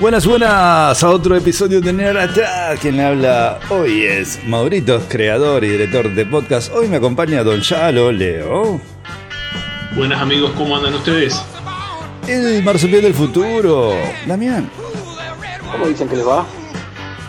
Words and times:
Buenas, 0.00 0.26
buenas 0.26 1.04
a 1.04 1.10
otro 1.10 1.36
episodio 1.36 1.78
de 1.82 1.92
Nerd 1.92 2.16
Attack. 2.16 2.80
Quien 2.80 2.96
le 2.96 3.04
habla 3.04 3.60
hoy 3.68 4.04
es 4.04 4.40
Maurito, 4.46 4.98
creador 5.10 5.62
y 5.62 5.68
director 5.68 6.14
de 6.14 6.24
podcast. 6.24 6.72
Hoy 6.72 6.88
me 6.88 6.96
acompaña 6.96 7.44
Don 7.44 7.60
Yalo, 7.60 8.10
Leo. 8.10 8.80
Buenas 9.94 10.22
amigos, 10.22 10.52
¿cómo 10.56 10.74
andan 10.74 10.94
ustedes? 10.94 11.38
El 12.26 12.62
marsupial 12.62 13.02
del 13.02 13.12
futuro, 13.12 13.92
Damián. 14.26 14.70
¿Cómo 15.70 15.86
dicen 15.86 16.08
que 16.08 16.16
les 16.16 16.26
va? 16.26 16.46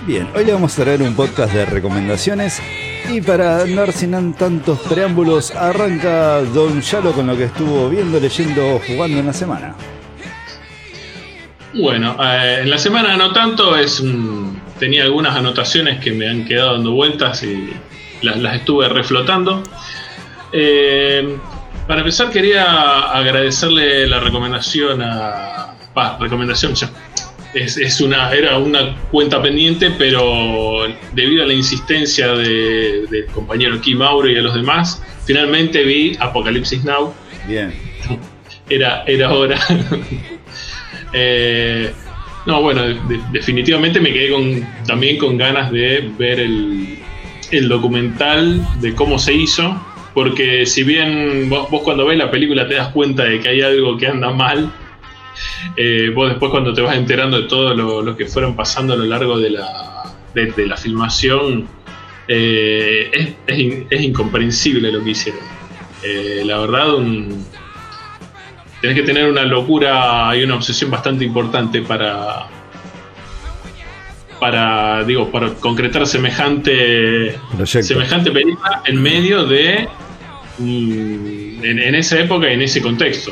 Bien, 0.07 0.29
hoy 0.33 0.46
le 0.46 0.54
vamos 0.54 0.79
a 0.79 0.83
traer 0.83 1.01
un 1.01 1.14
podcast 1.14 1.51
de 1.54 1.65
recomendaciones. 1.65 2.61
Y 3.10 3.19
para 3.19 3.64
andar 3.64 3.92
sin 3.92 4.33
tantos 4.33 4.79
preámbulos, 4.79 5.51
arranca 5.51 6.39
Don 6.39 6.79
Yalo 6.79 7.11
con 7.11 7.28
lo 7.28 7.36
que 7.36 7.43
estuvo 7.43 7.89
viendo, 7.89 8.18
leyendo, 8.18 8.79
jugando 8.88 9.19
en 9.19 9.25
la 9.25 9.33
semana. 9.33 9.75
Bueno, 11.74 12.18
eh, 12.21 12.60
en 12.61 12.70
la 12.70 12.78
semana 12.78 13.16
no 13.16 13.32
tanto, 13.32 13.78
es 13.78 14.04
tenía 14.79 15.04
algunas 15.04 15.36
anotaciones 15.36 16.00
que 16.00 16.12
me 16.12 16.28
han 16.28 16.43
quedado 16.43 16.74
dando 16.74 16.92
vueltas 16.92 17.43
y 17.43 17.70
las, 18.21 18.56
estuve 18.56 18.89
reflotando. 18.89 19.64
Eh, 20.52 21.38
para 21.88 22.02
empezar 22.02 22.32
quería 22.32 23.02
agradecerle 23.12 24.07
la 24.07 24.20
recomendación 24.20 25.02
a... 25.02 25.76
Pa, 25.93 26.18
recomendación 26.20 26.74
ya. 26.74 26.89
Es, 27.54 28.00
una, 28.00 28.32
era 28.32 28.57
una 28.57 28.96
cuenta 29.12 29.42
pendiente, 29.42 29.92
pero 29.98 30.86
debido 31.14 31.43
a 31.43 31.48
la 31.48 31.54
insistencia 31.54 32.30
del 32.30 33.28
compañero 33.34 33.80
Kim 33.81 33.98
Mauro 33.98 34.28
y 34.30 34.34
de 34.34 34.42
los 34.42 34.53
demás, 34.53 35.03
finalmente 35.26 35.84
vi 35.84 36.16
Apocalipsis 36.20 36.84
Now. 36.86 37.14
Bien. 37.48 37.73
Era, 38.70 39.03
era 39.06 39.34
hora. 39.34 39.60
Eh, 41.14 41.92
no, 42.45 42.62
bueno, 42.62 42.81
definitivamente 43.31 44.00
me 44.00 44.12
quedé 44.12 44.31
con, 44.31 44.67
también 44.86 45.17
con 45.17 45.38
ganas 45.38 45.72
de 45.72 46.09
ver 46.17 46.40
el, 46.40 46.98
documental 47.67 48.66
de 48.80 48.95
cómo 48.95 49.20
se 49.20 49.34
hizo, 49.34 49.80
porque 50.14 50.66
si 50.66 50.84
bien 50.84 51.50
vos, 51.50 51.67
cuando 51.84 52.06
ves 52.06 52.17
la 52.17 52.32
película 52.32 52.67
te 52.67 52.76
das 52.76 52.88
cuenta 52.89 53.26
de 53.26 53.42
que 53.42 53.50
hay 53.50 53.62
algo 53.62 53.98
que 53.98 54.08
anda 54.08 54.32
mal, 54.32 54.72
eh, 55.76 56.12
vos 56.16 56.30
después 56.30 56.50
cuando 56.50 56.73
te 56.73 56.82
vas 56.82 56.95
enterando 56.95 57.42
de 57.42 57.48
todo 57.48 58.02
lo, 58.02 58.16
que 58.16 58.26
fueron 58.26 58.56
pasando 58.56 58.94
a 58.94 58.95
lo 58.95 59.04
largo 59.04 59.38
de 59.38 59.50
la, 59.50 60.16
de, 60.34 60.66
la 60.66 60.78
filmación, 60.78 61.67
eh, 62.28 63.36
es, 63.45 64.02
incomprensible 64.02 64.92
lo 64.92 65.04
que 65.04 65.09
hicieron. 65.09 65.42
la 66.45 66.58
verdad, 66.58 66.95
un, 66.95 67.45
tenés 68.82 68.96
que 68.96 69.04
tener 69.04 69.30
una 69.30 69.46
locura 69.46 70.32
y 70.36 70.44
una 70.44 70.56
obsesión 70.56 70.90
bastante 70.90 71.24
importante 71.24 71.82
para 71.82 72.48
para 74.40 75.04
digo 75.04 75.30
para 75.32 75.54
concretar 75.54 76.08
semejante 76.08 77.38
semejante 77.64 78.32
película 78.32 78.82
en 78.86 79.00
medio 79.00 79.46
de 79.46 79.88
mm, 80.58 81.64
en, 81.64 81.96
esa 81.96 82.20
época 82.20 82.50
y 82.50 82.54
en 82.54 82.62
ese 82.64 82.82
contexto. 82.82 83.32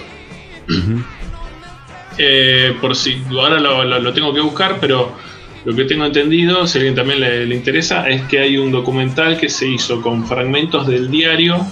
Eh, 2.19 2.75
por 2.79 2.95
si 2.95 3.23
ahora 3.31 3.59
lo, 3.59 4.13
tengo 4.13 4.33
que 4.33 4.41
buscar 4.41 4.77
pero 4.79 5.15
lo 5.65 5.75
que 5.75 5.85
tengo 5.85 6.05
entendido 6.05 6.67
si 6.67 6.77
a 6.77 6.81
alguien 6.81 6.93
también 6.93 7.21
le, 7.21 7.45
le 7.47 7.55
interesa 7.55 8.07
es 8.07 8.21
que 8.23 8.39
hay 8.39 8.57
un 8.57 8.71
documental 8.71 9.37
que 9.39 9.49
se 9.49 9.67
hizo 9.67 10.01
con 10.01 10.27
fragmentos 10.27 10.85
del 10.85 11.09
diario 11.09 11.65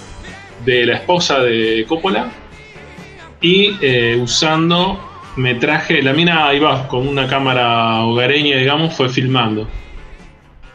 de 0.65 0.87
la 0.87 0.95
esposa 0.95 1.41
de 1.41 1.85
Coppola 1.87 2.31
y 3.41 3.75
eh, 3.81 4.17
usando 4.21 4.99
metraje, 5.35 6.01
la 6.01 6.13
mina 6.13 6.53
iba 6.53 6.87
con 6.87 7.07
una 7.07 7.27
cámara 7.27 8.03
hogareña, 8.03 8.57
digamos, 8.57 8.95
fue 8.95 9.09
filmando. 9.09 9.67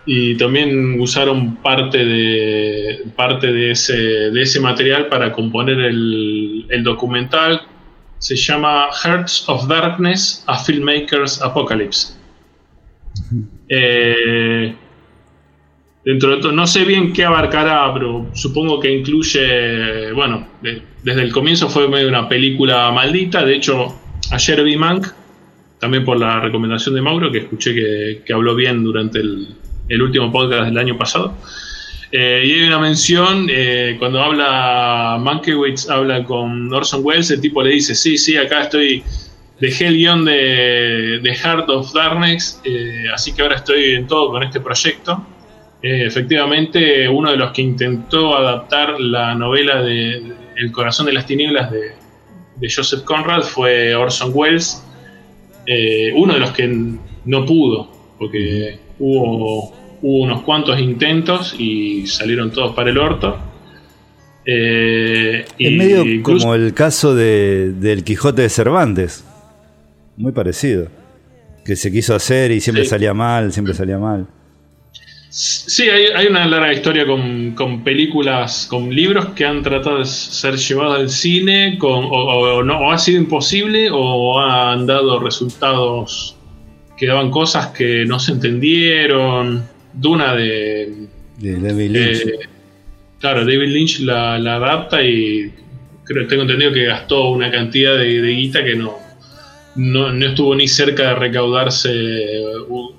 Y 0.05 0.37
también 0.37 1.01
usaron 1.01 1.57
parte 1.57 2.05
de, 2.05 3.05
parte 3.15 3.53
de, 3.53 3.71
ese, 3.71 3.97
de 3.97 4.43
ese 4.43 4.61
material 4.61 5.07
para 5.09 5.33
componer 5.33 5.79
el, 5.79 6.67
el 6.69 6.83
documental. 6.83 7.63
Se 8.19 8.37
llama 8.37 8.89
Hearts 9.03 9.49
of 9.49 9.67
Darkness, 9.69 10.45
a 10.47 10.59
Filmmaker's 10.59 11.41
Apocalypse. 11.43 12.15
Eh, 13.69 14.75
dentro 16.05 16.35
de 16.35 16.43
todo, 16.43 16.53
no 16.53 16.67
sé 16.67 16.85
bien 16.85 17.13
qué 17.13 17.25
abarcará, 17.25 17.93
pero 17.95 18.27
supongo 18.35 18.81
que 18.81 18.91
incluye, 18.91 20.13
bueno, 20.13 20.49
desde 21.03 21.23
el 21.23 21.33
comienzo 21.33 21.69
fue 21.69 21.89
medio 21.89 22.09
una 22.09 22.29
película 22.29 22.91
maldita, 22.91 23.45
de 23.45 23.57
hecho, 23.57 23.95
ayer 24.31 24.63
vi 24.65 24.77
Mank, 24.77 25.07
también 25.83 26.05
por 26.05 26.17
la 26.17 26.39
recomendación 26.39 26.95
de 26.95 27.03
Mauro, 27.03 27.33
que 27.33 27.39
escuché 27.39 27.75
que, 28.25 28.33
habló 28.33 28.55
bien 28.55 28.85
durante 28.85 29.19
el, 29.19 29.49
último 30.01 30.31
podcast 30.31 30.67
del 30.67 30.79
año 30.79 30.97
pasado. 30.97 31.35
Eh, 32.13 32.43
y 32.45 32.53
hay 32.53 32.63
una 32.69 32.79
mención, 32.79 33.49
eh, 33.51 33.97
cuando 33.99 34.23
habla 34.23 35.19
Mankiewicz, 35.21 35.91
habla 35.91 36.23
con 36.25 36.73
Orson 36.73 37.01
Welles, 37.03 37.33
el 37.33 37.41
tipo 37.41 37.63
le 37.63 37.71
dice, 37.71 37.97
sí, 37.97 38.17
sí, 38.17 38.37
acá 38.37 38.63
estoy, 38.63 39.03
dejé 39.61 39.89
el 39.89 39.97
guion 39.97 40.25
de, 40.25 41.19
de 41.21 41.35
Heart 41.35 41.69
of 41.69 41.93
Darkness, 41.93 42.61
eh, 42.65 43.07
así 43.13 43.33
que 43.33 43.43
ahora 43.43 43.57
estoy 43.57 43.95
en 43.97 44.07
todo 44.07 44.31
con 44.31 44.43
este 44.45 44.61
proyecto. 44.61 45.27
Eh, 45.83 46.07
efectivamente, 46.07 47.09
uno 47.09 47.33
de 47.33 47.37
los 47.37 47.51
que 47.51 47.63
intentó 47.63 48.37
adaptar 48.37 49.01
la 49.01 49.35
novela 49.35 49.83
de, 49.83 50.33
El 50.57 50.71
corazón 50.71 51.07
de 51.07 51.13
las 51.13 51.27
tinieblas 51.27 51.73
de, 51.73 51.93
Joseph 52.71 53.03
Conrad 53.03 53.43
fue 53.43 53.93
Orson 53.97 54.31
Welles, 54.33 54.85
eh, 55.67 56.13
uno 56.15 56.35
de 56.35 56.39
los 56.39 56.53
que 56.53 56.69
no 57.25 57.45
pudo, 57.45 57.91
porque 58.19 58.79
hubo, 59.01 59.75
unos 60.03 60.43
cuantos 60.43 60.81
intentos 60.81 61.55
y 61.59 62.07
salieron 62.07 62.53
todos 62.53 62.75
para 62.75 62.91
el 62.91 62.99
orto. 62.99 63.39
Eh, 64.45 65.45
es 65.59 65.73
medio 65.73 66.05
como 66.23 66.55
el 66.55 66.75
caso 66.75 67.15
de, 67.15 67.73
del 67.73 68.05
Quijote 68.05 68.43
de 68.43 68.49
Cervantes, 68.49 69.25
muy 70.17 70.33
parecido, 70.33 70.89
que 71.65 71.75
se 71.75 71.91
quiso 71.91 72.15
hacer 72.15 72.53
y 72.53 72.61
siempre 72.61 72.85
salía 72.85 73.15
mal, 73.15 73.53
siempre 73.53 73.75
salía 73.75 73.99
mal. 73.99 74.29
Sí, 75.35 75.89
hay, 75.89 76.27
una 76.27 76.47
larga 76.47 76.75
historia 76.75 77.07
con, 77.07 77.83
películas, 77.83 78.67
con 78.69 78.95
libros 78.95 79.31
que 79.31 79.47
han 79.47 79.63
tratado 79.63 80.01
de 80.01 80.05
ser 80.05 80.57
llevados 80.57 80.99
al 80.99 81.09
cine 81.09 81.79
con, 81.79 82.07
o, 82.11 82.63
no, 82.63 82.93
ha 82.93 82.99
sido 82.99 83.19
imposible 83.19 83.89
o 83.91 84.39
han 84.39 84.85
dado 84.85 85.19
resultados 85.21 86.37
que 86.99 87.07
daban 87.07 87.31
cosas 87.31 87.69
que 87.69 88.05
no 88.05 88.19
se 88.19 88.33
entendieron. 88.33 89.67
Duna 89.95 90.35
de, 90.35 91.09
de 91.39 91.61
David 91.61 91.91
Lynch. 91.91 92.27
Eh, 92.27 92.39
claro, 93.19 93.47
David 93.47 93.69
Lynch 93.69 94.01
la, 94.01 94.35
adapta 94.35 95.03
y 95.03 95.51
creo 96.05 96.27
tengo 96.27 96.43
entendido 96.43 96.73
que 96.73 96.85
gastó 96.85 97.31
una 97.31 97.51
cantidad 97.51 97.97
de, 97.97 98.21
guita 98.21 98.63
que 98.63 98.75
no, 98.77 98.99
no, 99.77 100.27
estuvo 100.27 100.55
ni 100.55 100.69
cerca 100.69 101.09
de 101.09 101.15
recaudarse 101.15 101.91
eh, 101.91 102.53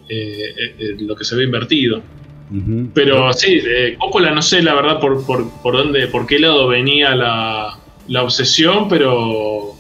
eh, 0.10 0.96
lo 0.98 1.16
que 1.16 1.26
se 1.26 1.36
había 1.36 1.46
invertido. 1.46 2.02
Pero 2.94 3.34
sí, 3.34 3.62
eh, 3.66 3.96
Coppola 3.98 4.30
no 4.32 4.42
sé 4.42 4.62
la 4.62 4.76
verdad 4.76 5.00
por, 5.00 5.26
por, 5.26 5.50
por, 5.62 5.76
dónde, 5.76 6.08
por 6.08 6.28
qué 6.28 6.38
lado 6.38 6.68
venía 6.68 7.16
la, 7.16 7.80
la 8.08 8.24
obsesión, 8.24 8.88
pero 8.88 9.76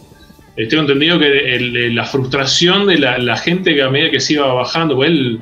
tengo 0.56 0.81
entendido 0.81 1.19
que 1.19 1.89
la 1.91 2.06
frustración 2.06 2.85
de 2.85 3.00
la, 3.00 3.38
gente 3.38 3.73
que 3.73 3.81
a 3.81 3.89
medida 3.89 4.11
que 4.11 4.19
se 4.19 4.34
iba 4.34 4.53
bajando, 4.53 4.95
pues 4.95 5.09
él, 5.09 5.41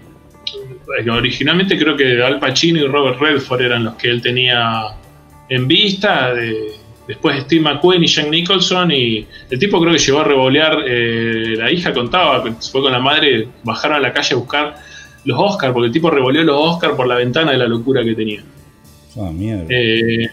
eh, 1.00 1.10
originalmente 1.10 1.78
creo 1.78 1.98
que 1.98 2.22
Al 2.24 2.40
Pacino 2.40 2.80
y 2.80 2.88
Robert 2.88 3.20
Redford 3.20 3.62
eran 3.62 3.84
los 3.86 3.96
que 3.96 4.10
él 4.10 4.22
tenía 4.22 4.88
en 5.50 5.68
vista, 5.68 6.34
después 7.08 7.44
Steve 7.44 7.62
McQueen 7.62 8.04
y 8.04 8.08
Jack 8.08 8.30
Nicholson, 8.30 8.92
y 8.92 9.28
el 9.50 9.60
tipo 9.60 9.82
creo 9.82 9.92
que 9.92 10.00
llegó 10.00 10.22
a 10.22 10.24
revolear, 10.24 10.78
eh, 10.88 11.56
la 11.58 11.70
hija 11.70 11.92
contaba, 11.92 12.44
fue 12.72 12.82
con 12.82 12.92
la 12.92 13.00
madre, 13.00 13.48
bajaron 13.64 13.98
a 13.98 14.00
la 14.00 14.14
calle 14.14 14.34
a 14.34 14.38
buscar 14.38 14.76
los 15.26 15.40
Oscars, 15.40 15.74
porque 15.74 15.88
el 15.88 15.94
tipo 15.94 16.10
revolvió 16.10 16.44
los 16.44 16.56
Oscars 16.58 16.96
por 16.96 17.08
la 17.08 17.16
ventana 17.16 17.52
de 17.52 17.58
la 17.58 17.68
locura 17.68 18.04
que 18.04 18.16
tenía. 18.16 18.44
Ah, 19.18 19.30
mierda. 19.32 19.66
Eh, 19.70 20.28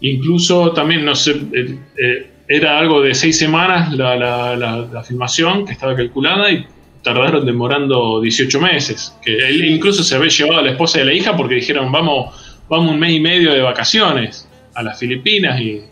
incluso 0.00 0.72
también, 0.72 1.04
no 1.04 1.14
sé, 1.14 1.32
eh, 1.52 1.78
eh, 1.96 2.30
era 2.48 2.78
algo 2.78 3.00
de 3.00 3.14
seis 3.14 3.38
semanas 3.38 3.92
la, 3.92 4.16
la, 4.56 5.02
filmación 5.02 5.66
que 5.66 5.72
estaba 5.72 5.96
calculada 5.96 6.50
y 6.50 6.64
tardaron 7.02 7.44
demorando 7.44 8.20
18 8.20 8.60
meses. 8.60 9.14
Que 9.22 9.36
él 9.36 9.64
incluso 9.64 10.02
se 10.02 10.14
había 10.14 10.28
llevado 10.28 10.60
a 10.60 10.62
la 10.62 10.70
esposa 10.70 11.00
de 11.00 11.06
la 11.06 11.12
hija 11.12 11.36
porque 11.36 11.56
dijeron, 11.56 11.90
vamos, 11.90 12.34
vamos 12.68 12.92
un 12.92 12.98
mes 12.98 13.12
y 13.12 13.20
medio 13.20 13.52
de 13.52 13.60
vacaciones 13.60 14.48
a 14.74 14.82
las 14.82 14.98
Filipinas 14.98 15.60
y 15.60 15.82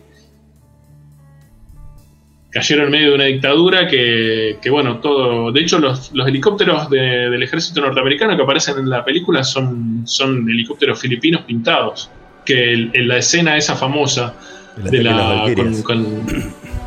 cayeron 2.54 2.86
en 2.86 2.90
medio 2.92 3.08
de 3.08 3.14
una 3.16 3.24
dictadura 3.24 3.88
que, 3.88 4.56
bueno, 4.70 4.98
todo. 4.98 5.50
De 5.50 5.60
hecho, 5.60 5.80
los, 5.80 6.12
helicópteros 6.14 6.88
del 6.88 7.42
ejército 7.42 7.80
norteamericano 7.80 8.36
que 8.36 8.44
aparecen 8.44 8.78
en 8.78 8.88
la 8.88 9.04
película 9.04 9.42
son, 9.42 10.02
son 10.06 10.48
helicópteros 10.48 11.00
filipinos 11.00 11.42
pintados. 11.42 12.10
Que 12.46 12.72
en 12.72 13.08
la 13.08 13.18
escena 13.18 13.56
esa 13.56 13.74
famosa 13.74 14.34
de 14.76 15.02
la. 15.02 15.52
Con, 15.82 16.22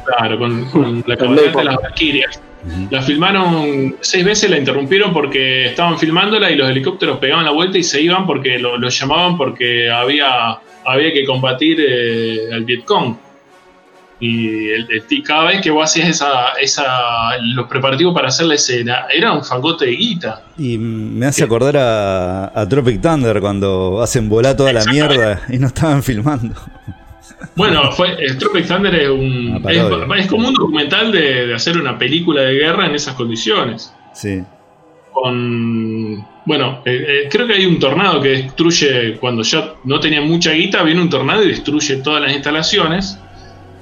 claro, 0.05 0.39
con, 0.39 1.03
la 1.05 1.17
cabalgata 1.17 1.59
de 1.59 1.65
las 1.65 1.75
Valkyrias. 1.75 2.41
La 2.89 3.01
filmaron 3.01 3.97
seis 3.99 4.23
veces, 4.23 4.49
la 4.49 4.57
interrumpieron 4.57 5.11
porque 5.11 5.67
estaban 5.67 5.99
filmándola 5.99 6.49
y 6.49 6.55
los 6.55 6.69
helicópteros 6.69 7.17
pegaban 7.17 7.43
la 7.43 7.51
vuelta 7.51 7.77
y 7.77 7.83
se 7.83 8.01
iban 8.01 8.25
porque 8.25 8.57
lo, 8.57 8.77
lo 8.77 8.89
llamaban 8.89 9.37
porque 9.37 9.89
había, 9.89 10.59
había 10.85 11.13
que 11.13 11.25
combatir 11.25 11.77
eh, 11.79 12.53
al 12.53 12.63
Vietcong. 12.63 13.26
Y 14.19 14.69
el, 14.69 14.87
el- 14.89 15.23
cada 15.23 15.45
vez 15.45 15.61
que 15.61 15.69
vos 15.69 15.83
hacías 15.83 16.09
esa, 16.09 16.53
esa, 16.59 17.37
los 17.41 17.67
preparativos 17.67 18.13
para 18.15 18.29
hacer 18.29 18.47
la 18.47 18.55
escena, 18.55 19.05
era 19.13 19.31
un 19.31 19.43
fangote 19.43 19.85
de 19.85 19.91
guita. 19.91 20.41
Y 20.57 20.77
me 20.77 21.27
hace 21.27 21.43
acordar 21.43 21.77
a, 21.77 22.59
a 22.59 22.67
Tropic 22.67 22.99
Thunder 23.01 23.39
cuando 23.39 24.01
hacen 24.01 24.27
volar 24.27 24.55
toda 24.57 24.73
la 24.73 24.83
mierda 24.85 25.41
y 25.49 25.59
no 25.59 25.67
estaban 25.67 26.01
filmando. 26.01 26.55
Bueno, 27.55 27.91
fue, 27.91 28.15
el 28.19 28.37
Tropic 28.39 28.65
Thunder 28.67 28.95
es 28.95 29.09
un. 29.09 29.61
Es, 29.69 30.21
es 30.21 30.27
como 30.27 30.47
un 30.47 30.53
documental 30.55 31.11
de, 31.11 31.47
de 31.47 31.53
hacer 31.53 31.77
una 31.77 31.95
película 31.97 32.41
de 32.41 32.53
guerra 32.55 32.87
en 32.87 32.95
esas 32.95 33.13
condiciones. 33.13 33.93
Sí. 34.13 34.41
Con. 35.11 36.25
Bueno, 36.45 36.81
eh, 36.85 37.05
eh, 37.25 37.27
creo 37.29 37.45
que 37.45 37.53
hay 37.53 37.65
un 37.65 37.79
tornado 37.79 38.21
que 38.21 38.29
destruye. 38.29 39.17
Cuando 39.17 39.43
ya 39.43 39.73
no 39.83 39.99
tenía 39.99 40.21
mucha 40.21 40.51
guita, 40.51 40.83
viene 40.83 41.01
un 41.01 41.09
tornado 41.09 41.43
y 41.43 41.49
destruye 41.49 41.97
todas 41.97 42.21
las 42.21 42.31
instalaciones. 42.33 43.19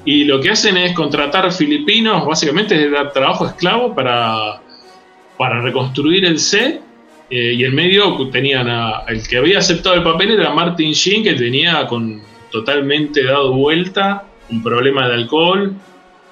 Y 0.06 0.24
lo 0.26 0.40
que 0.40 0.52
hacen 0.52 0.78
es 0.78 0.94
contratar 0.94 1.52
filipinos, 1.52 2.26
básicamente 2.26 2.76
es 2.86 2.92
dar 2.92 3.12
trabajo 3.12 3.48
esclavo 3.48 3.94
para, 3.96 4.62
para 5.38 5.62
reconstruir 5.62 6.26
el 6.26 6.40
set. 6.40 6.82
eh, 7.30 7.54
y 7.54 7.64
en 7.64 7.74
medio 7.74 8.30
tenían 8.30 8.70
a. 8.70 9.04
El 9.08 9.28
que 9.28 9.38
había 9.38 9.58
aceptado 9.60 9.96
el 9.96 10.04
papel 10.04 10.32
era 10.32 10.54
Martin 10.54 10.92
Sheen, 10.92 11.24
que 11.24 11.34
tenía 11.34 11.88
con 11.88 12.22
totalmente 12.52 13.24
dado 13.24 13.54
vuelta, 13.54 14.26
un 14.52 14.62
problema 14.62 15.08
de 15.08 15.16
alcohol, 15.16 15.74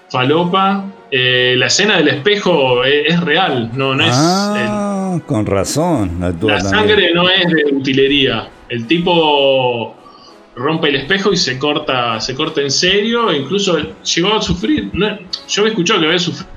falopa. 0.10 0.86
Eh, 1.10 1.56
la 1.58 1.68
escena 1.68 1.98
del 1.98 2.08
espejo 2.08 2.84
es, 2.84 3.14
es 3.14 3.20
real, 3.22 3.72
no, 3.76 3.94
no 3.96 4.04
es. 4.04 4.12
ah, 4.14 5.20
con 5.26 5.46
razón. 5.46 6.20
La 6.20 6.32
también. 6.32 6.62
sangre 6.62 7.12
no 7.14 7.30
es 7.30 7.48
de 7.48 7.66
utilería. 7.76 8.48
El 8.70 8.88
tipo 8.88 9.96
rompe 10.56 10.90
el 10.90 10.96
espejo 10.98 11.32
y 11.34 11.38
se 11.38 11.58
corta, 11.58 12.20
se 12.20 12.36
corta 12.36 12.62
en 12.62 12.72
serio. 12.72 13.34
Incluso 13.34 13.78
llegó 14.04 14.34
a 14.36 14.42
sufrir. 14.42 14.90
no- 14.94 15.18
yo 15.48 15.62
había 15.62 15.72
escuchado 15.72 16.00
que 16.02 16.06
había 16.08 16.20
sufrido 16.20 16.50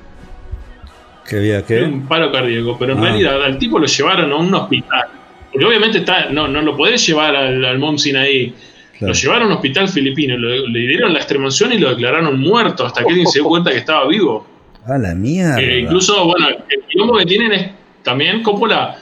Que 1.28 1.36
había 1.36 1.64
que. 1.64 1.82
un 1.82 2.06
paro 2.06 2.30
cardíaco, 2.30 2.76
pero 2.78 2.92
en 2.92 2.98
Ah. 2.98 3.02
realidad 3.02 3.42
al 3.42 3.58
tipo 3.58 3.78
lo 3.78 3.86
llevaron 3.86 4.32
a 4.32 4.36
un 4.36 4.54
hospital. 4.54 5.04
Porque 5.52 5.64
obviamente 5.66 5.98
está, 5.98 6.28
no, 6.30 6.46
no 6.48 6.60
lo 6.62 6.76
podés 6.76 7.04
llevar 7.06 7.34
al, 7.34 7.64
al 7.64 7.98
Sinaí. 7.98 8.54
Claro. 8.98 9.12
Lo 9.12 9.18
llevaron 9.18 9.42
a 9.42 9.46
un 9.46 9.52
hospital 9.54 9.88
filipino, 9.88 10.36
lo- 10.38 10.66
le 10.68 10.78
dieron 10.80 11.12
la 11.12 11.18
extremación 11.18 11.72
y 11.72 11.78
lo 11.78 11.90
declararon 11.90 12.38
muerto 12.40 12.84
hasta 12.86 13.02
que 13.02 13.08
alguien 13.10 13.26
se 13.26 13.40
dio 13.40 13.48
cuenta 13.48 13.70
que 13.70 13.78
estaba 13.78 14.06
vivo. 14.08 14.46
A 14.86 14.96
la 14.98 15.14
mierda. 15.14 15.60
Eh, 15.60 15.80
incluso, 15.80 16.24
bueno, 16.26 16.48
el 16.48 16.80
quilombo 16.88 17.16
que 17.18 17.26
tienen 17.26 17.52
es 17.52 17.70
también 18.02 18.42
Coppola 18.42 18.96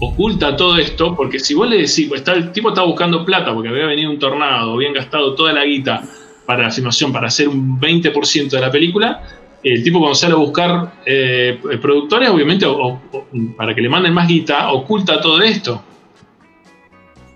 oculta 0.00 0.56
todo 0.56 0.76
esto, 0.78 1.14
porque 1.14 1.38
si 1.38 1.54
vos 1.54 1.68
le 1.68 1.76
decís, 1.76 2.06
pues, 2.08 2.20
está, 2.20 2.32
el 2.32 2.52
tipo 2.52 2.70
estaba 2.70 2.86
buscando 2.86 3.24
plata 3.24 3.52
porque 3.54 3.68
había 3.68 3.86
venido 3.86 4.10
un 4.10 4.18
tornado, 4.18 4.74
habían 4.74 4.94
gastado 4.94 5.34
toda 5.34 5.52
la 5.52 5.64
guita 5.64 6.02
para 6.46 6.64
la 6.64 6.70
filmación, 6.70 7.12
para 7.12 7.28
hacer 7.28 7.48
un 7.48 7.78
20% 7.78 8.50
de 8.50 8.60
la 8.60 8.70
película, 8.70 9.22
el 9.62 9.84
tipo 9.84 9.98
cuando 9.98 10.14
sale 10.14 10.32
a 10.32 10.38
buscar 10.38 10.94
eh, 11.04 11.60
productores, 11.80 12.30
obviamente, 12.30 12.66
para 13.56 13.74
que 13.74 13.80
le 13.82 13.88
manden 13.88 14.14
más 14.14 14.26
guita, 14.26 14.72
oculta 14.72 15.20
todo 15.20 15.40
esto. 15.42 15.84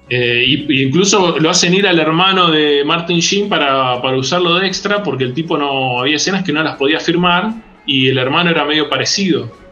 Eh, 0.08 0.44
y 0.46 0.82
incluso 0.82 1.38
lo 1.38 1.50
hacen 1.50 1.72
ir 1.72 1.87
al 1.87 1.99
hermano 1.99 2.50
de 2.50 2.82
Martin 2.84 3.20
Sheen 3.20 3.49
para, 3.49 4.02
para 4.02 4.19
usarlo 4.19 4.56
de 4.56 4.67
extra 4.67 5.02
porque 5.02 5.25
el 5.25 5.32
tipo 5.32 5.56
no 5.56 6.00
había 6.00 6.17
escenas 6.17 6.44
que 6.44 6.52
no 6.52 6.62
las 6.62 6.76
podía 6.76 7.00
firmar 7.00 7.55
y 7.87 8.08
el 8.08 8.19
hermano 8.19 8.50
era 8.50 8.64
medio 8.67 8.90
parecido. 8.90 9.63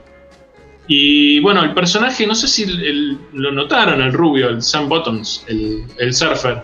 Y 0.88 1.38
bueno, 1.40 1.62
el 1.62 1.72
personaje, 1.74 2.26
no 2.26 2.34
sé 2.34 2.48
si 2.48 2.64
el- 2.64 2.82
el- 2.84 3.18
lo 3.34 3.52
notaron, 3.52 4.02
el 4.02 4.12
rubio, 4.12 4.48
el 4.48 4.62
Sam 4.62 4.88
Bottoms, 4.88 5.44
el, 5.48 5.84
el 5.98 6.12
surfer, 6.14 6.62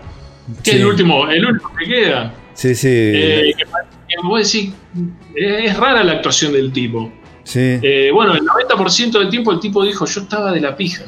que 0.63 0.71
Sí. 0.71 0.77
es 0.77 0.81
el 0.81 0.85
último, 0.87 1.27
el 1.29 1.45
último 1.45 1.71
que 1.77 1.85
queda. 1.85 2.33
Sí, 2.53 2.75
sí. 2.75 2.87
Eh, 2.91 3.53
que, 3.57 3.63
que 3.63 4.15
vos 4.23 4.51
decís, 4.51 4.73
eh, 5.35 5.65
es 5.65 5.77
rara 5.77 6.03
la 6.03 6.13
actuación 6.13 6.51
del 6.53 6.71
tipo. 6.73 7.11
sí. 7.43 7.79
Eh, 7.81 8.11
bueno, 8.13 8.33
el 8.33 8.41
90% 8.45 9.17
del 9.19 9.29
tiempo 9.29 9.51
el 9.51 9.59
tipo 9.59 9.83
dijo, 9.83 10.05
yo 10.05 10.21
estaba 10.21 10.51
de 10.51 10.61
la 10.61 10.75
pija. 10.75 11.05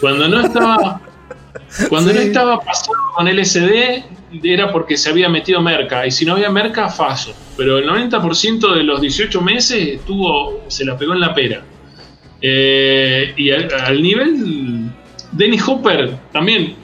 Cuando 0.00 0.28
no 0.28 0.40
estaba, 0.40 1.00
cuando 1.88 2.12
no 2.12 2.18
estaba 2.20 2.58
pasado 2.60 2.92
con 3.16 3.26
LSD, 3.28 4.02
era 4.42 4.70
porque 4.70 4.96
se 4.96 5.08
había 5.08 5.28
metido 5.28 5.62
merca. 5.62 6.06
Y 6.06 6.10
si 6.10 6.24
no 6.26 6.34
había 6.34 6.50
merca, 6.50 6.88
faso. 6.90 7.32
Pero 7.56 7.78
el 7.78 7.86
90% 7.88 8.74
de 8.74 8.82
los 8.82 9.00
18 9.00 9.40
meses 9.40 9.88
estuvo, 9.88 10.64
se 10.68 10.84
la 10.84 10.98
pegó 10.98 11.14
en 11.14 11.20
la 11.20 11.32
pera. 11.34 11.62
Eh, 12.40 13.32
y 13.36 13.50
al, 13.50 13.68
al 13.74 14.02
nivel, 14.02 14.90
Denny 15.32 15.58
Hopper 15.66 16.16
también. 16.32 16.74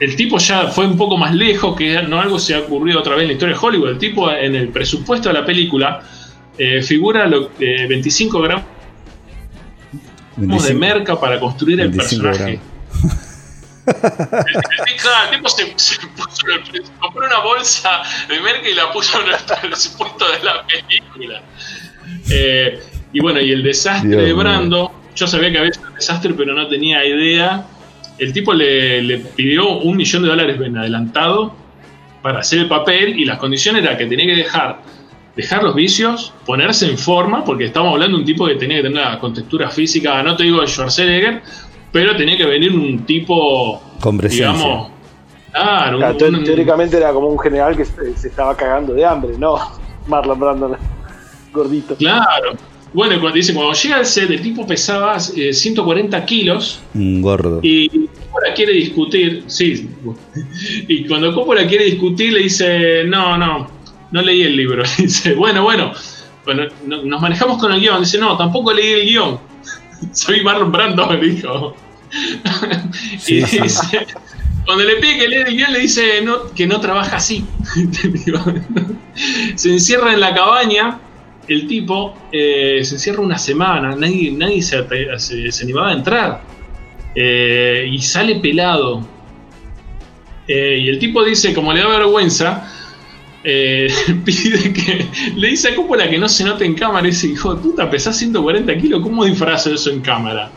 El 0.00 0.16
tipo 0.16 0.38
ya 0.38 0.66
fue 0.68 0.86
un 0.86 0.96
poco 0.96 1.16
más 1.16 1.32
lejos, 1.34 1.76
que 1.76 2.02
no 2.02 2.20
algo 2.20 2.38
se 2.38 2.54
ha 2.56 2.60
ocurrido 2.60 2.98
otra 2.98 3.14
vez 3.14 3.22
en 3.22 3.28
la 3.28 3.32
historia 3.34 3.54
de 3.56 3.60
Hollywood. 3.64 3.88
El 3.90 3.98
tipo 3.98 4.30
en 4.32 4.56
el 4.56 4.68
presupuesto 4.68 5.28
de 5.28 5.34
la 5.34 5.44
película 5.44 6.02
eh, 6.58 6.82
figura 6.82 7.26
lo, 7.26 7.50
eh, 7.60 7.86
25 7.88 8.40
gramos 8.40 8.64
de 10.36 10.46
25 10.46 10.78
merca 10.80 11.20
para 11.20 11.38
construir 11.38 11.80
el 11.80 11.88
25 11.90 12.22
personaje. 12.22 12.60
El, 13.84 13.92
el- 13.92 15.36
tipo 15.36 15.48
se, 15.48 15.72
se 15.76 16.06
puso 16.06 16.46
compró 17.00 17.26
una 17.26 17.40
bolsa 17.40 18.02
de 18.28 18.40
merca 18.40 18.68
y 18.68 18.74
la 18.74 18.92
puso 18.92 19.20
en 19.20 19.28
el 19.28 19.36
presupuesto 19.60 20.24
de 20.30 20.44
la 20.44 20.64
película. 20.66 21.42
Eh, 22.30 22.80
y 23.12 23.20
bueno, 23.20 23.40
y 23.40 23.50
el 23.52 23.62
desastre 23.62 24.08
Dios 24.10 24.20
de 24.22 24.26
mío. 24.28 24.36
Brando, 24.38 24.90
yo 25.14 25.26
sabía 25.26 25.50
que 25.52 25.58
había 25.58 25.72
sido 25.72 25.88
un 25.88 25.94
desastre, 25.94 26.34
pero 26.34 26.54
no 26.54 26.66
tenía 26.68 27.04
idea. 27.04 27.66
El 28.18 28.32
tipo 28.32 28.52
le, 28.54 29.02
le 29.02 29.18
pidió 29.18 29.78
un 29.78 29.96
millón 29.96 30.22
de 30.22 30.28
dólares 30.28 30.60
en 30.60 30.76
adelantado 30.78 31.54
para 32.22 32.40
hacer 32.40 32.60
el 32.60 32.68
papel 32.68 33.18
y 33.18 33.24
las 33.24 33.38
condiciones 33.38 33.82
era 33.82 33.96
que 33.96 34.06
tenía 34.06 34.26
que 34.26 34.36
dejar 34.36 34.80
dejar 35.34 35.62
los 35.62 35.74
vicios, 35.74 36.34
ponerse 36.44 36.86
en 36.90 36.98
forma, 36.98 37.42
porque 37.42 37.64
estamos 37.64 37.90
hablando 37.94 38.18
de 38.18 38.20
un 38.20 38.26
tipo 38.26 38.46
que 38.46 38.54
tenía 38.56 38.76
que 38.76 38.82
tener 38.82 39.02
una 39.02 39.18
contextura 39.18 39.70
física, 39.70 40.22
no 40.22 40.36
te 40.36 40.42
digo 40.42 40.60
de 40.60 40.66
Schwarzenegger, 40.66 41.40
pero 41.90 42.14
tenía 42.16 42.36
que 42.36 42.44
venir 42.44 42.70
un 42.72 43.04
tipo, 43.06 43.82
Con 43.98 44.18
presencia. 44.18 44.52
digamos, 44.52 44.90
claro, 45.52 45.96
un- 45.96 46.02
Claro, 46.18 46.36
un- 46.38 46.44
teóricamente 46.44 46.98
era 46.98 47.12
como 47.14 47.28
un 47.28 47.38
general 47.38 47.74
que 47.74 47.86
se, 47.86 48.14
se 48.14 48.28
estaba 48.28 48.54
cagando 48.54 48.92
de 48.92 49.06
hambre, 49.06 49.32
¿no? 49.38 49.56
Marlon 50.06 50.38
Brando, 50.38 50.76
gordito. 51.50 51.96
claro. 51.96 52.52
Bueno, 52.94 53.18
cuando 53.20 53.36
dice, 53.36 53.54
cuando 53.54 53.72
llega 53.72 53.96
al 53.96 54.06
set, 54.06 54.30
el 54.30 54.42
tipo 54.42 54.66
pesaba 54.66 55.16
eh, 55.36 55.52
140 55.52 56.24
kilos 56.26 56.80
Un 56.94 57.22
gordo. 57.22 57.60
y 57.62 57.88
Coppola 57.88 58.52
quiere 58.54 58.72
discutir, 58.74 59.44
sí, 59.46 59.88
y 60.88 61.06
cuando 61.06 61.34
Coppola 61.34 61.66
quiere 61.66 61.84
discutir 61.86 62.32
le 62.34 62.40
dice, 62.40 63.04
no, 63.04 63.36
no, 63.38 63.70
no 64.10 64.22
leí 64.22 64.42
el 64.42 64.56
libro, 64.56 64.82
dice, 64.98 65.34
bueno, 65.34 65.62
bueno, 65.62 65.92
bueno, 66.44 66.64
no- 66.86 67.02
nos 67.02 67.20
manejamos 67.20 67.58
con 67.58 67.72
el 67.72 67.80
guion, 67.80 68.00
dice, 68.02 68.18
no, 68.18 68.36
tampoco 68.36 68.72
leí 68.72 68.92
el 68.92 69.06
guion, 69.06 69.38
soy 70.12 70.42
Marlon 70.42 70.70
Brando, 70.72 71.10
le 71.14 71.20
dijo. 71.28 71.74
Sí, 73.18 73.36
y 73.36 73.40
dice, 73.62 74.06
cuando 74.66 74.84
le 74.84 74.96
pide 74.96 75.18
que 75.18 75.28
lee 75.28 75.36
el 75.46 75.56
guion 75.56 75.72
le 75.72 75.78
dice 75.78 76.20
no, 76.22 76.50
que 76.54 76.66
no 76.66 76.78
trabaja 76.78 77.16
así. 77.16 77.42
Se 79.54 79.70
encierra 79.72 80.12
en 80.12 80.20
la 80.20 80.34
cabaña, 80.34 80.98
el 81.48 81.66
tipo 81.66 82.14
eh, 82.32 82.80
se 82.84 82.94
encierra 82.94 83.20
una 83.20 83.38
semana, 83.38 83.94
nadie, 83.96 84.30
nadie 84.32 84.62
se, 84.62 84.78
ate- 84.78 85.18
se- 85.18 85.50
se 85.52 85.64
animaba 85.64 85.90
a 85.90 85.92
entrar. 85.94 86.42
Eh, 87.14 87.88
y 87.90 87.98
sale 88.00 88.36
pelado. 88.36 89.06
Eh, 90.48 90.78
y 90.82 90.88
el 90.88 90.98
tipo 90.98 91.24
dice, 91.24 91.52
como 91.54 91.72
le 91.72 91.80
da 91.80 91.88
vergüenza, 91.88 92.68
pide 94.24 94.72
que. 94.72 95.06
Le 95.36 95.48
dice 95.48 95.68
a 95.70 95.74
Coppola 95.74 96.08
que 96.08 96.18
no 96.18 96.28
se 96.28 96.44
note 96.44 96.64
en 96.64 96.74
cámara. 96.74 97.06
Y 97.06 97.10
dice, 97.10 97.26
hijo 97.28 97.54
de 97.54 97.60
puta, 97.62 97.90
pesás 97.90 98.16
140 98.18 98.76
kilos, 98.78 99.02
¿cómo 99.02 99.24
disfrazo 99.24 99.72
eso 99.74 99.90
en 99.90 100.00
cámara? 100.00 100.50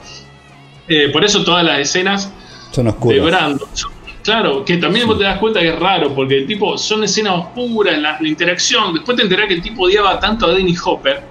Por 1.12 1.25
eso 1.25 1.44
todas 1.44 1.63
las 1.65 1.80
escenas 1.80 2.32
Son 2.72 2.84
de 2.86 2.92
oscuros. 2.92 3.25
Brando. 3.25 3.68
son- 3.74 3.92
Claro, 4.25 4.65
que 4.65 4.77
también 4.77 5.05
vos 5.05 5.20
te 5.20 5.24
das 5.24 5.38
cuenta 5.38 5.60
que 5.60 5.70
es 5.70 5.79
raro, 5.79 6.15
porque 6.15 6.39
el 6.39 6.48
tipo 6.48 6.79
son 6.79 7.03
escenas 7.03 7.36
oscuras, 7.38 7.96
la, 8.00 8.17
la 8.20 8.27
interacción. 8.27 8.96
Después 8.96 9.15
te 9.15 9.22
enterás 9.22 9.48
que 9.48 9.53
el 9.53 9.62
tipo 9.62 9.84
odiaba 9.84 10.20
tanto 10.20 10.48
a 10.48 10.53
Denny 10.53 10.74
Hopper 10.84 11.22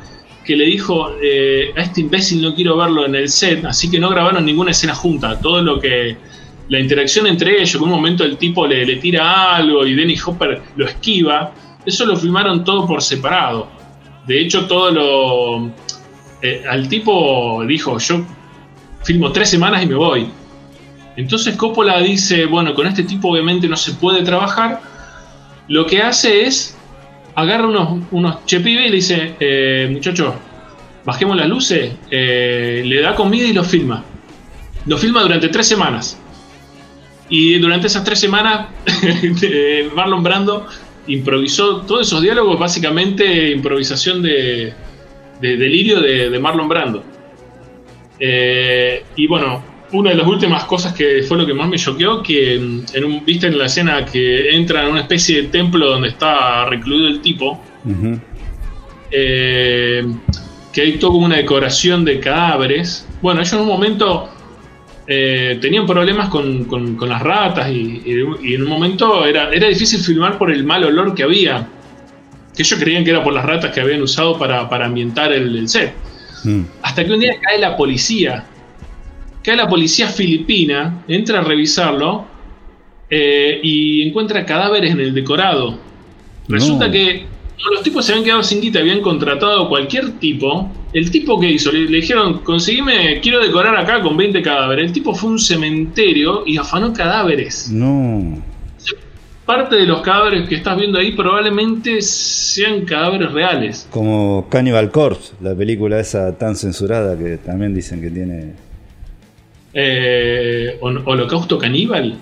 que 0.44 0.54
le 0.54 0.64
dijo: 0.66 1.10
eh, 1.20 1.72
A 1.76 1.80
este 1.82 2.02
imbécil 2.02 2.40
no 2.40 2.54
quiero 2.54 2.76
verlo 2.76 3.04
en 3.04 3.16
el 3.16 3.28
set, 3.28 3.64
así 3.64 3.90
que 3.90 3.98
no 3.98 4.10
grabaron 4.10 4.46
ninguna 4.46 4.70
escena 4.70 4.94
junta. 4.94 5.40
Todo 5.40 5.60
lo 5.60 5.80
que. 5.80 6.16
La 6.68 6.78
interacción 6.78 7.26
entre 7.26 7.56
ellos, 7.60 7.72
que 7.72 7.76
en 7.78 7.82
un 7.82 7.90
momento 7.90 8.24
el 8.24 8.38
tipo 8.38 8.64
le, 8.66 8.86
le 8.86 8.96
tira 8.96 9.56
algo 9.56 9.84
y 9.84 9.94
Denny 9.94 10.16
Hopper 10.24 10.62
lo 10.76 10.86
esquiva, 10.86 11.52
eso 11.84 12.06
lo 12.06 12.16
filmaron 12.16 12.62
todo 12.62 12.86
por 12.86 13.02
separado. 13.02 13.68
De 14.24 14.40
hecho, 14.40 14.66
todo 14.66 14.90
lo. 14.92 15.70
eh, 16.42 16.62
al 16.70 16.88
tipo 16.88 17.64
dijo: 17.66 17.98
Yo 17.98 18.24
filmo 19.02 19.32
tres 19.32 19.50
semanas 19.50 19.82
y 19.82 19.86
me 19.86 19.96
voy. 19.96 20.30
Entonces 21.16 21.56
Coppola 21.56 22.00
dice, 22.00 22.46
bueno, 22.46 22.74
con 22.74 22.86
este 22.86 23.04
tipo 23.04 23.28
obviamente 23.28 23.68
no 23.68 23.76
se 23.76 23.92
puede 23.92 24.22
trabajar. 24.22 24.80
Lo 25.68 25.86
que 25.86 26.02
hace 26.02 26.42
es, 26.42 26.76
agarra 27.34 27.68
unos, 27.68 28.02
unos 28.10 28.44
chepibes 28.46 28.86
y 28.86 28.88
le 28.90 28.96
dice, 28.96 29.34
eh, 29.38 29.88
muchachos, 29.90 30.34
bajemos 31.04 31.36
las 31.36 31.48
luces, 31.48 31.92
eh, 32.10 32.82
le 32.84 33.00
da 33.00 33.14
comida 33.14 33.46
y 33.46 33.52
lo 33.52 33.64
filma. 33.64 34.04
Lo 34.86 34.98
filma 34.98 35.22
durante 35.22 35.48
tres 35.48 35.66
semanas. 35.66 36.18
Y 37.28 37.58
durante 37.58 37.86
esas 37.86 38.04
tres 38.04 38.20
semanas, 38.20 38.68
Marlon 39.94 40.22
Brando 40.22 40.66
improvisó 41.06 41.82
todos 41.82 42.06
esos 42.06 42.22
diálogos, 42.22 42.58
básicamente 42.58 43.50
improvisación 43.50 44.22
de, 44.22 44.74
delirio 45.40 46.00
de, 46.00 46.38
Marlon 46.38 46.68
Brando. 46.68 47.02
Eh, 48.18 49.04
y 49.16 49.26
bueno, 49.26 49.62
una 49.94 50.10
de 50.10 50.16
las 50.16 50.26
últimas 50.26 50.64
cosas 50.64 50.92
que 50.92 51.22
fue 51.22 51.38
lo 51.38 51.46
que 51.46 51.54
más 51.54 51.68
me 51.68 51.78
choqueó, 51.78 52.22
que 52.22 52.54
en 52.54 53.04
un, 53.04 53.24
viste 53.24 53.46
en 53.46 53.56
la 53.56 53.66
escena 53.66 54.04
que 54.04 54.50
entra 54.50 54.82
en 54.82 54.88
una 54.88 55.00
especie 55.00 55.42
de 55.42 55.48
templo 55.48 55.88
donde 55.88 56.08
está 56.08 56.66
recluido 56.66 57.06
el 57.06 57.20
tipo, 57.20 57.60
eh, 59.10 60.04
que 60.72 60.80
hay 60.80 60.92
todo 60.98 61.12
como 61.12 61.26
una 61.26 61.36
decoración 61.36 62.04
de 62.04 62.18
cadáveres. 62.18 63.06
Bueno, 63.22 63.40
ellos 63.40 63.52
en 63.52 63.60
un 63.60 63.68
momento 63.68 64.28
eh, 65.06 65.58
tenían 65.60 65.86
problemas 65.86 66.28
con, 66.28 66.98
las 67.08 67.22
ratas 67.22 67.70
y, 67.70 68.02
en 68.06 68.62
un 68.62 68.68
momento 68.68 69.24
era, 69.24 69.50
era 69.50 69.68
difícil 69.68 70.00
filmar 70.00 70.38
por 70.38 70.50
el 70.50 70.64
mal 70.64 70.82
olor 70.84 71.14
que 71.14 71.22
había. 71.22 71.68
Que 72.56 72.62
ellos 72.62 72.80
creían 72.80 73.04
que 73.04 73.10
era 73.10 73.22
por 73.22 73.32
las 73.32 73.44
ratas 73.44 73.72
que 73.72 73.80
habían 73.80 74.02
usado 74.02 74.36
para, 74.38 74.68
ambientar 74.84 75.32
el, 75.32 75.68
set. 75.68 75.94
Mm. 76.42 76.62
Hasta 76.82 77.04
que 77.04 77.12
un 77.12 77.20
día 77.20 77.34
cae 77.40 77.60
la 77.60 77.76
policía. 77.76 78.44
Cae 79.44 79.56
la 79.56 79.68
policía 79.68 80.08
filipina, 80.08 81.04
entra 81.06 81.40
a 81.40 81.42
revisarlo 81.42 82.24
eh, 83.10 83.60
y 83.62 84.02
encuentra 84.08 84.46
cadáveres 84.46 84.92
en 84.92 85.00
el 85.00 85.12
decorado. 85.12 85.78
Resulta 86.48 86.90
que 86.90 87.26
los 87.72 87.82
tipos 87.82 88.04
se 88.04 88.12
habían 88.12 88.24
quedado 88.24 88.42
sin 88.42 88.60
guita, 88.60 88.80
habían 88.80 89.00
contratado 89.00 89.68
cualquier 89.68 90.12
tipo. 90.18 90.70
El 90.92 91.10
tipo 91.10 91.38
que 91.38 91.50
hizo, 91.50 91.70
le, 91.72 91.86
dijeron, 91.86 92.38
conseguime, 92.38 93.20
quiero 93.20 93.40
decorar 93.40 93.76
acá 93.76 94.00
con 94.00 94.16
20 94.16 94.42
cadáveres. 94.42 94.86
El 94.86 94.92
tipo 94.92 95.14
fue 95.14 95.28
a 95.28 95.32
un 95.32 95.38
cementerio 95.38 96.44
y 96.46 96.56
afanó 96.56 96.92
cadáveres. 96.92 97.70
No. 97.70 98.42
Parte 99.44 99.76
de 99.76 99.84
los 99.84 100.00
cadáveres 100.00 100.48
que 100.48 100.54
estás 100.54 100.78
viendo 100.78 100.98
ahí 100.98 101.12
probablemente 101.12 102.00
sean 102.00 102.86
cadáveres 102.86 103.30
reales. 103.32 103.86
Como 103.90 104.46
Cannibal 104.48 104.90
Corpse, 104.90 105.34
la 105.42 105.54
película 105.54 106.00
esa 106.00 106.36
tan 106.38 106.56
censurada 106.56 107.18
que 107.18 107.36
también 107.36 107.74
dicen 107.74 108.00
que 108.00 108.10
tiene... 108.10 108.52
Eh, 109.74 110.78
Holocausto 110.80 111.58
Caníbal. 111.58 112.16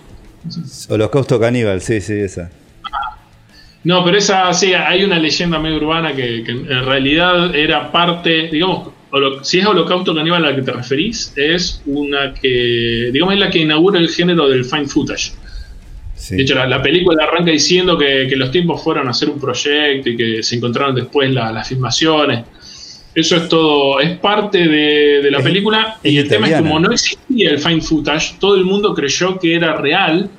Holocausto 0.88 1.38
Caníbal, 1.38 1.80
sí, 1.82 2.00
sí, 2.00 2.14
esa. 2.14 2.50
No, 3.84 4.04
pero 4.04 4.16
esa, 4.16 4.52
sí, 4.54 4.74
hay 4.74 5.04
una 5.04 5.18
leyenda 5.18 5.58
medio 5.58 5.76
urbana 5.76 6.14
que, 6.14 6.38
en 6.38 6.84
realidad 6.84 7.54
era 7.54 7.90
parte, 7.90 8.48
digamos, 8.50 8.88
si 9.42 9.58
es 9.58 9.66
Holocausto 9.66 10.14
Caníbal 10.14 10.44
a 10.44 10.50
la 10.50 10.56
que 10.56 10.62
te 10.62 10.72
referís, 10.72 11.32
es 11.36 11.82
una 11.86 12.32
que, 12.32 13.10
digamos, 13.12 13.34
es 13.34 13.40
la 13.40 13.50
que 13.50 13.58
inaugura 13.58 13.98
el 13.98 14.08
género 14.08 14.48
del 14.48 14.64
fine 14.64 14.86
footage. 14.86 15.32
De 16.30 16.42
hecho, 16.42 16.54
la, 16.54 16.80
película 16.80 17.24
arranca 17.24 17.50
diciendo 17.50 17.98
que, 17.98 18.30
los 18.36 18.52
tiempos 18.52 18.82
fueron 18.82 19.08
a 19.08 19.10
hacer 19.10 19.28
un 19.28 19.40
proyecto 19.40 20.08
y 20.08 20.16
que 20.16 20.42
se 20.42 20.56
encontraron 20.56 20.94
después 20.94 21.30
las 21.30 21.68
filmaciones. 21.68 22.44
Eso 23.14 23.36
es 23.36 23.48
todo, 23.48 24.00
es 24.00 24.18
parte 24.18 24.66
de, 24.66 25.30
la 25.30 25.40
película. 25.40 25.98
y 26.02 26.16
el 26.16 26.28
tema 26.28 26.48
es 26.48 26.56
como 26.56 26.80
no 26.80 26.92
existía 26.92 27.50
el 27.50 27.58
fine 27.58 27.82
footage, 27.82 28.38
todo 28.38 28.54
el 28.56 28.64
mundo 28.64 28.94
creyó 28.94 29.38
que 29.38 29.54
era 29.54 29.76
real 29.76 30.30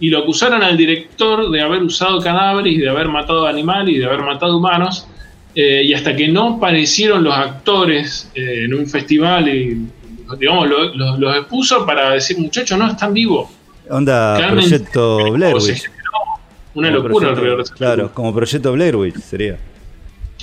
y 0.00 0.10
lo 0.10 0.18
acusaron 0.18 0.62
al 0.62 0.76
director 0.76 1.50
de 1.50 1.62
haber 1.62 1.82
usado 1.82 2.20
cadáveres 2.20 2.74
y 2.74 2.78
de 2.78 2.90
haber 2.90 3.08
matado 3.08 3.46
animales 3.46 3.94
y 3.94 3.98
de 3.98 4.04
haber 4.04 4.20
matado 4.20 4.58
humanos. 4.58 5.06
Eh, 5.54 5.84
y 5.84 5.94
hasta 5.94 6.16
que 6.16 6.26
no 6.26 6.56
aparecieron 6.56 7.22
los 7.22 7.32
actores 7.32 8.28
eh, 8.34 8.64
en 8.64 8.74
un 8.74 8.88
festival 8.88 9.48
y 9.48 9.86
digamos 10.36 10.68
los 10.96 11.36
expuso 11.36 11.86
para 11.86 12.10
decir 12.10 12.36
muchachos 12.38 12.76
no 12.76 12.90
están 12.90 13.14
vivos 13.14 13.50
onda 13.88 14.48
proyecto 14.50 15.30
Blair 15.30 15.54
Witch 15.54 15.84
una 16.74 16.90
locura 16.90 17.28
alrededor 17.28 17.62
claro 17.70 18.10
como 18.12 18.34
proyecto 18.34 18.72
Blair 18.72 18.96
Witch 18.96 19.14
sería 19.18 19.56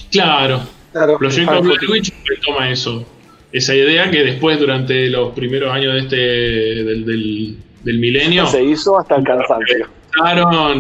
claro, 0.09 0.61
claro 0.91 1.17
proyecto 1.17 1.61
Blair 1.61 1.79
Witch 1.89 2.13
toma 2.45 2.69
eso 2.69 3.05
esa 3.51 3.75
idea 3.75 4.09
que 4.09 4.23
después 4.23 4.59
durante 4.59 5.09
los 5.09 5.33
primeros 5.33 5.73
años 5.73 5.93
de 5.93 5.99
este 5.99 6.15
del 6.15 7.57
del 7.83 7.99
milenio. 7.99 8.45
Se 8.47 8.63
hizo 8.63 8.97
hasta 8.99 9.15
el 9.15 9.23
cansancio. 9.23 9.87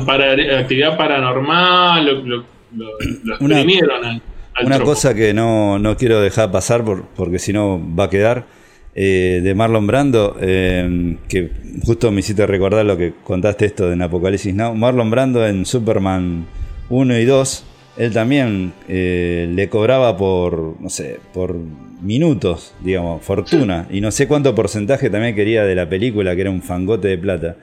para 0.05 0.59
actividad 0.59 0.97
paranormal, 0.97 2.05
lo, 2.05 2.45
lo, 2.73 2.99
exprimieron 3.33 4.21
una, 4.63 4.79
cosa 4.79 5.13
que 5.13 5.33
no, 5.33 5.79
no, 5.79 5.95
quiero 5.97 6.21
dejar 6.21 6.51
pasar 6.51 6.83
por, 6.83 7.05
porque 7.15 7.39
si 7.39 7.53
no 7.53 7.81
va 7.97 8.05
a 8.05 8.09
quedar. 8.09 8.61
Eh, 8.93 9.39
de 9.41 9.55
Marlon 9.55 9.87
Brando, 9.87 10.35
eh, 10.41 11.15
que 11.29 11.49
justo 11.85 12.11
me 12.11 12.19
hiciste 12.19 12.45
recordar 12.45 12.85
lo 12.85 12.97
que 12.97 13.13
contaste 13.23 13.65
esto 13.65 13.87
de 13.87 13.93
en 13.93 14.01
Apocalipsis 14.01 14.53
Now. 14.53 14.75
Marlon 14.75 15.09
Brando 15.09 15.47
en 15.47 15.65
Superman 15.65 16.45
1 16.89 17.17
y 17.17 17.23
2 17.23 17.65
él 17.97 18.13
también 18.13 18.73
eh, 18.87 19.49
le 19.53 19.69
cobraba 19.69 20.17
por, 20.17 20.79
no 20.79 20.89
sé, 20.89 21.19
por 21.33 21.55
minutos, 22.01 22.73
digamos, 22.83 23.23
fortuna. 23.23 23.87
Y 23.91 24.01
no 24.01 24.11
sé 24.11 24.27
cuánto 24.27 24.55
porcentaje 24.55 25.09
también 25.09 25.35
quería 25.35 25.63
de 25.65 25.75
la 25.75 25.89
película, 25.89 26.35
que 26.35 26.41
era 26.41 26.51
un 26.51 26.61
fangote 26.61 27.09
de 27.09 27.17
plata. 27.17 27.57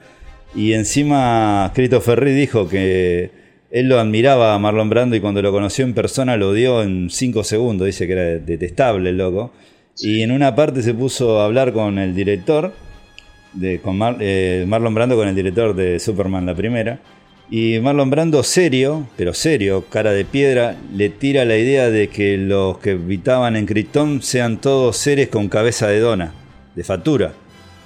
Y 0.55 0.73
encima 0.73 1.71
Christopher 1.73 2.19
Reed 2.19 2.35
dijo 2.35 2.67
que 2.67 3.31
él 3.71 3.87
lo 3.87 3.99
admiraba 3.99 4.55
a 4.55 4.59
Marlon 4.59 4.89
Brando 4.89 5.15
y 5.15 5.19
cuando 5.19 5.41
lo 5.41 5.51
conoció 5.51 5.85
en 5.85 5.93
persona 5.93 6.37
lo 6.37 6.53
dio 6.53 6.81
en 6.83 7.09
5 7.09 7.43
segundos. 7.43 7.85
Dice 7.87 8.07
que 8.07 8.13
era 8.13 8.23
detestable 8.39 9.09
el 9.09 9.17
loco. 9.17 9.51
Y 9.97 10.21
en 10.21 10.31
una 10.31 10.55
parte 10.55 10.81
se 10.81 10.93
puso 10.93 11.41
a 11.41 11.45
hablar 11.45 11.73
con 11.73 11.99
el 11.99 12.15
director, 12.15 12.73
de, 13.53 13.79
con 13.79 13.99
eh, 14.21 14.63
Marlon 14.67 14.93
Brando 14.93 15.15
con 15.17 15.27
el 15.27 15.35
director 15.35 15.75
de 15.75 15.99
Superman 15.99 16.45
la 16.45 16.55
primera. 16.55 16.99
Y 17.51 17.79
Marlon 17.79 18.11
Brando, 18.11 18.43
serio, 18.43 19.07
pero 19.17 19.33
serio, 19.33 19.85
cara 19.89 20.11
de 20.11 20.23
piedra, 20.23 20.75
le 20.93 21.09
tira 21.09 21.45
la 21.45 21.57
idea 21.57 21.89
de 21.89 22.07
que 22.09 22.37
los 22.37 22.77
que 22.77 22.91
habitaban 22.91 23.55
en 23.55 23.65
Krypton 23.65 24.21
sean 24.21 24.61
todos 24.61 24.97
seres 24.97 25.29
con 25.29 25.49
cabeza 25.49 25.87
de 25.87 25.99
dona, 25.99 26.31
de 26.75 26.83
factura. 26.83 27.33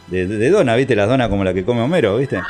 De, 0.08 0.50
dona, 0.50 0.75
¿viste? 0.75 0.98
Las 0.98 1.08
donas 1.08 1.29
como 1.29 1.46
la 1.46 1.53
que 1.53 1.63
come 1.63 1.82
Homero, 1.82 2.17
¿viste? 2.17 2.41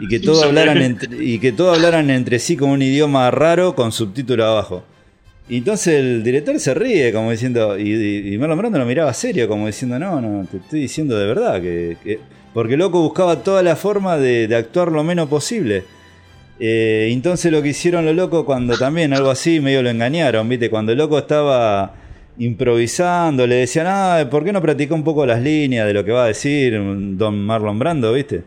Y 0.00 0.06
que 0.06 0.20
todos 0.20 0.44
hablaran 0.44 0.80
entre, 0.80 1.22
y 1.22 1.40
que 1.40 1.50
todos 1.50 1.76
hablaran 1.76 2.10
entre 2.10 2.38
sí 2.38 2.56
con 2.56 2.70
un 2.70 2.80
idioma 2.80 3.28
raro 3.32 3.74
con 3.74 3.90
subtítulo 3.90 4.44
abajo. 4.44 4.84
Y 5.48 5.58
entonces 5.58 5.94
el 5.94 6.22
director 6.22 6.60
se 6.60 6.74
ríe, 6.74 7.12
como 7.12 7.32
diciendo, 7.32 7.76
y, 7.76 8.38
Marlon 8.38 8.58
Brando 8.58 8.78
lo 8.78 8.86
miraba 8.86 9.12
serio, 9.14 9.48
como 9.48 9.66
diciendo, 9.66 9.98
no, 9.98 10.20
no, 10.20 10.46
te 10.46 10.58
estoy 10.58 10.82
diciendo 10.82 11.18
de 11.18 11.26
verdad, 11.26 11.60
que, 11.60 12.20
porque 12.54 12.76
loco 12.76 13.02
buscaba 13.02 13.42
toda 13.42 13.64
la 13.64 13.74
forma 13.74 14.16
de, 14.16 14.46
de 14.46 14.54
actuar 14.54 14.92
lo 14.92 15.02
menos 15.02 15.28
posible. 15.28 15.82
Eh, 16.64 17.08
entonces 17.10 17.50
lo 17.50 17.60
que 17.60 17.70
hicieron 17.70 18.06
los 18.06 18.14
locos 18.14 18.44
cuando 18.44 18.78
también 18.78 19.12
algo 19.12 19.30
así 19.30 19.58
medio 19.58 19.82
lo 19.82 19.90
engañaron, 19.90 20.48
¿viste? 20.48 20.70
Cuando 20.70 20.92
el 20.92 20.98
loco 20.98 21.18
estaba 21.18 21.92
improvisando, 22.38 23.48
le 23.48 23.56
decían, 23.56 23.86
ah, 23.88 24.28
¿por 24.30 24.44
qué 24.44 24.52
no 24.52 24.62
practica 24.62 24.94
un 24.94 25.02
poco 25.02 25.26
las 25.26 25.42
líneas 25.42 25.88
de 25.88 25.92
lo 25.92 26.04
que 26.04 26.12
va 26.12 26.22
a 26.22 26.28
decir 26.28 26.80
Don 27.16 27.44
Marlon 27.44 27.80
Brando, 27.80 28.12
¿viste? 28.12 28.44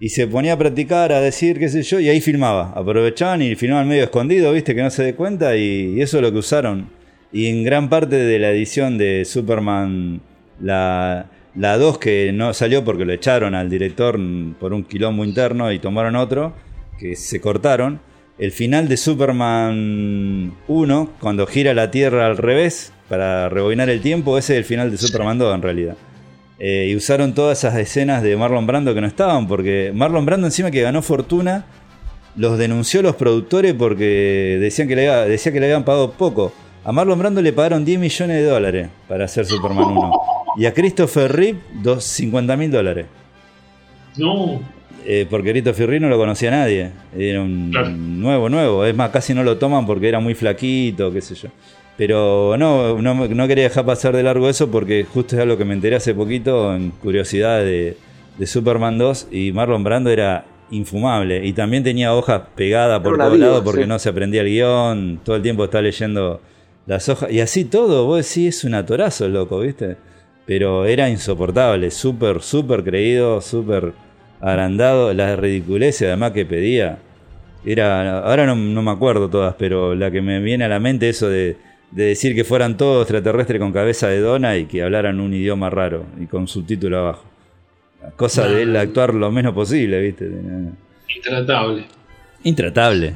Y 0.00 0.08
se 0.08 0.26
ponía 0.26 0.54
a 0.54 0.58
practicar, 0.58 1.12
a 1.12 1.20
decir, 1.20 1.58
qué 1.58 1.68
sé 1.68 1.82
yo, 1.82 2.00
y 2.00 2.08
ahí 2.08 2.22
filmaba. 2.22 2.72
Aprovechaban 2.74 3.42
y 3.42 3.54
filmaban 3.56 3.88
medio 3.88 4.04
escondido, 4.04 4.54
¿viste? 4.54 4.74
Que 4.74 4.82
no 4.82 4.88
se 4.88 5.02
dé 5.02 5.14
cuenta, 5.14 5.54
y, 5.54 6.00
eso 6.00 6.16
es 6.16 6.22
lo 6.22 6.32
que 6.32 6.38
usaron. 6.38 6.88
Y 7.30 7.48
en 7.48 7.62
gran 7.62 7.90
parte 7.90 8.16
de 8.16 8.38
la 8.38 8.52
edición 8.52 8.96
de 8.96 9.26
Superman, 9.26 10.22
la, 10.62 11.26
la 11.54 11.76
2 11.76 11.98
que 11.98 12.32
no 12.32 12.54
salió 12.54 12.84
porque 12.86 13.04
lo 13.04 13.12
echaron 13.12 13.54
al 13.54 13.68
director 13.68 14.18
por 14.58 14.72
un 14.72 14.84
quilombo 14.84 15.26
interno 15.26 15.70
y 15.70 15.78
tomaron 15.78 16.16
otro 16.16 16.54
que 17.00 17.16
se 17.16 17.40
cortaron. 17.40 18.00
El 18.38 18.52
final 18.52 18.88
de 18.88 18.96
Superman 18.96 20.54
1, 20.68 21.10
cuando 21.20 21.46
gira 21.46 21.74
la 21.74 21.90
Tierra 21.90 22.26
al 22.26 22.36
revés 22.36 22.92
para 23.08 23.48
rebobinar 23.48 23.90
el 23.90 24.00
tiempo, 24.00 24.38
ese 24.38 24.54
es 24.54 24.58
el 24.58 24.64
final 24.64 24.90
de 24.90 24.98
Superman 24.98 25.38
2 25.38 25.54
en 25.56 25.62
realidad. 25.62 25.96
Eh, 26.58 26.88
y 26.90 26.96
usaron 26.96 27.34
todas 27.34 27.58
esas 27.58 27.76
escenas 27.76 28.22
de 28.22 28.36
Marlon 28.36 28.66
Brando 28.66 28.94
que 28.94 29.00
no 29.00 29.06
estaban, 29.06 29.48
porque 29.48 29.92
Marlon 29.94 30.26
Brando 30.26 30.46
encima 30.46 30.70
que 30.70 30.82
ganó 30.82 31.02
fortuna, 31.02 31.64
los 32.36 32.58
denunció 32.58 33.02
los 33.02 33.16
productores 33.16 33.74
porque 33.74 34.58
decían 34.60 34.86
que 34.86 34.96
le, 34.96 35.38
que 35.38 35.60
le 35.60 35.66
habían 35.66 35.84
pagado 35.84 36.12
poco. 36.12 36.52
A 36.84 36.92
Marlon 36.92 37.18
Brando 37.18 37.42
le 37.42 37.52
pagaron 37.52 37.84
10 37.84 37.98
millones 37.98 38.36
de 38.36 38.44
dólares 38.44 38.88
para 39.08 39.24
hacer 39.24 39.44
Superman 39.46 39.84
1. 39.84 40.12
Y 40.56 40.66
a 40.66 40.72
Christopher 40.74 41.30
Reeve 41.30 41.60
50 41.98 42.56
mil 42.56 42.70
dólares. 42.70 43.06
No. 44.16 44.60
Eh, 45.06 45.26
porque 45.28 45.52
Rito 45.52 45.72
Firri 45.72 45.98
no 45.98 46.08
lo 46.08 46.18
conocía 46.18 46.50
nadie. 46.50 46.90
Era 47.16 47.42
un 47.42 47.70
nuevo, 48.20 48.48
nuevo. 48.48 48.84
Es 48.84 48.94
más, 48.94 49.10
casi 49.10 49.34
no 49.34 49.42
lo 49.42 49.56
toman 49.58 49.86
porque 49.86 50.08
era 50.08 50.20
muy 50.20 50.34
flaquito, 50.34 51.12
qué 51.12 51.20
sé 51.20 51.34
yo. 51.34 51.48
Pero 51.96 52.56
no, 52.58 53.00
no, 53.00 53.48
quería 53.48 53.64
dejar 53.64 53.84
pasar 53.84 54.16
de 54.16 54.22
largo 54.22 54.48
eso 54.48 54.70
porque 54.70 55.04
justo 55.04 55.36
es 55.36 55.42
algo 55.42 55.58
que 55.58 55.64
me 55.64 55.74
enteré 55.74 55.96
hace 55.96 56.14
poquito 56.14 56.74
en 56.74 56.90
curiosidad 56.92 57.60
de, 57.60 57.96
Superman 58.46 58.96
2 58.96 59.28
y 59.30 59.52
Marlon 59.52 59.84
Brando 59.84 60.08
era 60.10 60.46
infumable. 60.70 61.44
Y 61.44 61.52
también 61.52 61.82
tenía 61.82 62.14
hojas 62.14 62.42
pegadas 62.54 63.00
por 63.00 63.18
todos 63.18 63.38
lados 63.38 63.62
porque 63.62 63.86
no 63.86 63.98
se 63.98 64.08
aprendía 64.08 64.40
el 64.40 64.48
guion. 64.48 65.20
Todo 65.22 65.36
el 65.36 65.42
tiempo 65.42 65.64
está 65.64 65.82
leyendo 65.82 66.40
las 66.86 67.08
hojas. 67.08 67.30
Y 67.30 67.40
así 67.40 67.66
todo, 67.66 68.06
vos 68.06 68.26
decís, 68.26 68.56
es 68.58 68.64
un 68.64 68.74
atorazo, 68.74 69.28
loco, 69.28 69.60
¿viste? 69.60 69.96
Pero 70.46 70.86
era 70.86 71.10
insoportable, 71.10 71.90
súper, 71.90 72.40
súper 72.40 72.82
creído, 72.82 73.40
súper 73.42 73.92
agrandado. 74.40 75.12
Las 75.14 75.38
ridiculeces 75.38 76.08
además 76.08 76.32
que 76.32 76.44
pedía. 76.44 76.98
Era, 77.64 78.20
ahora 78.20 78.46
no, 78.46 78.56
me 78.56 78.90
acuerdo 78.90 79.28
todas, 79.28 79.54
pero 79.58 79.94
la 79.94 80.10
que 80.10 80.22
me 80.22 80.40
viene 80.40 80.64
a 80.64 80.68
la 80.68 80.80
mente 80.80 81.10
eso 81.10 81.28
de, 81.28 81.56
decir 81.90 82.34
que 82.34 82.44
fueran 82.44 82.76
todos 82.76 83.02
extraterrestres 83.02 83.60
con 83.60 83.72
cabeza 83.72 84.08
de 84.08 84.20
dona 84.20 84.56
y 84.56 84.64
que 84.64 84.82
hablaran 84.82 85.20
un 85.20 85.34
idioma 85.34 85.68
raro 85.68 86.06
y 86.18 86.26
con 86.26 86.48
subtítulo 86.48 86.98
abajo. 86.98 87.24
Cosa 88.16 88.48
de 88.48 88.62
él 88.62 88.76
actuar 88.76 89.12
lo 89.12 89.30
menos 89.30 89.52
posible, 89.52 90.00
¿viste? 90.00 90.30
Intratable. 91.14 91.84
Intratable. 92.44 93.14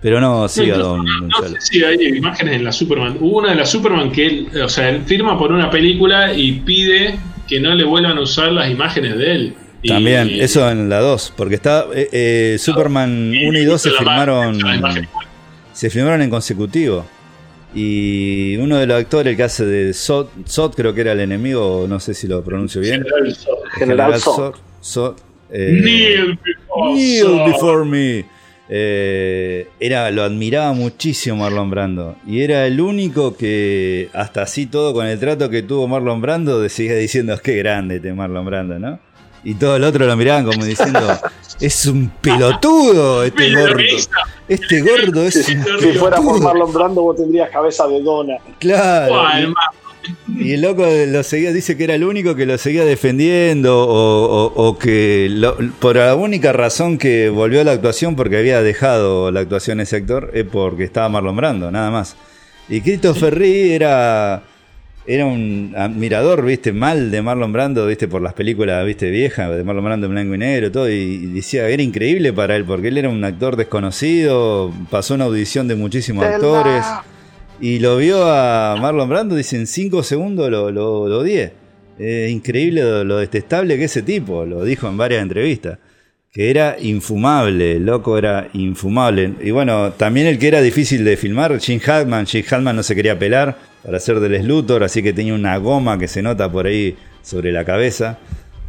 Pero 0.00 0.20
no, 0.20 0.46
siga, 0.46 0.76
don, 0.76 1.04
no, 1.04 1.88
hay 1.88 2.16
imágenes 2.16 2.56
en 2.56 2.64
la 2.64 2.70
Superman. 2.70 3.16
Hubo 3.18 3.38
una 3.38 3.50
de 3.50 3.56
la 3.56 3.66
Superman 3.66 4.12
que 4.12 4.26
él, 4.26 4.48
o 4.62 4.68
sea, 4.68 4.90
él 4.90 5.02
firma 5.02 5.38
por 5.38 5.50
una 5.50 5.70
película 5.70 6.32
y 6.32 6.52
pide 6.60 7.18
que 7.48 7.58
no 7.58 7.74
le 7.74 7.84
vuelvan 7.84 8.18
a 8.18 8.20
usar 8.20 8.52
las 8.52 8.70
imágenes 8.70 9.16
de 9.16 9.32
él. 9.32 9.54
También, 9.86 10.28
eso 10.30 10.68
en 10.70 10.88
la 10.88 11.00
2, 11.00 11.34
porque 11.36 11.54
está 11.56 11.86
eh, 11.94 12.08
eh, 12.12 12.56
Superman 12.58 13.30
1 13.30 13.58
y 13.58 13.64
2 13.64 13.82
se 13.82 13.90
firmaron 13.90 14.58
se 15.72 15.90
firmaron 15.90 16.22
en 16.22 16.30
consecutivo. 16.30 17.04
Y 17.74 18.56
uno 18.56 18.78
de 18.78 18.86
los 18.86 18.98
actores 18.98 19.36
que 19.36 19.42
hace 19.42 19.66
de 19.66 19.92
Sot, 19.92 20.30
Sot 20.46 20.74
creo 20.74 20.94
que 20.94 21.02
era 21.02 21.12
el 21.12 21.20
enemigo, 21.20 21.84
no 21.86 22.00
sé 22.00 22.14
si 22.14 22.26
lo 22.26 22.42
pronuncio 22.42 22.80
bien. 22.80 23.04
General 23.74 24.18
Sot. 24.18 24.58
Sot. 24.80 25.20
Eh, 25.50 25.80
Kneel 25.82 27.44
before 27.44 27.84
me. 27.84 28.24
Eh, 28.68 29.68
era, 29.78 30.10
lo 30.10 30.22
admiraba 30.22 30.72
muchísimo 30.72 31.36
Marlon 31.36 31.70
Brando. 31.70 32.16
Y 32.26 32.40
era 32.40 32.66
el 32.66 32.80
único 32.80 33.36
que, 33.36 34.08
hasta 34.12 34.42
así 34.42 34.66
todo 34.66 34.92
con 34.92 35.06
el 35.06 35.20
trato 35.20 35.50
que 35.50 35.62
tuvo 35.62 35.86
Marlon 35.86 36.20
Brando, 36.20 36.66
seguía 36.68 36.96
diciendo, 36.96 37.38
qué 37.42 37.56
grande 37.56 37.96
este 37.96 38.12
Marlon 38.12 38.46
Brando, 38.46 38.78
¿no? 38.78 38.98
Y 39.46 39.54
todo 39.54 39.76
el 39.76 39.84
otro 39.84 40.04
lo 40.04 40.16
miraban 40.16 40.44
como 40.44 40.64
diciendo, 40.64 40.98
es 41.60 41.86
un 41.86 42.10
pelotudo 42.20 43.22
este 43.22 43.54
gordo. 43.54 43.84
Este 44.48 44.80
gordo 44.80 45.22
es 45.22 45.34
si, 45.34 45.54
Si 45.54 45.92
fuera 45.92 46.16
por 46.16 46.40
Marlon 46.40 46.72
Brando 46.72 47.02
vos 47.02 47.16
tendrías 47.16 47.48
cabeza 47.50 47.86
de 47.86 48.02
dona. 48.02 48.38
Claro. 48.58 49.54
Y 50.36 50.54
el 50.54 50.62
loco 50.62 50.84
lo 50.84 51.22
seguía, 51.22 51.52
dice 51.52 51.76
que 51.76 51.84
era 51.84 51.94
el 51.94 52.02
único 52.02 52.34
que 52.34 52.44
lo 52.44 52.58
seguía 52.58 52.84
defendiendo 52.84 53.86
o, 53.88 54.78
que 54.80 55.30
por 55.78 55.94
la 55.94 56.16
única 56.16 56.52
razón 56.52 56.98
que 56.98 57.28
volvió 57.28 57.60
a 57.60 57.64
la 57.64 57.70
actuación 57.70 58.16
porque 58.16 58.38
había 58.38 58.62
dejado 58.62 59.30
la 59.30 59.38
actuación 59.38 59.78
en 59.78 59.84
ese 59.84 59.94
actor 59.94 60.32
es 60.34 60.44
porque 60.44 60.82
estaba 60.82 61.08
Marlon 61.08 61.36
Brando, 61.36 61.70
nada 61.70 61.92
más. 61.92 62.16
Y 62.68 62.80
Christopher 62.80 63.32
Reeve 63.38 63.76
era, 63.76 64.42
era 65.06 65.24
un 65.24 65.72
admirador, 65.76 66.44
viste, 66.44 66.72
mal 66.72 67.10
de 67.10 67.22
Marlon 67.22 67.52
Brando, 67.52 67.86
viste, 67.86 68.08
por 68.08 68.22
las 68.22 68.34
películas, 68.34 68.84
viste, 68.84 69.10
viejas, 69.10 69.56
de 69.56 69.62
Marlon 69.62 69.84
Brando 69.84 70.06
en 70.06 70.12
blanco 70.12 70.34
y 70.34 70.38
negro, 70.38 70.72
todo, 70.72 70.90
y, 70.90 71.26
decía, 71.26 71.68
era 71.68 71.82
increíble 71.82 72.32
para 72.32 72.56
él 72.56 72.64
porque 72.64 72.88
él 72.88 72.98
era 72.98 73.08
un 73.08 73.22
actor 73.22 73.56
desconocido, 73.56 74.72
pasó 74.90 75.14
una 75.14 75.26
audición 75.26 75.68
de 75.68 75.76
muchísimos 75.76 76.24
actores. 76.24 76.84
Y 77.60 77.78
lo 77.78 77.96
vio 77.96 78.24
a 78.24 78.76
Marlon 78.76 79.08
Brando, 79.08 79.36
dice, 79.36 79.56
en 79.56 79.66
5 79.66 80.02
segundos 80.02 80.50
lo, 80.50 80.70
lo, 80.70 81.08
lo 81.08 81.24
Es 81.24 82.30
increíble 82.30 82.82
lo, 83.04 83.16
detestable 83.18 83.78
que 83.78 83.84
ese 83.84 84.02
tipo, 84.02 84.44
lo 84.44 84.64
dijo 84.64 84.88
en 84.88 84.96
varias 84.96 85.22
entrevistas. 85.22 85.78
Que 86.32 86.50
era 86.50 86.76
infumable, 86.78 87.80
loco 87.80 88.18
era 88.18 88.48
infumable. 88.52 89.32
Y 89.40 89.52
bueno, 89.52 89.92
también 89.92 90.26
el 90.26 90.38
que 90.38 90.48
era 90.48 90.60
difícil 90.60 91.02
de 91.02 91.16
filmar, 91.16 91.58
Jim 91.58 91.80
Hackman. 91.80 92.26
Jim 92.26 92.42
Hackman 92.42 92.76
no 92.76 92.82
se 92.82 92.94
quería 92.94 93.18
pelar 93.18 93.56
para 93.86 93.98
hacer 93.98 94.18
del 94.18 94.42
Slutor, 94.42 94.82
así 94.82 95.00
que 95.00 95.12
tenía 95.12 95.32
una 95.32 95.56
goma 95.58 95.96
que 95.96 96.08
se 96.08 96.20
nota 96.20 96.50
por 96.50 96.66
ahí 96.66 96.96
sobre 97.22 97.52
la 97.52 97.64
cabeza 97.64 98.18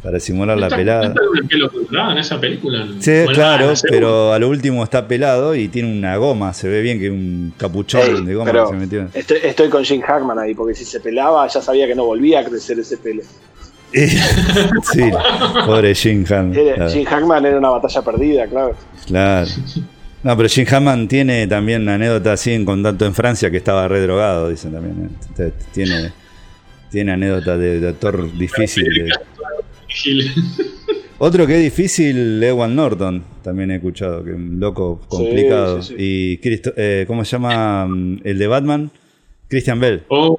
para 0.00 0.20
simular 0.20 0.56
la 0.56 0.68
pelada. 0.68 1.12
el 1.34 1.48
pelo 1.48 1.72
en 2.12 2.18
esa 2.18 2.40
película? 2.40 2.86
Sí, 3.00 3.24
claro, 3.34 3.72
pero 3.90 4.32
a 4.32 4.38
lo 4.38 4.48
último 4.48 4.84
está 4.84 5.08
pelado 5.08 5.56
y 5.56 5.66
tiene 5.66 5.90
una 5.90 6.16
goma, 6.18 6.54
se 6.54 6.68
ve 6.68 6.82
bien 6.82 7.00
que 7.00 7.10
un 7.10 7.52
capuchón 7.56 8.24
de 8.26 8.32
goma 8.32 8.52
que 8.52 8.66
se 8.68 8.74
metió. 8.74 9.08
Estoy, 9.12 9.68
con 9.68 9.84
Jim 9.84 10.02
Hackman 10.02 10.38
ahí, 10.38 10.54
porque 10.54 10.76
si 10.76 10.84
se 10.84 11.00
pelaba 11.00 11.48
ya 11.48 11.60
sabía 11.60 11.88
que 11.88 11.96
no 11.96 12.04
volvía 12.04 12.38
a 12.38 12.44
crecer 12.44 12.78
ese 12.78 12.96
pelo. 12.96 13.22
sí, 13.92 15.02
pobre 15.66 15.96
Jim 15.96 16.24
Hackman. 16.24 16.90
Jim 16.90 17.04
Hackman 17.04 17.44
era 17.44 17.58
una 17.58 17.70
batalla 17.70 18.02
perdida, 18.02 18.46
claro. 18.46 18.76
Claro. 19.04 19.48
No, 20.22 20.36
pero 20.36 20.48
Jim 20.48 20.64
Hackman 20.64 21.06
tiene 21.06 21.46
también 21.46 21.82
una 21.82 21.94
anécdota 21.94 22.32
así 22.32 22.52
en 22.52 22.64
contacto 22.64 23.06
en 23.06 23.14
Francia 23.14 23.50
que 23.50 23.58
estaba 23.58 23.86
redrogado, 23.86 24.50
dicen 24.50 24.72
también. 24.72 25.10
¿eh? 25.38 25.52
Tiene, 25.72 26.12
tiene 26.90 27.12
anécdota 27.12 27.56
de, 27.56 27.80
de 27.80 27.88
actor 27.88 28.36
difícil. 28.36 28.84
De, 28.84 29.08
Otro 31.20 31.46
que 31.46 31.56
es 31.56 31.62
difícil, 31.62 32.42
Ewan 32.42 32.76
Norton, 32.76 33.24
también 33.42 33.72
he 33.72 33.76
escuchado, 33.76 34.22
que 34.22 34.30
es 34.30 34.36
un 34.36 34.60
loco 34.60 35.00
complicado. 35.08 35.80
Y 35.96 36.38
eh, 36.44 37.04
¿cómo 37.08 37.24
se 37.24 37.32
llama 37.32 37.88
el 38.22 38.38
de 38.38 38.46
Batman? 38.46 38.90
Christian 39.48 39.80
Bell. 39.80 40.04
Oh, 40.08 40.38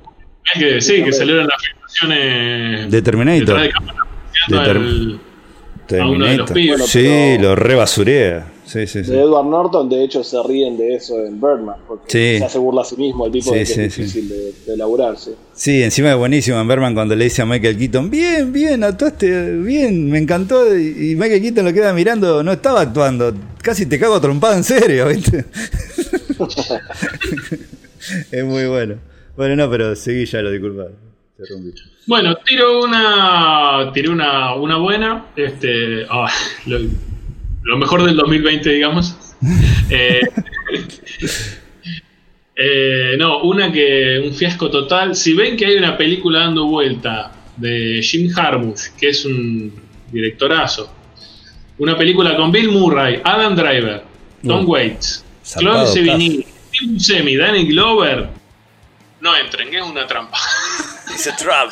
que, 0.53 0.79
sí, 0.79 1.03
que 1.03 1.11
salieron 1.11 1.47
las 1.47 1.61
filmaciones 1.61 2.91
de 2.91 3.01
Terminator. 3.01 3.59
De 4.47 5.17
Terminator. 5.87 6.87
sí, 6.87 7.37
lo 7.39 7.55
rebasurea. 7.55 8.47
Sí, 8.69 8.85
sí, 8.85 9.01
de 9.01 9.19
Edward 9.19 9.47
Norton, 9.47 9.89
de 9.89 10.03
hecho, 10.03 10.23
se 10.23 10.37
ríen 10.43 10.77
de 10.77 10.93
eso 10.93 11.17
en 11.25 11.41
Birdman, 11.41 11.77
porque 11.87 12.37
se 12.37 12.45
hace 12.45 12.59
burla 12.59 12.83
a 12.83 12.85
sí 12.85 12.95
mismo 12.97 13.25
el 13.25 13.31
tipo 13.31 13.49
de 13.49 13.63
que 13.63 13.71
es 13.71 13.75
difícil 13.75 14.29
de, 14.29 14.53
de 14.63 14.73
elaborarse. 14.75 15.33
Sí, 15.53 15.81
encima 15.81 16.11
es 16.11 16.17
buenísimo 16.17 16.59
en 16.59 16.67
Birdman 16.67 16.93
cuando 16.93 17.15
le 17.15 17.23
dice 17.23 17.41
a 17.41 17.47
Michael 17.47 17.79
Keaton, 17.79 18.11
bien, 18.11 18.53
bien, 18.53 18.83
actuaste 18.83 19.55
bien, 19.57 20.11
me 20.11 20.19
encantó, 20.19 20.77
y 20.77 21.15
Michael 21.15 21.41
Keaton 21.41 21.65
lo 21.65 21.73
queda 21.73 21.93
mirando, 21.93 22.43
no 22.43 22.51
estaba 22.51 22.81
actuando, 22.81 23.33
casi 23.59 23.87
te 23.87 23.99
cago 23.99 24.21
trompada 24.21 24.55
en 24.55 24.63
serio, 24.63 25.07
¿viste? 25.07 25.45
es 28.31 28.45
muy 28.45 28.67
bueno. 28.67 28.97
Bueno, 29.35 29.55
no, 29.55 29.67
pero 29.71 29.95
seguí 29.95 30.25
ya, 30.25 30.43
lo 30.43 30.51
disculpa. 30.51 30.89
Bueno, 32.05 32.35
tiro 32.45 32.83
una, 32.83 33.89
tiré 33.95 34.09
una, 34.09 34.53
una 34.53 34.77
buena, 34.77 35.25
este, 35.35 36.05
ah, 36.07 36.29
lo 36.67 36.77
mejor 37.77 38.03
del 38.03 38.15
2020, 38.15 38.69
digamos. 38.69 39.15
Eh, 39.91 40.21
eh, 42.55 43.15
no, 43.17 43.41
una 43.43 43.71
que 43.71 44.21
un 44.23 44.33
fiasco 44.33 44.69
total. 44.69 45.15
Si 45.15 45.33
ven 45.33 45.57
que 45.57 45.65
hay 45.65 45.77
una 45.77 45.97
película 45.97 46.41
dando 46.41 46.65
vuelta 46.65 47.31
de 47.57 48.01
Jim 48.03 48.29
Jarmusch, 48.29 48.89
que 48.99 49.09
es 49.09 49.25
un 49.25 49.73
directorazo, 50.11 50.93
una 51.79 51.97
película 51.97 52.35
con 52.35 52.51
Bill 52.51 52.69
Murray, 52.69 53.21
Adam 53.23 53.55
Driver, 53.55 54.03
Tom 54.45 54.67
Waits, 54.67 55.25
Chloe 55.57 55.87
Sevigny, 55.87 56.45
Tim 56.71 56.99
Semi, 56.99 57.35
Danny 57.37 57.65
Glover, 57.65 58.29
no 59.21 59.35
entren, 59.35 59.69
que 59.69 59.79
es 59.79 59.85
una 59.85 60.07
trampa. 60.07 60.37
Es 61.13 61.27
a 61.27 61.35
trap. 61.35 61.71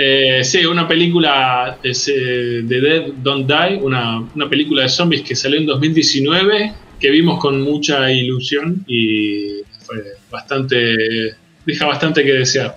Eh, 0.00 0.44
sí, 0.44 0.64
una 0.64 0.86
película 0.86 1.76
de 1.82 1.90
eh, 1.90 2.62
Dead 2.62 3.06
Don't 3.16 3.50
Die, 3.50 3.80
una, 3.82 4.48
película 4.48 4.82
de 4.82 4.88
zombies 4.88 5.22
que 5.22 5.34
salió 5.34 5.58
en 5.58 5.66
2019, 5.66 6.72
que 7.00 7.10
vimos 7.10 7.40
con 7.40 7.60
mucha 7.62 8.08
ilusión 8.12 8.84
y 8.86 9.56
fue 9.80 9.96
bastante, 10.30 11.34
deja 11.66 11.86
bastante 11.86 12.22
que 12.22 12.32
desear. 12.32 12.76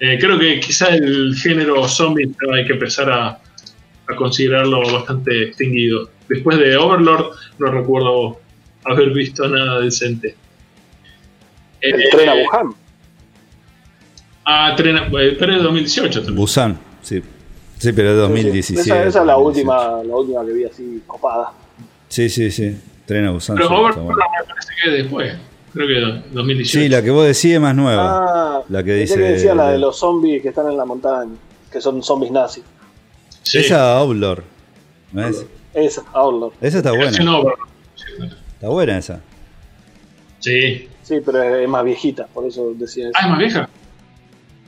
Eh, 0.00 0.18
creo 0.20 0.40
que 0.40 0.58
quizá 0.58 0.88
el 0.88 1.36
género 1.36 1.86
zombie 1.86 2.34
hay 2.52 2.66
que 2.66 2.72
empezar 2.72 3.12
a, 3.12 3.38
considerarlo 4.16 4.80
bastante 4.92 5.44
extinguido. 5.44 6.10
Después 6.28 6.58
de 6.58 6.76
Overlord 6.76 7.26
no 7.60 7.66
recuerdo 7.70 8.40
haber 8.84 9.10
visto 9.10 9.48
nada 9.48 9.80
decente. 9.82 10.34
El 11.80 12.10
tren 12.10 12.28
a 12.28 12.34
Wuhan. 12.34 12.74
Ah, 14.48 14.74
tren, 14.76 14.96
pero 15.10 15.52
es 15.52 15.58
de 15.58 15.62
2018 15.64 16.20
también. 16.20 16.36
Busan, 16.36 16.78
sí. 17.02 17.20
Sí, 17.78 17.92
pero 17.92 18.10
es 18.12 18.16
2017. 18.16 18.80
Esa, 18.80 19.04
esa, 19.04 19.20
es 19.20 19.26
la 19.26 19.36
última, 19.36 20.02
la 20.04 20.14
última 20.14 20.46
que 20.46 20.52
vi 20.52 20.64
así 20.64 21.02
copada. 21.04 21.50
Sí, 22.08 22.28
sí, 22.28 22.52
sí. 22.52 22.80
Tren 23.04 23.26
a 23.26 23.32
Busan. 23.32 23.56
Pero 23.56 23.68
Overlord 23.70 24.06
me 24.06 24.14
parece 24.14 24.72
que 24.82 24.90
es 24.90 25.02
después. 25.02 25.34
Creo 25.72 25.88
que 25.88 26.28
2018. 26.32 26.78
Sí, 26.78 26.88
la 26.88 27.02
que 27.02 27.10
vos 27.10 27.26
decís 27.26 27.44
es 27.46 27.60
más 27.60 27.74
nueva. 27.74 28.04
Ah, 28.06 28.62
la 28.68 28.84
que 28.84 28.94
dice. 28.94 29.16
que 29.16 29.22
decía 29.22 29.54
la 29.54 29.72
de 29.72 29.78
los 29.78 29.98
zombies 29.98 30.40
que 30.40 30.50
están 30.50 30.70
en 30.70 30.76
la 30.76 30.84
montaña, 30.84 31.32
que 31.70 31.80
son 31.80 32.00
zombies 32.02 32.30
nazis. 32.30 32.62
Sí. 33.42 33.58
Esa 33.58 33.98
Outlaw. 33.98 34.36
¿No 35.12 35.26
es? 35.26 35.44
Esa, 35.74 36.04
Outlaw. 36.12 36.52
Esa 36.60 36.78
está 36.78 36.92
buena. 36.92 37.10
Está 37.10 38.68
buena 38.68 38.96
esa. 38.96 39.20
Sí. 40.38 40.88
Sí, 41.02 41.20
pero 41.24 41.42
es 41.42 41.68
más 41.68 41.84
viejita, 41.84 42.26
por 42.26 42.46
eso 42.46 42.72
decía 42.74 43.08
eso. 43.08 43.12
Ah, 43.16 43.24
es 43.24 43.30
más 43.30 43.38
vieja. 43.38 43.68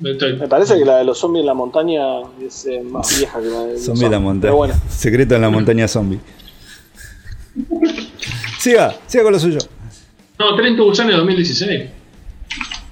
Me 0.00 0.48
parece 0.48 0.78
que 0.78 0.84
la 0.84 0.98
de 0.98 1.04
los 1.04 1.18
zombies 1.18 1.42
en 1.42 1.46
la 1.46 1.54
montaña 1.54 2.02
es 2.40 2.66
eh, 2.66 2.82
más 2.82 3.18
vieja 3.18 3.40
que 3.40 3.46
la 3.46 3.61
de 3.64 3.72
los 3.72 3.84
zombies 3.84 4.04
en 4.04 4.12
la 4.12 4.20
montaña. 4.20 4.54
Bueno. 4.54 4.74
Secreto 4.88 5.34
en 5.34 5.40
la 5.40 5.50
montaña 5.50 5.88
zombie. 5.88 6.20
siga, 8.61 8.94
siga 9.06 9.24
con 9.24 9.32
lo 9.32 9.38
suyo. 9.38 9.58
No, 10.38 10.54
30 10.54 10.82
Busan 10.82 11.08
de 11.08 11.14
2016. 11.14 11.90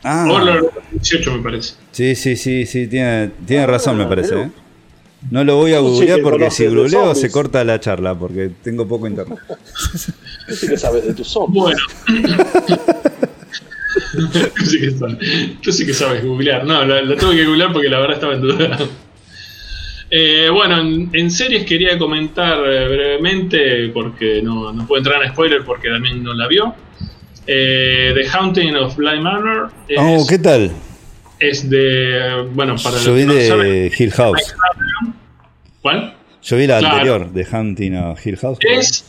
Ah. 0.03 0.27
Overlord 0.29 0.71
18 0.93 1.33
me 1.37 1.43
parece. 1.43 1.75
Sí, 1.93 2.15
sí, 2.15 2.37
sí, 2.37 2.67
sí, 2.67 2.87
tiene, 2.89 3.31
tiene 3.47 3.65
ah, 3.65 3.67
razón 3.67 3.97
me 3.97 4.07
parece. 4.07 4.41
¿eh? 4.41 4.51
No 5.31 5.45
lo 5.45 5.57
voy 5.57 5.75
a 5.75 5.81
googlear 5.81 6.21
porque 6.23 6.51
si 6.51 6.67
googleo 6.67 7.15
se 7.15 7.31
corta 7.31 7.65
la 7.65 7.81
charla 7.81 8.17
porque 8.17 8.51
tengo 8.63 8.87
poco 8.87 9.07
internet. 9.07 9.39
Que 10.47 10.77
sabes 10.77 11.07
de 11.07 11.15
tus 11.15 11.29
zombies. 11.29 11.65
Bueno. 11.65 11.79
tú, 14.57 14.65
sí 14.65 14.81
que 14.81 14.91
sabes, 14.91 15.17
tú 15.63 15.73
sí 15.73 15.87
que 15.87 15.95
sabes 15.95 16.25
googlear. 16.25 16.65
No, 16.65 16.85
la, 16.85 17.17
tuve 17.17 17.37
que 17.37 17.45
googlear 17.45 17.73
porque 17.73 17.89
la 17.89 18.01
verdad 18.01 18.15
estaba 18.15 18.35
en 18.35 18.41
duda. 18.41 18.79
Eh, 20.09 20.49
bueno, 20.53 20.79
en, 21.13 21.31
series 21.31 21.65
quería 21.65 21.99
comentar 21.99 22.59
eh, 22.59 22.89
brevemente, 22.89 23.89
porque 23.89 24.41
no, 24.41 24.73
no 24.73 24.87
puedo 24.87 25.01
entrar 25.01 25.21
en 25.23 25.33
spoiler 25.33 25.65
porque 25.65 25.89
también 25.89 26.23
no 26.23 26.33
la 26.33 26.47
vio. 26.47 26.75
Eh, 27.47 28.13
The 28.15 28.29
Haunting 28.29 28.77
of 28.77 28.97
Blind 28.97 29.23
Manor. 29.23 29.71
oh, 29.97 30.27
¿qué 30.29 30.39
tal? 30.39 30.73
Es 31.39 31.69
de. 31.69 32.47
Bueno, 32.55 32.77
para 32.83 32.99
Yo 32.99 33.15
vi 33.15 33.25
de 33.25 33.93
Hill 33.97 34.13
House. 34.13 34.55
¿Cuál? 35.83 36.15
Yo 36.43 36.57
vi 36.57 36.67
la 36.67 36.79
anterior, 36.79 37.29
The 37.33 37.45
Haunting 37.45 37.97
of 37.97 38.25
Hill 38.25 38.37
House. 38.39 38.59
Es, 38.61 39.05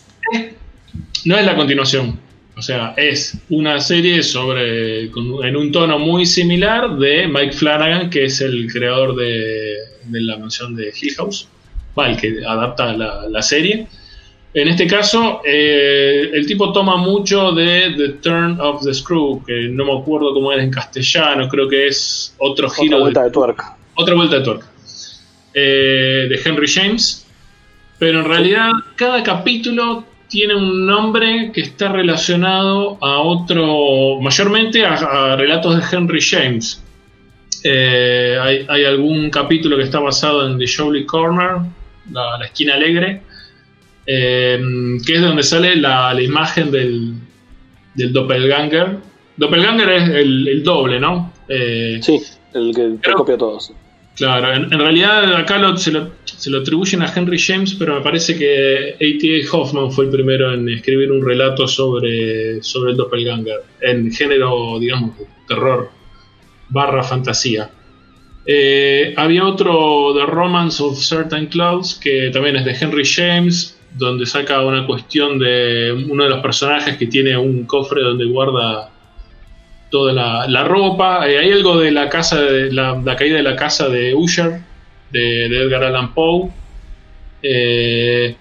no 1.25 1.37
es 1.37 1.45
la 1.45 1.55
continuación. 1.55 2.19
O 2.57 2.61
sea, 2.61 2.95
es 2.97 3.37
una 3.49 3.79
serie 3.79 4.23
sobre. 4.23 5.03
en 5.03 5.55
un 5.55 5.71
tono 5.71 5.99
muy 5.99 6.25
similar 6.25 6.97
de 6.97 7.27
Mike 7.27 7.53
Flanagan, 7.53 8.09
que 8.09 8.25
es 8.25 8.41
el 8.41 8.71
creador 8.71 9.15
de, 9.15 9.75
de 10.05 10.21
la 10.21 10.37
mansión 10.37 10.75
de 10.75 10.91
Hill 10.99 11.13
House. 11.17 11.47
Va, 11.97 12.09
el 12.09 12.17
que 12.17 12.43
adapta 12.45 12.93
la, 12.93 13.29
la 13.29 13.41
serie. 13.43 13.87
En 14.53 14.67
este 14.67 14.87
caso, 14.87 15.41
eh, 15.45 16.31
el 16.33 16.47
tipo 16.47 16.71
toma 16.73 16.97
mucho 16.97 17.51
de 17.51 17.93
The 17.95 18.09
Turn 18.23 18.59
of 18.59 18.83
the 18.83 18.91
Screw, 18.91 19.43
que 19.45 19.69
no 19.69 19.85
me 19.85 19.99
acuerdo 19.99 20.33
cómo 20.33 20.51
era 20.51 20.63
en 20.63 20.71
castellano, 20.71 21.47
creo 21.47 21.69
que 21.69 21.85
es 21.85 22.33
otro 22.39 22.67
giro. 22.71 22.97
Otra 22.97 23.03
vuelta 23.03 23.23
de, 23.23 23.29
tuerca. 23.29 23.77
Otra 23.93 24.15
vuelta 24.15 24.39
de 24.39 24.43
tuerca. 24.43 24.65
Eh, 25.53 26.25
de 26.27 26.41
Henry 26.43 26.67
James. 26.67 27.23
Pero 27.99 28.21
en 28.21 28.25
realidad, 28.25 28.71
cada 28.95 29.21
capítulo 29.21 30.03
tiene 30.27 30.55
un 30.55 30.85
nombre 30.85 31.51
que 31.53 31.61
está 31.61 31.91
relacionado 31.91 32.97
a 33.01 33.19
otro, 33.19 34.19
mayormente 34.21 34.85
a, 34.85 35.35
relatos 35.35 35.77
de 35.77 35.97
Henry 35.97 36.21
James. 36.21 36.83
Eh, 37.63 38.37
hay, 38.67 38.85
algún 38.85 39.29
capítulo 39.29 39.77
que 39.77 39.83
está 39.83 39.99
basado 39.99 40.47
en 40.47 40.57
The 40.57 40.65
Jolly 40.67 41.05
Corner, 41.05 41.57
la 42.11 42.45
esquina 42.45 42.75
alegre 42.75 43.21
eh, 44.07 44.57
que 45.05 45.15
es 45.15 45.21
donde 45.21 45.43
sale 45.43 45.75
la, 45.75 46.19
imagen 46.19 46.71
del, 46.71 47.13
del, 47.93 48.13
doppelganger. 48.13 48.97
Doppelganger 49.35 49.89
es 49.89 50.09
el, 50.09 50.63
doble, 50.63 50.99
¿no? 50.99 51.33
Eh, 51.49 51.99
sí, 52.01 52.19
el 52.53 52.73
que 52.73 53.11
copia 53.11 53.37
todo. 53.37 53.59
Claro, 54.15 54.53
en, 54.53 54.71
realidad 54.71 55.35
acá 55.35 55.59
se, 55.77 55.91
lo, 55.91 56.11
se, 56.37 56.49
lo, 56.49 56.59
atribuyen 56.59 57.01
a 57.01 57.13
Henry 57.13 57.39
James, 57.39 57.75
pero 57.75 57.95
me 57.95 58.01
parece 58.01 58.37
que 58.37 58.95
A.T.A. 58.95 59.51
Hoffman 59.51 59.91
fue 59.91 60.05
el 60.05 60.11
primero 60.11 60.53
en 60.53 60.69
escribir 60.69 61.11
un 61.11 61.25
relato 61.25 61.67
sobre, 61.67 62.61
sobre 62.63 62.91
el 62.91 62.97
doppelganger, 62.97 63.63
en 63.81 64.11
género, 64.11 64.79
digamos, 64.79 65.11
terror 65.47 65.89
barra 66.69 67.03
fantasía. 67.03 67.69
Eh, 68.45 69.13
había 69.17 69.45
otro, 69.45 70.13
The 70.15 70.25
Romance 70.25 70.81
of 70.81 70.97
Certain 70.97 71.47
Clouds, 71.47 71.95
que 71.95 72.29
también 72.31 72.55
es 72.55 72.65
de 72.65 72.77
Henry 72.79 73.03
James, 73.05 73.77
donde 73.97 74.25
saca 74.25 74.61
una 74.61 74.85
cuestión 74.85 75.39
de 75.39 76.05
uno 76.09 76.23
de 76.23 76.29
los 76.29 76.39
personajes 76.39 76.97
que 76.97 77.07
tiene 77.07 77.37
un 77.37 77.65
cofre 77.65 78.01
donde 78.01 78.25
guarda 78.25 78.89
toda 79.89 80.13
la, 80.47 80.63
ropa. 80.63 81.27
Eh, 81.27 81.37
hay 81.39 81.51
algo 81.51 81.77
de 81.77 81.91
la 81.91 82.09
casa 82.09 82.41
de 82.41 82.71
la, 82.71 83.01
caída 83.17 83.37
de 83.37 83.43
la 83.43 83.55
casa 83.55 83.89
de 83.89 84.13
Usher, 84.13 84.61
de, 85.11 85.45
Edgar 85.45 85.83
Allan 85.83 86.13
Poe. 86.13 86.49
Eh, 87.41 88.35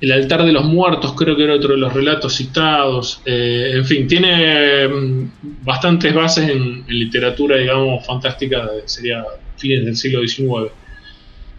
el 0.00 0.12
altar 0.12 0.44
de 0.44 0.52
los 0.52 0.64
muertos 0.64 1.14
creo 1.14 1.36
que 1.36 1.44
era 1.44 1.54
otro 1.54 1.72
de 1.72 1.78
los 1.78 1.92
relatos 1.92 2.34
citados. 2.34 3.22
Eh, 3.24 3.72
en 3.74 3.84
fin, 3.84 4.06
tiene 4.06 4.88
mm, 4.88 5.30
bastantes 5.62 6.12
bases 6.14 6.50
en, 6.50 6.84
literatura, 6.88 7.56
digamos, 7.56 8.04
fantástica, 8.06 8.68
sería 8.84 9.24
fines 9.56 9.84
del 9.84 9.96
siglo 9.96 10.20
XIX. 10.26 10.70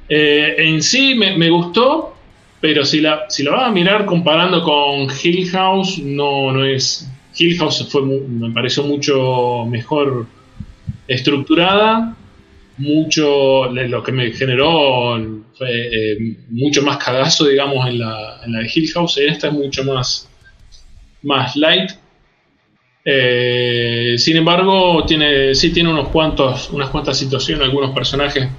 en 0.10 0.84
sí 0.84 1.16
me, 1.16 1.38
me, 1.38 1.50
gustó, 1.50 2.16
pero 2.62 2.86
si 2.86 3.02
la, 3.02 3.26
si 3.30 3.44
la 3.44 3.52
vas 3.52 3.70
a 3.70 3.72
mirar 3.72 4.06
comparando 4.06 4.62
con 4.64 5.08
Hill 5.24 5.50
House, 5.50 6.00
no, 6.00 6.52
no 6.52 6.66
es. 6.66 7.10
Hill 7.38 7.58
House 7.58 7.88
fue, 7.90 8.02
me 8.02 8.52
pareció 8.52 8.84
mucho 8.84 9.66
mejor 9.68 10.26
estructurada, 11.08 12.16
mucho. 12.78 13.66
Lo 13.72 14.04
que 14.04 14.12
me 14.12 14.32
generó 14.32 15.18
fue 15.58 15.88
eh, 15.88 16.38
mucho 16.50 16.82
más 16.84 16.98
cagazo, 16.98 17.48
digamos, 17.48 17.88
en 17.88 18.00
la, 18.00 18.42
en 18.46 18.54
la 18.54 18.60
de 18.60 18.72
Hill 18.74 18.92
House. 18.94 19.18
Esta 19.18 19.48
es 19.48 19.54
mucho 19.54 19.84
más, 19.84 20.30
más 21.24 21.56
light. 21.56 21.92
Eh, 23.04 24.16
sin 24.18 24.38
embargo, 24.38 25.06
tiene, 25.06 25.54
sí 25.54 25.72
tiene 25.72 25.90
unos 25.90 26.10
cuantos, 26.10 26.70
unas 26.72 26.90
cuantas 26.90 27.18
situaciones, 27.18 27.66
algunos 27.66 27.92
personajes 27.92 28.50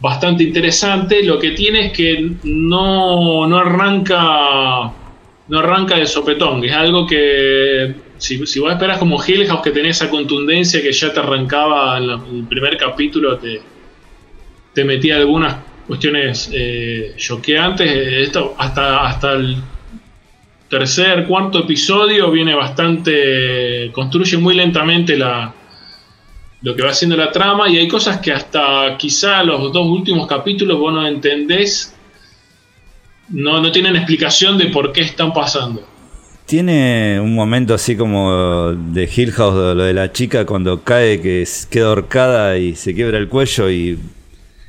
bastante 0.00 0.44
interesante. 0.44 1.22
Lo 1.22 1.38
que 1.38 1.52
tiene 1.52 1.86
es 1.86 1.92
que 1.92 2.30
no, 2.44 3.46
no 3.46 3.58
arranca 3.58 4.92
no 5.50 5.58
arranca 5.58 5.96
de 5.96 6.06
sopetón, 6.06 6.64
es 6.64 6.72
algo 6.72 7.06
que 7.06 7.92
si, 8.20 8.46
si 8.46 8.60
vos 8.60 8.70
esperas 8.70 8.98
como 8.98 9.18
Hill 9.24 9.48
que 9.64 9.70
tenés 9.70 9.96
esa 9.96 10.10
contundencia 10.10 10.82
que 10.82 10.92
ya 10.92 11.12
te 11.12 11.20
arrancaba 11.20 11.96
en, 11.96 12.10
el 12.10 12.44
primer 12.48 12.76
capítulo, 12.76 13.38
te, 13.38 13.62
te 14.74 14.84
metía 14.84 15.16
algunas 15.16 15.56
cuestiones 15.86 16.50
eh, 16.52 17.14
choqueantes. 17.16 17.90
Esto 18.26 18.54
hasta, 18.58 19.06
hasta 19.06 19.32
el 19.32 19.56
tercer, 20.68 21.26
cuarto 21.26 21.60
episodio 21.60 22.30
viene 22.30 22.54
bastante. 22.54 23.90
construye 23.92 24.36
muy 24.36 24.54
lentamente 24.54 25.16
la, 25.16 25.54
lo 26.60 26.76
que 26.76 26.82
va 26.82 26.90
haciendo 26.90 27.16
la 27.16 27.32
trama 27.32 27.70
y 27.70 27.78
hay 27.78 27.88
cosas 27.88 28.20
que 28.20 28.32
hasta 28.32 28.98
quizá 28.98 29.42
los 29.42 29.72
dos 29.72 29.86
últimos 29.86 30.26
capítulos 30.26 30.78
vos 30.78 30.92
no 30.92 31.06
entendés, 31.06 31.96
no, 33.30 33.62
no 33.62 33.72
tienen 33.72 33.96
explicación 33.96 34.58
de 34.58 34.66
por 34.66 34.92
qué 34.92 35.00
están 35.00 35.32
pasando. 35.32 35.88
Tiene 36.50 37.20
un 37.20 37.36
momento 37.36 37.74
así 37.74 37.94
como 37.94 38.72
de 38.72 39.08
Hill 39.14 39.30
House, 39.30 39.54
lo 39.54 39.84
de 39.84 39.94
la 39.94 40.10
chica 40.10 40.44
cuando 40.44 40.82
cae, 40.82 41.20
que 41.20 41.46
queda 41.70 41.86
ahorcada 41.86 42.58
y 42.58 42.74
se 42.74 42.92
quiebra 42.92 43.18
el 43.18 43.28
cuello 43.28 43.70
y 43.70 43.96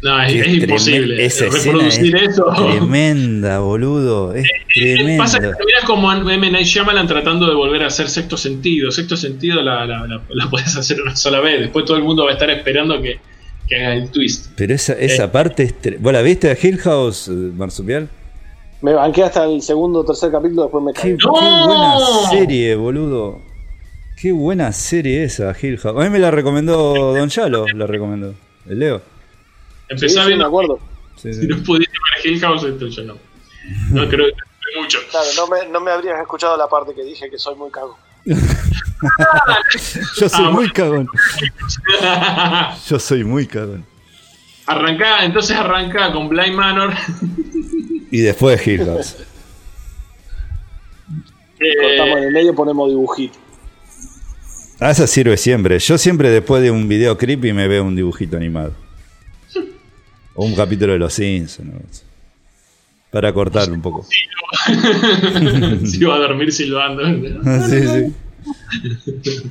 no, 0.04 0.22
es, 0.22 0.48
imposible. 0.48 1.26
Esa 1.26 1.46
reproducir 1.46 2.16
eso. 2.18 2.46
Tremenda, 2.56 3.62
boludo. 3.62 4.32
Es 4.36 4.48
tremenda. 4.72 5.24
Pasa 5.24 5.40
que 5.40 5.48
miras 5.48 5.84
como 5.88 6.14
M. 6.14 6.52
Night 6.52 6.68
Shyamalan 6.68 7.08
tratando 7.08 7.48
de 7.48 7.56
volver 7.56 7.82
a 7.82 7.88
hacer 7.88 8.10
sexto 8.10 8.38
sentido. 8.38 8.92
Sexto 8.92 9.18
sentido 9.18 9.64
la, 9.64 9.84
la, 9.88 10.50
puedes 10.52 10.78
hacer 10.78 11.02
una 11.02 11.16
sola 11.16 11.40
vez. 11.40 11.62
Después 11.62 11.86
todo 11.86 11.98
el 11.98 12.04
mundo 12.04 12.26
va 12.26 12.30
a 12.30 12.34
estar 12.34 12.52
esperando 12.52 13.02
que, 13.02 13.18
que 13.68 13.76
haga 13.78 13.96
el 13.96 14.12
twist. 14.12 14.52
Pero 14.56 14.76
esa, 14.76 14.94
esa 14.94 15.24
eh. 15.24 15.30
parte 15.30 15.64
es. 15.64 16.00
¿Vos 16.00 16.14
la 16.14 16.22
viste 16.22 16.52
a 16.52 16.58
Hill 16.62 16.78
House, 16.78 17.28
eh, 17.28 17.32
Marsupial? 17.32 18.08
Me 18.82 18.94
banqué 18.94 19.24
hasta 19.24 19.46
el 19.46 19.62
segundo 19.62 20.00
o 20.00 20.06
tercer 20.06 20.32
capítulo, 20.32 20.64
después 20.64 20.84
me 20.84 20.94
caí. 20.94 21.16
Qué, 21.16 21.26
¡No! 21.26 21.34
qué 21.34 21.66
buena 21.68 22.30
serie, 22.30 22.76
boludo. 22.76 23.40
Qué 24.20 24.32
buena 24.32 24.72
serie 24.72 25.24
esa, 25.24 25.56
Hill 25.60 25.78
House. 25.80 25.98
A 25.98 26.04
mí 26.04 26.10
me 26.10 26.20
la 26.20 26.32
recomendó 26.32 27.14
Don 27.14 27.30
Chalo, 27.30 27.66
la 27.68 27.88
recomendó. 27.88 28.34
El 28.68 28.80
Leo. 28.80 29.02
Empezaba 29.90 30.28
sí, 30.28 30.34
acuerdo. 30.34 30.80
si 31.16 31.30
no 31.48 31.58
pudiste 31.64 31.94
ver 31.94 32.34
Hill 32.34 32.40
House, 32.40 32.64
entonces 32.64 33.06
no. 33.06 33.16
No 33.90 34.08
creo 34.08 34.28
que 34.28 34.32
te 34.34 34.80
mucho. 34.80 35.00
Claro, 35.10 35.28
no 35.36 35.48
me, 35.48 35.68
no 35.70 35.80
me 35.80 35.92
habrías 35.92 36.20
escuchado 36.20 36.58
la 36.58 36.68
parte 36.68 36.94
que 36.94 37.04
dije 37.04 37.30
que 37.30 37.38
soy 37.38 37.56
muy 37.56 37.70
cagón. 37.72 37.96
Yo 40.20 40.30
soy 40.30 40.54
muy 40.54 40.72
cagón. 40.72 41.08
Yo 42.88 43.00
soy 43.00 43.24
muy 43.24 43.48
cagón. 43.48 43.86
Arranca, 44.68 45.26
entonces 45.26 45.58
arranca 45.58 46.12
con 46.14 46.30
Blind 46.30 46.56
Manor. 46.56 46.94
y 48.12 48.20
después 48.20 48.66
Hill 48.68 48.86
House. 48.86 49.16
Eh, 51.60 51.76
Cortamos 51.82 52.18
en 52.18 52.24
el 52.26 52.32
medio 52.32 52.56
ponemos 52.56 52.90
dibujito. 52.90 53.38
Ah, 54.80 54.92
esa 54.92 55.06
sirve 55.06 55.38
siempre. 55.38 55.78
Yo 55.78 55.98
siempre 55.98 56.30
después 56.30 56.64
de 56.64 56.72
un 56.72 56.88
video 56.88 57.18
creepy 57.18 57.54
me 57.54 57.68
veo 57.68 57.84
un 57.84 57.96
dibujito 57.96 58.36
animado. 58.36 58.74
O 60.34 60.46
un 60.46 60.56
capítulo 60.56 60.94
de 60.94 61.00
Los 61.00 61.14
Simpsons. 61.14 62.04
Para 63.12 63.32
cortarlo 63.34 63.74
un 63.76 63.82
poco. 63.82 64.06
Si 65.86 66.02
iba 66.02 66.16
a 66.16 66.20
dormir 66.20 66.52
silbando. 66.52 67.04
sí, 67.70 67.88
sí. 67.88 69.44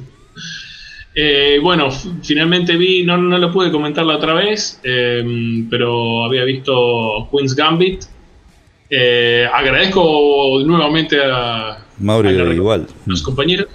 Eh, 1.15 1.59
bueno, 1.63 1.91
finalmente 2.23 2.77
vi, 2.77 3.05
no, 3.05 3.17
no 3.17 3.39
lo 3.39 3.53
pude 3.53 3.71
comentar 3.71 4.05
la 4.05 4.17
otra 4.17 4.35
vez, 4.35 4.81
eh, 4.85 5.65
pero 5.71 6.25
había 6.25 6.45
visto 6.45 7.29
Queen's 7.31 7.55
Gambit. 7.55 8.05
Eh, 8.91 9.47
agradezco 9.53 10.61
nuevamente 10.67 11.17
a, 11.25 11.79
Mauro 11.99 12.29
igual. 12.53 12.89
los 13.07 13.23
compañeros. 13.23 13.69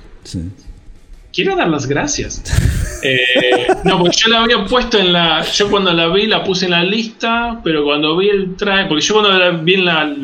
quiero 1.32 1.56
dar 1.56 1.70
las 1.70 1.88
gracias. 1.88 2.44
Eh, 3.08 3.68
no, 3.84 4.00
porque 4.00 4.18
yo 4.18 4.30
la 4.30 4.42
había 4.42 4.66
puesto 4.66 4.98
en 4.98 5.14
la. 5.14 5.44
Yo 5.44 5.70
cuando 5.70 5.94
la 5.94 6.08
vi 6.08 6.26
la 6.26 6.44
puse 6.44 6.66
en 6.66 6.72
la 6.72 6.84
lista, 6.84 7.62
pero 7.64 7.84
cuando 7.84 8.18
vi 8.18 8.30
el 8.30 8.56
traje. 8.56 8.88
Porque 8.88 9.04
yo 9.04 9.14
cuando 9.14 9.38
la 9.38 9.52
vi 9.52 9.76
en 9.76 9.86
la. 9.86 10.16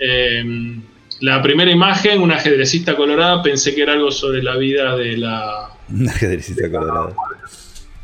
Eh, 0.00 0.80
la 1.20 1.40
primera 1.40 1.70
imagen, 1.70 2.20
una 2.20 2.34
ajedrecista 2.34 2.96
colorada, 2.96 3.40
pensé 3.44 3.76
que 3.76 3.82
era 3.82 3.92
algo 3.92 4.10
sobre 4.10 4.42
la 4.42 4.56
vida 4.56 4.96
de 4.96 5.18
la. 5.18 5.70
Una 5.88 6.10
ajedrecista 6.10 6.68
colorada. 6.68 7.14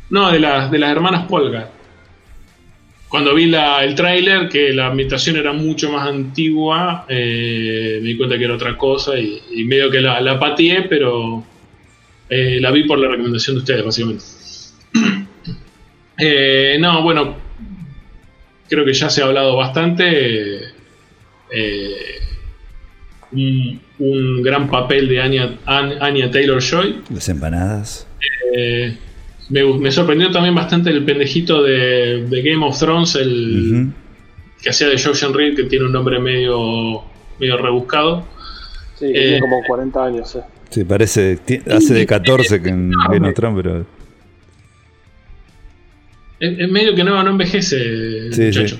No, 0.09 0.31
de, 0.31 0.39
las 0.39 0.71
de 0.71 0.79
las 0.79 0.91
hermanas 0.91 1.27
Polga. 1.27 1.69
Cuando 3.09 3.33
vi 3.33 3.45
la, 3.45 3.83
el 3.83 3.95
tráiler, 3.95 4.49
que 4.49 4.73
la 4.73 4.87
ambientación 4.87 5.37
era 5.37 5.53
mucho 5.53 5.91
más 5.91 6.07
antigua, 6.07 7.05
eh, 7.07 7.99
me 8.01 8.09
di 8.09 8.17
cuenta 8.17 8.37
que 8.37 8.43
era 8.43 8.55
otra 8.55 8.77
cosa 8.77 9.17
y, 9.17 9.63
medio 9.63 9.89
que 9.89 10.01
la, 10.01 10.19
la 10.19 10.37
pateé, 10.37 10.83
pero 10.83 11.43
eh, 12.29 12.59
la 12.59 12.71
vi 12.71 12.83
por 12.83 12.99
la 12.99 13.09
recomendación 13.09 13.55
de 13.55 13.59
ustedes, 13.59 13.85
básicamente. 13.85 14.25
Eh, 16.19 16.77
no, 16.79 17.03
bueno, 17.03 17.37
creo 18.67 18.83
que 18.83 18.91
ya 18.91 19.07
se 19.07 19.21
ha 19.21 19.25
hablado 19.25 19.55
bastante. 19.55 20.61
Eh, 21.53 22.19
un, 23.31 24.41
gran 24.41 24.67
papel 24.67 25.09
de 25.09 25.21
Anya, 25.21 26.31
Taylor 26.31 26.59
Joy. 26.59 27.03
Las 27.13 27.29
empanadas. 27.29 28.07
Me, 29.49 29.91
sorprendió 29.91 30.31
también 30.31 30.55
bastante 30.55 30.89
el 30.89 31.05
pendejito 31.05 31.63
de, 31.63 32.25
Game 32.29 32.65
of 32.65 32.77
Thrones, 32.77 33.15
el 33.15 33.91
que 34.61 34.69
hacía 34.69 34.87
de 34.87 35.01
Josh 35.01 35.23
Reed, 35.31 35.55
que 35.55 35.63
tiene 35.63 35.85
un 35.85 35.93
nombre 35.93 36.19
medio, 36.19 37.03
medio 37.39 37.57
rebuscado. 37.57 38.25
Sí, 38.95 39.11
tiene 39.11 39.39
como 39.39 39.61
40 39.65 40.05
años. 40.05 40.35
Eh. 40.35 40.41
Sí, 40.69 40.83
parece. 40.83 41.39
Hace 41.69 41.93
de 41.93 42.05
14 42.05 42.61
que 42.61 42.69
en 42.69 42.91
Game 42.91 43.29
of 43.29 43.35
Thrones, 43.35 43.63
pero. 43.63 43.85
Es, 46.39 46.69
medio 46.69 46.93
que 46.93 47.03
no, 47.03 47.23
no 47.23 47.31
envejece, 47.31 48.31
sí, 48.31 48.41
muchacho. 48.41 48.79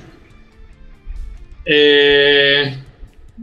Eh, 1.65 2.77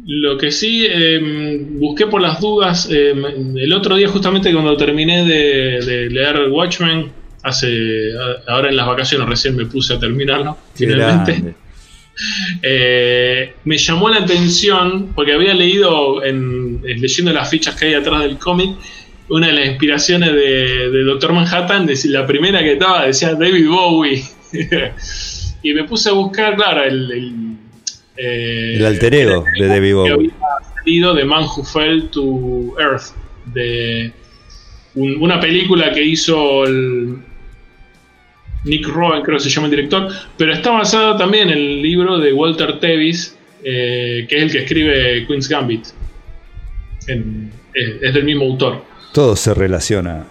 lo 0.06 0.36
que 0.36 0.50
sí, 0.50 0.86
em, 0.86 1.78
busqué 1.78 2.06
por 2.06 2.20
las 2.20 2.40
dudas. 2.40 2.88
Em, 2.90 3.56
el 3.56 3.72
otro 3.72 3.96
día, 3.96 4.08
justamente 4.08 4.52
cuando 4.52 4.76
terminé 4.76 5.24
de, 5.24 6.08
leer 6.10 6.48
Watchmen, 6.50 7.10
hace 7.42 8.12
ahora 8.48 8.70
en 8.70 8.76
las 8.76 8.86
vacaciones 8.86 9.28
recién 9.28 9.54
me 9.54 9.66
puse 9.66 9.94
a 9.94 9.98
terminarlo, 9.98 10.56
finalmente. 10.74 11.54
Eh, 12.62 13.54
me 13.64 13.76
llamó 13.76 14.08
la 14.08 14.18
atención 14.18 15.12
porque 15.16 15.32
había 15.32 15.52
leído, 15.52 16.22
en, 16.22 16.80
leyendo 16.82 17.32
las 17.32 17.50
fichas 17.50 17.74
que 17.74 17.86
hay 17.86 17.94
atrás 17.94 18.22
del 18.22 18.38
cómic, 18.38 18.70
una 19.28 19.48
de 19.48 19.52
las 19.54 19.66
inspiraciones 19.66 20.32
de, 20.32 21.02
Doctor 21.04 21.32
Manhattan, 21.32 21.88
la 22.04 22.26
primera 22.26 22.60
que 22.60 22.74
estaba 22.74 23.06
decía 23.06 23.34
David 23.34 23.68
Bowie. 23.68 24.22
y 25.62 25.74
me 25.74 25.84
puse 25.84 26.10
a 26.10 26.12
buscar, 26.12 26.54
claro, 26.56 26.84
el, 26.84 27.10
el, 27.10 27.32
eh, 28.16 28.84
alter 28.86 29.14
ego 29.14 29.44
de 29.58 29.66
David 29.66 29.94
Bowie. 29.94 30.12
había 30.12 30.32
salido 30.76 31.14
de 31.14 31.24
Man 31.24 31.44
Who 31.44 31.64
Fell 31.64 32.08
to 32.10 32.74
Earth, 32.78 33.14
de 33.46 34.12
una 34.94 35.40
película 35.40 35.92
que 35.92 36.02
hizo 36.02 36.64
el, 36.64 37.18
Nick 38.64 38.86
Rowan, 38.88 39.22
creo 39.22 39.36
que 39.38 39.44
se 39.44 39.50
llama 39.50 39.66
el 39.66 39.70
director, 39.72 40.08
pero 40.36 40.52
está 40.52 40.70
basado 40.70 41.16
también 41.16 41.50
en 41.50 41.58
el 41.58 41.82
libro 41.82 42.18
de 42.18 42.32
Walter 42.32 42.80
Tevis, 42.80 43.36
eh, 43.62 44.26
que 44.28 44.36
es 44.36 44.42
el 44.42 44.52
que 44.52 44.58
escribe 44.58 45.26
Queen's 45.26 45.48
Gambit. 45.48 45.86
es, 47.06 48.14
del 48.14 48.24
mismo 48.24 48.44
autor. 48.44 48.84
Todo 49.12 49.36
se 49.36 49.52
relaciona. 49.52 50.26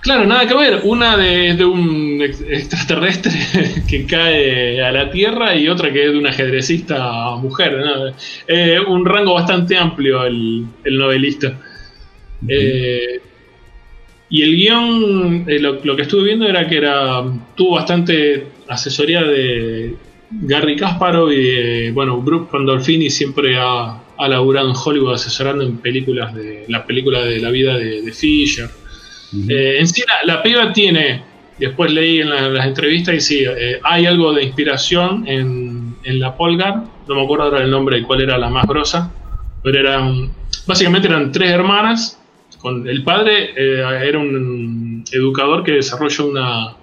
Claro, 0.00 0.26
nada 0.26 0.46
que 0.48 0.54
ver. 0.54 0.80
Una 0.84 1.16
de, 1.16 1.54
de 1.54 1.64
un 1.64 2.22
extraterrestre 2.22 3.32
que 3.88 4.06
cae 4.06 4.82
a 4.82 4.90
la 4.92 5.10
Tierra 5.10 5.54
y 5.54 5.68
otra 5.68 5.92
que 5.92 6.06
es 6.06 6.12
de 6.12 6.18
una 6.18 6.30
ajedrecista 6.30 7.36
mujer. 7.36 7.76
un 8.88 9.04
rango 9.04 9.34
bastante 9.34 9.76
amplio 9.76 10.24
el, 10.24 10.66
novelista. 10.84 11.58
Y 14.32 14.42
el 14.42 14.54
guion, 14.54 15.44
eh, 15.48 15.58
lo, 15.58 15.96
que 15.96 16.02
estuve 16.02 16.22
viendo 16.22 16.46
era 16.46 16.68
que 16.68 16.76
era 16.76 17.20
tuvo 17.56 17.74
bastante 17.74 18.46
asesoría 18.68 19.24
de 19.24 19.96
Gary 20.30 20.76
Kasparov 20.76 21.32
y 21.32 21.90
bueno, 21.90 22.22
Brooke 22.22 22.48
Pandolfini 22.52 23.10
siempre 23.10 23.56
ha, 23.58 24.00
ha, 24.16 24.28
laburado 24.28 24.70
en 24.70 24.76
Hollywood 24.76 25.14
asesorando 25.14 25.64
en 25.64 25.78
películas 25.78 26.32
de 26.32 26.64
la 26.68 26.86
película 26.86 27.24
de 27.24 27.40
la 27.40 27.50
vida 27.50 27.76
de, 27.76 28.12
Fisher. 28.12 28.70
Eh, 29.32 29.78
en 29.78 29.86
sí, 29.86 30.02
la, 30.24 30.42
piba 30.42 30.72
tiene, 30.72 31.22
después 31.58 31.92
leí 31.92 32.20
en, 32.20 32.30
las 32.30 32.66
entrevistas 32.66 33.14
y 33.14 33.20
sí, 33.20 33.44
eh, 33.46 33.80
hay 33.82 34.06
algo 34.06 34.32
de 34.32 34.44
inspiración 34.44 35.26
en, 35.26 35.80
la 36.02 36.34
Polgar, 36.34 36.82
no 37.06 37.14
me 37.14 37.22
acuerdo 37.22 37.44
ahora 37.44 37.62
el 37.62 37.70
nombre 37.70 37.98
de 37.98 38.02
cuál 38.02 38.22
era 38.22 38.38
la 38.38 38.48
más 38.48 38.66
grosa, 38.66 39.12
pero 39.62 39.78
eran, 39.78 40.30
básicamente 40.66 41.06
eran 41.08 41.30
tres 41.30 41.50
hermanas. 41.50 42.18
El 42.86 43.04
padre 43.04 43.50
eh, 43.56 44.08
era 44.08 44.18
un 44.18 45.04
educador 45.12 45.62
que 45.62 45.72
desarrolló 45.72 46.26
una... 46.28 46.76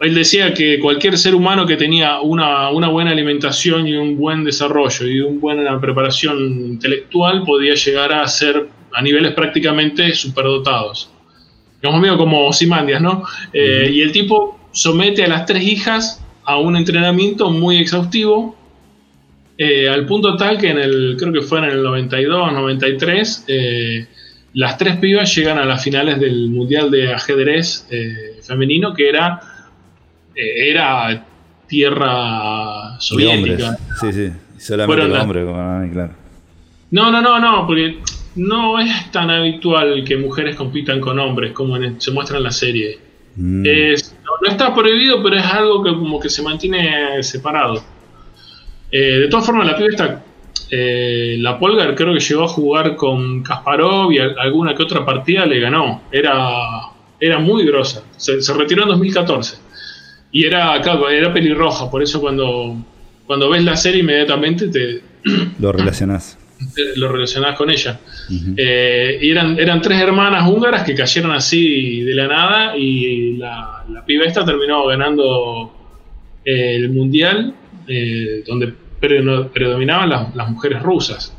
Él 0.00 0.14
decía 0.14 0.52
que 0.52 0.78
cualquier 0.80 1.16
ser 1.16 1.34
humano 1.34 1.66
que 1.66 1.76
tenía 1.76 2.20
una, 2.20 2.68
buena 2.70 3.10
alimentación 3.10 3.86
y 3.86 3.94
un 3.94 4.16
buen 4.16 4.44
desarrollo 4.44 5.06
y 5.06 5.20
una 5.20 5.40
buena 5.40 5.80
preparación 5.80 6.38
intelectual 6.38 7.44
podía 7.44 7.74
llegar 7.74 8.12
a 8.12 8.26
ser 8.26 8.68
a 8.92 9.02
niveles 9.02 9.32
prácticamente 9.34 10.14
superdotados. 10.14 11.10
Digamos 11.80 12.00
medio 12.00 12.16
como 12.16 12.52
Simandias, 12.52 13.00
¿no? 13.00 13.24
Eh, 13.52 13.90
y 13.92 14.00
el 14.00 14.12
tipo 14.12 14.58
somete 14.72 15.24
a 15.24 15.28
las 15.28 15.46
tres 15.46 15.62
hijas 15.62 16.22
a 16.44 16.58
un 16.58 16.76
entrenamiento 16.76 17.50
muy 17.50 17.78
exhaustivo 17.78 18.56
eh, 19.58 19.88
al 19.88 20.04
punto 20.04 20.36
tal 20.36 20.58
que 20.58 20.68
en 20.68 20.78
el, 20.78 21.16
creo 21.18 21.32
que 21.32 21.40
fue 21.40 21.58
en 21.60 21.64
el 21.64 21.82
92, 21.82 22.52
93, 22.52 23.44
eh, 23.48 24.06
las 24.52 24.76
tres 24.76 24.96
pibas 24.96 25.34
llegan 25.34 25.58
a 25.58 25.64
las 25.64 25.82
finales 25.82 26.20
del 26.20 26.50
Mundial 26.50 26.90
de 26.90 27.14
Ajedrez 27.14 27.86
eh, 27.90 28.38
Femenino, 28.42 28.92
que 28.92 29.08
era, 29.08 29.40
era 30.34 31.24
tierra 31.66 33.00
soviética. 33.00 33.78
Sí, 33.98 34.12
sí, 34.12 34.30
solamente 34.58 35.18
hombres, 35.18 35.46
claro. 35.92 36.12
No, 36.90 37.10
no, 37.10 37.22
no, 37.22 37.38
no, 37.38 37.66
porque 37.66 37.98
no 38.36 38.78
es 38.78 39.10
tan 39.10 39.30
habitual 39.30 40.04
que 40.04 40.16
mujeres 40.16 40.56
compitan 40.56 41.00
con 41.00 41.18
hombres 41.18 41.52
como 41.52 41.76
se 41.98 42.10
muestra 42.10 42.38
en 42.38 42.44
la 42.44 42.50
serie. 42.50 42.98
Mm. 43.36 43.62
no, 43.62 44.50
está 44.50 44.74
prohibido, 44.74 45.22
pero 45.22 45.36
es 45.36 45.44
algo 45.44 45.82
que 45.82 45.90
como 45.90 46.20
que 46.20 46.28
se 46.28 46.42
mantiene 46.42 47.22
separado. 47.22 47.82
Eh, 48.90 49.18
de 49.20 49.28
todas 49.28 49.44
formas, 49.44 49.66
la 49.66 49.76
piba 49.76 49.88
está 49.88 50.22
eh, 50.70 51.36
la 51.38 51.58
Polgar 51.58 51.94
creo 51.94 52.12
que 52.12 52.20
llegó 52.20 52.44
a 52.44 52.48
jugar 52.48 52.96
con 52.96 53.42
Kasparov 53.42 54.10
y 54.10 54.18
alguna 54.18 54.74
que 54.74 54.82
otra 54.82 55.04
partida 55.04 55.46
le 55.46 55.60
ganó. 55.60 56.02
Era, 56.10 56.44
era 57.20 57.38
muy 57.38 57.64
grosa. 57.64 58.02
Se, 58.16 58.40
retiró 58.54 58.82
en 58.82 58.88
2014. 58.88 59.58
Y 60.32 60.44
era, 60.44 60.76
era 60.76 61.32
pelirroja, 61.32 61.90
por 61.90 62.02
eso 62.02 62.20
cuando, 62.20 62.76
cuando 63.26 63.48
ves 63.48 63.64
la 63.64 63.76
serie 63.76 64.00
inmediatamente 64.00 64.68
te... 64.68 65.02
Lo 65.58 65.72
relacionás. 65.72 66.38
Lo 66.96 67.12
relacionás 67.12 67.56
con 67.56 67.70
ella. 67.70 68.00
Eh, 68.56 69.18
y 69.20 69.30
eran, 69.30 69.58
eran 69.58 69.80
tres 69.80 70.00
hermanas 70.00 70.48
húngaras 70.48 70.84
que 70.84 70.94
cayeron 70.94 71.32
así 71.32 72.02
de 72.02 72.14
la 72.14 72.26
nada 72.26 72.76
y 72.76 73.36
la, 73.36 73.84
la 73.90 74.04
piba 74.04 74.24
esta 74.24 74.44
terminó 74.44 74.86
ganando 74.86 75.72
eh, 76.44 76.76
el 76.76 76.90
mundial, 76.90 77.54
donde 78.46 78.72
predominaban 79.00 80.08
las, 80.34 80.50
mujeres 80.50 80.82
rusas. 80.82 81.36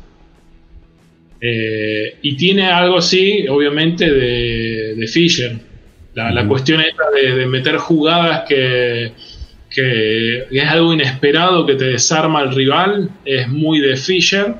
Eh, 1.40 2.16
y 2.22 2.36
tiene 2.36 2.66
algo 2.66 2.98
así, 2.98 3.46
obviamente, 3.48 4.10
de, 4.10 5.06
Fisher. 5.06 5.56
La, 6.14 6.46
cuestión 6.46 6.80
esta 6.80 7.04
de, 7.10 7.46
meter 7.46 7.76
jugadas 7.76 8.44
que, 8.48 9.12
que, 9.70 10.46
es 10.50 10.68
algo 10.68 10.92
inesperado, 10.92 11.64
que 11.64 11.74
te 11.74 11.84
desarma 11.84 12.40
al 12.40 12.54
rival, 12.54 13.10
es 13.24 13.48
muy 13.48 13.80
de 13.80 13.96
Fisher. 13.96 14.54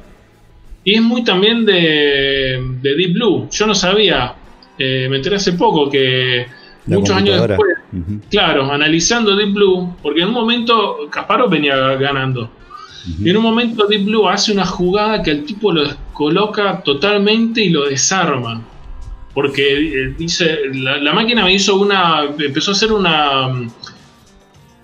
Y 0.89 0.95
es 0.95 1.03
muy 1.03 1.23
también 1.23 1.67
de, 1.67 2.79
Deep 2.81 3.13
Blue. 3.13 3.47
Yo 3.51 3.67
no 3.67 3.75
sabía, 3.75 4.35
eh, 4.79 5.07
me 5.11 5.17
enteré 5.17 5.37
hace 5.37 5.53
poco 5.53 5.91
que 5.91 6.47
muchos 6.87 7.15
años 7.15 7.47
después, 7.47 7.77
claro, 8.31 8.73
analizando 8.73 9.37
Deep 9.37 9.53
Blue, 9.53 9.97
porque 10.03 10.23
en 10.23 10.29
un 10.29 10.33
momento 10.35 11.11
Kasparov 11.11 11.51
venía 11.51 11.77
ganando. 11.97 12.51
Y 13.23 13.29
en 13.29 13.37
un 13.37 13.43
momento 13.43 13.87
Deep 13.87 14.07
Blue 14.07 14.27
hace 14.31 14.51
una 14.51 14.65
jugada 14.65 15.23
que 15.23 15.31
el 15.31 15.45
tipo 15.45 15.71
lo 15.73 15.85
descoloca 15.85 16.83
totalmente 16.83 17.63
y 17.63 17.69
lo 17.69 17.87
desarma. 17.87 18.67
Porque 19.35 19.65
eh, 19.65 20.15
dice, 20.17 20.59
la, 20.73 21.13
máquina 21.13 21.45
me 21.45 21.53
hizo 21.53 21.77
una, 21.77 22.23
empezó 22.39 22.71
a 22.71 22.75
hacer 22.75 22.93
una, 22.93 23.51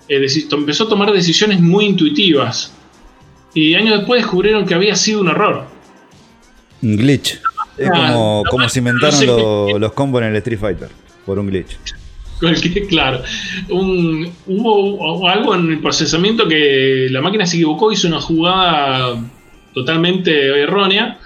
eh, 0.07 0.27
empezó 0.51 0.83
a 0.83 0.89
tomar 0.89 1.11
decisiones 1.11 1.59
muy 1.59 1.85
intuitivas. 1.85 2.75
Y 3.55 3.73
años 3.73 3.97
después 3.97 4.21
descubrieron 4.21 4.67
que 4.67 4.75
había 4.75 4.95
sido 4.95 5.21
un 5.21 5.29
error. 5.29 5.73
Un 6.85 6.97
glitch. 6.97 7.39
Es 7.77 7.89
como, 7.89 8.43
como 8.49 8.69
se 8.69 8.79
inventaron 8.79 9.81
los 9.81 9.93
combos 9.93 10.21
en 10.21 10.29
el 10.29 10.35
Street 10.37 10.59
Fighter, 10.59 10.89
por 11.25 11.39
un 11.39 11.47
glitch. 11.47 11.77
Claro, 12.89 13.21
hubo 13.69 15.27
algo 15.27 15.55
en 15.55 15.71
el 15.71 15.79
procesamiento 15.79 16.47
que 16.47 17.07
la 17.09 17.21
máquina 17.21 17.45
se 17.45 17.55
equivocó, 17.55 17.91
hizo 17.91 18.07
una 18.07 18.21
jugada 18.21 19.15
totalmente 19.73 20.61
errónea, 20.61 21.17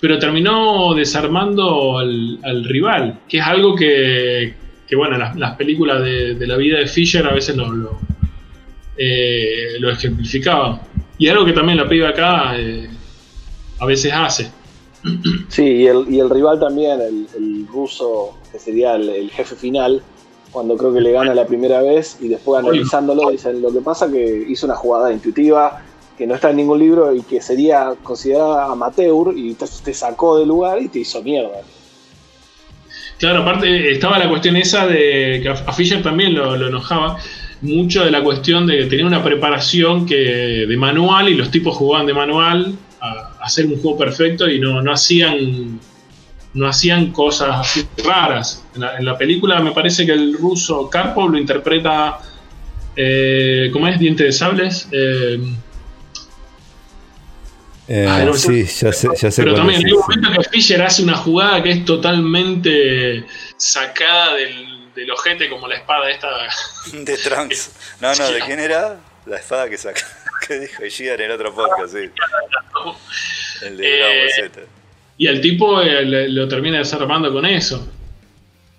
pero 0.00 0.18
terminó 0.18 0.94
desarmando 0.94 1.98
al, 1.98 2.64
rival, 2.64 3.20
que 3.28 3.38
es 3.38 3.44
algo 3.44 3.74
que, 3.74 4.54
bueno, 4.94 5.16
las, 5.16 5.56
películas 5.56 6.02
de, 6.02 6.46
la 6.46 6.56
vida 6.56 6.78
de 6.78 6.86
Fisher 6.86 7.26
a 7.26 7.32
veces 7.32 7.56
lo, 7.56 7.72
lo, 7.72 7.98
eh, 8.96 9.78
ejemplificaban. 9.90 10.80
Y 11.18 11.28
algo 11.28 11.44
que 11.44 11.52
también 11.52 11.78
la 11.78 11.88
piba 11.88 12.10
acá 12.10 12.58
eh, 12.58 12.88
a 13.78 13.86
veces 13.86 14.12
hace. 14.12 14.57
Sí, 15.48 15.62
y 15.62 15.86
el, 15.86 16.30
rival 16.30 16.58
también, 16.58 17.00
el, 17.00 17.66
ruso, 17.68 18.36
que 18.50 18.58
sería 18.58 18.94
el, 18.96 19.30
jefe 19.30 19.54
final, 19.54 20.02
cuando 20.50 20.76
creo 20.76 20.92
que 20.92 21.00
le 21.00 21.12
gana 21.12 21.34
la 21.34 21.46
primera 21.46 21.80
vez 21.82 22.18
y 22.20 22.28
después 22.28 22.64
analizándolo 22.64 23.30
dicen 23.30 23.60
lo 23.60 23.72
que 23.72 23.80
pasa 23.80 24.10
que 24.10 24.46
hizo 24.48 24.66
una 24.66 24.76
jugada 24.76 25.12
intuitiva 25.12 25.82
que 26.18 26.26
no 26.26 26.34
está 26.34 26.50
en 26.50 26.56
ningún 26.56 26.80
libro 26.80 27.14
y 27.14 27.22
que 27.22 27.40
sería 27.40 27.94
considerada 28.02 28.72
amateur 28.72 29.32
y 29.36 29.50
entonces 29.50 29.80
te 29.82 29.94
sacó 29.94 30.36
del 30.38 30.48
lugar 30.48 30.82
y 30.82 30.88
te 30.88 30.98
hizo 30.98 31.22
mierda. 31.22 31.60
Claro, 33.18 33.42
aparte 33.42 33.92
estaba 33.92 34.18
la 34.18 34.28
cuestión 34.28 34.56
esa 34.56 34.86
de 34.86 35.40
que 35.42 35.48
a 35.48 35.72
Fisher 35.72 36.02
también 36.02 36.34
lo, 36.34 36.54
enojaba 36.54 37.18
mucho 37.60 38.04
de 38.04 38.10
la 38.10 38.22
cuestión 38.22 38.66
de 38.66 38.78
que 38.78 38.84
tenía 38.84 39.06
una 39.06 39.22
preparación 39.22 40.06
que 40.06 40.66
de 40.66 40.76
manual 40.76 41.28
y 41.28 41.34
los 41.34 41.50
tipos 41.50 41.76
jugaban 41.76 42.06
de 42.06 42.14
manual 42.14 42.74
a, 43.00 43.36
hacer 43.40 43.66
un 43.66 43.80
juego 43.80 43.98
perfecto 43.98 44.48
y 44.48 44.60
no, 44.60 44.82
no 44.82 44.92
hacían 44.92 45.80
no 46.54 46.66
hacían 46.66 47.12
cosas 47.12 47.50
así 47.60 47.86
raras. 48.04 48.64
En 48.74 49.04
la, 49.04 49.18
película 49.18 49.60
me 49.60 49.72
parece 49.72 50.06
que 50.06 50.12
el 50.12 50.34
ruso 50.34 50.88
Karpov 50.88 51.30
lo 51.30 51.38
interpreta, 51.38 52.18
eh, 52.96 53.70
¿cómo 53.72 53.86
es? 53.86 53.98
Diente 53.98 54.24
de 54.24 54.32
sables. 54.32 54.88
Eh, 54.90 55.38
eh 57.88 58.30
sí, 58.34 58.64
ya 58.64 58.92
sé, 58.92 59.08
ya 59.20 59.30
sé 59.30 59.42
Pero 59.42 59.54
también 59.54 59.84
hay 59.84 59.92
un 59.92 60.00
momento 60.00 60.30
que 60.32 60.48
Fisher 60.50 60.82
hace 60.82 61.02
una 61.02 61.16
jugada 61.16 61.62
que 61.62 61.70
es 61.70 61.84
totalmente 61.84 63.24
sacada 63.56 64.34
del, 64.34 64.77
del 65.00 65.10
ojete, 65.10 65.48
como 65.48 65.66
la 65.68 65.76
espada 65.76 66.10
esta. 66.10 66.28
De 66.92 67.16
Trunks. 67.16 67.72
No, 68.00 68.14
no, 68.14 68.30
¿de 68.30 68.40
quién 68.40 68.60
era? 68.60 69.00
La 69.26 69.36
espada 69.36 69.68
que 69.68 69.76
saca. 69.76 70.02
que 70.46 70.60
dijo 70.60 70.84
Ishida 70.84 71.14
en 71.14 71.22
el 71.22 71.30
otro 71.32 71.54
podcast, 71.54 71.94
sí. 71.94 72.10
El 73.62 73.76
de 73.76 74.26
eh, 74.26 74.30
Z 74.34 74.60
y 75.18 75.26
al 75.26 75.40
tipo 75.40 75.82
eh, 75.82 76.28
lo 76.28 76.48
termina 76.48 76.78
desarmando 76.78 77.30
con 77.32 77.44
eso. 77.44 77.86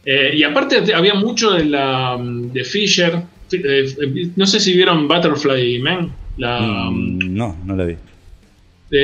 Eh, 0.06 0.32
y 0.34 0.44
aparte 0.44 0.94
había 0.96 1.14
mucho 1.14 1.52
de 1.52 1.66
la 1.66 2.18
de 2.20 2.64
Fisher. 2.64 3.22
Eh, 3.52 4.32
no 4.36 4.48
sé 4.48 4.60
si 4.60 4.74
vieron 4.74 5.08
Butterfly 5.08 5.80
Man. 5.80 6.16
La, 6.38 6.90
mm, 6.90 7.36
no, 7.36 7.58
no 7.66 7.76
la 7.76 7.84
vi. 7.84 7.98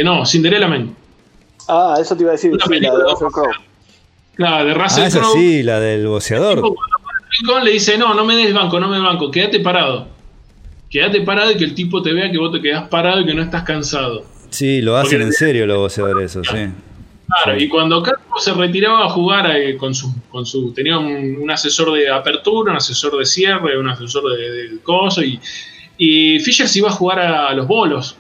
no, 0.04 0.25
Cinderella 0.25 0.67
Man. 0.67 0.95
Ah, 1.67 1.97
eso 1.99 2.15
te 2.15 2.23
iba 2.23 2.32
a 2.32 2.34
decir. 2.34 2.54
Sí, 2.65 2.80
la 2.80 2.95
de 2.95 3.04
Russell 3.04 3.28
Crowe. 3.28 3.54
La 4.38 4.63
de 4.63 4.73
Russell 4.73 5.04
ah, 5.04 5.08
esa 5.08 5.23
sí, 5.34 5.63
la 5.63 5.80
del 5.82 6.08
boceador. 6.08 6.62
Le 7.63 7.71
dice, 7.71 7.98
no, 7.98 8.13
no 8.13 8.26
me 8.26 8.36
des 8.36 8.54
banco, 8.54 8.80
no 8.80 8.88
me 8.88 8.95
des 8.95 9.04
banco, 9.04 9.32
quédate 9.32 9.60
parado. 9.60 10.08
Quédate 10.89 11.21
parado 11.21 11.52
y 11.52 11.58
que 11.58 11.65
el 11.65 11.76
tipo 11.76 12.02
te 12.02 12.13
vea 12.13 12.32
que 12.32 12.38
vos 12.38 12.52
te 12.52 12.62
quedás 12.62 12.88
parado 12.88 13.21
y 13.21 13.26
que 13.26 13.34
no 13.34 13.41
estás 13.41 13.63
cansado. 13.63 14.26
Sí, 14.50 14.82
lo 14.82 14.95
hacen 14.95 15.21
en 15.21 15.34
serio 15.34 15.65
los 15.65 15.78
boceadores, 15.78 16.32
eso, 16.32 16.43
sí. 16.43 16.69
Claro, 17.28 17.60
y 17.60 17.67
cuando 17.67 18.04
Carlos 18.04 18.43
se 18.43 18.54
retiraba 18.54 19.06
a 19.06 19.10
jugar 19.10 19.56
eh, 19.56 19.76
con, 19.78 19.95
su, 19.95 20.13
con 20.30 20.45
su. 20.45 20.71
tenía 20.74 20.98
un, 21.00 21.50
asesor 21.50 21.91
de 21.93 22.10
apertura, 22.10 22.71
un 22.71 22.78
asesor 22.78 23.17
de 23.17 23.26
cierre, 23.26 23.78
un 23.78 23.89
asesor 23.89 24.32
de, 24.38 24.52
de 24.52 24.80
coso, 24.82 25.24
y, 25.24 25.39
y, 25.98 26.39
Fisher 26.39 26.67
se 26.67 26.80
iba 26.80 26.89
a 26.89 26.93
jugar 26.93 27.19
a, 27.19 27.54
los 27.54 27.67
bolos. 27.67 28.15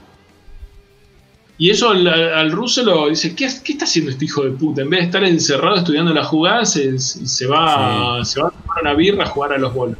Y 1.57 1.69
eso 1.69 1.91
al, 1.91 2.51
ruso 2.51 2.83
lo 2.83 3.09
dice: 3.09 3.35
¿qué, 3.35 3.45
está 3.45 3.85
haciendo 3.85 4.11
este 4.11 4.25
hijo 4.25 4.43
de 4.43 4.51
puta? 4.51 4.81
En 4.81 4.89
vez 4.89 5.01
de 5.01 5.05
estar 5.05 5.23
encerrado 5.23 5.77
estudiando 5.77 6.13
las 6.13 6.27
jugadas, 6.27 6.73
se, 6.73 6.97
se 6.97 7.45
va, 7.45 8.25
se 8.25 8.41
va 8.41 8.47
a 8.47 8.64
tomar 8.75 8.81
una 8.81 8.93
birra 8.93 9.23
a 9.23 9.27
jugar 9.27 9.53
a 9.53 9.57
los 9.57 9.73
bolos. 9.73 9.97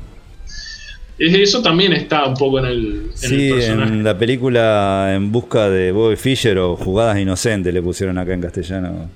Eso 1.18 1.62
también 1.62 1.94
está 1.94 2.26
un 2.26 2.36
poco 2.36 2.60
en 2.60 2.66
el. 2.66 3.12
En 3.22 3.30
sí, 3.30 3.50
en 3.50 4.04
la 4.04 4.18
película 4.18 5.14
En 5.16 5.32
busca 5.32 5.70
de 5.70 5.94
Bobby 5.94 6.18
Fischer 6.18 6.58
o 6.58 6.76
Jugadas 6.76 7.18
Inocentes 7.18 7.74
le 7.74 7.82
pusieron 7.82 8.18
acá 8.18 8.34
en 8.34 8.42
castellano. 8.42 9.10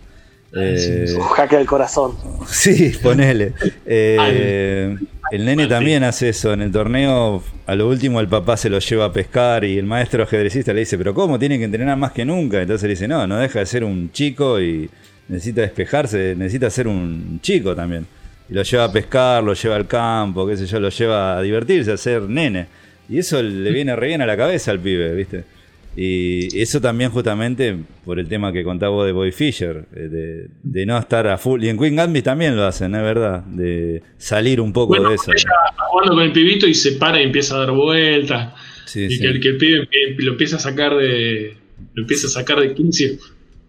Ah, 0.56 0.60
eh, 0.62 1.06
jaque 1.36 1.58
del 1.58 1.67
corazón. 1.67 2.13
Sí, 2.48 2.93
ponele. 3.04 3.54
Eh, 3.86 4.98
el 5.32 5.45
nene 5.45 5.67
también 5.67 6.04
hace 6.04 6.30
eso. 6.30 6.54
En 6.54 6.62
el 6.62 6.72
torneo, 6.72 7.43
a 7.67 7.76
lo 7.76 7.89
último, 7.89 8.22
el 8.22 8.30
papá 8.30 8.56
se 8.56 8.69
lo 8.69 8.80
lleva 8.80 9.06
a 9.06 9.13
pescar 9.13 9.65
y 9.65 9.78
el 9.78 9.86
maestro 9.86 10.24
ajedrecista 10.24 10.72
le 10.72 10.80
dice: 10.80 10.98
¿Pero 10.98 11.13
cómo? 11.13 11.38
Tiene 11.38 11.58
que 11.58 11.65
entrenar 11.65 11.98
más 11.98 12.13
que 12.13 12.24
nunca. 12.24 12.62
Entonces 12.62 12.84
le 12.84 12.89
dice: 12.91 13.10
No, 13.10 13.28
no 13.28 13.38
deja 13.38 13.60
de 13.60 13.65
ser 13.65 13.84
un 13.84 14.10
chico 14.13 14.62
y 14.62 14.89
necesita 15.28 15.62
despejarse, 15.62 16.34
necesita 16.38 16.69
ser 16.69 16.88
un 16.88 17.39
chico 17.43 17.76
también 17.76 18.08
y 18.49 18.53
lo 18.53 18.63
lleva 18.63 18.85
a 18.85 18.91
pescar, 18.91 19.43
lo 19.43 19.53
lleva 19.53 19.75
al 19.75 19.88
campo, 19.88 20.47
qué 20.47 20.57
sé 20.57 20.65
yo, 20.65 20.79
lo 20.79 20.89
lleva 20.89 21.38
a 21.38 21.41
divertirse, 21.41 21.91
a 21.91 21.97
ser 21.97 22.23
nene. 22.23 22.67
Y 23.07 23.19
eso 23.19 23.41
le 23.41 23.71
viene 23.71 23.95
re 23.95 24.07
bien 24.07 24.21
a 24.21 24.25
la 24.25 24.38
cabeza 24.38 24.71
al 24.71 24.79
pibe, 24.79 25.13
¿viste? 25.13 25.43
Y 25.95 26.62
eso 26.62 26.79
también 26.79 27.09
justamente 27.09 27.75
por 28.05 28.19
el 28.19 28.27
tema 28.27 28.53
que 28.53 28.63
contaba 28.63 28.91
vos 28.91 29.05
de 29.05 29.12
Boy 29.12 29.31
Fisher, 29.31 29.85
eh, 29.95 30.47
de, 30.63 30.85
no 30.85 30.97
estar 30.97 31.27
a 31.27 31.38
full. 31.38 31.63
Y 31.63 31.69
en 31.69 31.77
Queen 31.77 31.95
Gambit 31.95 32.23
también 32.23 32.55
lo 32.55 32.65
hacen, 32.65 32.93
es 32.95 33.01
verdad, 33.01 33.43
de 33.43 34.01
salir 34.17 34.62
un 34.62 34.71
poco 34.71 34.93
de 34.93 35.15
eso. 35.15 35.31
Ella 35.31 35.49
jugando 35.89 36.13
con 36.13 36.23
el 36.23 36.31
pibito 36.31 36.67
y 36.67 36.73
se 36.73 36.93
para 36.93 37.19
y 37.19 37.25
empieza 37.25 37.55
a 37.55 37.59
dar 37.59 37.71
vueltas. 37.71 38.53
y 38.95 39.19
Que, 39.19 39.25
el, 39.25 39.39
que 39.41 39.49
el 39.49 39.57
pibe 39.57 39.88
lo 40.19 40.31
empieza 40.31 40.55
a 40.57 40.59
sacar 40.59 40.95
de. 40.95 41.55
Lo 41.95 42.03
empieza 42.03 42.27
a 42.27 42.29
sacar 42.29 42.59
de 42.59 42.73
15. 42.73 43.19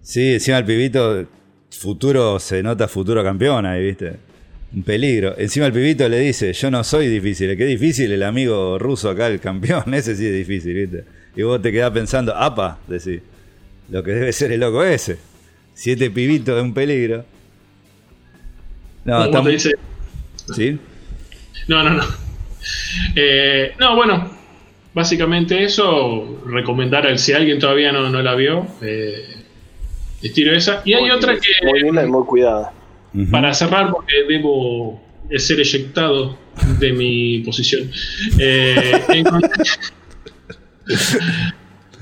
Sí, 0.02 0.34
encima 0.34 0.58
el 0.58 0.64
pibito, 0.64 1.26
futuro, 1.70 2.38
se 2.38 2.62
nota 2.62 2.86
futuro 2.86 3.24
campeón 3.24 3.66
ahí, 3.66 3.84
¿viste? 3.86 4.29
Un 4.72 4.82
peligro. 4.84 5.34
Encima 5.36 5.66
el 5.66 5.72
pibito 5.72 6.08
le 6.08 6.20
dice, 6.20 6.52
yo 6.52 6.70
no 6.70 6.84
soy 6.84 7.08
difícil, 7.08 7.50
es 7.50 7.58
difícil 7.58 8.12
el 8.12 8.22
amigo 8.22 8.78
ruso 8.78 9.10
acá, 9.10 9.26
el 9.26 9.40
campeón, 9.40 9.94
ese 9.94 10.14
sí 10.14 10.26
es 10.26 10.34
difícil, 10.34 10.74
¿viste? 10.74 11.04
Y 11.34 11.42
vos 11.42 11.60
te 11.60 11.72
quedás 11.72 11.90
pensando, 11.90 12.34
apa, 12.34 12.78
decís, 12.86 13.20
lo 13.88 14.02
que 14.02 14.12
debe 14.12 14.32
ser 14.32 14.52
el 14.52 14.60
loco 14.60 14.84
ese. 14.84 15.18
Siete 15.74 16.10
pibitos 16.10 16.56
es 16.56 16.62
un 16.62 16.74
peligro. 16.74 17.24
No, 19.04 19.30
¿Cómo 19.30 19.44
te 19.44 19.50
dice? 19.50 19.74
¿Sí? 20.54 20.78
No, 21.68 21.82
no, 21.82 21.90
no. 21.90 22.04
Eh, 23.16 23.72
no, 23.78 23.96
bueno, 23.96 24.30
básicamente 24.92 25.64
eso, 25.64 26.42
recomendar 26.46 27.06
a 27.06 27.16
si 27.16 27.32
alguien 27.32 27.58
todavía 27.58 27.92
no, 27.92 28.08
no 28.10 28.22
la 28.22 28.34
vio, 28.34 28.66
eh, 28.82 29.44
estiro 30.22 30.52
esa. 30.52 30.82
Y 30.84 30.94
hay 30.94 31.10
otra 31.10 31.34
que... 31.34 31.66
Muy 31.66 31.80
linda 31.80 32.04
y 32.04 32.06
muy 32.08 32.24
cuidada. 32.24 32.72
Para 33.30 33.52
cerrar, 33.54 33.90
porque 33.90 34.24
debo 34.28 35.00
ser 35.36 35.60
eyectado 35.60 36.38
de 36.78 36.92
mi 36.92 37.40
posición. 37.40 37.90
Eh, 38.38 39.02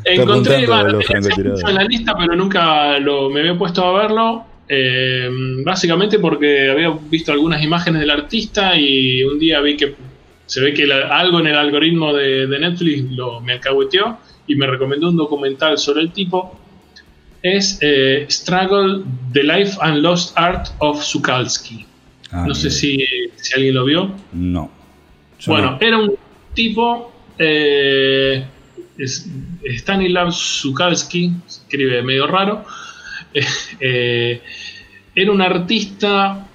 encontré, 0.05 0.65
en 0.65 1.75
la 1.75 1.85
lista, 1.85 2.15
pero 2.17 2.35
nunca 2.35 2.99
lo, 2.99 3.31
me 3.31 3.41
había 3.41 3.57
puesto 3.57 3.85
a 3.85 4.03
verlo. 4.03 4.45
Eh, 4.71 5.31
básicamente 5.65 6.19
porque 6.19 6.71
había 6.71 6.91
visto 6.91 7.33
algunas 7.33 7.63
imágenes 7.63 8.01
del 8.01 8.11
artista 8.11 8.77
y 8.77 9.23
un 9.25 9.39
día 9.39 9.63
vi 9.63 9.79
que 9.79 9.95
se 10.45 10.61
ve 10.61 10.75
que 10.75 10.91
algo 10.93 11.41
en 11.41 11.47
el 11.47 11.57
algoritmo 11.57 12.13
de, 12.13 12.47
Netflix 12.47 13.13
lo, 13.13 13.41
me 13.41 13.55
alcahueteó 13.55 14.19
y 14.47 14.57
me 14.57 14.67
recomendó 14.67 15.09
un 15.09 15.17
documental 15.17 15.79
sobre 15.79 16.03
el 16.03 16.13
tipo 16.13 16.59
es 17.43 17.79
eh, 17.81 18.27
Struggle, 18.29 19.05
The 19.33 19.43
Life 19.43 19.79
and 19.81 19.99
Lost 19.99 20.37
Art 20.37 20.69
of 20.79 21.03
Sukalski. 21.03 21.87
Ah, 22.31 22.45
no 22.47 22.55
sé 22.55 22.71
si, 22.71 23.05
alguien 23.55 23.75
lo 23.75 23.85
vio. 23.85 24.15
No. 24.33 24.71
Bueno, 25.47 25.79
era 25.81 25.99
un 25.99 26.15
tipo, 26.53 27.13
eh, 27.39 28.45
Stanislav 28.99 30.33
Sukalski, 30.33 31.33
escribe 31.47 32.03
medio 32.03 32.27
raro, 32.27 32.65
eh, 33.81 34.43
era 35.15 35.33
un 35.33 35.41
artista, 35.41 36.49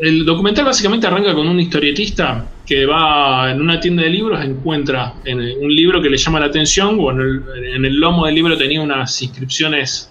el 0.00 0.24
documental 0.24 0.64
básicamente 0.64 1.06
arranca 1.06 1.34
con 1.34 1.46
un 1.46 1.60
historietista 1.60 2.46
que 2.66 2.86
va 2.86 3.50
en 3.50 3.60
una 3.60 3.78
tienda 3.78 4.02
de 4.02 4.10
libros, 4.10 4.42
encuentra 4.42 5.14
en 5.24 5.38
un 5.38 5.74
libro 5.74 6.00
que 6.00 6.08
le 6.08 6.16
llama 6.16 6.40
la 6.40 6.46
atención, 6.46 6.96
o 6.98 7.10
en 7.10 7.20
el, 7.20 7.42
en 7.74 7.84
el 7.84 7.94
lomo 7.96 8.24
del 8.24 8.34
libro 8.34 8.56
tenía 8.56 8.80
unas 8.80 9.20
inscripciones 9.22 10.10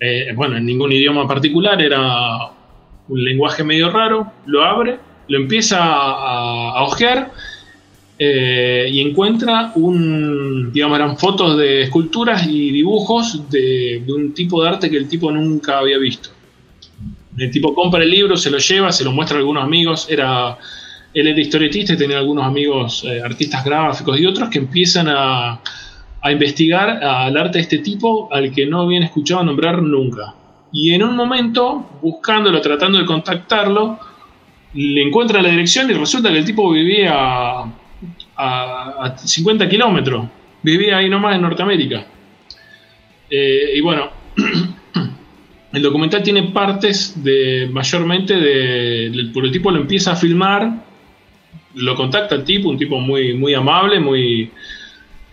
eh, 0.00 0.32
bueno, 0.34 0.56
en 0.56 0.66
ningún 0.66 0.92
idioma 0.92 1.28
particular, 1.28 1.80
era 1.80 2.50
un 3.08 3.24
lenguaje 3.24 3.62
medio 3.62 3.90
raro, 3.90 4.32
lo 4.46 4.64
abre, 4.64 4.98
lo 5.28 5.38
empieza 5.38 5.78
a, 5.80 6.70
a 6.70 6.82
ojear 6.84 7.30
eh, 8.22 8.86
y 8.92 9.00
encuentra 9.00 9.72
un, 9.76 10.70
digamos, 10.74 10.98
eran 10.98 11.16
fotos 11.16 11.56
de 11.56 11.84
esculturas 11.84 12.46
y 12.46 12.70
dibujos 12.70 13.48
de, 13.48 14.04
un 14.08 14.34
tipo 14.34 14.62
de 14.62 14.68
arte 14.68 14.90
que 14.90 14.98
el 14.98 15.08
tipo 15.08 15.32
nunca 15.32 15.78
había 15.78 15.96
visto. 15.96 16.28
El 17.38 17.50
tipo 17.50 17.74
compra 17.74 18.02
el 18.02 18.10
libro, 18.10 18.36
se 18.36 18.50
lo 18.50 18.58
lleva, 18.58 18.92
se 18.92 19.04
lo 19.04 19.12
muestra 19.12 19.38
a 19.38 19.40
algunos 19.40 19.64
amigos. 19.64 20.06
Era, 20.10 20.58
él 21.14 21.28
era 21.28 21.40
historietista 21.40 21.94
y 21.94 21.96
tenía 21.96 22.18
algunos 22.18 22.44
amigos 22.44 23.04
eh, 23.06 23.22
artistas 23.24 23.64
gráficos 23.64 24.20
y 24.20 24.26
otros 24.26 24.50
que 24.50 24.58
empiezan 24.58 25.08
a, 25.08 25.58
a 26.22 26.32
investigar 26.32 27.02
al 27.02 27.36
arte 27.36 27.58
de 27.58 27.62
este 27.62 27.78
tipo 27.78 28.32
al 28.32 28.52
que 28.52 28.66
no 28.66 28.82
habían 28.82 29.02
escuchado 29.02 29.42
nombrar 29.44 29.82
nunca. 29.82 30.34
Y 30.72 30.92
en 30.92 31.02
un 31.02 31.16
momento, 31.16 31.98
buscándolo, 32.02 32.60
tratando 32.60 32.98
de 32.98 33.04
contactarlo, 33.04 33.98
le 34.74 35.02
encuentra 35.02 35.42
la 35.42 35.48
dirección 35.48 35.90
y 35.90 35.94
resulta 35.94 36.30
que 36.30 36.38
el 36.38 36.44
tipo 36.44 36.70
vivía 36.70 37.12
a, 37.12 37.64
a 38.36 39.18
50 39.18 39.68
kilómetros. 39.68 40.26
Vivía 40.62 40.98
ahí 40.98 41.08
nomás 41.08 41.36
en 41.36 41.42
Norteamérica. 41.42 42.06
Eh, 43.30 43.72
y 43.76 43.80
bueno, 43.80 44.10
el 45.72 45.82
documental 45.82 46.22
tiene 46.22 46.44
partes 46.44 47.22
de 47.22 47.68
mayormente 47.70 48.34
de, 48.34 49.06
el 49.06 49.50
tipo 49.52 49.70
lo 49.70 49.78
empieza 49.78 50.12
a 50.12 50.16
filmar, 50.16 50.84
lo 51.74 51.94
contacta 51.94 52.34
el 52.34 52.44
tipo, 52.44 52.68
un 52.68 52.76
tipo 52.76 52.98
muy, 52.98 53.34
muy 53.34 53.54
amable, 53.54 54.00
muy, 54.00 54.50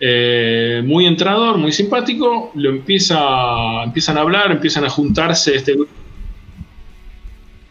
eh, 0.00 0.82
muy 0.84 1.06
entrador, 1.06 1.58
muy 1.58 1.72
simpático, 1.72 2.52
lo 2.54 2.70
empieza, 2.70 3.82
empiezan 3.82 4.16
a 4.18 4.20
hablar, 4.20 4.52
empiezan 4.52 4.84
a 4.84 4.90
juntarse 4.90 5.56
este 5.56 5.76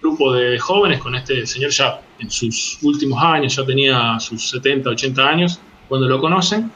grupo 0.02 0.34
de 0.34 0.60
jóvenes 0.60 1.00
con 1.00 1.16
este 1.16 1.46
señor 1.46 1.72
ya 1.72 2.02
en 2.20 2.30
sus 2.30 2.80
últimos 2.82 3.22
años, 3.24 3.56
ya 3.56 3.66
tenía 3.66 4.20
sus 4.20 4.50
70, 4.50 4.90
80 4.90 5.28
años 5.28 5.60
cuando 5.88 6.08
lo 6.08 6.20
conocen. 6.20 6.72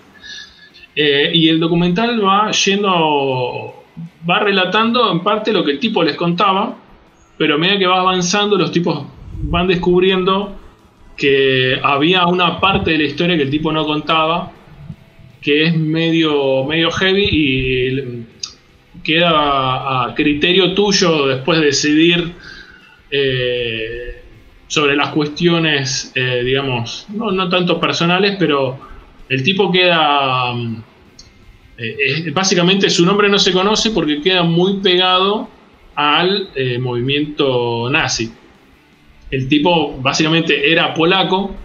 Eh, 0.95 1.31
y 1.33 1.49
el 1.49 1.59
documental 1.59 2.23
va 2.23 2.51
yendo, 2.51 3.83
va 4.29 4.39
relatando 4.39 5.11
en 5.11 5.21
parte 5.21 5.53
lo 5.53 5.63
que 5.63 5.71
el 5.71 5.79
tipo 5.79 6.03
les 6.03 6.15
contaba, 6.15 6.75
pero 7.37 7.55
a 7.55 7.57
medida 7.57 7.79
que 7.79 7.87
va 7.87 7.99
avanzando 7.99 8.57
los 8.57 8.71
tipos 8.71 9.05
van 9.43 9.67
descubriendo 9.67 10.55
que 11.17 11.79
había 11.81 12.25
una 12.27 12.59
parte 12.59 12.91
de 12.91 12.97
la 12.97 13.03
historia 13.05 13.37
que 13.37 13.43
el 13.43 13.49
tipo 13.49 13.71
no 13.71 13.85
contaba, 13.85 14.51
que 15.41 15.65
es 15.65 15.75
medio, 15.75 16.63
medio 16.65 16.91
heavy 16.91 17.27
y 17.31 18.25
queda 19.03 20.05
a 20.05 20.13
criterio 20.15 20.73
tuyo 20.73 21.27
después 21.27 21.59
de 21.59 21.65
decidir 21.65 22.31
eh, 23.09 24.21
sobre 24.67 24.95
las 24.95 25.09
cuestiones, 25.09 26.11
eh, 26.15 26.43
digamos, 26.45 27.05
no, 27.09 27.31
no 27.31 27.49
tanto 27.49 27.79
personales, 27.79 28.35
pero 28.39 28.79
el 29.27 29.43
tipo 29.43 29.71
queda... 29.71 30.53
Eh, 31.77 32.29
básicamente 32.31 32.89
su 32.89 33.05
nombre 33.05 33.27
no 33.27 33.39
se 33.39 33.51
conoce 33.51 33.89
porque 33.89 34.21
queda 34.21 34.43
muy 34.43 34.77
pegado 34.81 35.49
al 35.95 36.49
eh, 36.55 36.77
movimiento 36.79 37.89
nazi. 37.89 38.31
El 39.29 39.47
tipo 39.47 39.97
básicamente 39.99 40.71
era 40.71 40.93
polaco, 40.93 41.55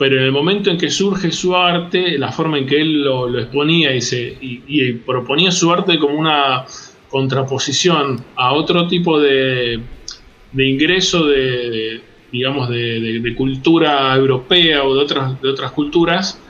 pero 0.00 0.16
en 0.16 0.22
el 0.22 0.32
momento 0.32 0.70
en 0.70 0.78
que 0.78 0.88
surge 0.88 1.30
su 1.30 1.54
arte, 1.54 2.16
la 2.16 2.32
forma 2.32 2.56
en 2.56 2.64
que 2.64 2.80
él 2.80 3.02
lo, 3.02 3.38
exponía 3.38 3.90
y, 3.94 4.92
proponía 4.94 5.50
su 5.50 5.70
arte 5.70 5.98
como 5.98 6.14
una 6.14 6.64
contraposición 7.10 8.24
a 8.34 8.54
otro 8.54 8.88
tipo 8.88 9.20
de, 9.20 9.78
de 10.52 10.66
ingreso 10.66 11.26
de, 11.26 12.00
digamos, 12.32 12.70
de, 12.70 13.34
cultura 13.36 14.16
europea 14.16 14.84
o 14.84 14.94
de 14.94 15.02
otras, 15.02 15.42
de 15.42 15.50
otras 15.50 15.72
culturas, 15.72 16.40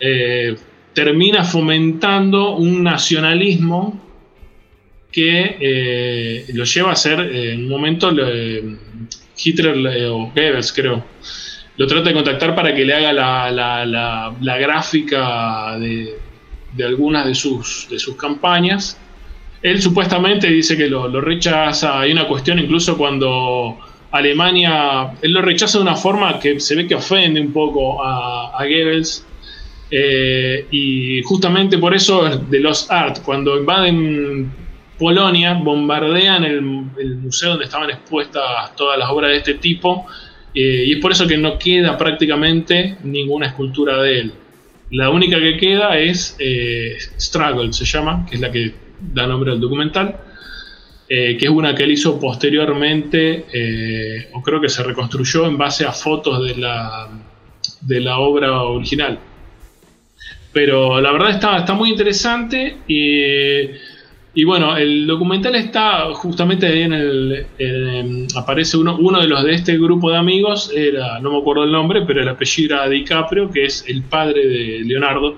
eh, 0.00 0.56
termina 0.92 1.44
fomentando 1.44 2.56
un 2.56 2.82
nacionalismo 2.82 4.02
que 5.12 5.56
eh, 5.60 6.46
lo 6.52 6.64
lleva 6.64 6.90
a 6.90 6.96
ser 6.96 7.20
eh, 7.20 7.52
en 7.52 7.62
un 7.62 7.68
momento 7.68 8.10
Hitler 9.36 10.08
o 10.08 10.32
Goebbels 10.34 10.72
creo 10.72 11.04
lo 11.78 11.86
trata 11.86 12.08
de 12.08 12.14
contactar 12.14 12.54
para 12.54 12.74
que 12.74 12.84
le 12.84 12.92
haga 12.92 13.12
la, 13.12 14.58
gráfica 14.58 15.78
de, 15.78 16.18
algunas 16.84 17.26
de 17.26 17.34
sus, 17.34 17.86
de 17.88 17.98
sus 17.98 18.16
campañas. 18.16 19.00
Él 19.62 19.80
supuestamente 19.80 20.48
dice 20.48 20.76
que 20.76 20.88
lo, 20.88 21.20
rechaza. 21.20 22.00
Hay 22.00 22.12
una 22.12 22.26
cuestión 22.26 22.58
incluso 22.58 22.98
cuando 22.98 23.78
Alemania 24.10 25.12
él 25.22 25.32
lo 25.32 25.40
rechaza 25.40 25.78
de 25.78 25.82
una 25.82 25.96
forma 25.96 26.38
que 26.40 26.58
se 26.60 26.74
ve 26.74 26.86
que 26.86 26.96
ofende 26.96 27.40
un 27.40 27.52
poco 27.52 28.04
a, 28.04 28.58
a 28.58 28.64
Goebbels. 28.64 29.24
Eh, 29.90 30.66
y 30.70 31.22
justamente 31.22 31.78
por 31.78 31.94
eso 31.94 32.28
de 32.28 32.60
los 32.60 32.90
Art, 32.90 33.22
cuando 33.24 33.56
invaden 33.56 34.52
Polonia, 34.98 35.54
bombardean 35.54 36.44
el, 36.44 36.60
museo 36.60 37.50
donde 37.50 37.66
estaban 37.66 37.88
expuestas 37.88 38.74
todas 38.76 38.98
las 38.98 39.08
obras 39.08 39.30
de 39.30 39.36
este 39.36 39.54
tipo, 39.54 40.06
eh, 40.54 40.84
y 40.86 40.92
es 40.92 41.00
por 41.00 41.12
eso 41.12 41.26
que 41.26 41.36
no 41.36 41.58
queda 41.58 41.96
prácticamente 41.96 42.96
ninguna 43.04 43.46
escultura 43.46 44.02
de 44.02 44.20
él. 44.20 44.32
La 44.90 45.10
única 45.10 45.38
que 45.38 45.56
queda 45.56 45.98
es 45.98 46.36
eh, 46.38 46.96
Struggle, 47.18 47.72
se 47.72 47.84
llama, 47.84 48.26
que 48.28 48.36
es 48.36 48.40
la 48.40 48.50
que 48.50 48.74
da 49.00 49.26
nombre 49.26 49.52
al 49.52 49.60
documental, 49.60 50.16
que 51.08 51.38
es 51.40 51.48
una 51.48 51.74
que 51.74 51.84
él 51.84 51.92
hizo 51.92 52.20
posteriormente, 52.20 54.26
o 54.34 54.42
creo 54.42 54.60
que 54.60 54.68
se 54.68 54.82
reconstruyó 54.82 55.46
en 55.46 55.56
base 55.56 55.86
a 55.86 55.92
fotos 55.92 56.46
de 56.46 56.56
la, 56.56 57.08
de 57.80 58.00
la 58.00 58.18
obra 58.18 58.62
original. 58.62 59.18
Pero 60.52 61.00
la 61.00 61.12
verdad 61.12 61.30
está, 61.30 61.58
está 61.58 61.74
muy 61.74 61.90
interesante 61.90 62.78
y, 62.88 63.66
bueno, 64.44 64.76
el 64.76 65.06
documental 65.06 65.54
está 65.56 66.12
justamente 66.14 66.66
ahí 66.66 66.82
en 66.82 66.92
el... 66.92 68.26
aparece 68.36 68.76
uno, 68.76 68.96
uno 68.96 69.20
de 69.20 69.26
los 69.26 69.42
de 69.42 69.52
este 69.54 69.76
grupo 69.78 70.10
de 70.10 70.16
amigos, 70.16 70.70
era, 70.74 71.18
no 71.18 71.32
me 71.32 71.38
acuerdo 71.38 71.64
el 71.64 71.72
nombre, 71.72 72.02
pero 72.06 72.22
el 72.22 72.28
apellido 72.28 72.76
era 72.76 72.88
DiCaprio, 72.88 73.50
que 73.50 73.64
es 73.64 73.84
el 73.88 74.02
padre 74.02 74.46
de 74.46 74.84
Leonardo, 74.84 75.36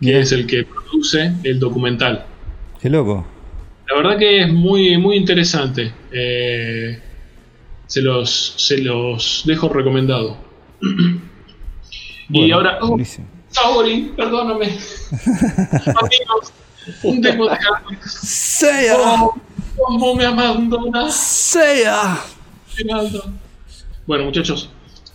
que 0.00 0.18
es 0.18 0.32
el 0.32 0.46
que 0.46 0.64
produce 0.64 1.32
el 1.44 1.58
documental. 1.58 2.26
Qué 2.80 2.90
loco. 2.90 3.26
La 3.88 3.96
verdad 3.96 4.18
que 4.18 4.42
es 4.42 4.52
muy, 4.52 4.98
muy 4.98 5.16
interesante. 5.16 5.92
Eh, 6.12 7.00
se, 7.86 8.02
los, 8.02 8.54
se 8.56 8.78
los 8.82 9.42
dejo 9.46 9.68
recomendado. 9.68 10.36
y 12.30 12.50
ahora... 12.50 12.78
Oh, 12.82 12.98
Saori, 13.48 14.12
perdóname. 14.14 14.66
Amigos, 15.86 16.52
un 17.02 17.20
desmontado. 17.20 17.76
Sea. 18.06 18.96
¿Cómo, 19.76 20.14
me 20.14 20.24
abandonas? 20.24 21.14
Sea. 21.14 22.18
Bueno, 24.06 24.24
muchachos, 24.24 24.70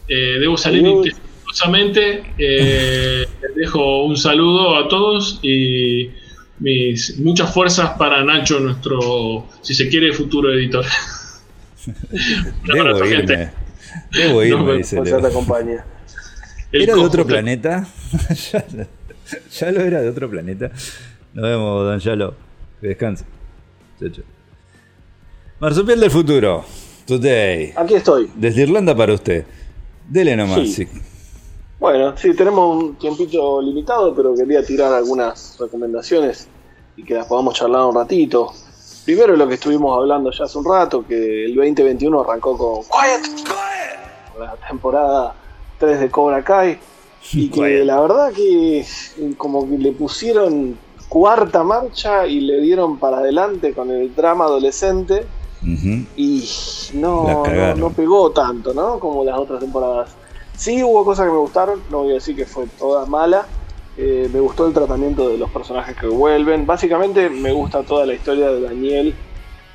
eh, 0.08 0.38
debo 0.40 0.58
salir 0.58 0.86
intensamente. 0.86 2.24
Eh, 2.38 3.26
les 3.42 3.56
dejo 3.56 4.06
un 4.06 4.18
saludo 4.18 4.78
a 4.78 4.88
todos 4.88 5.40
y 5.42 6.10
mis 6.60 7.20
muchas 7.20 7.54
fuerzas 7.54 7.92
para 7.98 8.24
Nacho, 8.24 8.60
nuestro, 8.60 9.48
si 9.62 9.74
se 9.74 9.90
quiere, 9.90 10.14
futuro 10.14 10.54
editor. 10.54 10.86
Debo 12.64 13.06
irme. 13.06 13.52
Debo 14.12 14.44
irme, 14.44 14.78
dice 14.78 15.02
Leo. 15.02 15.20
te 15.20 15.28
acompaña. 15.28 15.86
¿Era 16.72 16.96
de 16.96 17.02
otro 17.02 17.26
planeta? 17.26 17.86
ya, 19.60 19.72
lo 19.72 19.82
era 19.82 20.02
de 20.02 20.10
otro 20.10 20.30
planeta. 20.30 20.72
Nos 21.34 21.44
vemos, 21.44 21.86
Don 21.86 22.00
Yalo. 22.00 22.34
Que 22.80 22.88
descanse. 22.88 23.26
Chao, 24.00 24.10
chao. 24.10 24.24
Marsupial 25.60 26.00
del 26.00 26.12
futuro. 26.12 26.64
Today. 27.08 27.74
Aquí 27.76 27.96
estoy. 27.96 28.30
Desde 28.36 28.64
Irlanda 28.64 28.96
para 28.96 29.14
usted. 29.14 29.46
Dele 30.08 30.36
nomás. 30.36 30.72
Sí. 30.72 30.88
Bueno, 31.80 32.16
sí, 32.18 32.34
tenemos 32.34 32.84
un 32.84 32.96
tiempito 32.96 33.62
limitado, 33.62 34.14
pero 34.16 34.36
quería 34.36 34.64
tirar 34.64 34.94
algunas 34.94 35.58
recomendaciones 35.60 36.48
y 36.96 37.04
que 37.04 37.14
las 37.14 37.26
podamos 37.26 37.56
charlar 37.56 37.86
un 37.86 37.96
ratito. 37.96 38.54
Primero 39.04 39.36
lo 39.36 39.48
que 39.48 39.56
estuvimos 39.56 39.98
hablando 39.98 40.32
ya 40.32 40.46
hace 40.46 40.58
un 40.58 40.66
rato, 40.66 41.06
que 41.06 41.46
el 41.46 41.56
2021 41.56 42.22
arrancó 42.22 42.58
con 42.58 42.84
Quiet, 42.84 43.36
Quiet. 43.44 44.40
la 44.40 44.56
temporada 44.68 45.36
de 45.82 46.10
Cobra 46.10 46.44
Kai. 46.44 46.78
Y 47.34 47.50
que 47.50 47.84
la 47.84 48.02
verdad 48.02 48.32
que 48.34 48.86
como 49.38 49.68
que 49.70 49.78
le 49.78 49.92
pusieron 49.94 50.78
cuarta 51.14 51.64
marcha 51.64 52.26
y 52.26 52.42
le 52.42 52.60
dieron 52.60 52.98
para 52.98 53.18
adelante 53.20 53.72
con 53.76 53.92
el 53.92 54.16
drama 54.16 54.46
adolescente. 54.46 55.28
Y 56.18 56.50
no, 56.96 57.44
no, 57.78 57.90
pegó 57.92 58.32
tanto, 58.32 58.74
¿no? 58.74 59.00
Como 59.00 59.24
las 59.24 59.38
otras 59.38 59.60
temporadas. 59.60 60.10
Sí 60.58 60.84
hubo 60.84 61.06
cosas 61.06 61.28
que 61.28 61.32
me 61.32 61.38
gustaron, 61.38 61.82
no 61.92 62.00
voy 62.00 62.12
a 62.12 62.14
decir 62.16 62.36
que 62.36 62.48
fue 62.48 62.66
toda 62.80 63.06
mala. 63.06 63.46
Eh, 63.96 64.28
me 64.34 64.40
gustó 64.40 64.66
el 64.66 64.74
tratamiento 64.74 65.30
de 65.30 65.38
los 65.38 65.52
personajes 65.52 65.96
que 65.96 66.08
vuelven. 66.08 66.66
Básicamente 66.66 67.30
me 67.30 67.54
gusta 67.54 67.84
toda 67.84 68.08
la 68.08 68.16
historia 68.16 68.50
de 68.50 68.62
Daniel 68.62 69.16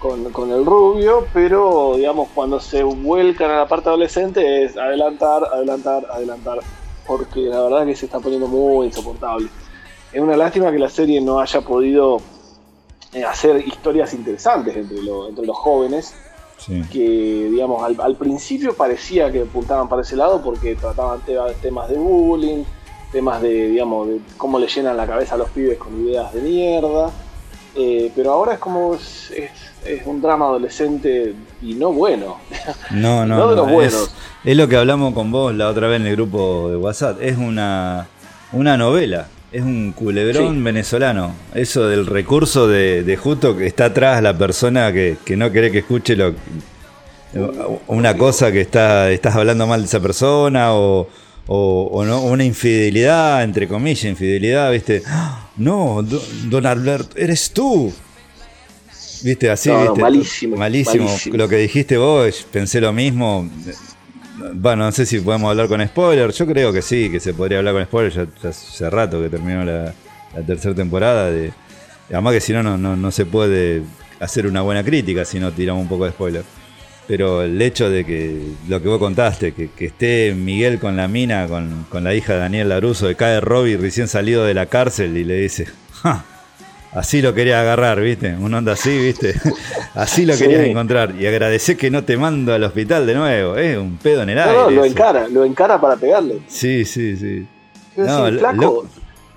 con, 0.00 0.50
el 0.50 0.66
rubio, 0.66 1.24
pero 1.32 1.94
digamos 1.96 2.30
cuando 2.34 2.58
se 2.58 2.82
vuelcan 2.82 3.52
a 3.52 3.58
la 3.58 3.68
parte 3.68 3.88
adolescente 3.88 4.64
es 4.64 4.76
adelantar, 4.76 5.44
adelantar, 5.44 6.04
adelantar, 6.10 6.58
porque 7.06 7.42
la 7.42 7.62
verdad 7.62 7.86
que 7.86 7.94
se 7.94 8.06
está 8.06 8.18
poniendo 8.18 8.48
muy 8.48 8.86
insoportable. 8.86 9.48
Es 10.12 10.20
una 10.20 10.36
lástima 10.36 10.70
que 10.72 10.78
la 10.78 10.88
serie 10.88 11.20
no 11.20 11.40
haya 11.40 11.60
podido 11.60 12.20
eh, 13.12 13.24
hacer 13.24 13.66
historias 13.66 14.14
interesantes 14.14 14.76
entre, 14.76 14.98
entre 14.98 15.46
los 15.46 15.56
jóvenes, 15.56 16.14
que, 16.92 17.48
digamos, 17.50 17.82
al, 17.98 18.16
principio 18.16 18.74
parecía 18.74 19.30
que 19.30 19.42
apuntaban 19.42 19.88
para 19.88 20.02
ese 20.02 20.16
lado 20.16 20.42
porque 20.42 20.74
trataban 20.74 21.20
temas 21.62 21.88
de 21.88 21.96
bullying, 21.96 22.64
temas 23.12 23.40
de, 23.40 23.68
digamos, 23.68 24.08
de 24.08 24.20
cómo 24.36 24.58
le 24.58 24.66
llenan 24.66 24.96
la 24.96 25.06
cabeza 25.06 25.36
a 25.36 25.38
los 25.38 25.48
pibes 25.50 25.78
con 25.78 26.04
ideas 26.04 26.32
de 26.34 26.40
mierda. 26.42 27.10
Eh, 27.76 28.10
pero 28.16 28.32
ahora 28.32 28.54
es 28.54 28.58
como 28.58 28.94
es, 28.94 29.30
un 30.04 30.20
drama 30.20 30.46
adolescente 30.46 31.34
y 31.62 31.74
no 31.74 31.92
bueno. 31.92 32.38
No, 32.90 33.24
no, 33.24 33.54
no, 33.54 33.80
Es, 33.80 34.10
lo 34.44 34.68
que 34.68 34.76
hablamos 34.76 35.14
con 35.14 35.30
vos 35.30 35.54
la 35.54 35.68
otra 35.68 35.86
vez 35.86 36.00
en 36.00 36.06
el 36.08 36.16
grupo 36.16 36.68
de 36.70 36.76
WhatsApp. 36.76 37.18
Es 37.22 37.38
una, 37.38 38.08
una 38.52 38.76
novela. 38.76 39.28
Es 39.50 39.62
un 39.62 39.92
culebrón 39.92 40.62
venezolano. 40.62 41.34
Eso 41.54 41.88
del 41.88 42.06
recurso 42.06 42.68
de, 42.68 43.18
justo 43.20 43.56
que 43.56 43.66
está 43.66 43.86
atrás 43.86 44.22
la 44.22 44.36
persona 44.36 44.92
que, 44.92 45.16
no 45.36 45.50
quiere 45.50 45.70
que 45.70 45.78
escuche 45.78 46.16
lo, 46.16 46.34
una 47.86 48.16
cosa 48.16 48.52
que 48.52 48.60
está, 48.60 49.10
estás 49.10 49.34
hablando 49.36 49.66
mal 49.66 49.80
de 49.80 49.86
esa 49.86 50.00
persona 50.00 50.74
o, 50.74 51.08
o, 51.46 52.04
no, 52.04 52.22
una 52.22 52.44
infidelidad, 52.44 53.42
entre 53.42 53.66
comillas, 53.66 54.04
infidelidad, 54.04 54.70
¿viste? 54.70 55.02
No, 55.56 56.04
don 56.44 56.66
Alberto, 56.66 57.16
eres 57.16 57.50
tú. 57.50 57.92
¿Viste? 59.22 59.50
Así, 59.50 59.70
¿viste? 59.70 60.00
malísimo, 60.00 60.56
malísimo, 60.56 61.08
Lo 61.32 61.48
que 61.48 61.56
dijiste 61.56 61.96
vos, 61.96 62.46
pensé 62.52 62.80
lo 62.80 62.92
mismo. 62.92 63.48
Bueno, 64.54 64.84
no 64.84 64.92
sé 64.92 65.06
si 65.06 65.20
podemos 65.20 65.50
hablar 65.50 65.68
con 65.68 65.86
spoiler. 65.86 66.30
Yo 66.30 66.46
creo 66.46 66.72
que 66.72 66.82
sí, 66.82 67.10
que 67.10 67.20
se 67.20 67.34
podría 67.34 67.58
hablar 67.58 67.74
con 67.74 67.84
spoiler. 67.84 68.12
Ya, 68.12 68.48
hace 68.48 68.90
rato 68.90 69.20
que 69.20 69.28
terminó 69.28 69.64
la, 69.64 69.92
tercera 70.46 70.74
temporada. 70.74 71.30
De, 71.30 71.52
además 72.10 72.34
que 72.34 72.40
si 72.40 72.52
no, 72.52 72.62
no, 72.62 72.96
no 72.96 73.10
se 73.10 73.26
puede 73.26 73.82
hacer 74.20 74.46
una 74.46 74.62
buena 74.62 74.82
crítica 74.82 75.24
si 75.24 75.38
no 75.40 75.52
tiramos 75.52 75.82
un 75.82 75.88
poco 75.88 76.04
de 76.04 76.12
spoiler. 76.12 76.44
Pero 77.06 77.42
el 77.42 77.60
hecho 77.62 77.88
de 77.88 78.04
que 78.04 78.38
lo 78.68 78.82
que 78.82 78.88
vos 78.88 78.98
contaste, 78.98 79.54
que, 79.54 79.70
esté 79.78 80.34
Miguel 80.34 80.78
con 80.78 80.94
la 80.94 81.08
mina, 81.08 81.46
con, 81.48 82.04
la 82.04 82.14
hija 82.14 82.34
de 82.34 82.40
Daniel 82.40 82.68
Laruso, 82.68 83.06
de 83.06 83.14
cae 83.14 83.40
Robbie 83.40 83.78
recién 83.78 84.08
salido 84.08 84.44
de 84.44 84.52
la 84.52 84.66
cárcel 84.66 85.16
y 85.16 85.24
le 85.24 85.36
dice, 85.36 85.68
así 86.92 87.22
lo 87.22 87.34
quería 87.34 87.60
agarrar, 87.60 88.00
¿viste? 88.00 88.34
Un 88.36 88.54
onda 88.54 88.72
así, 88.72 88.96
¿viste? 88.98 89.34
así 89.94 90.26
lo 90.26 90.36
querías 90.36 90.62
encontrar. 90.62 91.14
Y 91.18 91.26
agradecer 91.26 91.76
que 91.76 91.90
no 91.90 92.04
te 92.04 92.16
mando 92.16 92.54
al 92.54 92.64
hospital 92.64 93.06
de 93.06 93.14
nuevo, 93.14 93.56
¿eh? 93.56 93.78
Un 93.78 93.98
pedo 93.98 94.22
en 94.22 94.30
el 94.30 94.38
aire. 94.38 94.52
No, 94.52 94.70
lo 94.70 94.84
encara, 94.84 95.28
lo 95.28 95.44
encara 95.44 95.80
para 95.80 95.96
pegarle. 95.96 96.40
Sí, 96.48 96.84
sí, 96.84 97.16
sí. 97.16 97.46
No, 97.96 98.26
flaco, 98.28 98.86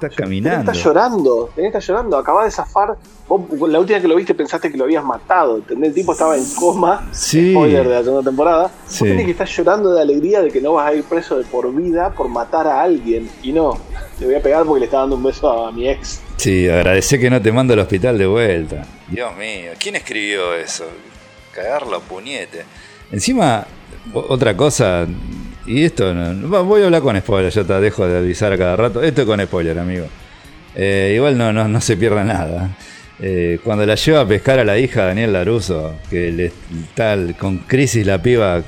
Estás 0.02 0.18
caminando. 0.18 0.72
Estás 0.72 0.84
llorando, 0.84 1.50
estás 1.56 1.86
llorando, 1.86 2.18
acabas 2.18 2.46
de 2.46 2.52
zafar. 2.52 2.98
Vos, 3.28 3.70
la 3.70 3.80
última 3.80 3.98
vez 3.98 4.02
que 4.02 4.08
lo 4.08 4.16
viste 4.16 4.34
pensaste 4.34 4.72
que 4.72 4.78
lo 4.78 4.86
habías 4.86 5.04
matado, 5.04 5.58
¿entendés? 5.58 5.90
El 5.90 5.94
tipo 5.94 6.14
estaba 6.14 6.36
en 6.36 6.44
coma, 6.56 7.08
sí. 7.12 7.52
spoiler 7.52 7.88
de 7.88 7.94
la 7.94 8.04
segunda 8.04 8.28
temporada. 8.28 8.72
Sí. 8.88 9.04
Vos 9.04 9.10
tenés 9.10 9.26
que 9.26 9.32
estar 9.32 9.48
llorando 9.48 9.94
de 9.94 10.02
alegría 10.02 10.42
de 10.42 10.50
que 10.50 10.60
no 10.60 10.74
vas 10.74 10.88
a 10.90 10.96
ir 10.96 11.04
preso 11.04 11.38
de 11.38 11.44
por 11.44 11.72
vida 11.76 12.10
por 12.16 12.30
matar 12.30 12.66
a 12.66 12.82
alguien. 12.82 13.30
Y 13.44 13.52
no, 13.52 13.78
te 14.18 14.26
voy 14.26 14.34
a 14.34 14.42
pegar 14.42 14.66
porque 14.66 14.80
le 14.80 14.86
estaba 14.86 15.04
dando 15.04 15.18
un 15.18 15.24
beso 15.24 15.68
a 15.68 15.72
mi 15.72 15.88
ex. 15.88 16.20
Sí, 16.38 16.68
agradecé 16.68 17.20
que 17.20 17.30
no 17.30 17.40
te 17.40 17.52
mando 17.52 17.74
al 17.74 17.80
hospital 17.80 18.18
de 18.18 18.26
vuelta. 18.26 18.84
Dios 19.08 19.38
mío, 19.38 19.74
¿quién 19.78 19.98
escribió 19.98 20.56
eso? 20.56 20.86
Cagarlo 21.54 22.00
puñete. 22.02 22.66
Encima, 23.12 23.68
otra 24.16 24.58
cosa, 24.58 25.06
y 25.66 25.84
esto, 25.84 26.14
no, 26.14 26.64
voy 26.66 26.82
a 26.82 26.86
hablar 26.86 27.02
con 27.02 27.20
spoiler, 27.20 27.52
ya 27.52 27.64
te 27.64 27.74
dejo 27.74 28.08
de 28.08 28.18
avisar 28.18 28.54
a 28.54 28.58
cada 28.58 28.76
rato. 28.76 29.04
Esto 29.04 29.22
es 29.22 29.28
con 29.28 29.40
spoiler, 29.42 29.78
amigo. 29.78 30.08
Eh, 30.76 31.14
igual 31.16 31.38
no, 31.38 31.54
no, 31.54 31.68
no 31.68 31.82
se 31.82 31.98
pierda 31.98 32.24
nada. 32.24 32.76
Eh, 33.20 33.60
cuando 33.64 33.86
la 33.86 33.94
lleva 33.94 34.22
a 34.22 34.28
pescar 34.28 34.58
a 34.60 34.64
la 34.64 34.80
hija 34.80 35.06
Daniel 35.06 35.34
Laruso, 35.34 35.96
que 36.10 36.32
le, 36.32 36.52
tal 36.96 37.36
con 37.38 37.60
crisis 37.60 38.06
la 38.06 38.22
piba, 38.22 38.64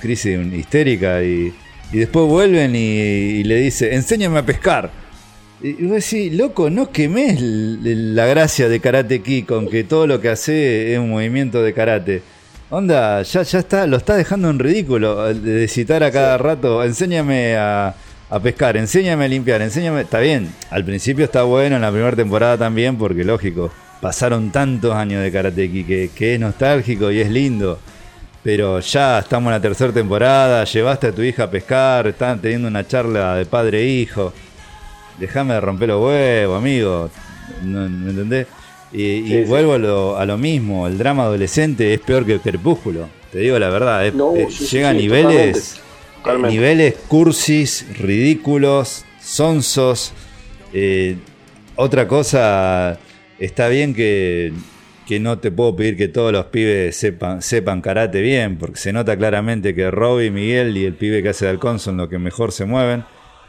crisis 0.00 0.38
histérica, 0.52 1.22
y, 1.24 1.52
después 1.92 2.26
vuelven 2.26 2.76
y, 2.76 3.42
le 3.42 3.56
dice, 3.56 3.94
enséñame 3.94 4.38
a 4.38 4.46
pescar. 4.46 4.92
Y 5.60 5.72
vos 5.84 5.96
decís, 5.96 6.32
loco, 6.32 6.70
no 6.70 6.90
quemes 6.92 7.40
la 7.40 8.26
gracia 8.26 8.68
de 8.68 8.80
Karate 8.80 9.22
Ki 9.22 9.42
con 9.42 9.68
que 9.68 9.82
todo 9.82 10.06
lo 10.06 10.20
que 10.20 10.28
hace 10.28 10.92
es 10.92 10.98
un 10.98 11.10
movimiento 11.10 11.62
de 11.62 11.74
karate. 11.74 12.22
Onda, 12.72 13.22
ya, 13.22 13.42
ya 13.42 13.58
está, 13.58 13.84
lo 13.88 13.96
está 13.96 14.14
dejando 14.14 14.48
en 14.48 14.60
ridículo 14.60 15.34
de 15.34 15.66
citar 15.66 16.04
a 16.04 16.12
cada 16.12 16.38
rato, 16.38 16.84
enséñame 16.84 17.56
a, 17.56 17.92
pescar, 18.40 18.76
enséñame 18.76 19.24
a 19.24 19.28
limpiar, 19.28 19.60
enséñame. 19.60 20.02
Está 20.02 20.20
bien, 20.20 20.54
al 20.70 20.84
principio 20.84 21.24
está 21.24 21.42
bueno, 21.42 21.74
en 21.74 21.82
la 21.82 21.90
primera 21.90 22.14
temporada 22.14 22.56
también, 22.56 22.96
porque 22.96 23.24
lógico, 23.24 23.72
pasaron 24.00 24.52
tantos 24.52 24.94
años 24.94 25.20
de 25.20 25.32
Karate 25.32 25.68
que, 25.68 26.10
que 26.14 26.34
es 26.34 26.40
nostálgico 26.40 27.10
y 27.10 27.20
es 27.20 27.28
lindo. 27.28 27.80
Pero 28.44 28.78
ya 28.78 29.18
estamos 29.18 29.48
en 29.48 29.54
la 29.54 29.60
tercera 29.60 29.92
temporada, 29.92 30.62
llevaste 30.62 31.08
a 31.08 31.12
tu 31.12 31.22
hija 31.22 31.44
a 31.44 31.50
pescar, 31.50 32.06
están 32.06 32.40
teniendo 32.40 32.68
una 32.68 32.86
charla 32.86 33.34
de 33.34 33.46
padre 33.46 33.80
e 33.80 33.86
hijo. 33.86 34.32
Déjame 35.18 35.54
de 35.54 35.60
romper 35.60 35.88
los 35.88 36.04
huevos, 36.04 36.56
amigo. 36.56 37.10
¿Me 37.64 38.10
entendés? 38.10 38.46
Y, 38.92 39.44
vuelvo 39.44 40.16
a 40.16 40.26
lo, 40.26 40.38
mismo, 40.38 40.88
el 40.88 40.98
drama 40.98 41.24
adolescente 41.24 41.94
es 41.94 42.00
peor 42.00 42.26
que 42.26 42.34
el 42.34 42.40
crepúsculo, 42.40 43.08
te 43.30 43.38
digo 43.38 43.56
la 43.58 43.68
verdad, 43.68 44.12
llega 44.72 44.88
a 44.88 44.92
niveles, 44.92 45.80
niveles 46.48 46.94
cursis, 47.06 47.86
ridículos, 47.98 49.04
sonsos. 49.20 50.12
Eh, 50.72 51.16
otra 51.76 52.08
cosa, 52.08 52.98
está 53.38 53.68
bien 53.68 53.94
que, 53.94 54.52
que, 55.06 55.20
no 55.20 55.38
te 55.38 55.52
puedo 55.52 55.76
pedir 55.76 55.96
que 55.96 56.08
todos 56.08 56.32
los 56.32 56.46
pibes 56.46 56.96
sepan, 56.96 57.42
sepan 57.42 57.82
karate 57.82 58.20
bien, 58.20 58.58
porque 58.58 58.80
se 58.80 58.92
nota 58.92 59.16
claramente 59.16 59.72
que 59.72 59.88
Robbie, 59.92 60.32
Miguel 60.32 60.76
y 60.76 60.84
el 60.84 60.94
pibe 60.94 61.22
que 61.22 61.28
hace 61.28 61.44
de 61.44 61.52
halcón 61.52 61.78
son 61.78 61.96
los 61.96 62.08
que 62.08 62.18
mejor 62.18 62.50
se 62.50 62.64
mueven, 62.64 63.04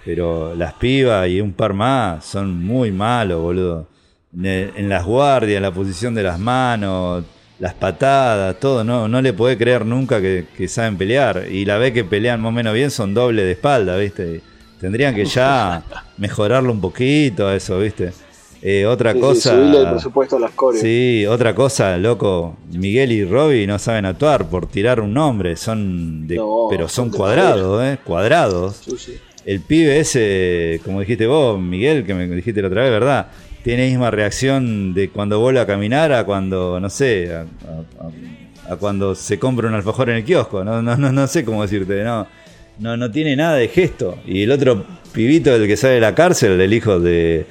pero 0.06 0.54
las 0.54 0.74
pibas 0.74 1.28
y 1.30 1.42
un 1.42 1.54
par 1.54 1.74
más 1.74 2.26
son 2.26 2.64
muy 2.64 2.92
malos, 2.92 3.42
boludo 3.42 3.88
en 4.34 4.90
las 4.90 5.06
guardias, 5.06 5.62
la 5.62 5.72
posición 5.72 6.16
de 6.16 6.24
las 6.24 6.40
manos, 6.40 7.24
las 7.62 7.76
patadas, 7.76 8.60
todo, 8.60 8.84
no, 8.84 9.08
no 9.08 9.22
le 9.22 9.34
puede 9.34 9.56
creer 9.56 9.86
nunca 9.86 10.20
que, 10.20 10.68
saben 10.68 10.98
pelear. 10.98 11.46
Y 11.50 11.66
la 11.66 11.78
vez 11.78 11.94
que 11.94 12.04
pelean 12.04 12.42
más 12.42 12.50
o 12.50 12.52
menos 12.52 12.74
bien 12.74 12.90
son 12.90 13.14
doble 13.14 13.44
de 13.44 13.52
espalda, 13.52 13.98
¿viste? 13.98 14.42
Tendrían 14.80 15.14
que 15.14 15.26
ya 15.26 15.84
mejorarlo 16.18 16.72
un 16.72 16.82
poquito 16.82 17.52
eso, 17.52 17.78
¿viste? 17.78 18.14
Eh, 18.64 18.86
otra 18.86 19.14
cosa. 19.14 19.56
Sí, 20.80 21.26
otra 21.28 21.54
cosa, 21.54 21.98
loco. 21.98 22.58
Miguel 22.72 23.12
y 23.12 23.26
Robbie 23.26 23.68
no 23.68 23.78
saben 23.78 24.06
actuar 24.06 24.50
por 24.50 24.68
tirar 24.68 25.00
un 25.00 25.14
nombre, 25.14 25.56
son 25.56 26.28
de, 26.28 26.40
pero 26.70 26.88
son 26.88 27.12
cuadrados, 27.12 27.84
¿eh? 27.84 28.00
Cuadrados. 28.04 28.82
El 29.46 29.62
pibe 29.62 30.00
ese, 30.00 30.80
como 30.84 31.00
dijiste 31.00 31.28
vos, 31.28 31.60
Miguel, 31.60 32.06
que 32.06 32.14
me 32.14 32.28
dijiste 32.28 32.62
la 32.62 32.68
otra 32.68 32.84
vez, 32.84 32.92
¿verdad? 32.92 33.28
Tiene 33.64 33.90
misma 33.90 34.12
reacción 34.12 34.94
de 34.94 35.10
cuando 35.10 35.40
vuelve 35.40 35.60
a 35.60 35.66
caminar 35.66 36.12
a 36.14 36.24
cuando, 36.24 36.80
no 36.80 36.90
sé, 36.90 37.34
a, 37.34 38.76
cuando 38.78 39.16
se 39.16 39.38
compra 39.38 39.68
un 39.68 39.76
alfajor 39.76 40.10
en 40.10 40.18
el 40.18 40.24
kiosco. 40.24 40.64
No, 40.64 40.82
no, 40.82 40.96
no, 40.98 41.12
no 41.12 41.28
sé 41.28 41.46
cómo 41.46 41.62
decirte, 41.62 42.04
no, 42.04 42.28
no, 42.80 42.98
no 42.98 43.12
tiene 43.12 43.36
nada 43.36 43.56
de 43.56 43.68
gesto. 43.68 44.18
Y 44.26 44.44
el 44.44 44.52
otro 44.52 44.86
pibito, 45.12 45.56
el 45.56 45.68
que 45.68 45.78
sale 45.78 45.96
de 45.96 46.02
la 46.02 46.16
cárcel, 46.16 46.60
el 46.60 46.74
hijo 46.74 47.00
de, 47.00 47.46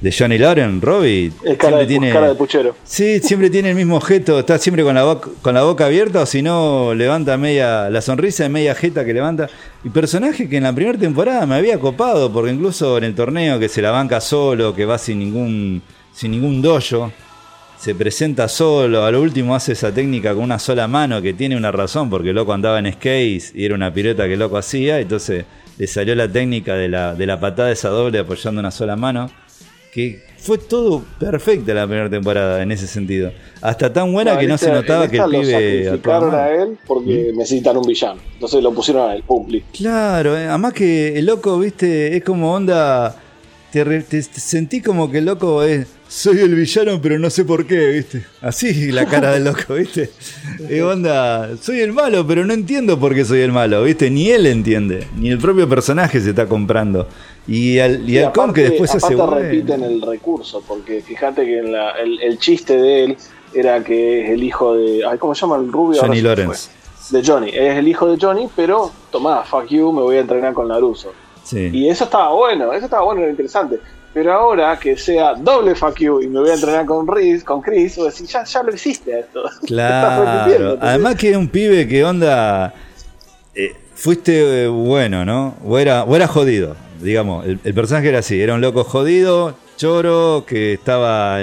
de 0.00 0.12
Johnny 0.12 0.38
Lauren, 0.38 0.80
Robbie. 0.80 1.32
El 1.44 1.56
cara, 1.56 1.78
de, 1.78 1.86
tiene, 1.86 2.12
cara 2.12 2.28
de 2.28 2.34
puchero. 2.34 2.76
Sí, 2.84 3.20
siempre 3.20 3.50
tiene 3.50 3.70
el 3.70 3.76
mismo 3.76 3.96
objeto, 3.96 4.38
está 4.38 4.58
siempre 4.58 4.84
con 4.84 4.94
la, 4.94 5.04
boca, 5.04 5.30
con 5.42 5.54
la 5.54 5.62
boca 5.62 5.86
abierta 5.86 6.22
o 6.22 6.26
si 6.26 6.42
no 6.42 6.94
levanta 6.94 7.36
media, 7.36 7.88
la 7.90 8.00
sonrisa 8.00 8.42
de 8.42 8.48
media 8.50 8.74
jeta 8.74 9.04
que 9.04 9.14
levanta. 9.14 9.48
Y 9.84 9.90
personaje 9.90 10.48
que 10.48 10.58
en 10.58 10.64
la 10.64 10.74
primera 10.74 10.98
temporada 10.98 11.46
me 11.46 11.56
había 11.56 11.78
copado, 11.78 12.32
porque 12.32 12.50
incluso 12.50 12.98
en 12.98 13.04
el 13.04 13.14
torneo 13.14 13.58
que 13.58 13.68
se 13.68 13.82
la 13.82 13.90
banca 13.90 14.20
solo, 14.20 14.74
que 14.74 14.84
va 14.84 14.98
sin 14.98 15.18
ningún, 15.18 15.82
sin 16.12 16.32
ningún 16.32 16.60
dojo, 16.60 17.12
se 17.78 17.94
presenta 17.94 18.48
solo, 18.48 19.04
a 19.04 19.10
lo 19.10 19.20
último 19.20 19.54
hace 19.54 19.72
esa 19.72 19.92
técnica 19.92 20.34
con 20.34 20.44
una 20.44 20.58
sola 20.58 20.88
mano 20.88 21.22
que 21.22 21.34
tiene 21.34 21.56
una 21.56 21.70
razón, 21.72 22.10
porque 22.10 22.32
loco 22.32 22.52
andaba 22.52 22.78
en 22.78 22.92
skates 22.92 23.52
y 23.54 23.64
era 23.64 23.74
una 23.74 23.92
pireta 23.92 24.26
que 24.26 24.36
loco 24.36 24.56
hacía, 24.56 24.98
entonces 24.98 25.44
le 25.78 25.86
salió 25.86 26.14
la 26.14 26.26
técnica 26.26 26.74
de 26.74 26.88
la, 26.88 27.14
de 27.14 27.26
la 27.26 27.38
patada 27.38 27.70
esa 27.70 27.90
doble 27.90 28.18
apoyando 28.18 28.60
una 28.60 28.70
sola 28.70 28.96
mano 28.96 29.30
que 29.96 30.20
fue 30.36 30.58
todo 30.58 31.02
perfecto 31.18 31.72
la 31.72 31.86
primera 31.86 32.10
temporada 32.10 32.62
en 32.62 32.70
ese 32.70 32.86
sentido. 32.86 33.32
Hasta 33.62 33.90
tan 33.90 34.12
buena 34.12 34.38
que 34.38 34.46
no 34.46 34.58
se 34.58 34.70
notaba 34.70 35.08
que 35.08 35.16
el 35.16 35.24
pibe 35.24 35.88
actuaba 35.88 36.44
a 36.44 36.54
él 36.54 36.76
porque 36.86 37.32
¿Mm? 37.32 37.38
necesitan 37.38 37.78
un 37.78 37.86
villano. 37.86 38.20
Entonces 38.34 38.62
lo 38.62 38.74
pusieron 38.74 39.08
a 39.08 39.14
él, 39.14 39.22
público. 39.22 39.66
Claro, 39.72 40.36
eh, 40.36 40.48
además 40.48 40.74
que 40.74 41.18
el 41.18 41.24
loco, 41.24 41.58
viste, 41.58 42.14
es 42.14 42.22
como 42.22 42.52
onda. 42.52 43.16
Te, 43.72 44.22
sentí 44.22 44.82
como 44.82 45.10
que 45.10 45.18
el 45.18 45.24
loco 45.24 45.62
es. 45.62 45.86
Soy 46.08 46.40
el 46.40 46.54
villano, 46.54 47.00
pero 47.00 47.18
no 47.18 47.30
sé 47.30 47.46
por 47.46 47.66
qué, 47.66 47.88
¿viste? 47.88 48.26
Así 48.42 48.92
la 48.92 49.06
cara 49.06 49.32
del 49.32 49.44
loco, 49.44 49.74
¿viste? 49.74 50.10
Es 50.68 50.82
onda, 50.82 51.56
soy 51.56 51.80
el 51.80 51.94
malo, 51.94 52.26
pero 52.26 52.44
no 52.44 52.52
entiendo 52.52 53.00
por 53.00 53.14
qué 53.14 53.24
soy 53.24 53.40
el 53.40 53.50
malo, 53.50 53.82
¿viste? 53.82 54.10
Ni 54.10 54.28
él 54.28 54.46
entiende, 54.46 55.06
ni 55.16 55.30
el 55.30 55.38
propio 55.38 55.66
personaje 55.66 56.20
se 56.20 56.30
está 56.30 56.46
comprando. 56.46 57.08
Y 57.48 57.78
al, 57.78 58.08
y, 58.08 58.18
que 58.52 58.62
después 58.62 58.90
se 58.90 58.98
repiten 58.98 59.82
el 59.84 60.02
recurso, 60.02 60.62
porque 60.66 61.00
fíjate 61.00 61.44
que 61.44 61.58
en 61.58 61.74
el, 62.20 62.38
chiste 62.38 62.76
de 62.76 63.04
él 63.04 63.16
era 63.54 63.82
que 63.84 64.24
es 64.24 64.30
el 64.30 64.42
hijo 64.42 64.74
de. 64.74 65.04
¿Cómo 65.18 65.34
se 65.34 65.42
llama 65.42 65.56
el 65.56 65.70
rubio? 65.70 66.00
Johnny 66.00 66.20
Lawrence. 66.20 66.70
De 67.10 67.22
Johnny. 67.24 67.50
Es 67.50 67.76
el 67.76 67.86
hijo 67.86 68.08
de 68.08 68.18
Johnny, 68.20 68.48
pero 68.56 68.90
tomá, 69.12 69.44
fuck 69.44 69.66
you, 69.68 69.92
me 69.92 70.02
voy 70.02 70.16
a 70.16 70.20
entrenar 70.20 70.54
con 70.54 70.66
Laruso. 70.66 71.12
Sí. 71.44 71.70
Y 71.72 71.88
eso 71.88 72.04
estaba 72.04 72.32
bueno, 72.32 72.72
eso 72.72 72.86
estaba 72.86 73.04
bueno, 73.04 73.20
era 73.20 73.30
interesante. 73.30 73.78
Pero 74.12 74.32
ahora 74.32 74.78
que 74.78 74.96
sea 74.96 75.34
doble 75.34 75.74
fuck 75.74 75.98
you 75.98 76.22
y 76.22 76.26
me 76.26 76.40
voy 76.40 76.48
a 76.48 76.54
entrenar 76.54 76.86
con 76.86 77.06
Chris, 77.06 77.44
con 77.44 77.60
Chris, 77.60 77.96
decir, 77.96 78.26
ya, 78.26 78.44
ya 78.44 78.62
lo 78.62 78.74
hiciste 78.74 79.20
esto. 79.20 79.44
Claro. 79.66 80.78
Además 80.80 81.14
que 81.16 81.30
es 81.30 81.36
un 81.36 81.48
pibe 81.48 81.86
que 81.86 82.02
onda. 82.02 82.74
Eh, 83.54 83.76
fuiste 83.94 84.64
eh, 84.64 84.68
bueno, 84.68 85.24
¿no? 85.24 85.54
O 85.64 85.78
era, 85.78 86.04
o 86.04 86.16
era 86.16 86.26
jodido, 86.26 86.76
digamos. 87.00 87.46
El, 87.46 87.58
personaje 87.74 88.08
era 88.08 88.18
así, 88.20 88.40
era 88.40 88.54
un 88.54 88.60
loco 88.60 88.84
jodido, 88.84 89.56
choro, 89.76 90.44
que 90.46 90.72
estaba, 90.72 91.38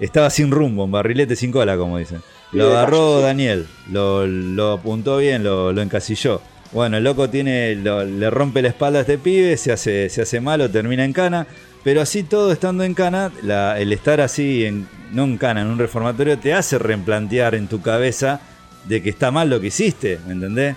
estaba 0.00 0.30
sin 0.30 0.50
rumbo, 0.50 0.84
un 0.84 0.90
barrilete 0.90 1.36
sin 1.36 1.52
cola, 1.52 1.76
como 1.76 1.98
dicen. 1.98 2.20
Lo 2.52 2.68
agarró 2.68 3.20
Daniel, 3.20 3.66
lo, 3.90 4.26
lo, 4.26 4.72
apuntó 4.72 5.18
bien, 5.18 5.44
lo, 5.44 5.72
lo 5.72 5.82
encasilló. 5.82 6.40
Bueno, 6.72 6.98
el 6.98 7.04
loco 7.04 7.30
tiene, 7.30 7.74
le 7.74 8.30
rompe 8.30 8.62
la 8.62 8.68
espalda 8.68 8.98
a 8.98 9.02
este 9.02 9.18
pibe, 9.18 9.56
se 9.56 9.72
hace, 9.72 10.08
se 10.08 10.22
hace 10.22 10.40
malo, 10.40 10.70
termina 10.70 11.04
en 11.04 11.12
cana. 11.12 11.46
Pero 11.84 12.02
así 12.02 12.22
todo 12.22 12.52
estando 12.52 12.84
en 12.84 12.94
cana, 12.94 13.32
el 13.78 13.92
estar 13.92 14.20
así, 14.20 14.64
en, 14.64 14.86
no 15.12 15.24
en 15.24 15.38
cana, 15.38 15.62
en 15.62 15.68
un 15.68 15.78
reformatorio, 15.78 16.38
te 16.38 16.52
hace 16.52 16.78
replantear 16.78 17.54
en 17.54 17.68
tu 17.68 17.80
cabeza 17.80 18.40
de 18.84 19.02
que 19.02 19.10
está 19.10 19.30
mal 19.30 19.48
lo 19.48 19.60
que 19.60 19.68
hiciste, 19.68 20.18
¿me 20.26 20.32
entendés? 20.32 20.76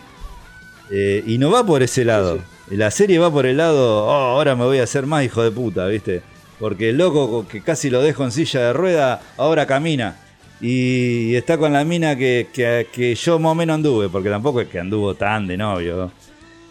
Eh, 0.92 1.24
y 1.26 1.38
no 1.38 1.52
va 1.52 1.66
por 1.66 1.84
ese 1.84 2.06
lado. 2.06 2.40
La 2.70 2.92
serie 2.92 3.20
va 3.20 3.32
por 3.32 3.46
el 3.46 3.58
lado, 3.58 4.06
oh, 4.06 4.12
ahora 4.12 4.56
me 4.56 4.64
voy 4.64 4.80
a 4.80 4.84
hacer 4.84 5.06
más 5.06 5.26
hijo 5.26 5.44
de 5.44 5.52
puta, 5.52 5.88
¿viste? 5.88 6.22
Porque 6.60 6.90
el 6.90 6.98
loco 6.98 7.48
que 7.48 7.62
casi 7.62 7.90
lo 7.90 8.02
dejo 8.02 8.24
en 8.24 8.32
silla 8.32 8.62
de 8.62 8.74
rueda, 8.74 9.22
ahora 9.38 9.66
camina. 9.66 10.18
Y 10.62 11.36
está 11.36 11.58
con 11.58 11.74
la 11.74 11.84
mina 11.84 12.16
que, 12.16 12.48
que, 12.54 13.16
yo 13.16 13.40
más 13.40 13.54
o 13.54 13.56
menos 13.56 13.76
anduve, 13.76 14.10
porque 14.10 14.30
tampoco 14.30 14.62
es 14.62 14.68
que 14.68 14.80
anduvo 14.80 15.16
tan 15.16 15.48
de 15.48 15.58
novio. 15.58 16.12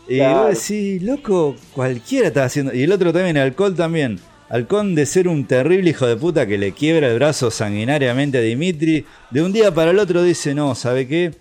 Y 0.09 0.17
claro. 0.19 0.45
vos 0.45 0.69
decís, 0.69 1.03
loco, 1.03 1.57
cualquiera 1.73 2.29
está 2.29 2.45
haciendo. 2.45 2.73
Y 2.73 2.85
el 2.85 2.93
otro 2.93 3.13
también, 3.13 3.37
el 3.37 3.43
alcohol 3.43 3.75
también. 3.75 4.21
Halcón 4.49 4.97
de 4.97 5.07
ser 5.07 5.29
un 5.29 5.45
terrible 5.45 5.91
hijo 5.91 6.07
de 6.07 6.17
puta 6.17 6.45
que 6.47 6.59
le 6.59 6.73
quiebra 6.73 7.09
el 7.09 7.15
brazo 7.17 7.51
sanguinariamente 7.51 8.39
a 8.39 8.41
Dimitri, 8.41 9.07
de 9.31 9.43
un 9.43 9.53
día 9.53 9.73
para 9.73 9.93
el 9.93 9.99
otro 9.99 10.23
dice, 10.23 10.55
no, 10.55 10.75
¿sabe 10.75 11.07
qué? 11.07 11.33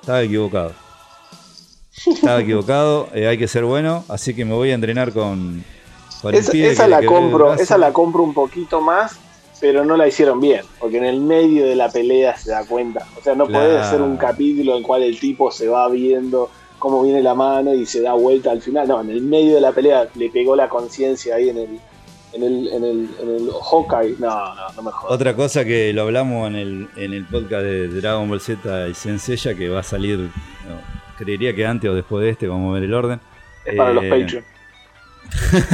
Estaba 0.00 0.22
equivocado. 0.22 0.85
Estaba 2.04 2.40
equivocado, 2.40 3.08
eh, 3.14 3.26
hay 3.26 3.38
que 3.38 3.48
ser 3.48 3.64
bueno, 3.64 4.04
así 4.08 4.34
que 4.34 4.44
me 4.44 4.54
voy 4.54 4.70
a 4.70 4.74
entrenar 4.74 5.12
con, 5.12 5.64
esa, 6.32 6.88
la 6.88 7.04
compro, 7.04 7.54
esa 7.54 7.78
la 7.78 7.92
compro 7.92 8.22
un 8.22 8.34
poquito 8.34 8.80
más, 8.80 9.18
pero 9.60 9.84
no 9.84 9.96
la 9.96 10.06
hicieron 10.06 10.40
bien, 10.40 10.62
porque 10.78 10.98
en 10.98 11.04
el 11.04 11.20
medio 11.20 11.66
de 11.66 11.74
la 11.74 11.88
pelea 11.88 12.36
se 12.36 12.50
da 12.50 12.64
cuenta. 12.64 13.06
O 13.18 13.22
sea, 13.22 13.34
no 13.34 13.46
puede 13.46 13.78
hacer 13.78 14.02
un 14.02 14.16
capítulo 14.16 14.72
en 14.72 14.78
el 14.78 14.84
cual 14.84 15.02
el 15.02 15.18
tipo 15.18 15.50
se 15.50 15.68
va 15.68 15.88
viendo 15.88 16.50
cómo 16.78 17.02
viene 17.02 17.22
la 17.22 17.34
mano 17.34 17.74
y 17.74 17.86
se 17.86 18.02
da 18.02 18.12
vuelta 18.12 18.50
al 18.50 18.60
final. 18.60 18.86
No, 18.86 19.00
en 19.00 19.10
el 19.10 19.22
medio 19.22 19.54
de 19.54 19.60
la 19.60 19.72
pelea 19.72 20.08
le 20.14 20.28
pegó 20.30 20.56
la 20.56 20.68
conciencia 20.68 21.36
ahí 21.36 21.48
en 21.48 21.58
el, 21.58 21.80
en 22.32 22.42
el, 22.42 22.68
en 22.68 22.84
el, 22.84 23.08
en 23.20 23.28
el 23.28 23.50
Hawkeye. 23.50 24.16
No, 24.18 24.54
no, 24.54 24.72
no 24.76 24.82
me 24.82 24.90
jodas. 24.90 25.14
Otra 25.14 25.34
cosa 25.34 25.64
que 25.64 25.92
lo 25.92 26.02
hablamos 26.02 26.48
en 26.48 26.56
el, 26.56 26.88
en 26.96 27.14
el 27.14 27.24
podcast 27.26 27.64
de 27.64 27.88
Dragon 27.88 28.28
Ball 28.28 28.40
Z 28.40 28.88
y 28.88 28.94
Senseiya, 28.94 29.54
que 29.54 29.68
va 29.68 29.80
a 29.80 29.84
salir, 29.84 30.30
creería 31.16 31.54
que 31.54 31.66
antes 31.66 31.90
o 31.90 31.94
después 31.94 32.24
de 32.24 32.30
este, 32.30 32.48
vamos 32.48 32.70
a 32.70 32.74
ver 32.74 32.84
el 32.84 32.94
orden. 32.94 33.20
Es 33.64 33.74
para 33.74 33.92
los 33.92 34.04
eh, 34.04 34.10
Patreon. 34.10 34.44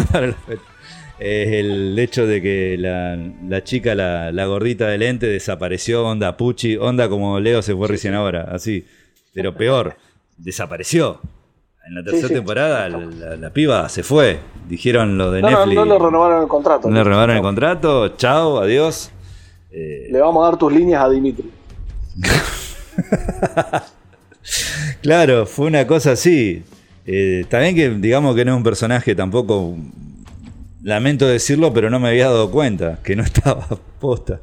para 0.13 0.27
los 0.29 0.37
Patreon. 0.37 0.73
Es 1.19 1.53
el 1.53 1.97
hecho 1.99 2.27
de 2.27 2.43
que 2.43 2.77
la, 2.79 3.17
la 3.49 3.63
chica, 3.63 3.95
la, 3.95 4.33
la, 4.33 4.47
gordita 4.47 4.89
del 4.89 5.03
ente, 5.03 5.27
desapareció, 5.27 6.05
onda 6.05 6.37
Puchi, 6.37 6.77
onda 6.77 7.09
como 7.09 7.39
Leo 7.39 7.63
se 7.63 7.77
fue 7.77 7.87
recién 7.87 8.15
ahora, 8.15 8.49
así. 8.51 8.85
Pero 9.33 9.55
peor 9.55 9.97
desapareció. 10.37 11.21
En 11.85 11.97
la 11.97 12.05
tercera 12.05 12.29
temporada 12.29 12.89
la, 12.89 13.51
piba 13.51 13.89
se 13.89 14.03
fue. 14.03 14.39
Dijeron 14.69 15.19
los 15.19 15.33
de 15.33 15.43
Netflix. 15.43 15.75
No, 15.75 15.85
no, 15.85 15.99
le 15.99 16.05
renovaron 16.05 16.43
el 16.43 16.49
contrato. 16.49 16.89
No 16.89 16.95
le 16.95 17.05
renovaron 17.05 17.37
el 17.37 17.43
contrato. 17.43 18.09
Chao, 18.17 18.59
adiós. 18.59 19.11
Eh, 19.71 20.09
le 20.11 20.21
vamos 20.21 20.43
a 20.43 20.51
dar 20.51 20.59
tus 20.59 20.73
líneas 20.73 21.03
a 21.03 21.11
Dimitri. 21.11 21.51
claro, 25.03 25.47
fue 25.47 25.67
una 25.67 25.87
cosa 25.87 26.13
así. 26.13 26.63
Eh, 27.07 27.45
también 27.49 27.75
que 27.75 27.91
digamos 27.91 28.37
que 28.37 28.45
no 28.45 28.53
es 28.53 28.57
un 28.57 28.63
personaje 28.63 29.15
tampoco. 29.15 29.77
Lamento 30.83 31.29
decirlo, 31.29 31.73
pero 31.73 31.91
no 31.91 32.01
me 32.01 32.09
había 32.09 32.27
dado 32.27 32.51
cuenta 32.51 32.99
que 33.05 33.15
no 33.15 33.23
estaba 33.25 33.67
posta. 34.01 34.41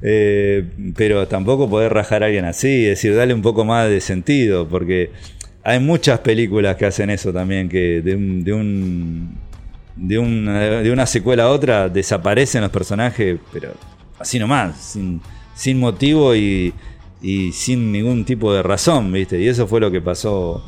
Eh, 0.00 0.64
pero 0.96 1.26
tampoco 1.26 1.68
poder 1.68 1.92
rajar 1.92 2.22
a 2.22 2.26
alguien 2.26 2.44
así, 2.44 2.84
es 2.84 2.90
decir, 2.90 3.14
darle 3.16 3.34
un 3.34 3.42
poco 3.42 3.64
más 3.64 3.88
de 3.88 4.00
sentido, 4.00 4.68
porque 4.68 5.10
hay 5.64 5.80
muchas 5.80 6.20
películas 6.20 6.76
que 6.76 6.86
hacen 6.86 7.10
eso 7.10 7.32
también, 7.32 7.68
que 7.68 8.00
de 8.00 8.14
un, 8.14 8.44
de 8.44 8.52
un 8.52 9.38
de, 9.96 10.82
de 10.82 10.92
una 10.92 11.06
secuela 11.06 11.44
a 11.44 11.48
otra 11.48 11.88
desaparecen 11.88 12.62
los 12.62 12.70
personajes, 12.70 13.38
pero 13.52 13.72
así 14.18 14.38
nomás, 14.38 14.76
sin, 14.92 15.20
sin 15.54 15.78
motivo 15.78 16.34
y, 16.34 16.72
y 17.20 17.52
sin 17.52 17.92
ningún 17.92 18.24
tipo 18.24 18.52
de 18.52 18.62
razón, 18.62 19.12
¿viste? 19.12 19.40
Y 19.40 19.48
eso 19.48 19.66
fue 19.66 19.80
lo 19.80 19.90
que 19.90 20.00
pasó 20.00 20.62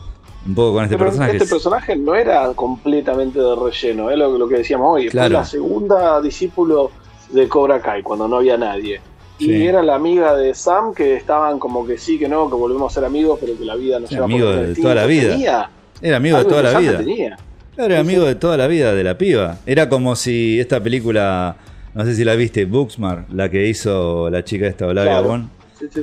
un 0.46 0.54
poco 0.54 0.74
con 0.74 0.84
este 0.84 0.98
personaje. 0.98 1.36
Este 1.36 1.48
personaje 1.48 1.96
no 1.96 2.14
era 2.14 2.52
completamente 2.54 3.38
de 3.38 3.54
relleno, 3.56 4.10
es 4.10 4.18
lo, 4.18 4.36
lo 4.36 4.48
que 4.48 4.56
decíamos 4.56 4.88
hoy. 4.94 5.08
Fue 5.08 5.28
la 5.28 5.44
segunda 5.44 6.20
discípulo 6.20 6.90
de 7.30 7.48
Cobra 7.48 7.80
Kai, 7.80 8.02
cuando 8.02 8.26
no 8.26 8.36
había 8.36 8.56
nadie. 8.56 9.00
Y 9.38 9.66
era 9.66 9.82
la 9.82 9.94
amiga 9.94 10.36
de 10.36 10.54
Sam 10.54 10.92
que 10.92 11.16
estaban 11.16 11.58
como 11.58 11.86
que 11.86 11.96
sí, 11.96 12.18
que 12.18 12.28
no, 12.28 12.48
que 12.50 12.56
volvemos 12.56 12.92
a 12.92 12.94
ser 12.94 13.04
amigos, 13.06 13.38
pero 13.40 13.56
que 13.58 13.64
la 13.64 13.74
vida 13.74 13.98
nos 13.98 14.10
lleva 14.10 14.26
amigo 14.26 14.50
de 14.50 14.74
toda 14.74 14.94
la 14.94 15.06
vida. 15.06 15.70
Era 16.02 16.16
amigo 16.16 16.38
de 16.38 16.44
toda 16.44 16.62
la 16.62 16.78
vida. 16.78 17.36
Era 17.76 18.00
amigo 18.00 18.24
de 18.24 18.34
toda 18.34 18.56
la 18.58 18.66
vida 18.66 18.94
de 18.94 19.04
la 19.04 19.16
piba. 19.16 19.58
Era 19.64 19.88
como 19.88 20.14
si 20.16 20.60
esta 20.60 20.82
película, 20.82 21.56
no 21.94 22.04
sé 22.04 22.14
si 22.14 22.24
la 22.24 22.34
viste, 22.34 22.66
Booksmart, 22.66 23.30
la 23.30 23.48
que 23.48 23.66
hizo 23.66 24.28
la 24.28 24.44
chica 24.44 24.66
esta, 24.66 24.86
Olavia 24.86 25.22
claro. 25.22 25.48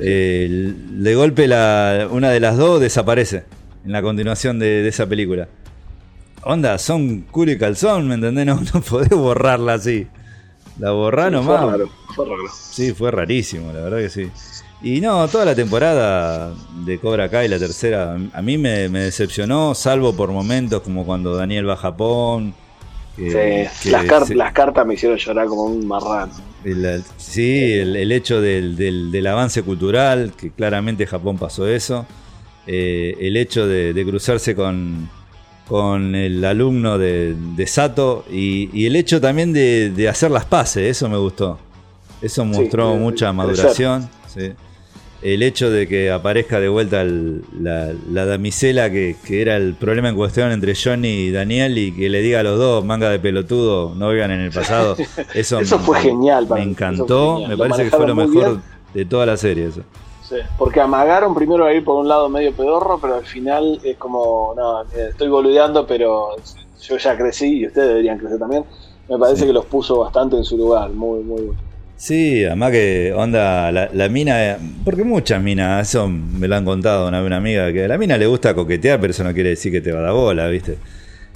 Eh, 0.02 0.74
de 0.74 1.14
golpe 1.14 1.46
la, 1.46 2.08
una 2.10 2.30
de 2.30 2.40
las 2.40 2.56
dos 2.56 2.80
desaparece 2.80 3.44
en 3.84 3.92
la 3.92 4.02
continuación 4.02 4.58
de, 4.58 4.86
esa 4.88 5.06
película. 5.06 5.48
Onda, 6.42 6.78
son 6.78 7.22
culo 7.22 7.52
y 7.52 7.58
calzón, 7.58 8.08
¿me 8.08 8.14
entendés? 8.14 8.46
No, 8.46 8.60
no 8.74 8.80
podés 8.80 9.10
borrarla 9.10 9.74
así. 9.74 10.06
La 10.78 10.92
borrá 10.92 11.30
nomás. 11.30 11.60
Fue 11.60 11.70
raro, 11.70 11.90
fue 12.14 12.24
raro. 12.26 12.42
Sí, 12.52 12.92
fue 12.92 13.10
rarísimo, 13.10 13.72
la 13.72 13.80
verdad 13.80 13.98
que 13.98 14.08
sí. 14.08 14.30
Y 14.80 15.00
no, 15.00 15.26
toda 15.26 15.44
la 15.44 15.56
temporada 15.56 16.54
de 16.84 16.98
Cobra 17.00 17.28
Kai, 17.28 17.48
la 17.48 17.58
tercera, 17.58 18.16
a 18.32 18.42
mí 18.42 18.58
me, 18.58 18.88
decepcionó, 18.88 19.74
salvo 19.74 20.14
por 20.14 20.30
momentos 20.30 20.82
como 20.82 21.04
cuando 21.04 21.34
Daniel 21.34 21.68
va 21.68 21.72
a 21.72 21.76
Japón. 21.76 22.54
sí, 23.16 23.90
las, 23.90 24.52
cartas 24.52 24.86
me 24.86 24.94
hicieron 24.94 25.18
llorar 25.18 25.48
como 25.48 25.64
un 25.64 25.86
marrano. 25.86 26.32
Sí, 27.16 27.72
el, 27.72 28.12
hecho 28.12 28.40
del, 28.40 29.26
avance 29.26 29.62
cultural, 29.62 30.32
que 30.36 30.50
claramente 30.50 31.06
Japón 31.06 31.38
pasó 31.38 31.66
eso. 31.66 32.06
Eh, 32.66 33.16
el 33.20 33.36
hecho 33.36 33.66
de 33.66 34.04
cruzarse 34.06 34.54
con, 34.54 35.08
con 35.68 36.14
el 36.14 36.42
alumno 36.44 36.98
de, 36.98 37.66
Sato 37.66 38.24
y, 38.30 38.86
el 38.86 38.96
hecho 38.96 39.20
también 39.20 39.52
de, 39.52 40.08
hacer 40.08 40.30
las 40.30 40.46
paces, 40.46 40.84
eso 40.84 41.08
me 41.08 41.18
gustó. 41.18 41.58
Eso 42.22 42.44
mostró 42.44 42.96
mucha 42.96 43.32
maduración. 43.32 44.08
El 45.20 45.42
hecho 45.42 45.70
de 45.70 45.88
que 45.88 46.10
aparezca 46.12 46.60
de 46.60 46.68
vuelta 46.68 47.04
la, 47.04 48.24
damisela 48.24 48.90
que, 48.90 49.16
era 49.28 49.56
el 49.56 49.74
problema 49.74 50.10
en 50.10 50.16
cuestión 50.16 50.52
entre 50.52 50.74
Johnny 50.74 51.08
y 51.08 51.30
Daniel 51.32 51.76
y 51.76 51.92
que 51.92 52.08
le 52.08 52.20
diga 52.20 52.40
a 52.40 52.42
los 52.44 52.58
dos, 52.58 52.84
manga 52.84 53.10
de 53.10 53.18
pelotudo, 53.18 53.94
no 53.96 54.10
vivan 54.10 54.30
en 54.30 54.40
el 54.40 54.52
pasado. 54.52 54.96
Eso, 55.34 55.60
fue 55.64 56.00
genial. 56.00 56.46
me 56.48 56.62
encantó, 56.62 57.40
me 57.48 57.56
parece 57.56 57.84
que 57.84 57.90
fue 57.90 58.06
lo 58.06 58.14
mejor 58.14 58.60
de 58.94 59.04
toda 59.04 59.26
la 59.26 59.36
serie. 59.36 59.66
Eso 59.66 59.82
porque 60.56 60.80
amagaron 60.80 61.34
primero 61.34 61.64
a 61.64 61.72
ir 61.72 61.84
por 61.84 61.96
un 61.96 62.08
lado 62.08 62.28
medio 62.28 62.52
pedorro, 62.52 62.98
pero 63.00 63.16
al 63.16 63.24
final 63.24 63.80
es 63.82 63.96
como, 63.96 64.54
no, 64.56 64.82
eh, 64.82 65.08
estoy 65.10 65.28
boludeando, 65.28 65.86
pero 65.86 66.36
yo 66.80 66.96
ya 66.96 67.16
crecí 67.16 67.60
y 67.60 67.66
ustedes 67.66 67.88
deberían 67.88 68.18
crecer 68.18 68.38
también. 68.38 68.64
Me 69.08 69.18
parece 69.18 69.46
que 69.46 69.52
los 69.52 69.64
puso 69.66 69.98
bastante 69.98 70.36
en 70.36 70.44
su 70.44 70.56
lugar, 70.56 70.90
muy, 70.90 71.20
muy 71.20 71.42
bueno. 71.42 71.67
Sí, 71.98 72.44
además 72.44 72.70
que 72.70 73.12
onda, 73.12 73.72
la, 73.72 74.08
mina, 74.08 74.56
porque 74.84 75.02
muchas 75.02 75.42
minas, 75.42 75.88
eso 75.88 76.06
me 76.08 76.46
lo 76.46 76.54
han 76.54 76.64
contado 76.64 77.08
una, 77.08 77.20
una 77.24 77.38
amiga, 77.38 77.72
que 77.72 77.86
a 77.86 77.88
la 77.88 77.98
mina 77.98 78.16
le 78.16 78.26
gusta 78.28 78.54
coquetear, 78.54 79.00
pero 79.00 79.10
eso 79.10 79.24
no 79.24 79.34
quiere 79.34 79.50
decir 79.50 79.72
que 79.72 79.80
te 79.80 79.90
va 79.90 79.98
a 79.98 80.02
dar 80.02 80.12
bola, 80.12 80.46
¿viste? 80.46 80.78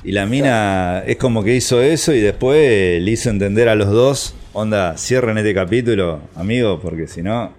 Y 0.05 0.13
la 0.13 0.25
mina 0.25 1.03
es 1.05 1.17
como 1.17 1.43
que 1.43 1.57
hizo 1.57 1.83
eso 1.83 2.15
y 2.15 2.21
después 2.21 3.03
le 3.03 3.11
hizo 3.11 3.29
entender 3.29 3.69
a 3.69 3.75
los 3.75 3.91
dos, 3.91 4.37
onda, 4.53 4.97
cierren 4.97 5.37
este 5.37 5.53
capítulo, 5.53 6.21
amigo, 6.37 6.79
porque 6.81 7.09
si 7.09 7.23
no, 7.23 7.53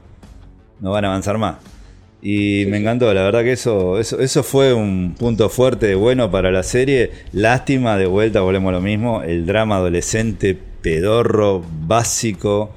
no 0.80 0.92
van 0.92 1.04
a 1.04 1.10
avanzar 1.10 1.38
más. 1.38 1.58
Y 2.22 2.66
me 2.68 2.78
encantó, 2.78 3.14
la 3.14 3.24
verdad 3.24 3.44
que 3.44 3.52
eso, 3.52 4.00
eso, 4.00 4.22
eso 4.22 4.44
fue 4.44 4.74
un 4.74 5.14
punto 5.20 5.50
fuerte, 5.50 5.94
bueno 5.96 6.32
para 6.32 6.52
la 6.52 6.64
serie. 6.64 7.12
Lástima, 7.34 7.98
de 7.98 8.06
vuelta 8.06 8.40
volvemos 8.40 8.70
a 8.70 8.78
lo 8.78 8.82
mismo, 8.82 9.24
el 9.24 9.46
drama 9.46 9.76
adolescente, 9.76 10.58
pedorro, 10.82 11.66
básico, 11.86 12.72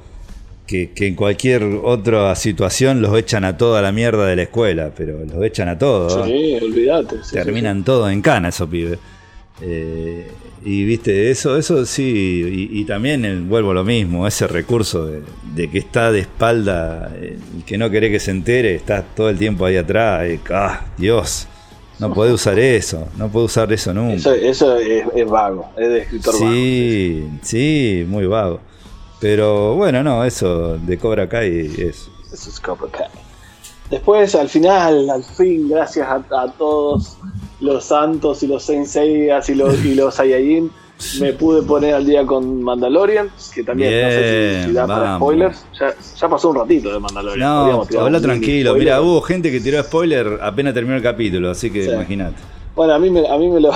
que, 0.66 0.90
en 0.96 1.14
cualquier 1.14 1.62
otra 1.62 2.34
situación 2.34 3.00
los 3.00 3.16
echan 3.16 3.44
a 3.44 3.56
toda 3.56 3.82
la 3.82 3.92
mierda 3.92 4.26
de 4.26 4.36
la 4.36 4.42
escuela, 4.42 4.90
pero 4.96 5.24
los 5.24 5.42
echan 5.44 5.68
a 5.68 5.78
todos. 5.78 6.26
Sí, 6.26 6.58
olvídate. 6.60 7.16
Terminan 7.30 7.84
todos 7.84 8.10
en 8.10 8.22
cana 8.22 8.48
esos 8.48 8.68
pibes. 8.68 8.98
Eh, 9.62 10.28
y 10.64 10.84
viste, 10.84 11.30
eso, 11.30 11.56
eso 11.56 11.86
sí, 11.86 12.68
y, 12.72 12.84
también 12.84 13.48
vuelvo 13.48 13.70
a 13.70 13.74
lo 13.74 13.84
mismo, 13.84 14.26
ese 14.26 14.48
recurso 14.48 15.06
de, 15.06 15.70
que 15.70 15.78
está 15.78 16.10
de 16.10 16.20
espalda, 16.20 17.12
eh, 17.14 17.38
el 17.56 17.64
que 17.64 17.78
no 17.78 17.88
quiere 17.88 18.10
que 18.10 18.18
se 18.18 18.32
entere, 18.32 18.74
está 18.74 19.02
todo 19.02 19.30
el 19.30 19.38
tiempo 19.38 19.64
ahí 19.64 19.76
atrás, 19.76 20.28
ah, 20.50 20.84
Dios, 20.98 21.46
no 22.00 22.12
puede 22.12 22.32
usar 22.32 22.58
eso, 22.58 23.06
no 23.16 23.28
puede 23.28 23.46
usar 23.46 23.72
eso 23.72 23.94
nunca. 23.94 24.34
Eso, 24.34 24.76
es, 24.76 25.04
vago, 25.26 25.70
es 25.76 25.88
de 25.88 25.98
escritor 26.00 26.34
sí, 26.34 27.20
vago. 27.22 27.38
Sí, 27.42 28.04
muy 28.08 28.26
vago. 28.26 28.60
Pero 29.28 29.74
bueno, 29.74 30.04
no, 30.04 30.24
eso 30.24 30.78
de 30.78 30.98
Cobra 30.98 31.28
Kai 31.28 31.66
es. 31.78 32.08
Eso 32.32 32.48
es 32.48 32.60
Cobra 32.60 32.86
Kai. 32.92 33.08
Después, 33.90 34.36
al 34.36 34.48
final, 34.48 35.10
al 35.10 35.24
fin, 35.24 35.68
gracias 35.68 36.06
a 36.08 36.52
todos 36.56 37.18
los 37.58 37.84
santos 37.84 38.44
y 38.44 38.46
los 38.46 38.62
Senseias 38.62 39.48
y 39.48 39.56
los, 39.56 39.84
y 39.84 39.96
los 39.96 40.14
Saiyajin, 40.14 40.70
me 41.18 41.32
pude 41.32 41.62
poner 41.62 41.94
al 41.94 42.06
día 42.06 42.24
con 42.24 42.62
Mandalorian, 42.62 43.28
que 43.52 43.64
también 43.64 44.00
no 44.00 44.10
sé 44.10 44.64
si, 44.64 44.72
da 44.72 44.86
para 44.86 45.16
spoilers. 45.16 45.64
Ya, 46.20 46.28
pasó 46.28 46.50
un 46.50 46.56
ratito 46.58 46.92
de 46.92 47.00
Mandalorian. 47.00 47.40
No, 47.40 47.84
habla 47.98 48.20
tranquilo. 48.20 48.76
Mira, 48.76 49.00
hubo 49.00 49.20
gente 49.22 49.50
que 49.50 49.58
tiró 49.58 49.82
spoiler 49.82 50.38
apenas 50.40 50.72
terminó 50.72 50.94
el 50.94 51.02
capítulo, 51.02 51.50
así 51.50 51.68
que 51.72 51.84
imagínate. 51.86 52.36
Bueno, 52.76 52.94
a 52.94 52.98
mí, 53.00 53.10
me, 53.10 53.28
a 53.28 53.36
mí 53.36 53.48
me 53.48 53.58
lo. 53.58 53.72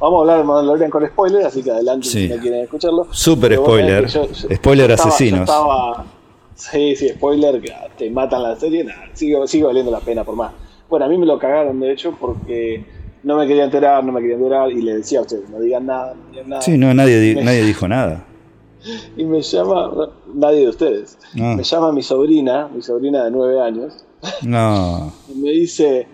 Vamos 0.00 0.16
a 0.16 0.20
hablar 0.20 0.38
de 0.38 0.44
Mandalorian 0.44 0.90
con 0.90 1.06
spoiler, 1.06 1.46
así 1.46 1.62
que 1.62 1.70
adelante 1.70 2.08
si 2.08 2.28
no 2.28 2.36
quieren 2.38 2.60
escucharlo. 2.62 3.06
Super 3.10 3.54
spoiler. 3.54 4.08
spoiler 4.54 4.92
asesinos. 4.92 5.50
sí, 6.54 6.96
sí, 6.96 7.10
spoiler, 7.10 7.60
que 7.60 7.72
te 7.98 8.10
matan 8.10 8.42
la 8.42 8.56
serie. 8.56 8.84
Nada, 8.84 9.10
sigue, 9.12 9.46
sigue 9.46 9.64
valiendo 9.64 9.90
la 9.90 10.00
pena 10.00 10.24
por 10.24 10.36
más. 10.36 10.52
Bueno, 10.88 11.04
a 11.04 11.08
mí 11.08 11.18
me 11.18 11.26
lo 11.26 11.38
cagaron, 11.38 11.78
de 11.78 11.92
hecho, 11.92 12.16
porque 12.18 12.84
no 13.22 13.36
me 13.36 13.46
quería 13.46 13.64
enterar, 13.64 14.02
no 14.02 14.12
me 14.12 14.20
quería 14.20 14.36
enterar, 14.36 14.72
y 14.72 14.80
le 14.80 14.96
decía 14.96 15.18
a 15.18 15.22
ustedes, 15.22 15.48
no 15.50 15.60
digan 15.60 15.86
nada, 15.86 16.14
no 16.14 16.30
digan 16.30 16.48
nada. 16.48 16.62
Sí, 16.62 16.78
no, 16.78 16.92
nadie, 16.94 17.42
nadie 17.42 17.64
dijo 17.64 17.86
nada. 17.88 18.26
Y 19.14 19.24
me 19.26 19.42
llama, 19.42 19.90
nadie 20.32 20.60
de 20.60 20.68
ustedes, 20.70 21.18
me 21.34 21.62
llama 21.62 21.92
mi 21.92 22.02
sobrina, 22.02 22.66
mi 22.74 22.80
sobrina 22.80 23.24
de 23.24 23.30
nueve 23.30 23.60
años. 23.60 24.06
No. 24.40 25.12
Y 25.28 25.38
me 25.38 25.50
dice, 25.50 26.08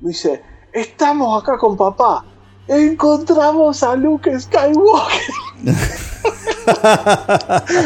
me 0.00 0.10
dice, 0.10 0.40
estamos 0.72 1.42
acá 1.42 1.58
con 1.58 1.76
papá, 1.76 2.24
encontramos 2.68 3.82
a 3.82 3.96
Luke 3.96 4.38
Skywalker. 4.38 5.20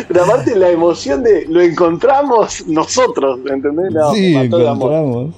Pero 0.08 0.24
aparte 0.24 0.56
la 0.56 0.70
emoción 0.70 1.22
de 1.22 1.46
lo 1.46 1.60
encontramos 1.60 2.66
nosotros, 2.66 3.40
¿entendés? 3.50 3.92
No, 3.92 4.12
sí, 4.12 4.36
encontramos. 4.36 5.34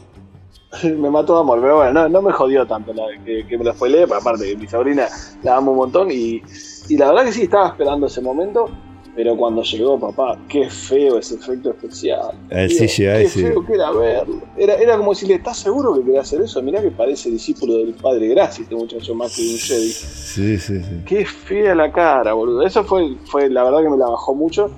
me 0.84 1.10
mató 1.10 1.34
de 1.34 1.40
amor, 1.40 1.60
pero 1.60 1.76
bueno, 1.76 2.08
no, 2.08 2.22
me 2.22 2.32
jodió 2.32 2.66
tanto 2.66 2.92
que, 3.24 3.58
me 3.58 3.64
lo 3.64 3.72
spoileé, 3.72 4.04
aparte 4.04 4.46
que 4.46 4.56
mi 4.56 4.68
sobrina 4.68 5.08
la 5.42 5.56
amo 5.56 5.72
un 5.72 5.78
montón 5.78 6.10
y, 6.10 6.42
la 6.90 7.08
verdad 7.08 7.24
que 7.24 7.32
sí 7.32 7.42
estaba 7.42 7.68
esperando 7.68 8.06
ese 8.06 8.20
momento, 8.20 8.68
pero 9.14 9.36
cuando 9.36 9.62
llegó 9.62 9.98
papá, 9.98 10.38
qué 10.48 10.70
feo 10.70 11.18
ese 11.18 11.34
efecto 11.34 11.70
especial. 11.70 12.32
El 12.48 12.68
CGI, 12.68 13.04
qué 13.04 13.28
feo 13.28 13.66
que 13.66 13.74
era 13.74 13.90
verlo. 13.90 14.40
Era, 14.56 14.74
era 14.74 14.96
como 14.96 15.10
decirle, 15.10 15.34
¿estás 15.34 15.58
seguro 15.58 15.94
que 15.94 16.04
quería 16.04 16.20
hacer 16.20 16.40
eso? 16.42 16.62
Mirá 16.62 16.80
que 16.80 16.90
parece 16.90 17.30
discípulo 17.30 17.74
del 17.74 17.94
padre 17.94 18.28
Gracia, 18.28 18.62
este 18.62 18.74
muchacho 18.74 19.14
más 19.14 19.34
que 19.34 19.42
un 19.42 19.58
Jedi. 19.58 19.90
Sí, 19.90 20.58
sí, 20.58 20.80
sí. 20.80 21.02
Qué 21.06 21.24
fea 21.24 21.74
la 21.74 21.92
cara, 21.92 22.32
boludo. 22.32 22.62
Eso 22.62 22.84
fue, 22.84 23.16
fue 23.24 23.50
la 23.50 23.64
verdad 23.64 23.82
que 23.82 23.90
me 23.90 23.96
la 23.96 24.08
bajó 24.08 24.34
mucho. 24.34 24.70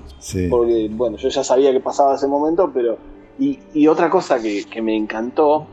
Porque, 0.48 0.88
bueno, 0.90 1.16
yo 1.18 1.28
ya 1.28 1.44
sabía 1.44 1.72
que 1.72 1.80
pasaba 1.80 2.14
ese 2.14 2.26
momento, 2.26 2.70
pero. 2.72 2.96
Y, 3.38 3.86
otra 3.88 4.08
cosa 4.08 4.40
que, 4.40 4.64
que 4.64 4.80
me 4.80 4.96
encantó 4.96 5.66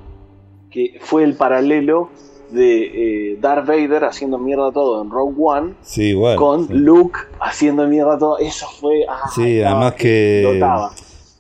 que 0.72 0.98
fue 1.02 1.24
el 1.24 1.36
paralelo 1.36 2.10
de 2.52 3.32
eh, 3.32 3.38
Darth 3.40 3.68
Vader 3.68 4.06
haciendo 4.06 4.38
mierda 4.38 4.72
todo 4.72 5.02
en 5.04 5.10
Rogue 5.10 5.36
One 5.38 5.74
sí, 5.82 6.10
igual, 6.10 6.36
con 6.36 6.68
Luke 6.70 7.20
haciendo 7.40 7.88
mierda 7.88 8.18
todo. 8.18 8.38
Eso 8.40 8.68
fue. 8.80 9.06
Ah, 9.08 9.30
sí, 9.34 9.62
además 9.62 9.94
que 9.96 10.62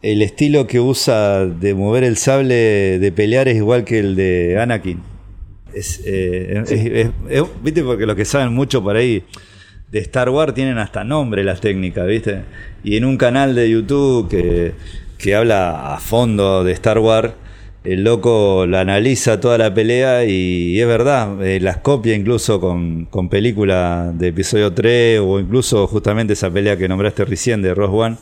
el 0.02 0.22
estilo 0.22 0.66
que 0.68 0.80
usa 0.80 1.46
de 1.46 1.74
mover 1.74 2.04
el 2.04 2.18
sable 2.18 3.00
de 3.00 3.12
pelear 3.12 3.48
es 3.48 3.58
igual 3.58 3.84
que 3.84 4.00
el 4.00 4.16
de 4.16 4.60
Anakin. 4.60 5.02
Es, 5.74 6.02
eh, 6.06 7.12
viste, 7.62 7.84
porque 7.84 8.06
los 8.06 8.16
que 8.16 8.26
saben 8.26 8.54
mucho 8.54 8.84
por 8.84 8.96
ahí 8.96 9.24
de 9.92 10.00
Star 10.00 10.30
Wars 10.30 10.54
tienen 10.54 10.78
hasta 10.78 11.04
nombre 11.04 11.44
las 11.44 11.62
técnicas, 11.62 12.08
viste. 12.08 12.44
Y 12.84 12.98
en 12.98 13.06
un 13.06 13.18
canal 13.18 13.56
de 13.56 13.70
YouTube 13.70 14.30
que, 14.30 14.74
que 15.18 15.36
habla 15.36 15.94
a 15.94 16.00
fondo 16.00 16.64
de 16.64 16.72
Star 16.72 17.00
Wars 17.00 17.34
el 17.94 18.04
loco 18.04 18.66
la 18.68 18.82
analiza 18.82 19.40
toda 19.40 19.58
la 19.58 19.74
pelea 19.74 20.26
y 20.26 20.80
es 20.80 20.88
verdad, 20.88 21.44
eh, 21.46 21.60
las 21.60 21.78
copia 21.78 22.14
incluso 22.14 22.62
con, 22.62 23.06
con 23.06 23.30
película 23.30 24.12
de 24.14 24.28
episodio 24.28 24.74
3 24.74 25.22
o 25.22 25.40
incluso 25.40 25.88
justamente 25.88 26.34
esa 26.34 26.52
pelea 26.52 26.78
que 26.78 26.88
nombraste 26.88 27.26
recién 27.26 27.62
de 27.62 27.74
Ross 27.74 27.90
One 27.92 28.18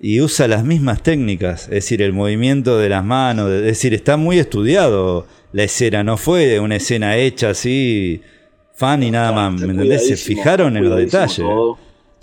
y 0.00 0.20
usa 0.20 0.46
las 0.46 0.64
mismas 0.64 1.02
técnicas, 1.02 1.64
es 1.64 1.70
decir, 1.70 2.02
el 2.02 2.12
movimiento 2.12 2.78
de 2.78 2.88
las 2.88 3.04
manos, 3.04 3.50
es 3.50 3.62
decir, 3.62 3.92
está 3.94 4.16
muy 4.16 4.38
estudiado 4.38 5.26
la 5.52 5.64
escena, 5.64 6.04
no 6.04 6.16
fue 6.16 6.60
una 6.60 6.76
escena 6.76 7.16
hecha 7.16 7.50
así 7.50 8.22
fan 8.74 9.02
y 9.02 9.10
nada 9.10 9.32
más, 9.32 9.60
¿me 9.60 9.72
entendés? 9.72 10.06
Se 10.06 10.16
fijaron 10.16 10.76
en 10.76 10.88
los 10.88 10.96
detalles. 10.96 11.44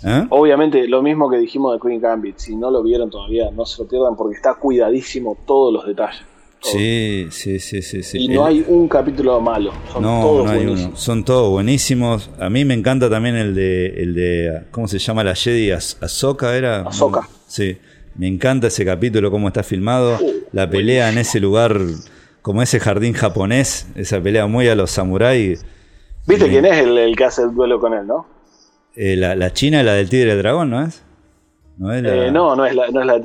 ¿Eh? 0.02 0.26
Obviamente, 0.30 0.86
lo 0.88 1.02
mismo 1.02 1.28
que 1.28 1.36
dijimos 1.38 1.74
de 1.74 1.80
Queen 1.80 2.00
Gambit, 2.00 2.38
si 2.38 2.56
no 2.56 2.70
lo 2.70 2.82
vieron 2.82 3.10
todavía, 3.10 3.50
no 3.50 3.66
se 3.66 3.82
lo 3.82 3.88
pierdan 3.88 4.16
porque 4.16 4.36
está 4.36 4.54
cuidadísimo 4.54 5.36
todos 5.46 5.72
los 5.72 5.86
detalles. 5.86 6.35
Sí, 6.72 7.28
sí, 7.30 7.60
sí, 7.60 7.82
sí, 7.82 8.18
Y 8.18 8.28
no 8.28 8.44
hay 8.44 8.64
un 8.66 8.88
capítulo 8.88 9.40
malo. 9.40 9.72
Son 9.92 10.02
no, 10.02 10.20
todos 10.20 10.46
no 10.46 10.50
hay 10.50 10.66
uno. 10.66 10.96
Son 10.96 11.24
todos 11.24 11.50
buenísimos. 11.50 12.30
A 12.38 12.50
mí 12.50 12.64
me 12.64 12.74
encanta 12.74 13.08
también 13.08 13.36
el 13.36 13.54
de, 13.54 13.86
el 14.02 14.14
de 14.14 14.62
¿cómo 14.70 14.88
se 14.88 14.98
llama 14.98 15.22
la 15.24 15.34
Jedi? 15.34 15.70
Ahsoka 15.70 16.56
era. 16.56 16.82
Ahsoka. 16.82 17.28
Sí, 17.46 17.78
me 18.16 18.26
encanta 18.26 18.66
ese 18.66 18.84
capítulo, 18.84 19.30
cómo 19.30 19.48
está 19.48 19.62
filmado. 19.62 20.18
Uh, 20.20 20.32
la 20.52 20.68
pelea 20.68 21.10
en 21.10 21.18
ese 21.18 21.38
lugar, 21.40 21.78
como 22.42 22.62
ese 22.62 22.80
jardín 22.80 23.12
japonés, 23.12 23.86
esa 23.94 24.20
pelea 24.20 24.46
muy 24.46 24.68
a 24.68 24.74
los 24.74 24.90
samuráis. 24.90 25.64
¿Viste 26.26 26.48
quién 26.48 26.64
es 26.64 26.78
el, 26.78 27.14
que 27.16 27.24
hace 27.24 27.42
el 27.42 27.54
duelo 27.54 27.78
con 27.78 27.94
él, 27.94 28.06
no? 28.06 28.26
Eh, 28.96 29.14
la, 29.16 29.36
la 29.36 29.52
china, 29.52 29.82
la 29.82 29.92
del 29.92 30.08
tigre 30.08 30.30
del 30.30 30.38
dragón, 30.38 30.70
¿no 30.70 30.82
es? 30.82 31.02
No, 31.78 31.92
eh, 31.92 32.30
no, 32.30 32.56
no, 32.56 32.64
es 32.64 32.74
la, 32.74 32.88
no 32.88 33.00
es 33.00 33.06
la 33.06 33.18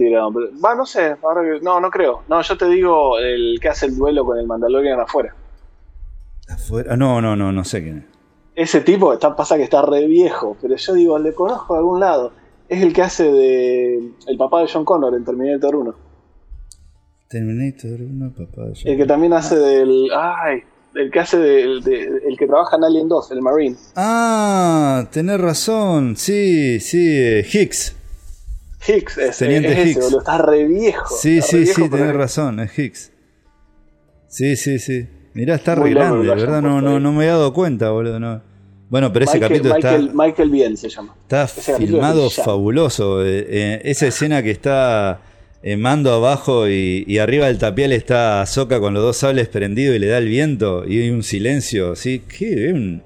Va, 0.64 0.76
no 0.76 0.86
sé, 0.86 1.16
no, 1.62 1.80
no 1.80 1.90
creo. 1.90 2.24
No, 2.28 2.42
yo 2.42 2.58
te 2.58 2.68
digo 2.68 3.18
el 3.18 3.60
que 3.62 3.70
hace 3.70 3.86
el 3.86 3.96
duelo 3.96 4.26
con 4.26 4.38
el 4.38 4.46
Mandalorian 4.46 5.00
afuera. 5.00 5.34
¿Afuera? 6.50 6.98
No, 6.98 7.22
no, 7.22 7.36
no, 7.36 7.54
no 7.54 7.64
sé 7.64 7.82
quién 7.82 8.00
es. 8.00 8.06
Ese 8.54 8.82
tipo 8.82 9.14
está, 9.14 9.36
pasa 9.38 9.56
que 9.56 9.64
está 9.64 9.82
re 9.82 10.06
viejo, 10.06 10.58
pero 10.62 10.76
yo 10.76 10.94
digo, 10.94 11.18
le 11.18 11.34
conozco 11.34 11.74
de 11.74 11.80
algún 11.80 12.02
lado. 12.02 12.34
Es 12.68 12.84
el 12.84 12.92
que 12.92 13.02
hace 13.02 13.32
de 13.32 14.12
el 14.28 14.38
papá 14.38 14.62
de 14.62 14.70
John 14.72 14.84
Connor 14.84 15.16
en 15.16 15.24
Terminator 15.24 15.76
1. 15.76 15.96
Terminator 17.30 18.02
1, 18.02 18.34
papá 18.34 18.66
de 18.66 18.74
John 18.76 18.92
El 18.92 18.98
que 18.98 19.06
también 19.06 19.32
hace 19.32 19.56
del. 19.56 20.10
Ay, 20.14 20.64
el 20.94 21.10
que 21.10 21.20
hace 21.20 21.38
del 21.38 21.88
el 21.88 22.38
que 22.38 22.48
trabaja 22.48 22.76
en 22.76 22.84
Alien 22.84 23.08
2, 23.08 23.32
el 23.32 23.42
Marine. 23.42 23.78
Ah, 23.96 25.08
tenés 25.10 25.40
razón, 25.40 26.18
sí, 26.18 26.82
sí, 26.82 27.18
eh, 27.18 27.46
Hicks. 27.50 28.01
Hicks 28.88 29.18
es, 29.18 29.38
Teniente 29.38 29.82
es 29.82 29.88
Hicks. 29.90 30.14
está 30.14 30.38
re 30.38 30.66
viejo. 30.66 31.16
Sí, 31.16 31.42
sí, 31.42 31.66
sí, 31.66 31.90
tenés 31.90 32.16
razón, 32.16 32.60
es 32.60 32.78
Hicks. 32.78 33.12
Sí, 34.28 34.56
sí, 34.56 34.80
sí. 34.80 35.08
Mirá, 35.34 35.56
está 35.56 35.76
re 35.76 35.92
grande, 35.92 36.28
de 36.28 36.36
verdad, 36.36 36.62
no, 36.62 36.82
no, 36.82 37.00
no 37.00 37.12
me 37.12 37.26
he 37.26 37.28
dado 37.28 37.54
cuenta, 37.54 37.92
boludo. 37.92 38.20
No. 38.20 38.42
Bueno, 38.90 39.14
pero 39.14 39.24
ese 39.26 39.40
capítulo 39.40 39.76
está. 39.76 39.98
Michael 39.98 40.50
Bien 40.50 40.76
se 40.76 40.90
llama. 40.90 41.16
Está 41.22 41.48
filmado 41.48 42.30
fabuloso. 42.30 43.26
Eh, 43.26 43.46
eh, 43.48 43.82
esa 43.86 44.08
escena 44.08 44.44
que 44.44 44.52
está 44.52 45.22
en 45.64 45.80
mando 45.80 46.12
abajo 46.12 46.68
y, 46.68 47.18
arriba 47.20 47.48
del 47.48 47.58
tapial 47.58 47.94
está 47.94 48.46
Soca 48.46 48.80
con 48.80 48.94
los 48.94 49.04
dos 49.04 49.18
sables 49.18 49.48
prendidos 49.48 49.96
y 49.96 50.00
le 50.00 50.08
da 50.08 50.18
el 50.18 50.28
viento 50.28 50.86
y 50.86 51.02
hay 51.02 51.10
un 51.10 51.24
silencio. 51.24 51.96
Sí, 51.96 52.24
qué 52.28 53.00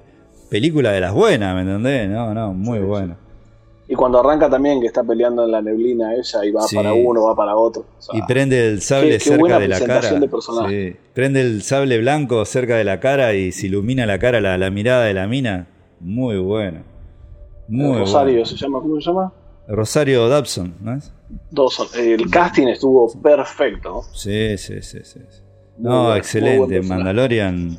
película 0.50 0.90
de 0.90 1.00
las 1.00 1.12
buenas, 1.12 1.54
¿me 1.54 1.60
entendés? 1.60 2.08
No, 2.08 2.34
no, 2.34 2.52
muy 2.52 2.80
buena. 2.80 3.16
Y 3.88 3.94
cuando 3.94 4.18
arranca 4.18 4.50
también, 4.50 4.80
que 4.80 4.88
está 4.88 5.04
peleando 5.04 5.44
en 5.44 5.52
la 5.52 5.62
neblina 5.62 6.14
ella 6.14 6.44
y 6.44 6.50
va 6.50 6.64
para 6.74 6.92
uno, 6.92 7.22
va 7.22 7.36
para 7.36 7.56
otro. 7.56 7.86
y 8.12 8.22
prende 8.22 8.68
el 8.68 8.82
sable 8.82 9.20
cerca 9.20 9.60
de 9.60 9.68
la 9.68 9.80
cara. 9.80 10.20
Prende 11.14 11.40
el 11.40 11.62
sable 11.62 11.98
blanco 11.98 12.44
cerca 12.44 12.76
de 12.76 12.84
la 12.84 12.98
cara 12.98 13.34
y 13.34 13.52
se 13.52 13.66
ilumina 13.66 14.04
la 14.04 14.18
cara, 14.18 14.40
la, 14.40 14.70
mirada 14.70 15.04
de 15.04 15.14
la 15.14 15.28
mina. 15.28 15.68
Muy 16.00 16.38
bueno. 16.38 16.82
Muy 17.68 17.98
Rosario 17.98 18.44
se 18.44 18.56
llama, 18.56 18.80
¿cómo 18.80 19.00
se 19.00 19.08
llama? 19.08 19.32
Rosario 19.68 20.28
Dobson, 20.28 20.74
¿no 20.80 20.94
es? 20.94 21.12
El 21.96 22.30
casting 22.30 22.66
estuvo 22.68 23.12
perfecto. 23.20 24.02
Sí, 24.12 24.58
sí, 24.58 24.82
sí, 24.82 24.98
sí. 25.02 25.20
No, 25.78 26.14
excelente. 26.14 26.82
Mandalorian 26.82 27.78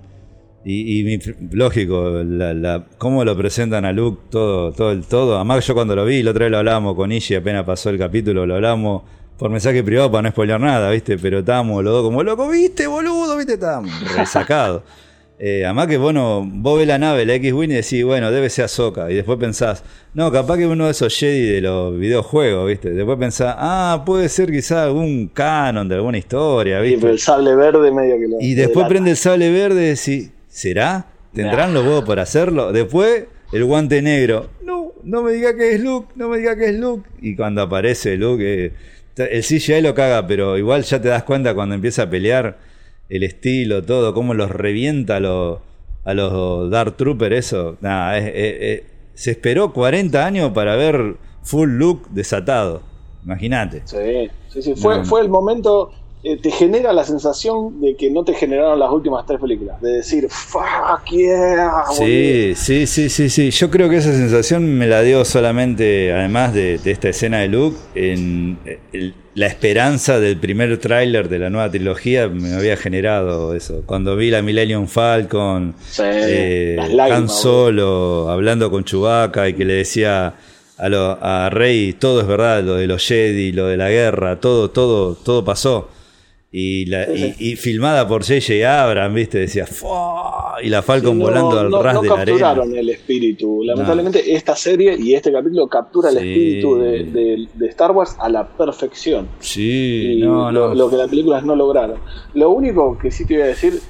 y, 0.66 1.20
lógico, 1.52 2.24
la, 2.24 2.86
cómo 2.98 3.24
lo 3.24 3.38
presentan 3.38 3.86
a 3.86 3.94
Luke, 3.94 4.24
todo, 4.30 4.74
todo 4.74 4.92
el 4.92 5.06
todo. 5.06 5.36
Además, 5.36 5.66
yo 5.66 5.74
cuando 5.74 5.96
lo 5.96 6.04
vi, 6.04 6.24
la 6.24 6.32
otra 6.32 6.46
vez 6.46 6.52
lo 6.52 6.58
hablábamos 6.58 6.96
con 6.96 7.12
Ishi, 7.12 7.36
apenas 7.36 7.64
pasó 7.64 7.90
el 7.90 7.98
capítulo, 7.98 8.46
lo 8.46 8.56
hablamos. 8.56 9.04
por 9.38 9.50
mensaje 9.50 9.84
privado 9.84 10.12
para 10.12 10.24
no 10.24 10.30
spoiler 10.30 10.60
nada, 10.60 10.92
¿viste? 10.92 11.18
Pero 11.18 11.40
estábamos 11.40 11.84
los 11.84 11.94
dos 11.94 12.04
como, 12.04 12.22
loco, 12.24 12.50
¿viste, 12.50 12.88
boludo? 12.88 13.38
¿Viste? 13.38 13.54
Estábamos 13.54 13.92
resacados. 14.16 14.84
Eh, 15.40 15.66
además 15.66 15.86
que 15.86 15.98
bueno, 15.98 16.44
vos 16.52 16.80
ves 16.80 16.88
la 16.88 16.98
nave, 16.98 17.24
la 17.24 17.36
X-Wing 17.36 17.70
y 17.70 17.76
decís, 17.76 18.04
bueno, 18.04 18.32
debe 18.32 18.50
ser 18.50 18.66
Ahsoka. 18.66 19.12
Y 19.12 19.14
después 19.14 19.38
pensás, 19.38 19.84
no, 20.16 20.32
capaz 20.32 20.58
que 20.58 20.66
uno 20.66 20.86
de 20.86 20.92
esos 20.92 21.16
Jedi 21.16 21.46
de 21.46 21.62
los 21.62 21.98
videojuegos, 21.98 22.68
¿viste? 22.68 22.90
Después 22.90 23.20
pensás, 23.20 23.56
ah, 23.58 24.02
puede 24.04 24.30
ser 24.30 24.52
quizás 24.52 24.80
algún 24.80 25.28
canon 25.28 25.88
de 25.88 25.96
alguna 25.96 26.18
historia, 26.18 26.80
¿viste? 26.80 26.96
Sí, 26.96 27.02
pero 27.02 27.14
el 27.14 27.20
sable 27.20 27.56
verde 27.56 27.92
medio 27.92 28.18
que 28.18 28.28
lo. 28.28 28.38
Y 28.40 28.56
después 28.56 28.88
prende 28.88 29.12
el 29.12 29.18
sable 29.18 29.52
verde 29.52 29.86
y 29.86 29.90
decís, 29.90 30.32
¿será? 30.58 31.06
¿Tendrán 31.36 31.72
los 31.72 31.86
huevos 31.86 32.04
para 32.04 32.24
hacerlo? 32.24 32.72
Después, 32.72 33.26
el 33.52 33.64
guante 33.64 34.02
negro, 34.02 34.50
no, 34.64 34.92
no 35.04 35.22
me 35.22 35.34
diga 35.34 35.56
que 35.56 35.76
es 35.76 35.82
Luke, 35.82 36.12
no 36.16 36.30
me 36.30 36.40
diga 36.40 36.56
que 36.58 36.70
es 36.70 36.80
Luke. 36.80 37.08
Y 37.22 37.36
cuando 37.36 37.62
aparece 37.62 38.18
Luke, 38.18 38.44
eh, 38.66 38.74
el 39.18 39.44
CGI 39.44 39.82
lo 39.82 39.94
caga, 39.94 40.26
pero 40.26 40.58
igual 40.58 40.82
ya 40.82 41.00
te 41.00 41.10
das 41.10 41.22
cuenta 41.22 41.54
cuando 41.54 41.76
empieza 41.76 42.04
a 42.04 42.10
pelear 42.10 42.58
el 43.08 43.22
estilo, 43.22 43.84
todo, 43.84 44.16
cómo 44.16 44.34
los 44.34 44.50
revienta 44.50 45.18
a 45.18 45.20
los, 45.20 45.60
a 46.04 46.16
los 46.16 46.72
Dark 46.72 46.98
Trooper, 46.98 47.34
eso. 47.34 47.78
Nada, 47.82 48.20
se 48.20 49.32
esperó 49.32 49.74
40 49.74 50.26
años 50.26 50.52
para 50.54 50.76
ver 50.76 51.18
full 51.44 51.70
look 51.70 52.10
desatado. 52.10 52.82
Imagínate. 53.24 53.84
Sí, 53.86 54.32
sí, 54.50 54.62
sí. 54.64 54.76
Fue, 54.76 55.06
fue 55.06 55.22
el 55.22 55.30
momento 55.30 55.92
eh, 56.28 56.36
te 56.36 56.52
genera 56.52 56.92
la 56.92 57.06
sensación 57.06 57.80
de 57.80 57.96
que 57.96 58.12
no 58.12 58.26
te 58.26 58.34
generaron 58.34 58.78
las 58.78 58.92
últimas 58.92 59.26
tres 59.26 59.40
películas. 59.40 59.80
De 59.82 59.92
decir, 59.94 60.28
fuck 60.30 61.10
yeah. 61.10 61.86
Sí, 61.94 62.52
sí, 62.54 62.86
sí, 62.86 63.10
sí, 63.10 63.30
sí. 63.30 63.50
Yo 63.50 63.72
creo 63.72 63.90
que 63.90 63.96
esa 63.96 64.12
sensación 64.12 64.78
me 64.78 64.88
la 64.88 65.04
dio 65.04 65.24
solamente, 65.24 66.12
además 66.12 66.54
de, 66.54 66.82
esta 66.84 67.08
escena 67.08 67.38
de 67.40 67.48
Luke, 67.48 67.78
en 67.96 68.58
la 69.36 69.48
esperanza 69.48 70.20
del 70.20 70.38
primer 70.38 70.78
tráiler 70.80 71.30
de 71.30 71.40
la 71.40 71.50
nueva 71.50 71.72
trilogía 71.72 72.28
me 72.28 72.54
había 72.54 72.76
generado 72.76 73.56
eso. 73.56 73.84
Cuando 73.86 74.18
vi 74.18 74.30
la 74.30 74.42
Millennium 74.42 74.88
Falcon, 74.88 75.76
eh, 76.00 76.78
Han 77.10 77.30
Solo 77.30 78.30
hablando 78.30 78.70
con 78.70 78.84
Chewbacca 78.84 79.48
y 79.48 79.54
que 79.54 79.64
le 79.64 79.76
decía 79.76 80.34
a, 80.78 80.90
lo, 80.90 81.18
a 81.22 81.50
Rey, 81.50 81.94
todo 81.94 82.20
es 82.20 82.28
verdad, 82.28 82.64
lo 82.64 82.76
de 82.76 82.88
los 82.88 83.08
Jedi, 83.08 83.54
lo 83.54 83.68
de 83.68 83.78
la 83.78 83.90
guerra, 83.90 84.42
todo, 84.42 84.72
todo, 84.72 85.16
todo 85.16 85.46
pasó. 85.46 85.88
Y, 86.50 86.86
la, 86.86 87.06
y, 87.14 87.58
filmada 87.58 88.08
por 88.08 88.24
J.J. 88.24 88.84
Abrams, 88.84 89.14
¿viste? 89.14 89.38
Decía, 89.40 89.66
y 90.64 90.70
la 90.70 90.82
Falcon 90.82 91.20
volando 91.20 91.60
al 91.60 91.72
ras 91.72 92.02
de 92.02 92.08
la 92.08 92.14
arena. 92.14 92.40
capturaron 92.40 92.76
el 92.76 92.90
espíritu. 92.90 93.64
Lamentablemente, 93.64 94.34
esta 94.34 94.56
serie 94.56 94.96
y 94.98 95.14
este 95.14 95.32
capítulo 95.32 95.68
captura 95.68 96.10
el 96.10 96.18
espíritu 96.18 96.78
de, 96.78 97.48
Star 97.68 97.92
Wars 97.92 98.16
a 98.20 98.30
la 98.30 98.48
perfección. 98.48 99.28
Sí, 99.40 100.20
no, 100.22 100.50
lo, 100.50 100.74
lo, 100.74 100.90
que 100.90 100.96
las 100.96 101.10
películas 101.10 101.44
no 101.44 101.54
lograron. 101.54 102.00
Lo 102.34 102.50
único 102.52 102.98
que 102.98 103.12
sí 103.12 103.26
te 103.26 103.34
voy 103.34 103.44
a 103.44 103.48
decir, 103.48 103.82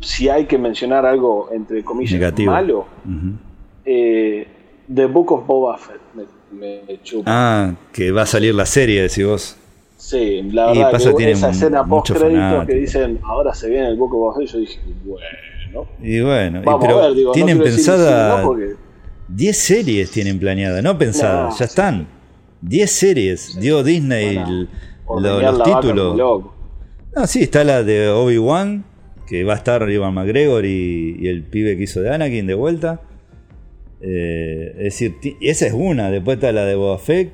si 0.00 0.30
hay 0.30 0.46
que 0.46 0.56
mencionar 0.56 1.04
algo 1.04 1.50
entre 1.52 1.84
comillas 1.84 2.32
malo, 2.46 2.86
eh, 3.84 4.48
The 4.92 5.04
Book 5.06 5.32
of 5.32 5.46
Boba 5.46 5.76
Fett 5.76 6.00
me, 6.14 6.80
me 6.86 7.02
chupa. 7.02 7.24
Ah, 7.26 7.74
que 7.92 8.10
va 8.10 8.22
a 8.22 8.26
salir 8.26 8.54
la 8.54 8.66
serie, 8.66 9.02
decís 9.02 9.26
vos. 9.26 9.56
Sí, 10.04 10.42
la 10.52 10.66
verdad 10.66 11.16
que 11.16 11.30
esa 11.30 11.48
escena 11.48 11.82
post 11.82 12.10
crédito 12.10 12.66
que 12.66 12.74
dicen 12.74 13.20
ahora 13.22 13.54
se 13.54 13.70
viene 13.70 13.88
el 13.88 13.96
Book 13.96 14.14
of 14.14 14.36
yo 14.44 14.58
dije, 14.58 14.78
bueno. 15.02 15.88
Y 16.02 16.20
bueno, 16.20 16.60
pero 16.78 17.32
tienen 17.32 17.58
pensada 17.58 18.46
10 19.28 19.56
series 19.56 20.10
tienen 20.10 20.38
planeadas, 20.38 20.84
no 20.84 20.98
pensadas, 20.98 21.58
ya 21.58 21.64
están. 21.64 22.06
10 22.60 22.90
series, 22.90 23.58
dio 23.58 23.82
Disney 23.82 24.68
los 25.08 25.62
títulos. 25.62 26.16
No, 27.16 27.26
sí, 27.26 27.44
está 27.44 27.64
la 27.64 27.82
de 27.82 28.10
Obi-Wan, 28.10 28.84
que 29.26 29.42
va 29.42 29.54
a 29.54 29.56
estar 29.56 29.88
Ivan 29.88 30.12
McGregor 30.12 30.66
y, 30.66 31.26
el 31.26 31.44
pibe 31.44 31.78
que 31.78 31.84
hizo 31.84 32.02
de 32.02 32.14
Anakin 32.14 32.46
de 32.46 32.54
vuelta. 32.54 33.00
Eh, 34.02 34.74
es 34.76 35.00
decir, 35.00 35.14
esa 35.40 35.66
es 35.66 35.72
una, 35.72 36.10
después 36.10 36.36
está 36.36 36.52
la 36.52 36.66
de 36.66 36.74
Boba 36.74 36.98
Fett, 36.98 37.32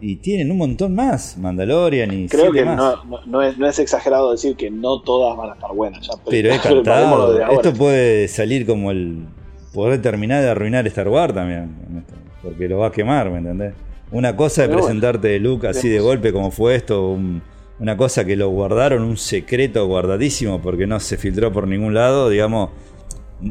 y 0.00 0.16
tienen 0.16 0.50
un 0.50 0.58
montón 0.58 0.94
más, 0.94 1.36
Mandalorian 1.38 2.12
y 2.12 2.28
Creo 2.28 2.52
que 2.52 2.64
No, 2.64 3.04
no, 3.26 3.42
es, 3.42 3.58
no, 3.58 3.66
es, 3.66 3.78
exagerado 3.78 4.30
decir 4.30 4.56
que 4.56 4.70
no 4.70 5.00
todas 5.00 5.36
van 5.36 5.50
a 5.50 5.54
estar 5.54 5.74
buenas. 5.74 6.06
Ya, 6.06 6.14
pero, 6.28 6.50
es 6.52 6.60
cantado. 6.60 7.50
Esto 7.50 7.72
puede 7.74 8.28
salir 8.28 8.66
como 8.66 8.90
el 8.90 9.26
poder 9.72 10.00
terminar 10.00 10.42
de 10.42 10.50
arruinar 10.50 10.86
Star 10.86 11.08
Wars 11.08 11.34
también. 11.34 12.04
Porque 12.42 12.68
lo 12.68 12.78
va 12.78 12.88
a 12.88 12.92
quemar, 12.92 13.30
¿me 13.30 13.38
entendés? 13.38 13.74
Una 14.10 14.36
cosa 14.36 14.64
es 14.64 14.70
presentarte 14.70 15.28
de 15.28 15.38
Luke 15.38 15.66
así 15.66 15.88
de 15.88 16.00
golpe 16.00 16.32
como 16.32 16.50
fue 16.50 16.76
esto, 16.76 17.18
una 17.78 17.96
cosa 17.96 18.24
que 18.24 18.36
lo 18.36 18.48
guardaron, 18.48 19.02
un 19.02 19.16
secreto 19.18 19.86
guardadísimo 19.86 20.62
porque 20.62 20.86
no 20.86 20.98
se 20.98 21.16
filtró 21.18 21.52
por 21.52 21.68
ningún 21.68 21.92
lado, 21.92 22.30
digamos, 22.30 22.70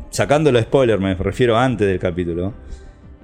sacando 0.09 0.51
los 0.51 0.63
spoilers, 0.63 0.99
me 0.99 1.13
refiero 1.13 1.57
antes 1.57 1.87
del 1.87 1.99
capítulo. 1.99 2.53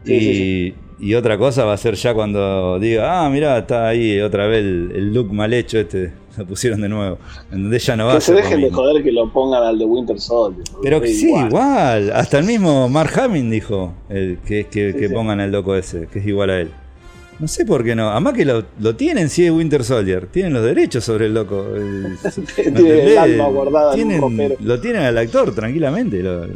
y, 0.05 0.75
y 0.99 1.13
otra 1.15 1.37
cosa 1.37 1.65
va 1.65 1.73
a 1.73 1.77
ser 1.77 1.95
ya 1.95 2.13
cuando 2.13 2.79
diga, 2.79 3.25
ah, 3.25 3.29
mira, 3.29 3.57
está 3.57 3.87
ahí 3.87 4.19
otra 4.21 4.47
vez 4.47 4.63
el, 4.63 5.13
look 5.13 5.33
mal 5.33 5.53
hecho 5.53 5.79
este, 5.79 6.13
lo 6.37 6.45
pusieron 6.45 6.81
de 6.81 6.89
nuevo. 6.89 7.17
En 7.51 7.63
donde 7.63 7.79
ya 7.79 7.95
no 7.95 8.07
va 8.07 8.15
que 8.15 8.21
se 8.21 8.33
dejen 8.33 8.61
de 8.61 8.71
joder 8.71 9.03
que 9.03 9.11
lo 9.11 9.31
pongan 9.31 9.63
al 9.63 9.79
de 9.79 9.85
Winter 9.85 10.19
Soldier. 10.19 10.63
Pero 10.81 11.01
que 11.01 11.07
sí, 11.07 11.33
igual. 11.33 12.11
Hasta 12.11 12.39
el 12.39 12.45
mismo 12.45 12.89
Mark 12.89 13.19
Hamill 13.19 13.49
dijo 13.49 13.93
el, 14.09 14.39
que, 14.45 14.65
que, 14.67 14.95
que 14.95 15.09
pongan 15.09 15.39
al 15.39 15.51
loco 15.51 15.75
ese, 15.75 16.07
que 16.07 16.19
es 16.19 16.27
igual 16.27 16.49
a 16.49 16.61
él. 16.61 16.71
No 17.39 17.47
sé 17.47 17.65
por 17.65 17.83
qué 17.83 17.95
no. 17.95 18.11
Además 18.11 18.33
que 18.33 18.45
lo, 18.45 18.63
lo 18.79 18.95
tienen 18.95 19.29
si 19.29 19.45
es 19.45 19.51
Winter 19.51 19.83
Soldier. 19.83 20.27
Tienen 20.27 20.53
los 20.53 20.63
derechos 20.63 21.03
sobre 21.03 21.25
el 21.25 21.33
loco. 21.33 21.65
Tiene 22.55 23.01
el 23.11 23.17
alma 23.17 23.47
guardada 23.47 23.95
tienen, 23.95 24.21
Lo 24.59 24.79
tienen 24.79 25.01
al 25.01 25.17
actor 25.17 25.53
tranquilamente. 25.53 26.21
Lo, 26.21 26.47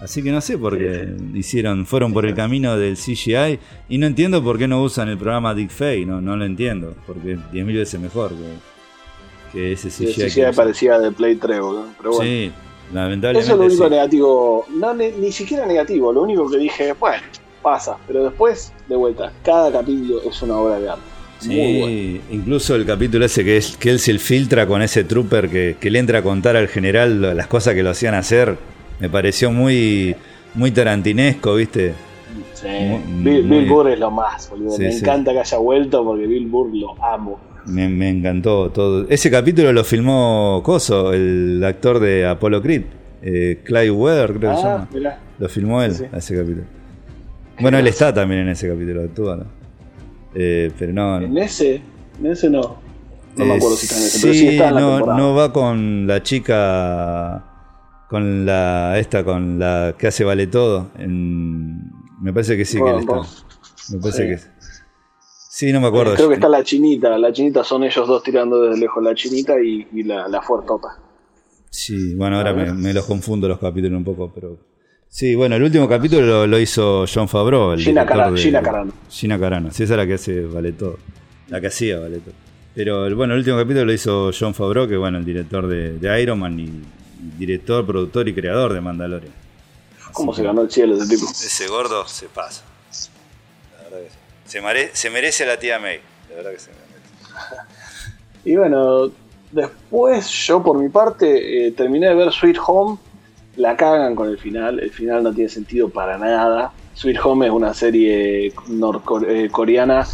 Así 0.00 0.22
que 0.22 0.30
no 0.30 0.40
sé 0.40 0.56
por 0.56 0.78
qué 0.78 1.12
hicieron, 1.34 1.84
fueron 1.84 2.12
por 2.12 2.24
el 2.24 2.34
camino 2.34 2.76
del 2.76 2.96
CGI 2.96 3.58
y 3.88 3.98
no 3.98 4.06
entiendo 4.06 4.42
por 4.44 4.56
qué 4.56 4.68
no 4.68 4.80
usan 4.82 5.08
el 5.08 5.18
programa 5.18 5.54
Dick 5.54 5.72
no, 6.06 6.20
no 6.20 6.36
lo 6.36 6.44
entiendo, 6.44 6.94
porque 7.04 7.32
es 7.32 7.38
10.000 7.52 7.74
veces 7.74 8.00
mejor 8.00 8.32
que, 9.52 9.72
ese 9.72 9.88
CGI. 9.88 10.22
El 10.22 10.30
CGI 10.30 10.56
parecía 10.56 11.00
de 11.00 11.10
Play 11.10 11.34
3, 11.34 11.60
pero 11.98 12.12
bueno. 12.12 12.22
Sí, 12.22 12.52
lamentablemente. 12.92 13.44
Eso 13.44 13.54
es 13.54 13.58
lo 13.58 13.66
único 13.66 13.90
negativo, 13.90 14.66
no, 14.70 14.94
ni, 14.94 15.32
siquiera 15.32 15.66
negativo, 15.66 16.12
lo 16.12 16.22
único 16.22 16.48
que 16.48 16.58
dije, 16.58 16.92
bueno, 16.92 17.22
pasa, 17.60 17.96
pero 18.06 18.22
después, 18.22 18.72
de 18.88 18.94
vuelta, 18.94 19.32
cada 19.42 19.72
capítulo 19.72 20.22
es 20.22 20.40
una 20.42 20.58
obra 20.58 20.78
de 20.78 20.90
arte. 20.90 21.02
Sí, 21.40 22.20
incluso 22.30 22.74
el 22.74 22.84
capítulo 22.84 23.24
ese 23.24 23.44
que, 23.44 23.56
es, 23.56 23.76
que 23.76 23.90
él 23.90 24.00
se 24.00 24.16
filtra 24.18 24.66
con 24.66 24.82
ese 24.82 25.04
trooper 25.04 25.48
que, 25.48 25.76
que 25.80 25.90
le 25.90 26.00
entra 26.00 26.18
a 26.20 26.22
contar 26.22 26.56
al 26.56 26.66
general 26.66 27.36
las 27.36 27.46
cosas 27.46 27.74
que 27.74 27.82
lo 27.84 27.90
hacían 27.90 28.14
hacer 28.14 28.58
me 29.00 29.08
pareció 29.08 29.50
muy, 29.50 30.14
muy 30.54 30.70
tarantinesco, 30.70 31.54
¿viste? 31.54 31.94
Sí. 32.54 32.68
Bill, 33.22 33.66
Burr 33.68 33.90
es 33.90 33.98
lo 33.98 34.10
más, 34.10 34.50
boludo. 34.50 34.78
me 34.78 34.94
encanta 34.94 35.32
que 35.32 35.40
haya 35.40 35.58
vuelto 35.58 36.04
porque 36.04 36.26
Bill 36.26 36.46
Burr 36.46 36.74
lo 36.74 37.02
amo. 37.02 37.38
Me, 37.66 38.08
encantó 38.08 38.70
todo. 38.70 39.06
Ese 39.08 39.30
capítulo 39.30 39.72
lo 39.72 39.84
filmó 39.84 40.62
Coso, 40.64 41.12
el 41.12 41.62
actor 41.64 42.00
de 42.00 42.26
Apollo 42.26 42.62
Creed. 42.62 42.82
Eh, 43.20 43.60
Clyde 43.64 43.90
Weather, 43.90 44.32
creo 44.34 44.50
que 44.52 44.56
se 44.56 44.66
ah, 44.66 44.88
llama. 44.92 45.18
Lo 45.38 45.48
filmó 45.48 45.82
él, 45.82 45.92
ese 45.92 46.36
capítulo. 46.36 46.64
Bueno, 47.60 47.78
él 47.78 47.86
está 47.88 48.14
también 48.14 48.42
en 48.42 48.48
ese 48.50 48.68
capítulo, 48.68 49.02
actúa, 49.02 49.36
¿no? 49.36 49.44
Eh, 50.34 50.70
pero 50.78 50.92
no. 50.92 51.20
En 51.20 51.36
ese, 51.36 51.82
en 52.20 52.26
ese 52.26 52.48
no. 52.48 52.78
No 53.36 53.44
me 53.44 53.54
acuerdo 53.54 53.76
si 53.76 53.86
está 53.86 53.98
en 53.98 54.02
ese, 54.04 54.20
pero 54.20 54.34
sí 54.34 54.48
está 54.48 54.68
en 54.68 54.74
la 54.74 54.80
no, 54.80 55.06
no 55.16 55.34
va 55.34 55.52
con 55.52 56.06
la 56.06 56.22
chica 56.22 57.47
con 58.08 58.46
la 58.46 58.98
esta 58.98 59.24
con 59.24 59.58
la 59.58 59.94
que 59.98 60.06
hace 60.06 60.24
vale 60.24 60.46
todo 60.46 60.90
me 60.96 62.32
parece 62.32 62.56
que 62.56 62.64
sí 62.64 62.78
que 62.78 62.90
él 62.90 63.00
está. 63.00 63.20
Me 63.90 64.00
parece 64.00 64.22
sí. 64.22 64.28
que 64.28 64.50
sí 65.50 65.72
no 65.72 65.80
me 65.80 65.88
acuerdo 65.88 66.14
creo 66.14 66.28
que 66.28 66.34
está 66.34 66.48
la 66.48 66.64
chinita. 66.64 67.16
La 67.18 67.32
chinita 67.32 67.62
son 67.62 67.84
ellos 67.84 68.08
dos 68.08 68.22
tirando 68.22 68.62
desde 68.62 68.80
lejos 68.80 69.02
la 69.02 69.14
chinita 69.14 69.60
y, 69.60 69.86
y 69.92 70.02
la, 70.02 70.26
la 70.28 70.40
fuertota 70.40 70.88
sí 71.70 72.14
bueno 72.14 72.38
ahora 72.38 72.54
me, 72.54 72.94
los 72.94 73.04
confundo 73.04 73.46
los 73.46 73.58
capítulos 73.58 73.98
un 73.98 74.04
poco 74.04 74.32
pero 74.34 74.56
sí 75.08 75.34
bueno 75.34 75.56
el 75.56 75.62
último 75.62 75.86
capítulo 75.86 76.46
lo, 76.46 76.58
hizo 76.58 77.04
John 77.12 77.28
Favreau 77.28 77.72
el 77.72 77.80
Gina, 77.80 78.06
Gina 78.36 78.62
Carano. 78.62 78.92
Gina 79.10 79.38
Carano. 79.38 79.70
Sí 79.70 79.82
esa 79.82 79.94
es 79.94 79.98
la 79.98 80.06
que 80.06 80.14
hace 80.14 80.42
vale 80.42 80.72
todo. 80.72 80.98
La 81.48 81.60
que 81.60 81.68
hacía 81.68 81.98
vale 81.98 82.18
todo. 82.18 82.34
Pero 82.74 83.14
bueno 83.14 83.34
el 83.34 83.40
último 83.40 83.56
capítulo 83.56 83.84
lo 83.84 83.92
hizo 83.92 84.30
John 84.38 84.54
Favreau 84.54 84.88
que 84.88 84.96
bueno 84.96 85.18
el 85.18 85.24
director 85.24 85.66
de, 85.66 85.98
de 85.98 86.22
Iron 86.22 86.38
Man 86.38 86.58
y 86.58 86.70
director, 87.18 87.84
productor 87.84 88.28
y 88.28 88.34
creador 88.34 88.72
de 88.72 88.80
Mandalorian. 88.80 89.32
¿Cómo 90.12 90.34
se 90.34 90.42
ganó 90.42 90.62
el 90.62 90.70
cielo 90.70 90.96
ese 90.96 91.14
tipo? 91.14 91.30
Ese 91.30 91.66
gordo 91.68 92.06
se 92.06 92.26
pasa. 92.26 92.64
La 93.76 93.84
verdad 93.84 93.98
que 94.00 94.50
se, 94.50 94.60
merece, 94.60 94.90
se 94.94 95.10
merece 95.10 95.44
a 95.44 95.46
la 95.46 95.58
tía 95.58 95.78
May. 95.78 96.00
La 96.30 96.36
verdad 96.36 96.50
que 96.52 96.58
se 96.58 96.70
merece. 96.70 96.88
y 98.44 98.56
bueno, 98.56 99.10
después 99.52 100.28
yo 100.28 100.62
por 100.62 100.78
mi 100.78 100.88
parte 100.88 101.66
eh, 101.66 101.72
terminé 101.72 102.08
de 102.08 102.14
ver 102.14 102.32
Sweet 102.32 102.56
Home. 102.66 102.98
La 103.56 103.76
cagan 103.76 104.14
con 104.14 104.28
el 104.28 104.38
final. 104.38 104.78
El 104.78 104.90
final 104.90 105.24
no 105.24 105.32
tiene 105.32 105.50
sentido 105.50 105.88
para 105.88 106.16
nada. 106.16 106.72
Sweet 106.94 107.18
Home 107.24 107.46
es 107.46 107.52
una 107.52 107.74
serie 107.74 108.52
norcoreana 108.68 110.06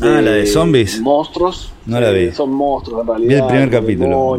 ah, 0.00 0.20
la 0.20 0.30
de 0.32 0.46
zombies. 0.46 1.00
Monstruos. 1.00 1.72
No 1.86 2.00
la 2.00 2.10
vi. 2.10 2.32
Son 2.32 2.50
monstruos 2.50 3.02
en 3.02 3.06
realidad. 3.06 3.28
Vi 3.28 3.34
el 3.34 3.46
primer 3.46 3.70
capítulo. 3.70 4.38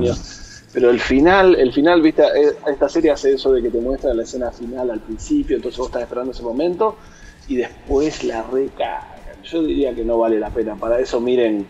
Pero 0.76 0.90
el 0.90 1.00
final, 1.00 1.56
el 1.56 1.72
final, 1.72 2.02
viste, 2.02 2.22
eh, 2.22 2.52
esta 2.68 2.90
serie 2.90 3.10
hace 3.10 3.32
eso 3.32 3.54
de 3.54 3.62
que 3.62 3.70
te 3.70 3.80
muestra 3.80 4.14
la 4.14 4.24
escena 4.24 4.52
final 4.52 4.92
al 4.92 5.00
principio, 5.00 5.56
entonces 5.56 5.80
vos 5.80 5.88
estás 5.88 6.02
esperando 6.02 6.34
ese 6.34 6.44
momento 6.44 6.98
y 7.48 7.56
después 7.56 8.26
la 8.26 8.44
recargan. 8.44 9.42
Yo 9.42 9.64
diría 9.64 9.96
que 9.96 10.04
no 10.04 10.18
vale 10.18 10.38
la 10.38 10.50
pena. 10.50 10.76
Para 10.76 11.00
eso 11.00 11.22
miren 11.22 11.66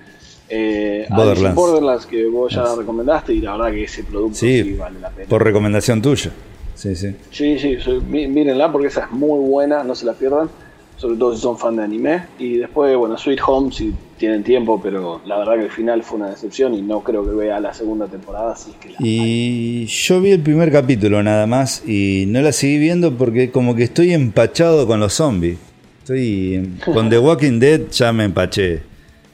eh, 0.49 1.07
Borderlands. 1.53 2.07
que 2.07 2.25
vos 2.25 2.51
ya 2.51 2.63
la 2.63 2.75
recomendaste 2.75 3.31
y 3.33 3.41
la 3.41 3.51
verdad 3.51 3.73
que 3.73 3.83
ese 3.83 4.03
producto 4.05 4.37
sí, 4.39 4.73
vale 4.73 4.99
la 4.99 5.11
pena. 5.11 5.29
Por 5.29 5.43
recomendación 5.43 6.01
tuya. 6.01 6.31
Sí, 6.73 6.95
sí. 6.95 7.15
Sí, 7.29 7.59
sí, 7.59 7.77
mírenla 8.09 8.71
porque 8.71 8.87
esa 8.87 9.05
es 9.05 9.11
muy 9.11 9.39
buena, 9.47 9.83
no 9.83 9.93
se 9.93 10.07
la 10.07 10.13
pierdan 10.13 10.49
sobre 10.97 11.17
todo 11.17 11.35
si 11.35 11.41
son 11.41 11.57
fan 11.57 11.75
de 11.75 11.83
anime. 11.83 12.25
Y 12.39 12.57
después, 12.57 12.95
bueno, 12.97 13.17
Sweet 13.17 13.39
Home 13.45 13.71
si 13.71 13.93
tienen 14.17 14.43
tiempo, 14.43 14.79
pero 14.81 15.21
la 15.25 15.37
verdad 15.37 15.55
que 15.55 15.65
el 15.65 15.71
final 15.71 16.03
fue 16.03 16.17
una 16.19 16.29
decepción 16.29 16.73
y 16.73 16.81
no 16.81 17.01
creo 17.01 17.25
que 17.25 17.35
vea 17.35 17.59
la 17.59 17.73
segunda 17.73 18.07
temporada. 18.07 18.53
Así 18.53 18.71
que 18.79 18.93
y 18.99 19.85
yo 19.85 20.21
vi 20.21 20.31
el 20.31 20.41
primer 20.41 20.71
capítulo 20.71 21.21
nada 21.23 21.47
más 21.47 21.83
y 21.87 22.25
no 22.27 22.41
la 22.41 22.51
seguí 22.51 22.77
viendo 22.77 23.17
porque 23.17 23.51
como 23.51 23.75
que 23.75 23.83
estoy 23.83 24.13
empachado 24.13 24.87
con 24.87 24.99
los 24.99 25.13
zombies. 25.13 25.57
Estoy 25.99 26.77
con 26.85 27.09
The 27.09 27.17
Walking 27.17 27.59
Dead 27.59 27.81
ya 27.91 28.13
me 28.13 28.25
empaché 28.25 28.83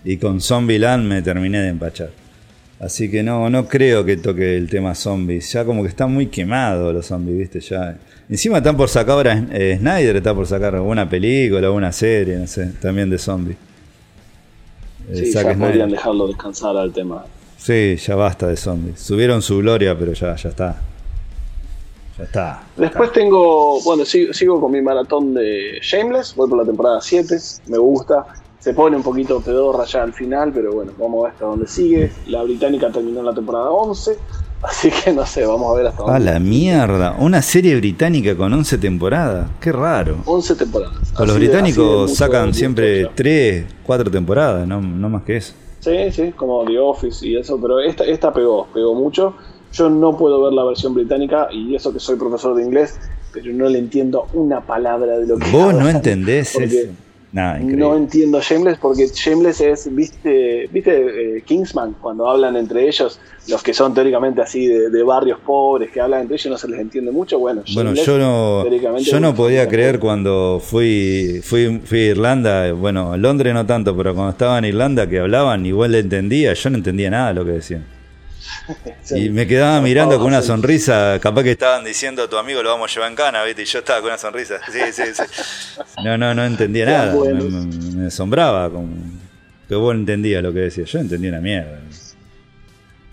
y 0.06 0.18
con 0.18 0.40
Zombieland 0.40 1.06
me 1.06 1.22
terminé 1.22 1.60
de 1.60 1.70
empachar. 1.70 2.12
Así 2.80 3.12
que 3.12 3.22
no, 3.22 3.50
no 3.50 3.68
creo 3.68 4.04
que 4.04 4.18
toque 4.18 4.58
el 4.58 4.68
tema 4.70 4.96
zombies. 4.96 5.52
Ya 5.52 5.66
como 5.66 5.84
que 5.84 5.90
están 5.90 6.12
muy 6.12 6.28
quemados 6.28 6.94
los 6.94 7.06
zombies, 7.06 7.38
¿viste? 7.38 7.60
Ya 7.60 7.98
Encima 8.32 8.60
están 8.60 8.78
por 8.78 8.88
sacar 8.88 9.12
ahora, 9.12 9.46
eh, 9.52 9.76
Snyder 9.78 10.16
está 10.16 10.34
por 10.34 10.48
sacar 10.48 10.80
una 10.80 11.10
película, 11.10 11.70
una 11.70 11.92
serie, 11.92 12.38
no 12.38 12.48
sé, 12.48 12.68
también 12.82 13.10
de 13.10 13.18
zombies. 13.18 13.58
Eh, 15.10 15.16
sí, 15.16 15.32
ya 15.32 15.54
podrían 15.58 15.90
dejarlo 15.90 16.28
descansar 16.28 16.78
al 16.78 16.92
tema. 16.92 17.26
Sí, 17.58 17.96
ya 17.98 18.16
basta 18.16 18.48
de 18.48 18.58
zombies. 18.58 19.00
Subieron 19.00 19.42
su 19.42 19.58
gloria, 19.60 19.98
pero 19.98 20.14
ya, 20.14 20.36
ya 20.36 20.50
está. 20.50 20.82
Ya 22.18 22.24
está. 22.24 22.64
Después 22.76 23.12
tengo, 23.12 23.82
bueno, 23.82 24.04
sigo, 24.06 24.34
sigo, 24.34 24.60
con 24.60 24.72
mi 24.72 24.82
maratón 24.82 25.34
de 25.34 25.80
Shameless, 25.82 26.36
voy 26.36 26.50
por 26.50 26.58
la 26.58 26.66
temporada 26.66 27.02
7, 27.02 27.38
me 27.68 27.78
gusta. 27.78 28.26
Se 28.60 28.74
pone 28.74 28.96
un 28.96 29.04
poquito 29.04 29.42
pedorra 29.42 29.86
ya 29.86 30.04
al 30.04 30.14
final, 30.14 30.52
pero 30.54 30.72
bueno, 30.74 30.92
vamos 31.00 31.20
a 31.20 31.24
ver 31.24 31.32
hasta 31.34 31.46
dónde 31.46 31.68
sigue. 31.68 32.12
La 32.28 32.44
británica 32.44 32.92
terminó 32.92 33.22
en 33.22 33.26
la 33.26 33.34
temporada 33.34 33.72
11. 33.72 34.18
Así 34.64 34.92
que 34.92 35.12
no 35.12 35.26
sé, 35.26 35.46
vamos 35.46 35.74
a 35.74 35.78
ver 35.78 35.88
hasta 35.88 36.04
dónde. 36.04 36.16
A 36.16 36.20
la 36.34 36.40
mierda, 36.40 37.16
una 37.20 37.42
serie 37.42 37.76
británica 37.76 38.36
con 38.36 38.54
11 38.54 38.78
temporadas, 38.78 39.50
qué 39.60 39.72
raro. 39.72 40.18
11 40.26 40.56
temporadas. 40.56 41.14
los 41.20 41.36
británicos 41.36 42.14
sacan 42.14 42.54
siempre 42.54 43.08
3, 43.16 43.66
4 43.84 44.12
temporadas, 44.12 44.68
no, 44.68 44.82
no 44.82 45.10
más 45.10 45.24
que 45.24 45.38
eso. 45.38 45.54
Sí, 45.80 46.12
sí, 46.12 46.32
como 46.34 46.64
The 46.66 46.78
Office 46.78 47.28
y 47.28 47.38
eso, 47.38 47.60
pero 47.60 47.80
esta, 47.80 48.04
esta 48.04 48.32
pegó, 48.32 48.68
pegó 48.72 48.94
mucho. 48.94 49.36
Yo 49.74 49.90
no 49.90 50.16
puedo 50.16 50.44
ver 50.44 50.54
la 50.54 50.64
versión 50.64 50.94
británica 50.94 51.48
y 51.52 51.76
eso 51.76 51.92
que 51.92 52.00
soy 52.00 52.18
profesor 52.18 52.56
de 52.56 52.64
inglés, 52.64 53.00
pero 53.34 53.52
no 53.54 53.68
le 53.68 53.80
entiendo 53.80 54.28
una 54.34 54.62
palabra 54.62 55.18
de 55.18 55.26
lo 55.26 55.38
que 55.38 55.50
Vos 55.50 55.74
no 55.74 55.90
entendés 55.90 56.56
eso 56.56 56.92
no 57.34 57.96
entiendo 57.96 58.42
Shameless 58.42 58.78
porque 58.78 59.08
Shameless 59.08 59.62
es, 59.62 59.96
viste, 59.96 60.68
viste 60.72 61.38
eh, 61.38 61.42
Kingsman, 61.44 61.96
cuando 62.02 62.30
hablan 62.30 62.58
entre 62.58 62.88
ellos, 62.88 63.20
los 63.48 63.64
que 63.64 63.74
son 63.74 63.94
teóricamente 63.94 64.42
así 64.42 64.68
de, 64.68 65.04
barrios 65.04 65.40
pobres, 65.40 65.92
que 65.92 66.02
hablan 66.02 66.22
entre 66.22 66.36
ellos 66.36 66.52
no 66.52 66.58
se 66.58 66.68
les 66.68 66.80
entiende 66.80 67.12
mucho. 67.12 67.40
Bueno, 67.40 67.64
bueno 67.74 67.94
yo 67.94 68.18
no, 68.18 69.00
yo 69.00 69.20
no 69.20 69.34
podía 69.34 69.68
creer 69.70 70.00
cuando 70.00 70.62
fui, 70.64 71.42
fui, 71.44 71.80
fui 71.86 72.00
a 72.00 72.08
Irlanda, 72.08 72.74
bueno, 72.74 73.16
Londres 73.16 73.54
no 73.54 73.66
tanto, 73.66 73.96
pero 73.96 74.14
cuando 74.14 74.32
estaba 74.32 74.58
en 74.58 74.66
Irlanda 74.66 75.08
que 75.08 75.20
hablaban, 75.20 75.66
igual 75.66 75.94
le 75.94 76.00
entendía, 76.00 76.54
yo 76.54 76.70
no 76.70 76.78
entendía 76.78 77.10
nada 77.10 77.30
de 77.30 77.34
lo 77.36 77.46
que 77.46 77.52
decían. 77.52 78.01
y 79.12 79.30
me 79.30 79.48
quedaba 79.48 79.82
mirando 79.82 80.18
con 80.18 80.28
una 80.28 80.42
sonrisa, 80.42 81.20
capaz 81.22 81.44
que 81.44 81.52
estaban 81.52 81.84
diciendo 81.84 82.28
tu 82.30 82.38
amigo 82.38 82.62
lo 82.64 82.70
vamos 82.70 82.92
a 82.92 82.94
llevar 82.94 83.10
en 83.10 83.16
cana, 83.16 83.44
¿viste? 83.44 83.64
Y 83.64 83.66
yo 83.66 83.80
estaba 83.80 84.00
con 84.00 84.10
una 84.10 84.18
sonrisa. 84.18 84.60
Sí, 84.72 84.80
sí, 84.92 85.04
sí. 85.14 85.24
No, 86.04 86.18
no, 86.18 86.34
no 86.34 86.46
entendía 86.46 86.86
nada. 86.86 87.16
Me, 87.16 88.08
asombraba 88.08 88.70
que 89.68 89.76
vos 89.76 89.96
entendías 89.96 90.44
lo 90.44 90.54
que 90.54 90.60
decía. 90.60 90.86
Yo 90.86 91.00
entendía 91.00 91.32
una 91.32 91.42
mierda. 91.42 91.80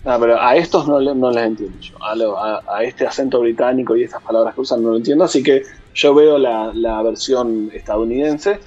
No, 0.05 0.19
pero 0.19 0.41
a 0.41 0.55
estos 0.55 0.87
no, 0.87 0.99
no 0.99 1.31
les 1.31 1.43
entiendo 1.45 1.79
yo. 1.79 1.97
A, 2.01 2.83
este 2.83 3.05
acento 3.05 3.39
británico 3.41 3.95
y 3.95 4.03
estas 4.03 4.21
palabras 4.23 4.55
que 4.55 4.61
usan 4.61 4.81
no 4.81 4.91
lo 4.91 4.97
entiendo. 4.97 5.23
Así 5.23 5.43
que 5.43 5.63
yo 5.93 6.13
veo 6.13 6.37
la, 6.37 7.01
versión 7.03 7.69
estadounidense 7.73 8.59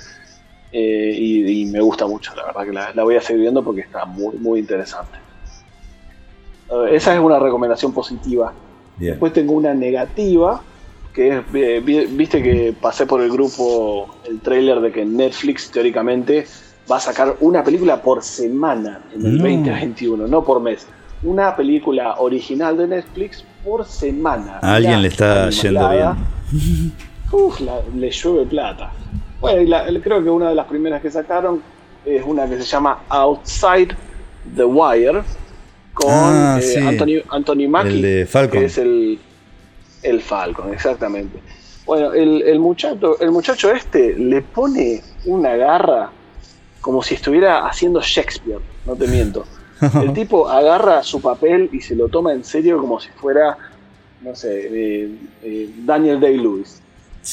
eh, 0.73 1.17
y, 1.19 1.65
me 1.67 1.81
gusta 1.81 2.07
mucho. 2.07 2.35
La 2.35 2.47
verdad 2.47 2.65
que 2.65 2.73
la, 2.73 2.93
la 2.95 3.03
voy 3.03 3.17
a 3.17 3.21
seguir 3.21 3.43
viendo 3.43 3.65
porque 3.65 3.81
está 3.81 4.05
muy, 4.05 4.37
muy 4.37 4.61
interesante. 4.61 5.22
Eh, 6.73 6.97
esa 6.97 7.15
es 7.15 7.21
una 7.21 7.39
recomendación 7.39 7.93
positiva. 7.93 8.53
Después 8.99 9.33
tengo 9.33 9.53
una 9.55 9.75
negativa, 9.75 10.61
que 11.13 11.39
es, 11.39 11.43
eh, 11.55 12.07
viste 12.11 12.43
que 12.43 12.75
pasé 12.81 13.07
por 13.07 13.21
el 13.21 13.31
grupo 13.31 14.15
el 14.29 14.41
trailer 14.41 14.81
de 14.81 14.93
que 14.93 15.05
Netflix 15.05 15.71
teóricamente 15.71 16.47
va 16.91 16.97
a 16.97 17.01
sacar 17.01 17.37
una 17.41 17.65
película 17.65 18.01
por 18.01 18.23
semana 18.23 19.01
en 19.15 19.27
el 19.27 19.39
2021, 19.39 20.27
no 20.29 20.45
por 20.45 20.61
mes. 20.61 20.87
Una 21.23 21.55
película 21.55 22.17
original 22.19 22.77
de 22.77 22.89
Netflix 22.89 23.45
por 23.65 23.85
semana. 23.85 24.59
A 24.61 24.75
alguien 24.75 25.03
le 25.03 25.09
está 25.09 25.51
yendo 25.51 25.89
bien. 25.91 26.93
Uf, 27.33 27.61
le 27.95 28.11
llueve 28.11 28.47
plata. 28.47 28.93
Bueno, 29.41 30.01
creo 30.03 30.23
que 30.23 30.31
una 30.31 30.51
de 30.51 30.55
las 30.55 30.67
primeras 30.67 31.01
que 31.01 31.11
sacaron 31.11 31.63
es 32.05 32.23
una 32.25 32.47
que 32.47 32.57
se 32.57 32.65
llama 32.65 33.01
Outside 33.09 33.97
the 34.55 34.65
Wire, 34.65 35.23
con 35.95 36.11
ah, 36.11 36.59
eh, 36.61 37.25
Anthony, 37.31 37.69
Mackie, 37.69 38.27
que 38.51 38.65
es 38.65 38.79
el, 38.79 39.19
el 40.03 40.21
Falcon, 40.21 40.73
exactamente. 40.73 41.39
Bueno, 41.85 42.13
el, 42.13 42.43
el, 42.43 42.59
muchacho, 42.59 43.21
el 43.21 43.31
muchacho 43.31 43.71
este 43.73 44.15
le 44.15 44.41
pone 44.43 45.03
una 45.27 45.57
garra 45.57 46.11
como 46.81 47.03
si 47.03 47.15
estuviera 47.15 47.67
haciendo 47.67 48.01
Shakespeare, 48.01 48.61
no 48.87 48.97
te 48.97 49.07
miento. 49.07 49.45
El 50.01 50.13
tipo 50.15 50.49
agarra 50.49 51.03
su 51.03 51.21
papel 51.21 51.71
y 51.73 51.81
se 51.81 51.95
lo 51.95 52.09
toma 52.09 52.33
en 52.33 52.45
serio 52.45 52.79
como 52.79 53.01
si 53.01 53.09
fuera, 53.11 53.57
no 54.21 54.35
sé, 54.35 54.69
eh, 54.71 55.11
eh, 55.43 55.71
Daniel 55.79 56.21
Day-Lewis. 56.21 56.81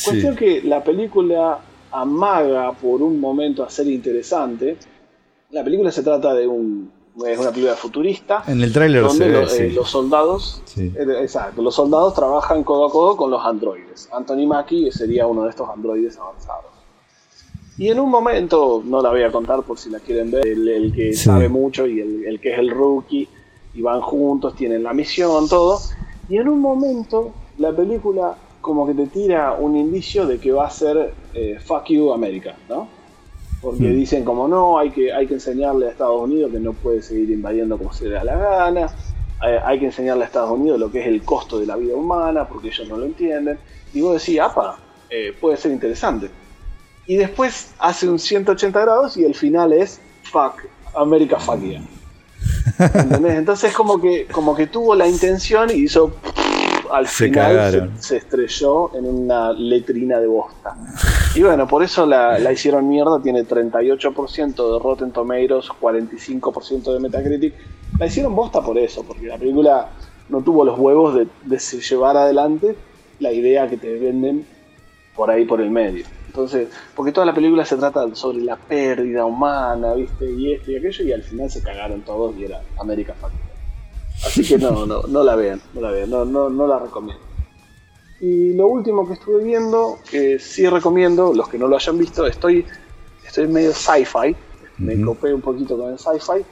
Cuestión 0.05 0.35
que 0.35 0.61
la 0.61 0.83
película 0.83 1.59
amaga 1.91 2.71
por 2.73 3.01
un 3.01 3.19
momento 3.19 3.63
a 3.63 3.69
ser 3.69 3.87
interesante. 3.87 4.77
La 5.51 5.63
película 5.63 5.91
se 5.91 6.03
trata 6.03 6.33
de 6.33 6.47
un, 6.47 6.91
es 7.25 7.39
una 7.39 7.49
película 7.51 7.75
futurista. 7.75 8.43
En 8.47 8.61
el 8.61 8.71
tráiler 8.71 9.03
donde 9.03 9.27
eh, 9.27 9.71
los 9.71 9.89
soldados, 9.89 10.61
eh, 10.77 10.93
exacto, 11.21 11.61
los 11.61 11.75
soldados 11.75 12.13
trabajan 12.13 12.63
codo 12.63 12.87
a 12.87 12.91
codo 12.91 13.17
con 13.17 13.31
los 13.31 13.45
androides. 13.45 14.09
Anthony 14.11 14.47
Mackie 14.47 14.91
sería 14.91 15.27
uno 15.27 15.43
de 15.43 15.49
estos 15.49 15.69
androides 15.69 16.17
avanzados. 16.17 16.65
Y 17.77 17.87
en 17.87 17.99
un 17.99 18.09
momento, 18.09 18.83
no 18.85 19.01
la 19.01 19.09
voy 19.09 19.23
a 19.23 19.31
contar 19.31 19.63
por 19.63 19.77
si 19.77 19.89
la 19.89 19.99
quieren 19.99 20.31
ver, 20.31 20.45
el, 20.45 20.91
que 20.93 21.13
sabe 21.13 21.47
mucho 21.47 21.87
y 21.87 22.01
el, 22.01 22.39
que 22.41 22.51
es 22.51 22.59
el 22.59 22.71
rookie, 22.71 23.27
y 23.73 23.81
van 23.81 24.01
juntos, 24.01 24.53
tienen 24.55 24.83
la 24.83 24.93
misión, 24.93 25.47
todo. 25.47 25.79
Y 26.27 26.37
en 26.37 26.49
un 26.49 26.59
momento, 26.59 27.31
la 27.57 27.71
película 27.71 28.35
como 28.59 28.85
que 28.85 28.93
te 28.93 29.07
tira 29.07 29.53
un 29.53 29.77
indicio 29.77 30.27
de 30.27 30.39
que 30.39 30.51
va 30.51 30.67
a 30.67 30.69
ser 30.69 31.13
eh, 31.33 31.57
Fuck 31.63 31.85
You 31.85 32.11
America, 32.11 32.55
¿no? 32.67 32.98
Porque 33.61 33.83
mm. 33.83 33.95
dicen 33.95 34.23
como 34.23 34.47
no, 34.47 34.77
hay 34.77 34.91
que, 34.91 35.11
hay 35.11 35.27
que 35.27 35.35
enseñarle 35.35 35.87
a 35.87 35.91
Estados 35.91 36.21
Unidos 36.21 36.51
que 36.51 36.59
no 36.59 36.73
puede 36.73 37.01
seguir 37.01 37.29
invadiendo 37.31 37.77
como 37.77 37.93
se 37.93 38.05
le 38.05 38.11
da 38.11 38.23
la 38.23 38.37
gana, 38.37 38.87
hay, 39.39 39.79
que 39.79 39.85
enseñarle 39.85 40.23
a 40.23 40.27
Estados 40.27 40.51
Unidos 40.51 40.79
lo 40.79 40.91
que 40.91 40.99
es 40.99 41.07
el 41.07 41.23
costo 41.23 41.59
de 41.59 41.65
la 41.65 41.77
vida 41.77 41.95
humana, 41.95 42.47
porque 42.47 42.67
ellos 42.67 42.87
no 42.89 42.97
lo 42.97 43.05
entienden. 43.05 43.57
Y 43.93 44.01
vos 44.01 44.19
decís, 44.19 44.39
apa, 44.39 44.77
eh, 45.09 45.33
puede 45.39 45.55
ser 45.55 45.71
interesante. 45.71 46.29
Y 47.05 47.15
después 47.15 47.73
hace 47.79 48.09
un 48.09 48.19
180 48.19 48.81
grados 48.81 49.17
y 49.17 49.23
el 49.23 49.33
final 49.33 49.73
es 49.73 50.01
fuck, 50.23 50.65
América 50.93 51.39
fuck 51.39 51.59
yeah. 51.61 51.81
Entonces 53.25 53.73
como 53.73 53.99
que, 53.99 54.27
como 54.27 54.55
que 54.55 54.67
tuvo 54.67 54.93
la 54.93 55.07
intención 55.07 55.69
y 55.69 55.83
hizo 55.83 56.11
al 56.91 57.07
final 57.07 57.91
se, 57.99 58.17
estrelló 58.17 58.95
en 58.95 59.05
una 59.05 59.51
letrina 59.53 60.19
de 60.19 60.27
bosta. 60.27 60.75
Y 61.35 61.41
bueno, 61.43 61.67
por 61.67 61.83
eso 61.83 62.05
la, 62.05 62.51
hicieron 62.51 62.87
mierda, 62.87 63.21
tiene 63.21 63.45
38% 63.45 64.73
de 64.73 64.79
Rotten 64.79 65.11
Tomatoes, 65.11 65.69
45% 65.69 66.93
de 66.93 66.99
Metacritic. 66.99 67.53
La 67.97 68.05
hicieron 68.05 68.35
bosta 68.35 68.61
por 68.61 68.77
eso, 68.77 69.03
porque 69.03 69.27
la 69.27 69.37
película 69.37 69.89
no 70.29 70.41
tuvo 70.41 70.63
los 70.63 70.77
huevos 70.77 71.15
de, 71.15 71.27
de 71.43 71.57
llevar 71.57 72.17
adelante 72.17 72.75
la 73.19 73.31
idea 73.31 73.67
que 73.67 73.77
te 73.77 73.97
venden 73.97 74.45
por 75.15 75.29
ahí 75.29 75.45
por 75.45 75.61
el 75.61 75.69
medio. 75.69 76.05
Entonces, 76.27 76.69
porque 76.95 77.11
toda 77.11 77.25
la 77.25 77.33
película 77.33 77.65
se 77.65 77.75
trata 77.75 78.13
sobre 78.13 78.41
la 78.41 78.55
pérdida 78.55 79.25
humana, 79.25 79.95
¿viste? 79.95 80.31
Y 80.31 80.53
esto 80.53 80.71
y 80.71 80.77
aquello, 80.77 81.03
y 81.05 81.11
al 81.11 81.23
final 81.23 81.49
se 81.49 81.61
cagaron 81.63 82.01
todos 82.01 82.37
y 82.37 82.45
era 82.45 82.61
América 82.79 83.15
Factory. 83.19 83.48
Así 84.25 84.43
que 84.43 84.57
no, 84.57 84.85
no, 84.85 85.03
no 85.03 85.23
la 85.23 85.35
vean, 85.35 85.61
no 85.73 85.81
la 85.81 85.91
vean, 85.91 86.09
no, 86.09 86.25
no, 86.25 86.49
no 86.49 86.67
la 86.67 86.79
recomiendo. 86.79 87.29
Y 88.21 88.53
lo 88.53 88.67
último 88.67 89.07
que 89.07 89.13
estuve 89.13 89.43
viendo, 89.43 89.99
que 90.09 90.39
sí 90.39 90.67
recomiendo, 90.67 91.33
los 91.33 91.47
que 91.47 91.57
no 91.57 91.67
lo 91.67 91.77
hayan 91.77 91.97
visto, 91.97 92.27
estoy, 92.27 92.65
estoy 93.25 93.47
medio 93.47 93.71
sci-fi, 93.71 94.35
me 94.77 95.01
copé 95.01 95.33
un 95.33 95.41
poquito 95.41 95.77
con 95.77 95.91
el 95.91 95.97
sci-fi 95.97 96.43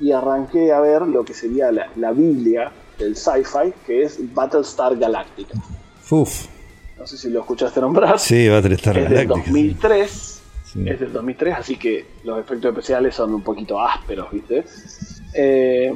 y 0.00 0.12
arranqué 0.12 0.72
a 0.72 0.80
ver 0.80 1.02
lo 1.02 1.24
que 1.24 1.34
sería 1.34 1.70
la, 1.70 2.12
Biblia 2.12 2.72
del 2.98 3.16
sci-fi, 3.16 3.72
que 3.86 4.04
es 4.04 4.18
Battlestar 4.34 4.96
Galactica. 4.96 5.54
Uf. 6.08 6.46
No 6.98 7.06
sé 7.06 7.18
si 7.18 7.30
lo 7.30 7.40
escuchaste 7.40 7.80
nombrar. 7.80 8.18
Sí, 8.18 8.48
Battlestar 8.48 8.94
Galactica. 8.94 9.20
Es 9.20 9.28
del 9.28 9.28
2003. 9.28 10.42
Es 10.86 11.00
del 11.00 11.12
2003, 11.12 11.54
así 11.58 11.76
que 11.76 12.06
los 12.24 12.38
efectos 12.38 12.70
especiales 12.70 13.14
son 13.14 13.34
un 13.34 13.42
poquito 13.42 13.80
ásperos, 13.80 14.30
¿viste? 14.30 14.64
Eh, 15.34 15.92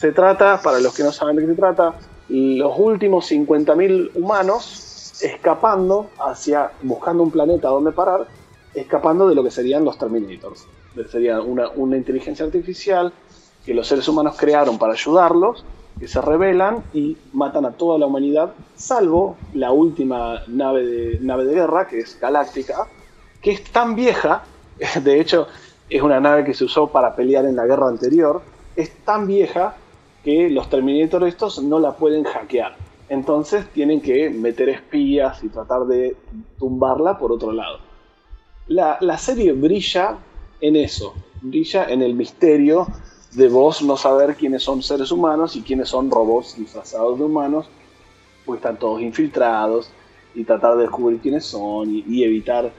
se 0.00 0.12
trata, 0.12 0.58
para 0.62 0.80
los 0.80 0.94
que 0.94 1.02
no 1.02 1.12
saben 1.12 1.36
de 1.36 1.42
qué 1.42 1.48
se 1.48 1.54
trata, 1.56 1.92
los 2.30 2.72
últimos 2.78 3.30
50.000 3.30 4.12
humanos 4.14 5.20
escapando 5.20 6.08
hacia, 6.18 6.70
buscando 6.80 7.22
un 7.22 7.30
planeta 7.30 7.68
donde 7.68 7.92
parar, 7.92 8.26
escapando 8.72 9.28
de 9.28 9.34
lo 9.34 9.44
que 9.44 9.50
serían 9.50 9.84
los 9.84 9.98
Terminators. 9.98 10.66
Sería 11.10 11.42
una, 11.42 11.68
una 11.68 11.98
inteligencia 11.98 12.46
artificial 12.46 13.12
que 13.62 13.74
los 13.74 13.86
seres 13.86 14.08
humanos 14.08 14.36
crearon 14.38 14.78
para 14.78 14.94
ayudarlos, 14.94 15.66
que 15.98 16.08
se 16.08 16.22
rebelan 16.22 16.82
y 16.94 17.18
matan 17.34 17.66
a 17.66 17.72
toda 17.72 17.98
la 17.98 18.06
humanidad, 18.06 18.54
salvo 18.76 19.36
la 19.52 19.70
última 19.70 20.40
nave 20.46 20.86
de, 20.86 21.20
nave 21.20 21.44
de 21.44 21.54
guerra, 21.56 21.86
que 21.86 21.98
es 21.98 22.18
Galáctica, 22.18 22.86
que 23.42 23.50
es 23.50 23.64
tan 23.64 23.94
vieja, 23.94 24.44
de 25.04 25.20
hecho 25.20 25.46
es 25.90 26.00
una 26.00 26.20
nave 26.20 26.42
que 26.42 26.54
se 26.54 26.64
usó 26.64 26.86
para 26.86 27.14
pelear 27.14 27.44
en 27.44 27.56
la 27.56 27.66
guerra 27.66 27.88
anterior, 27.88 28.40
es 28.76 29.04
tan 29.04 29.26
vieja 29.26 29.76
que 30.24 30.50
los 30.50 30.68
Terminator 30.68 31.26
estos 31.26 31.62
no 31.62 31.78
la 31.78 31.92
pueden 31.92 32.24
hackear. 32.24 32.76
Entonces 33.08 33.66
tienen 33.72 34.00
que 34.00 34.30
meter 34.30 34.68
espías 34.68 35.42
y 35.42 35.48
tratar 35.48 35.86
de 35.86 36.16
tumbarla 36.58 37.18
por 37.18 37.32
otro 37.32 37.52
lado. 37.52 37.78
La, 38.68 38.98
la 39.00 39.18
serie 39.18 39.52
brilla 39.52 40.18
en 40.60 40.76
eso, 40.76 41.14
brilla 41.42 41.86
en 41.86 42.02
el 42.02 42.14
misterio 42.14 42.86
de 43.32 43.48
vos 43.48 43.82
no 43.82 43.96
saber 43.96 44.36
quiénes 44.36 44.62
son 44.62 44.82
seres 44.82 45.10
humanos 45.12 45.56
y 45.56 45.62
quiénes 45.62 45.88
son 45.88 46.10
robots 46.10 46.56
disfrazados 46.56 47.18
de 47.18 47.24
humanos, 47.24 47.68
pues 48.44 48.58
están 48.58 48.78
todos 48.78 49.00
infiltrados 49.00 49.90
y 50.34 50.44
tratar 50.44 50.76
de 50.76 50.82
descubrir 50.82 51.20
quiénes 51.20 51.44
son 51.44 51.90
y, 51.90 52.24
evitar, 52.24 52.70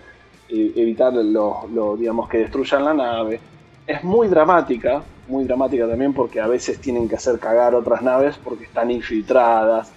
eh, 0.49 0.71
evitar 0.75 1.13
lo, 1.13 1.95
digamos, 1.97 2.29
que 2.29 2.39
destruyan 2.39 2.85
la 2.85 2.93
nave. 2.93 3.39
Es 3.87 4.03
muy 4.03 4.27
dramática, 4.27 5.03
muy 5.31 5.45
dramática 5.45 5.87
también 5.87 6.13
porque 6.13 6.41
a 6.41 6.47
veces 6.47 6.79
tienen 6.79 7.07
que 7.07 7.15
hacer 7.15 7.39
cagar 7.39 7.73
otras 7.73 8.01
naves 8.01 8.37
porque 8.43 8.65
están 8.65 8.91
infiltradas 8.91 9.91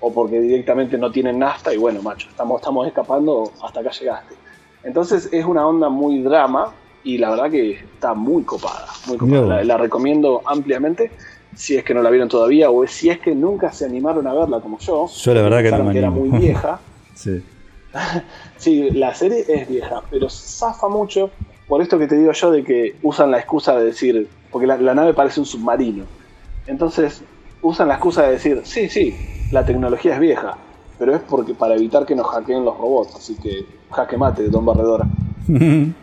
o 0.00 0.12
porque 0.12 0.40
directamente 0.40 0.98
no 0.98 1.12
tienen 1.12 1.38
nafta 1.38 1.72
y 1.72 1.76
bueno, 1.76 2.02
macho, 2.02 2.28
estamos, 2.28 2.60
estamos 2.60 2.86
escapando, 2.88 3.52
hasta 3.62 3.80
acá 3.80 3.90
llegaste. 3.90 4.34
Entonces 4.82 5.28
es 5.30 5.44
una 5.44 5.64
onda 5.66 5.88
muy 5.88 6.22
drama 6.22 6.72
y 7.04 7.18
la 7.18 7.30
verdad 7.30 7.50
que 7.50 7.72
está 7.72 8.14
muy 8.14 8.42
copada, 8.42 8.86
muy 9.06 9.16
copada. 9.16 9.62
La, 9.62 9.76
recomiendo 9.76 10.42
ampliamente 10.46 11.12
si 11.54 11.76
es 11.76 11.84
que 11.84 11.94
no 11.94 12.02
la 12.02 12.10
vieron 12.10 12.28
todavía 12.28 12.70
o 12.70 12.84
si 12.86 13.10
es 13.10 13.20
que 13.20 13.34
nunca 13.34 13.70
se 13.72 13.84
animaron 13.84 14.26
a 14.26 14.32
verla 14.32 14.60
como 14.60 14.78
yo. 14.78 15.06
Yo 15.06 15.34
la 15.34 15.42
verdad 15.42 15.62
que 15.62 15.70
no 15.70 15.84
me 15.84 15.98
era 15.98 16.10
muy 16.10 16.30
vieja. 16.30 16.80
sí. 17.14 17.44
sí, 18.56 18.90
la 18.90 19.14
serie 19.14 19.44
es 19.46 19.68
vieja, 19.68 20.02
pero 20.10 20.28
zafa 20.30 20.88
mucho 20.88 21.30
por 21.72 21.80
esto 21.80 21.98
que 21.98 22.06
te 22.06 22.18
digo 22.18 22.32
yo 22.32 22.50
de 22.50 22.64
que 22.64 22.96
usan 23.02 23.30
la 23.30 23.38
excusa 23.38 23.74
de 23.74 23.86
decir, 23.86 24.28
porque 24.50 24.66
la, 24.66 24.76
nave 24.76 25.14
parece 25.14 25.40
un 25.40 25.46
submarino. 25.46 26.04
Entonces 26.66 27.22
usan 27.62 27.88
la 27.88 27.94
excusa 27.94 28.24
de 28.24 28.32
decir, 28.32 28.60
sí, 28.64 28.90
sí, 28.90 29.16
la 29.50 29.64
tecnología 29.64 30.12
es 30.12 30.20
vieja, 30.20 30.58
pero 30.98 31.16
es 31.16 31.22
porque 31.22 31.54
para 31.54 31.74
evitar 31.74 32.04
que 32.04 32.14
nos 32.14 32.26
hackeen 32.26 32.62
los 32.62 32.76
robots, 32.76 33.14
así 33.16 33.36
que 33.36 33.64
jaque 33.90 34.18
mate, 34.18 34.50
Don 34.50 34.66
Barredora. 34.66 35.06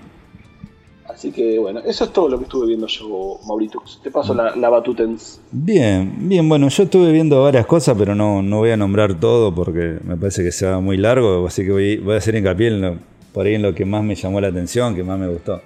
así 1.08 1.32
que 1.32 1.60
bueno, 1.60 1.82
eso 1.86 2.06
es 2.06 2.14
todo 2.14 2.30
lo 2.30 2.40
que 2.40 2.46
estuve 2.46 2.66
viendo 2.66 2.88
yo, 2.88 3.38
Maurito. 3.48 3.84
Te 4.02 4.10
paso 4.10 4.34
la, 4.34 4.56
la 4.56 4.70
batutens. 4.70 5.40
Bien, 5.52 6.28
bien, 6.28 6.50
bueno, 6.50 6.68
yo 6.70 6.82
estuve 6.82 7.12
viendo 7.12 7.44
varias 7.44 7.68
cosas, 7.68 7.96
pero 7.96 8.16
no, 8.16 8.42
no 8.42 8.58
voy 8.58 8.72
a 8.72 8.78
nombrar 8.78 9.20
todo 9.20 9.54
porque 9.54 10.00
me 10.04 10.18
parece 10.18 10.44
que 10.44 10.52
sea 10.52 10.80
muy 10.80 10.98
largo, 10.98 11.46
así 11.46 11.64
que 11.64 11.72
voy, 11.72 11.98
voy 11.98 12.16
a 12.16 12.18
hacer 12.18 12.34
hincapié 12.34 12.70
en 12.70 12.82
lo, 12.82 12.98
por 13.34 13.46
ahí 13.46 13.56
en 13.56 13.62
lo 13.62 13.74
que 13.74 13.86
más 13.86 14.04
me 14.04 14.16
llamó 14.16 14.42
la 14.42 14.48
atención, 14.48 14.96
que 14.96 15.04
más 15.04 15.20
me 15.20 15.28
gustó. 15.28 15.62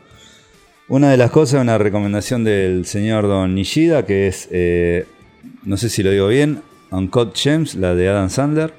Una 0.89 1.11
de 1.11 1.17
las 1.17 1.31
cosas 1.31 1.61
una 1.61 1.77
recomendación 1.77 2.43
del 2.43 2.85
señor 2.85 3.23
Don 3.27 3.55
Nishida, 3.55 4.05
que 4.05 4.27
es, 4.27 4.47
eh, 4.51 5.05
no 5.63 5.77
sé 5.77 5.89
si 5.89 6.03
lo 6.03 6.11
digo 6.11 6.27
bien, 6.27 6.61
Uncut 6.91 7.35
Gems, 7.35 7.75
la 7.75 7.95
de 7.95 8.09
Adam 8.09 8.29
Sandler. 8.29 8.73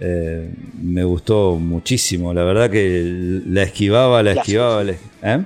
Eh, 0.00 0.52
me 0.80 1.04
gustó 1.04 1.56
muchísimo, 1.56 2.32
la 2.32 2.44
verdad 2.44 2.70
que 2.70 3.40
la 3.46 3.62
esquivaba, 3.62 4.22
la 4.22 4.32
esquivaba. 4.32 4.84
¿eh? 4.84 5.44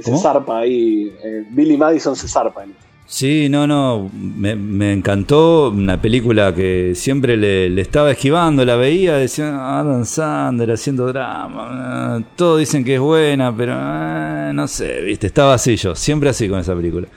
se 0.00 0.18
zarpa 0.18 0.60
ahí, 0.60 1.12
Billy 1.50 1.76
Madison 1.76 2.14
se 2.16 2.28
zarpa 2.28 2.64
en 2.64 2.74
Sí, 3.10 3.48
no, 3.48 3.66
no, 3.66 4.10
me, 4.12 4.92
encantó 4.92 5.70
una 5.70 6.00
película 6.00 6.54
que 6.54 6.92
siempre 6.94 7.38
le, 7.38 7.80
estaba 7.80 8.10
esquivando, 8.10 8.66
la 8.66 8.76
veía, 8.76 9.16
decía, 9.16 9.78
Adam 9.78 10.04
Sandler 10.04 10.72
haciendo 10.72 11.06
drama, 11.06 12.22
todos 12.36 12.60
dicen 12.60 12.84
que 12.84 12.96
es 12.96 13.00
buena, 13.00 13.56
pero 13.56 13.72
eh, 13.74 14.52
no 14.52 14.68
sé, 14.68 15.00
viste, 15.00 15.26
estaba 15.26 15.54
así 15.54 15.76
yo, 15.76 15.94
siempre 15.94 16.28
así 16.28 16.50
con 16.50 16.60
esa 16.60 16.76
película. 16.76 17.08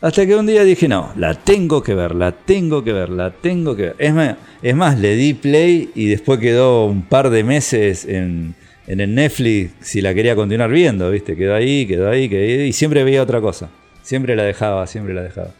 Hasta 0.00 0.24
que 0.24 0.36
un 0.36 0.46
día 0.46 0.62
dije, 0.62 0.86
no, 0.86 1.10
la 1.16 1.34
tengo 1.34 1.82
que 1.82 1.96
ver, 1.96 2.14
la 2.14 2.30
tengo 2.30 2.84
que 2.84 2.92
ver, 2.92 3.08
la 3.10 3.32
tengo 3.32 3.74
que 3.74 3.82
ver. 3.82 3.96
Es 3.98 4.14
más, 4.14 4.36
es 4.62 4.76
más 4.76 5.00
le 5.00 5.16
di 5.16 5.34
play 5.34 5.90
y 5.96 6.06
después 6.06 6.38
quedó 6.38 6.86
un 6.86 7.02
par 7.02 7.28
de 7.28 7.42
meses 7.42 8.04
en, 8.04 8.54
en 8.86 9.00
el 9.00 9.12
Netflix 9.16 9.72
si 9.80 10.00
la 10.00 10.14
quería 10.14 10.36
continuar 10.36 10.70
viendo, 10.70 11.10
viste, 11.10 11.34
quedó 11.34 11.56
ahí, 11.56 11.86
quedó 11.86 12.08
ahí, 12.08 12.28
quedó 12.28 12.40
ahí, 12.40 12.68
y 12.68 12.72
siempre 12.72 13.02
veía 13.02 13.20
otra 13.20 13.40
cosa. 13.40 13.68
Siempre 14.02 14.36
la 14.36 14.44
dejaba, 14.44 14.86
siempre 14.86 15.14
la 15.14 15.22
dejaba. 15.22 15.50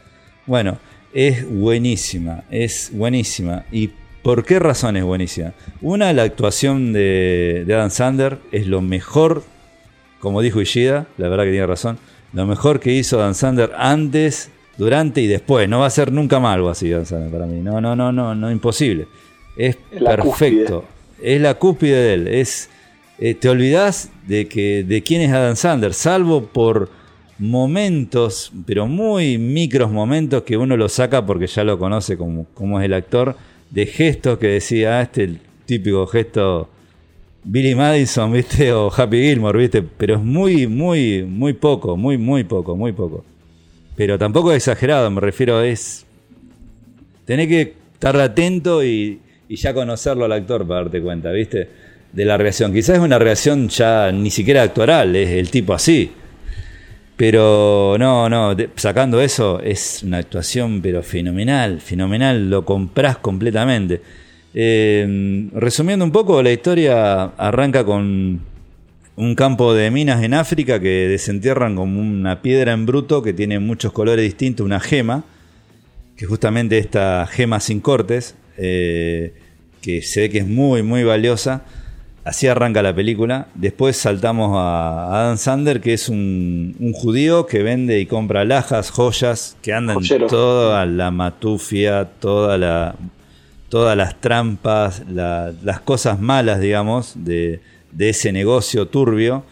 Bueno, 0.47 0.79
es 1.13 1.49
buenísima, 1.49 2.45
es 2.51 2.91
buenísima. 2.93 3.65
¿Y 3.73 3.91
por 4.23 4.45
qué 4.45 4.59
razón 4.59 4.97
es 4.97 5.05
buenísima? 5.05 5.53
Una, 5.81 6.13
la 6.13 6.23
actuación 6.23 6.93
de, 6.93 7.65
Adam 7.69 7.91
Sander 7.91 8.39
es 8.53 8.67
lo 8.67 8.81
mejor, 8.81 9.43
como 10.21 10.43
dijo 10.43 10.61
Ishida, 10.61 11.07
la 11.19 11.29
verdad 11.29 11.45
que 11.45 11.51
tiene 11.51 11.67
razón, 11.67 11.99
lo 12.33 12.47
mejor 12.47 12.81
que 12.81 12.93
hizo 12.93 13.19
Adam 13.19 13.35
Sander 13.35 13.73
antes, 13.77 14.51
durante 14.77 15.21
y 15.21 15.27
después. 15.27 15.69
No 15.69 15.81
va 15.81 15.87
a 15.87 15.91
ser 15.91 16.11
nunca 16.11 16.41
más 16.41 16.55
algo 16.55 16.71
así 16.71 16.93
Adam 16.93 17.07
Sander 17.07 17.31
para 17.31 17.47
mí. 17.47 17.61
No, 17.61 17.81
no, 17.81 17.95
no, 17.95 18.13
no, 18.13 18.35
no, 18.35 18.51
imposible. 18.51 19.09
Es, 19.57 19.77
perfecto. 19.77 20.85
Es 21.21 21.41
la 21.41 21.55
cúspide 21.55 21.97
de 21.97 22.15
él. 22.15 22.29
Es, 22.29 22.71
eh, 23.19 23.35
te 23.35 23.49
olvidas 23.49 24.11
de, 24.27 24.49
que, 24.49 24.85
de 24.85 25.03
quién 25.03 25.21
es 25.23 25.33
Adam 25.33 25.57
Sander, 25.57 25.93
salvo 25.93 26.47
por 26.47 26.89
momentos, 27.41 28.53
pero 28.67 28.87
muy 28.87 29.39
micros 29.39 29.91
momentos 29.91 30.43
que 30.43 30.59
uno 30.59 30.77
lo 30.77 30.89
saca 30.91 31.25
porque 31.25 31.47
ya 31.47 31.65
lo 31.65 31.79
conoce 31.79 32.19
como, 32.19 32.81
es 32.81 32.85
el 32.85 32.93
actor, 32.93 33.35
de 33.71 33.87
gestos 33.87 34.39
que 34.39 34.49
decía, 34.49 34.99
ah, 34.99 35.03
este 35.03 35.25
el 35.25 35.41
típico 35.65 36.07
gesto 36.07 36.69
Billy 37.43 37.75
Madison, 37.75 38.31
¿viste? 38.35 38.73
O 38.73 38.93
Happy 38.95 39.23
Gilmore, 39.23 39.59
¿viste? 39.59 39.83
Pero 39.83 40.17
es 40.17 40.21
muy, 40.21 40.67
muy, 40.67 41.25
muy 41.25 41.55
poco, 41.55 41.97
muy, 41.97 42.19
muy 42.19 42.45
poco, 42.45 42.77
muy 42.77 42.93
poco. 42.93 43.25
Pero 43.97 44.19
tampoco 44.19 44.53
es 44.53 44.59
exagerado, 44.59 45.11
me 45.11 45.21
refiero, 45.21 45.63
es... 45.63 46.05
Tenés 47.25 47.49
que 47.49 47.75
estar 47.95 48.17
atento 48.21 48.85
y, 48.85 49.21
y 49.49 49.57
ya 49.57 49.73
conocerlo 49.73 50.27
al 50.27 50.33
actor 50.33 50.67
para 50.67 50.83
darte 50.83 51.01
cuenta, 51.01 51.31
¿viste? 51.31 51.69
De 52.13 52.25
la 52.27 52.37
reacción. 52.37 52.73
Quizás 52.73 52.97
es 52.97 53.03
una 53.03 53.19
reacción 53.19 53.69
ya 53.69 54.13
ni 54.13 54.31
siquiera 54.31 54.63
actoral, 54.63 55.17
es 55.17 55.31
el 55.31 55.51
tipo 55.51 55.73
así. 55.73 56.11
Pero 57.21 57.97
no, 57.99 58.31
no, 58.31 58.57
sacando 58.77 59.21
eso, 59.21 59.61
es 59.61 60.03
una 60.03 60.17
actuación 60.17 60.81
pero 60.81 61.03
fenomenal, 61.03 61.83
fenomenal, 61.83 62.49
lo 62.49 62.65
compras 62.65 63.19
completamente. 63.19 64.01
Eh, 64.55 65.51
resumiendo 65.53 66.03
un 66.03 66.13
poco, 66.13 66.43
la 66.43 66.51
historia 66.51 67.25
arranca 67.37 67.85
con 67.85 68.41
un 69.17 69.35
campo 69.35 69.75
de 69.75 69.91
minas 69.91 70.25
en 70.25 70.33
África 70.33 70.81
que 70.81 71.09
desentierran 71.09 71.77
como 71.77 72.01
una 72.01 72.41
piedra 72.41 72.73
en 72.73 72.87
bruto 72.87 73.23
que 73.23 73.35
tiene 73.35 73.59
muchos 73.59 73.93
colores 73.93 74.25
distintos, 74.25 74.65
una 74.65 74.81
gema, 74.81 75.23
que 76.17 76.25
justamente 76.25 76.79
esta 76.79 77.27
gema 77.27 77.61
sin 77.61 77.81
cortes, 77.81 78.35
eh, 78.57 79.35
que 79.83 80.01
se 80.01 80.23
ve 80.23 80.31
que 80.31 80.39
es 80.39 80.47
muy, 80.47 80.83
muy 80.83 81.05
valiosa 81.05 81.67
Así 82.31 82.47
arranca 82.47 82.81
la 82.81 82.95
película. 82.95 83.49
Después 83.57 83.97
saltamos 83.97 84.53
a 84.55 85.09
Adam 85.09 85.37
Sander, 85.37 85.81
que 85.81 85.95
es 85.95 86.09
un, 86.09 86.77
judío 86.95 87.45
que 87.45 87.65
vende 87.65 87.99
y 87.99 88.07
compra 88.07 88.45
lajas, 88.45 88.93
joyas, 88.93 89.57
que 89.63 89.73
andan 89.73 89.99
toda 90.29 90.87
la 90.87 91.11
matufia, 91.11 92.05
toda 92.05 92.57
la, 92.57 92.95
todas 93.69 93.97
las 93.97 94.21
trampas, 94.21 95.03
las 95.09 95.81
cosas 95.81 96.21
malas, 96.21 96.61
digamos, 96.61 97.15
de, 97.17 97.63
ese 97.99 98.31
negocio 98.31 98.87
turbio. 98.87 99.43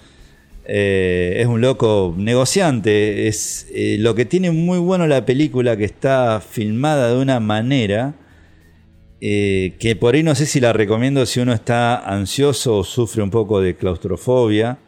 Eh, 0.64 1.38
es 1.40 1.48
un 1.48 1.60
loco 1.60 2.14
negociante. 2.16 3.26
Es 3.26 3.66
eh, 3.74 3.96
lo 3.98 4.14
que 4.14 4.24
tiene 4.24 4.52
muy 4.52 4.78
bueno 4.78 5.08
la 5.08 5.26
película, 5.26 5.76
que 5.76 5.84
está 5.84 6.40
filmada 6.40 7.12
de 7.12 7.20
una 7.20 7.40
manera 7.40 8.14
eh, 9.20 9.74
que 9.80 9.96
por 9.96 10.14
ahí 10.14 10.22
no 10.22 10.34
sé 10.34 10.46
si 10.46 10.60
la 10.60 10.72
recomiendo 10.72 11.26
si 11.26 11.40
uno 11.40 11.52
está 11.52 11.96
ansioso 11.96 12.78
o 12.78 12.84
sufre 12.84 13.22
un 13.22 13.30
poco 13.30 13.60
de 13.60 13.76
claustrofobia, 13.76 14.78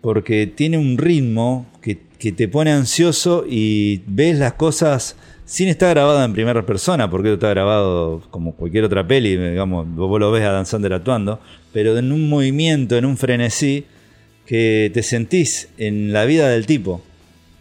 porque 0.00 0.46
tiene 0.46 0.78
un 0.78 0.98
ritmo 0.98 1.66
que, 1.80 1.96
te 2.32 2.48
pone 2.48 2.72
ansioso 2.72 3.44
y 3.48 4.02
ves 4.06 4.38
las 4.38 4.54
cosas 4.54 5.16
sin 5.44 5.68
estar 5.68 5.90
grabada 5.90 6.24
en 6.24 6.32
primera 6.32 6.66
persona, 6.66 7.08
porque 7.08 7.34
está 7.34 7.50
grabado 7.50 8.22
como 8.30 8.54
cualquier 8.54 8.84
otra 8.84 9.06
peli, 9.06 9.36
digamos, 9.36 9.86
vos 9.94 10.20
lo 10.20 10.32
ves 10.32 10.44
a 10.44 10.50
Dan 10.50 10.66
Sander 10.66 10.92
actuando, 10.92 11.40
pero 11.72 11.96
en 11.96 12.10
un 12.10 12.28
movimiento, 12.28 12.96
en 12.96 13.04
un 13.04 13.16
frenesí, 13.16 13.84
que 14.44 14.90
te 14.94 15.02
sentís 15.02 15.68
en 15.76 16.12
la 16.12 16.24
vida 16.24 16.48
del 16.48 16.66
tipo. 16.66 17.02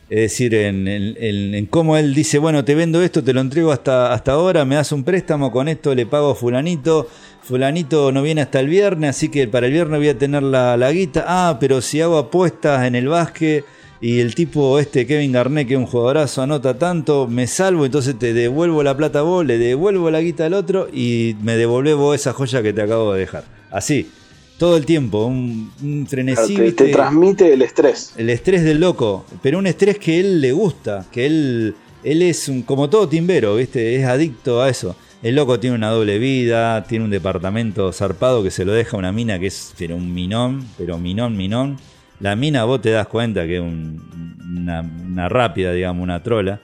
Es 0.09 0.19
decir, 0.19 0.55
en, 0.55 1.65
cómo 1.69 1.97
él 1.97 2.13
dice, 2.13 2.37
bueno, 2.37 2.63
te 2.63 2.75
vendo 2.75 3.01
esto, 3.01 3.23
te 3.23 3.33
lo 3.33 3.41
entrego 3.41 3.73
hasta, 3.73 4.13
hasta 4.13 4.31
ahora, 4.31 4.63
me 4.63 4.75
das 4.75 4.93
un 4.93 5.03
préstamo, 5.03 5.51
con 5.51 5.67
esto 5.67 5.93
le 5.93 6.05
pago 6.05 6.31
a 6.31 6.35
fulanito, 6.35 7.09
fulanito 7.41 8.13
no 8.13 8.21
viene 8.21 8.41
hasta 8.41 8.61
el 8.61 8.67
viernes, 8.67 9.09
así 9.09 9.27
que 9.27 9.49
para 9.49 9.67
el 9.67 9.73
viernes 9.73 9.99
voy 9.99 10.07
a 10.07 10.17
tener 10.17 10.43
la, 10.43 10.77
la 10.77 10.91
guita. 10.93 11.25
Ah, 11.27 11.57
pero 11.59 11.81
si 11.81 11.99
hago 11.99 12.17
apuestas 12.17 12.87
en 12.87 12.95
el 12.95 13.09
básquet 13.09 13.65
y 13.99 14.21
el 14.21 14.33
tipo 14.33 14.79
este 14.79 15.05
Kevin 15.05 15.33
Garnett, 15.33 15.67
que 15.67 15.73
es 15.73 15.79
un 15.79 15.87
jugadorazo, 15.87 16.41
anota 16.41 16.77
tanto, 16.77 17.27
me 17.27 17.45
salvo, 17.45 17.85
entonces 17.85 18.17
te 18.17 18.33
devuelvo 18.33 18.83
la 18.83 18.95
plata 18.95 19.19
a 19.19 19.23
vos, 19.23 19.45
le 19.45 19.57
devuelvo 19.57 20.09
la 20.09 20.21
guita 20.21 20.45
al 20.45 20.53
otro 20.53 20.87
y 20.89 21.35
me 21.41 21.57
devolvé 21.57 21.93
vos 21.93 22.15
esa 22.15 22.31
joya 22.31 22.63
que 22.63 22.71
te 22.71 22.81
acabo 22.81 23.11
de 23.11 23.19
dejar. 23.19 23.43
Así 23.71 24.09
todo 24.57 24.77
el 24.77 24.85
tiempo, 24.85 25.25
un, 25.25 26.05
frenesí. 26.09 26.55
te, 26.71 26.89
transmite 26.89 27.53
el 27.53 27.61
estrés. 27.61 28.13
El 28.17 28.29
estrés 28.29 28.63
del 28.63 28.79
loco, 28.79 29.25
pero 29.41 29.59
un 29.59 29.67
estrés 29.67 29.99
que 29.99 30.19
él 30.19 30.41
le 30.41 30.51
gusta, 30.51 31.05
que 31.11 31.25
él, 31.25 31.75
él 32.03 32.21
es 32.21 32.49
un, 32.49 32.63
como 32.63 32.89
todo 32.89 33.07
timbero, 33.07 33.55
¿viste? 33.55 33.95
es 33.95 34.05
adicto 34.05 34.61
a 34.61 34.69
eso. 34.69 34.95
El 35.23 35.35
loco 35.35 35.59
tiene 35.59 35.75
una 35.75 35.89
doble 35.89 36.19
vida, 36.19 36.83
tiene 36.83 37.05
un 37.05 37.11
departamento 37.11 37.91
zarpado 37.91 38.43
que 38.43 38.51
se 38.51 38.65
lo 38.65 38.71
deja 38.71 38.97
una 38.97 39.11
mina 39.11 39.39
que 39.39 39.47
es 39.47 39.73
pero 39.77 39.95
un 39.95 40.13
minón, 40.13 40.65
pero 40.77 40.97
minón, 40.97 41.35
minón. 41.35 41.77
La 42.19 42.35
mina 42.35 42.63
vos 42.63 42.81
te 42.81 42.91
das 42.91 43.07
cuenta 43.07 43.45
que 43.45 43.57
es 43.57 43.61
una, 43.61 45.29
rápida, 45.29 45.71
digamos, 45.71 46.03
una 46.03 46.21
trola. 46.21 46.61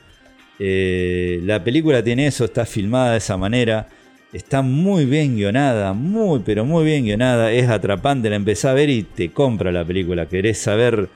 Eh, 0.59 1.41
la 1.43 1.63
película 1.63 2.03
tiene 2.03 2.27
eso, 2.27 2.45
está 2.45 2.65
filmada 2.65 3.11
de 3.11 3.17
esa 3.17 3.37
manera 3.37 3.87
Está 4.33 4.63
muy 4.63 5.05
bien 5.05 5.35
guionada, 5.35 5.93
muy, 5.93 6.39
pero 6.43 6.65
muy 6.65 6.83
bien 6.85 7.03
guionada. 7.03 7.51
Es 7.51 7.69
atrapante, 7.69 8.31
la 8.31 8.35
empecé 8.35 8.67
a 8.67 8.73
ver 8.73 8.89
y 8.89 9.03
te 9.03 9.29
compra 9.29 9.71
la 9.71 9.85
película. 9.85 10.25
Querés 10.25 10.57
saber 10.57 11.07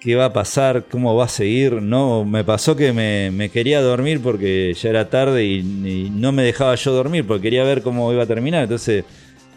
qué 0.00 0.14
va 0.14 0.26
a 0.26 0.32
pasar, 0.32 0.84
cómo 0.90 1.14
va 1.14 1.26
a 1.26 1.28
seguir. 1.28 1.82
No, 1.82 2.24
me 2.24 2.42
pasó 2.42 2.74
que 2.74 2.94
me, 2.94 3.50
quería 3.50 3.82
dormir 3.82 4.20
porque 4.22 4.74
ya 4.80 4.88
era 4.88 5.10
tarde 5.10 5.44
y, 5.44 6.10
no 6.10 6.32
me 6.32 6.42
dejaba 6.42 6.74
yo 6.74 6.92
dormir 6.92 7.26
porque 7.26 7.42
quería 7.42 7.64
ver 7.64 7.82
cómo 7.82 8.10
iba 8.14 8.22
a 8.22 8.26
terminar. 8.26 8.62
Entonces 8.62 9.04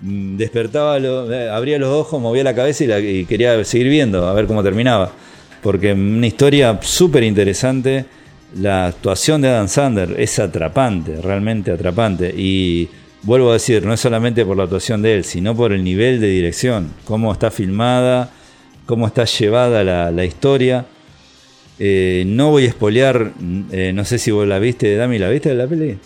mm, 0.02 0.36
despertaba, 0.36 0.98
eh, 0.98 1.50
abría 1.50 1.80
los 1.80 1.90
ojos, 1.90 2.22
movía 2.22 2.44
la 2.44 2.54
cabeza 2.54 2.84
y, 2.84 3.20
y 3.20 3.26
quería 3.26 3.64
seguir 3.64 3.88
viendo, 3.88 4.28
a 4.28 4.34
ver 4.34 4.48
cómo 4.48 4.62
terminaba. 4.62 5.14
Porque 5.64 5.94
una 5.94 6.28
historia 6.28 6.78
súper 6.82 7.24
interesante 7.24 8.06
la 8.56 8.88
actuación 8.88 9.42
de 9.42 9.50
Adam 9.50 9.68
Sander 9.68 10.20
es 10.20 10.40
atrapante, 10.40 11.22
realmente 11.22 11.72
atrapante. 11.72 12.34
Y 12.36 12.90
vuelvo 13.24 13.50
a 13.50 13.54
decir, 13.54 13.86
no 13.86 13.94
es 13.94 14.00
solamente 14.00 14.46
por 14.46 14.58
la 14.58 14.64
actuación 14.64 15.02
de 15.02 15.16
él, 15.16 15.24
sino 15.24 15.56
por 15.56 15.74
el 15.74 15.84
nivel 15.84 16.20
de 16.22 16.28
dirección, 16.28 16.94
cómo 17.06 17.32
está 17.32 17.52
filmada, 17.52 18.32
cómo 18.86 19.08
está 19.08 19.26
llevada 19.26 19.84
la, 19.84 20.26
historia. 20.26 20.86
Eh, 21.80 22.24
no 22.26 22.52
voy 22.52 22.66
a 22.66 22.70
espolear, 22.70 23.34
eh, 23.72 23.92
no 23.94 24.04
sé 24.06 24.18
si 24.18 24.32
vos 24.32 24.48
la 24.48 24.60
viste, 24.60 24.96
Dami, 24.96 25.20
¿la 25.20 25.30
viste 25.30 25.50
de 25.50 25.56
la 25.56 25.68
peli? 25.68 25.98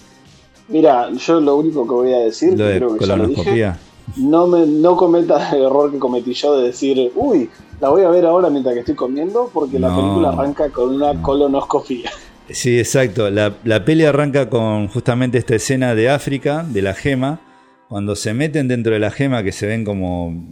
Mira, 0.68 1.10
yo 1.12 1.40
lo 1.40 1.58
único 1.58 1.86
que 1.86 1.94
voy 1.94 2.14
a 2.14 2.20
decir, 2.20 2.58
lo 2.58 2.66
de 2.66 2.78
creo 2.78 2.98
que 2.98 3.74
no, 4.18 4.48
me, 4.48 4.66
no 4.66 4.98
cometa 4.98 5.56
el 5.56 5.64
error 5.64 5.92
que 5.92 6.00
cometí 6.00 6.34
yo 6.34 6.58
de 6.58 6.68
decir, 6.68 7.12
uy, 7.16 7.50
la 7.80 7.90
voy 7.90 8.04
a 8.04 8.10
ver 8.10 8.26
ahora 8.26 8.50
mientras 8.50 8.74
que 8.74 8.82
estoy 8.82 8.96
comiendo, 8.96 9.50
porque 9.54 9.80
la 9.80 9.96
película 9.96 10.30
arranca 10.30 10.70
con 10.70 10.96
una 10.96 11.22
colonoscopía. 11.22 12.12
Sí, 12.54 12.80
exacto. 12.80 13.30
La, 13.30 13.54
la, 13.64 13.86
peli 13.86 14.06
arranca 14.06 14.50
con 14.50 14.88
justamente 14.88 15.38
esta 15.38 15.56
escena 15.56 15.96
de 15.96 16.10
África, 16.10 16.66
de 16.68 16.82
la 16.82 16.94
gema, 16.94 17.40
cuando 17.88 18.16
se 18.16 18.34
meten 18.34 18.68
dentro 18.68 18.94
de 18.94 19.00
la 19.00 19.12
gema 19.12 19.44
que 19.44 19.52
se 19.52 19.68
ven 19.68 19.84
como 19.84 20.48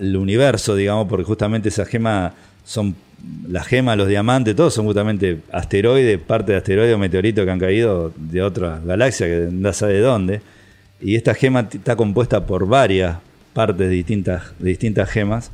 el 0.00 0.16
universo, 0.16 0.76
digamos, 0.76 1.08
porque 1.08 1.24
justamente 1.24 1.68
esa 1.68 1.84
gema 1.84 2.34
son 2.64 2.94
la 3.48 3.64
gema, 3.64 3.96
los 3.96 4.08
diamantes, 4.08 4.54
todos 4.54 4.74
son 4.74 4.86
justamente 4.86 5.40
asteroides, 5.50 6.18
parte 6.18 6.52
de 6.52 6.58
asteroides 6.58 6.94
o 6.94 6.98
meteoritos 6.98 7.44
que 7.44 7.50
han 7.50 7.58
caído 7.58 8.12
de 8.16 8.42
otras 8.42 8.84
galaxias, 8.84 9.28
que 9.28 9.48
no 9.50 9.72
sabe 9.72 9.94
de 9.94 10.00
dónde. 10.00 10.40
Y 11.00 11.16
esta 11.16 11.34
gema 11.34 11.68
está 11.72 11.96
compuesta 11.96 12.46
por 12.46 12.66
varias 12.66 13.16
partes 13.52 13.90
distintas, 13.90 14.52
de 14.58 14.70
distintas 14.70 15.10
gemas 15.10 15.50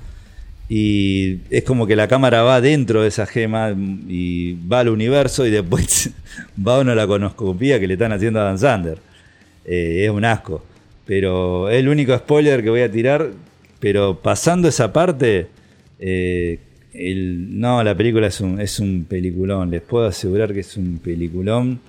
y 0.72 1.40
es 1.50 1.64
como 1.64 1.84
que 1.84 1.96
la 1.96 2.06
cámara 2.06 2.44
va 2.44 2.60
dentro 2.60 3.02
de 3.02 3.08
esa 3.08 3.26
gema 3.26 3.74
y 4.08 4.52
va 4.52 4.78
al 4.78 4.88
universo 4.88 5.44
y 5.44 5.50
después 5.50 6.10
va 6.66 6.76
a 6.76 6.80
una 6.80 6.94
la 6.94 7.08
conoscopía 7.08 7.80
que 7.80 7.88
le 7.88 7.94
están 7.94 8.12
haciendo 8.12 8.38
a 8.40 8.44
Dan 8.44 8.58
Sander. 8.60 8.98
Eh, 9.64 10.04
es 10.04 10.10
un 10.10 10.24
asco. 10.24 10.64
Pero 11.06 11.68
es 11.68 11.80
el 11.80 11.88
único 11.88 12.16
spoiler 12.16 12.62
que 12.62 12.70
voy 12.70 12.82
a 12.82 12.90
tirar. 12.90 13.30
Pero 13.80 14.20
pasando 14.22 14.68
esa 14.68 14.92
parte, 14.92 15.48
eh, 15.98 16.60
no, 16.94 17.82
la 17.82 17.96
película 17.96 18.28
es 18.28 18.40
un, 18.40 18.60
es 18.60 18.78
un 18.78 19.06
peliculón. 19.08 19.72
Les 19.72 19.82
puedo 19.82 20.06
asegurar 20.06 20.54
que 20.54 20.60
es 20.60 20.76
un 20.76 21.00
peliculón. 21.02 21.80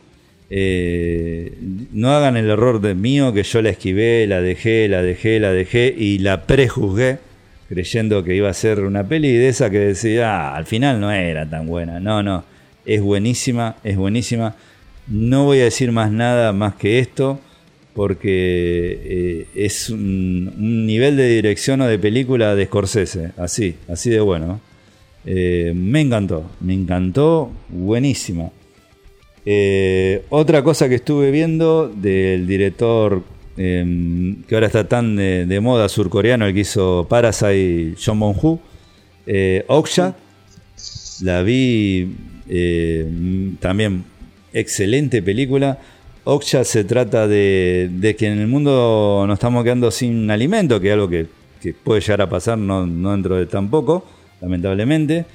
Eh, 0.50 1.54
no 1.92 2.10
hagan 2.10 2.36
el 2.36 2.50
error 2.50 2.82
de 2.82 2.96
mío 2.96 3.32
que 3.32 3.44
yo 3.44 3.62
la 3.62 3.70
esquivé, 3.70 4.26
la 4.26 4.42
dejé, 4.42 4.88
la 4.88 5.04
dejé, 5.04 5.40
la 5.40 5.52
dejé 5.52 5.94
y 5.96 6.18
la 6.18 6.48
prejuzgué 6.48 7.20
creyendo 7.72 8.22
que 8.22 8.36
iba 8.36 8.50
a 8.50 8.54
ser 8.54 8.82
una 8.82 9.08
peli 9.08 9.32
de 9.32 9.48
esa 9.48 9.70
que 9.70 9.80
decía, 9.80 10.50
ah, 10.50 10.58
al 10.58 10.66
final 10.66 11.00
no 11.00 11.10
era 11.10 11.50
tan 11.50 11.68
buena. 11.68 12.02
No, 12.02 12.22
no, 12.22 12.44
es 12.86 13.02
buenísima, 13.02 13.78
es 13.82 13.96
buenísima. 13.96 14.56
No 15.08 15.46
voy 15.46 15.62
a 15.62 15.64
decir 15.64 15.94
más 15.94 16.12
nada 16.12 16.52
más 16.52 16.76
que 16.76 17.00
esto, 17.00 17.40
porque 17.94 19.00
eh, 19.06 19.48
es 19.56 19.90
un, 19.90 20.86
nivel 20.86 21.16
de 21.16 21.30
dirección 21.30 21.80
o 21.80 21.88
de 21.88 21.98
película 21.98 22.56
de 22.56 22.66
Scorsese, 22.66 23.32
así, 23.38 23.78
así 23.88 24.10
de 24.10 24.20
bueno. 24.20 24.60
Eh, 25.26 25.72
me 25.74 26.02
encantó, 26.02 26.52
me 26.60 26.74
encantó, 26.74 27.54
buenísima. 27.70 28.50
Eh, 29.46 30.26
otra 30.30 30.62
cosa 30.62 30.90
que 30.90 30.96
estuve 30.96 31.32
viendo 31.32 31.88
del 31.88 32.46
director 32.48 33.24
Em, 33.58 34.44
que 34.44 34.56
ahora 34.56 34.68
está 34.68 34.88
tan 34.88 35.16
de, 35.16 35.60
moda 35.60 35.90
surcoreano, 35.90 36.46
el 36.46 36.54
que 36.54 36.62
hizo 36.62 37.06
Parasite, 37.10 37.96
John 38.04 38.20
Bong-Hu, 38.20 38.60
eh, 39.28 39.66
Oksha, 39.68 40.16
la 41.22 41.44
vi 41.44 42.16
eh, 42.48 43.52
también 43.60 44.06
excelente 44.54 45.22
película. 45.22 45.80
Oksha 46.24 46.64
se 46.64 46.86
trata 46.86 47.28
de, 47.28 48.16
que 48.18 48.28
en 48.28 48.40
el 48.40 48.48
mundo 48.48 49.26
nos 49.28 49.36
estamos 49.36 49.64
quedando 49.64 49.92
sin 49.92 50.32
alimento, 50.32 50.80
que 50.80 50.88
es 50.88 50.94
algo 50.94 51.10
que, 51.10 51.28
puede 51.84 52.02
llegar 52.02 52.22
a 52.22 52.30
pasar 52.30 52.58
no, 52.58 52.88
dentro 52.88 53.36
de 53.36 53.46
tan 53.46 53.70
poco, 53.70 54.06
lamentablemente. 54.40 55.26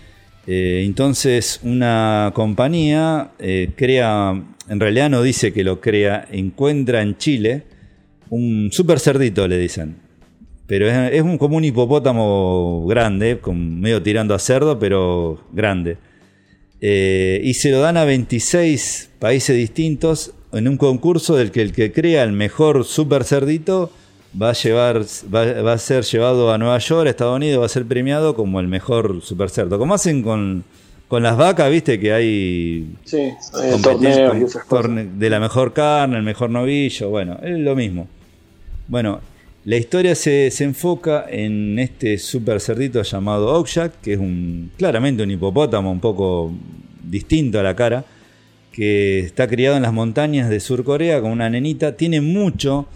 Eh, 0.46 0.82
entonces 0.86 1.60
una 1.64 2.32
compañía 2.34 3.30
crea, 3.76 4.42
en 4.68 4.80
realidad 4.80 5.10
no 5.10 5.22
dice 5.22 5.52
que 5.52 5.62
lo 5.62 5.80
crea, 5.80 6.26
encuentra 6.30 7.02
en 7.02 7.18
Chile 7.18 7.75
un 8.30 8.70
super 8.72 9.00
cerdito, 9.00 9.46
le 9.48 9.58
dicen. 9.58 9.96
Pero 10.66 10.88
es, 10.88 11.22
un, 11.22 11.38
como 11.38 11.56
un 11.56 11.64
hipopótamo 11.64 12.84
grande, 12.88 13.38
con, 13.38 13.80
medio 13.80 14.02
tirando 14.02 14.34
a 14.34 14.38
cerdo, 14.38 14.78
pero 14.78 15.40
grande. 15.52 15.98
Eh, 16.80 17.40
y 17.44 17.54
se 17.54 17.70
lo 17.70 17.80
dan 17.80 17.96
a 17.96 18.04
26 18.04 19.10
países 19.18 19.56
distintos 19.56 20.32
en 20.52 20.68
un 20.68 20.76
concurso 20.76 21.36
del 21.36 21.50
que 21.52 21.62
el 21.62 21.72
que 21.72 21.92
crea 21.92 22.22
el 22.24 22.32
mejor 22.32 22.84
super 22.84 23.24
cerdito 23.24 23.90
va 24.40 24.50
a, 24.50 24.52
llevar, 24.52 25.02
va, 25.34 25.72
a 25.72 25.78
ser 25.78 26.04
llevado 26.04 26.52
a 26.52 26.58
Nueva 26.58 26.78
York, 26.78 27.06
a 27.06 27.10
Estados 27.10 27.36
Unidos, 27.36 27.62
va 27.62 27.66
a 27.66 27.70
ser 27.70 27.86
premiado 27.86 28.34
como 28.34 28.60
el 28.60 28.68
mejor 28.68 29.22
super 29.22 29.50
cerdo. 29.50 29.78
Como 29.78 29.94
hacen 29.94 30.22
con, 30.22 30.64
con 31.08 31.22
las 31.22 31.36
vacas, 31.36 31.70
viste 31.70 31.98
que 31.98 32.12
hay 32.12 32.96
sí, 33.04 33.18
eh, 33.18 33.76
torneos 33.82 34.36
de 35.18 35.30
la 35.30 35.40
mejor 35.40 35.72
carne, 35.72 36.16
el 36.16 36.22
mejor 36.22 36.50
novillo, 36.50 37.08
bueno, 37.08 37.38
es 37.42 37.58
lo 37.58 37.74
mismo. 37.76 38.08
Bueno, 38.88 39.20
la 39.64 39.76
historia 39.76 40.14
se, 40.14 40.46
enfoca 40.60 41.26
en 41.28 41.76
este 41.80 42.18
super 42.18 42.60
cerdito 42.60 43.02
llamado 43.02 43.52
Okjak, 43.58 44.00
que 44.00 44.12
es 44.12 44.18
un 44.18 44.70
claramente 44.76 45.24
un 45.24 45.30
hipopótamo 45.32 45.90
un 45.90 45.98
poco 45.98 46.52
distinto 47.02 47.58
a 47.58 47.64
la 47.64 47.74
cara, 47.74 48.04
que 48.70 49.18
está 49.18 49.48
criado 49.48 49.76
en 49.76 49.82
las 49.82 49.92
montañas 49.92 50.48
de 50.48 50.60
Sur 50.60 50.84
Corea 50.84 51.20
con 51.20 51.32
una 51.32 51.50
nenita. 51.50 51.96
Tiene 51.96 52.20
mucho 52.20 52.86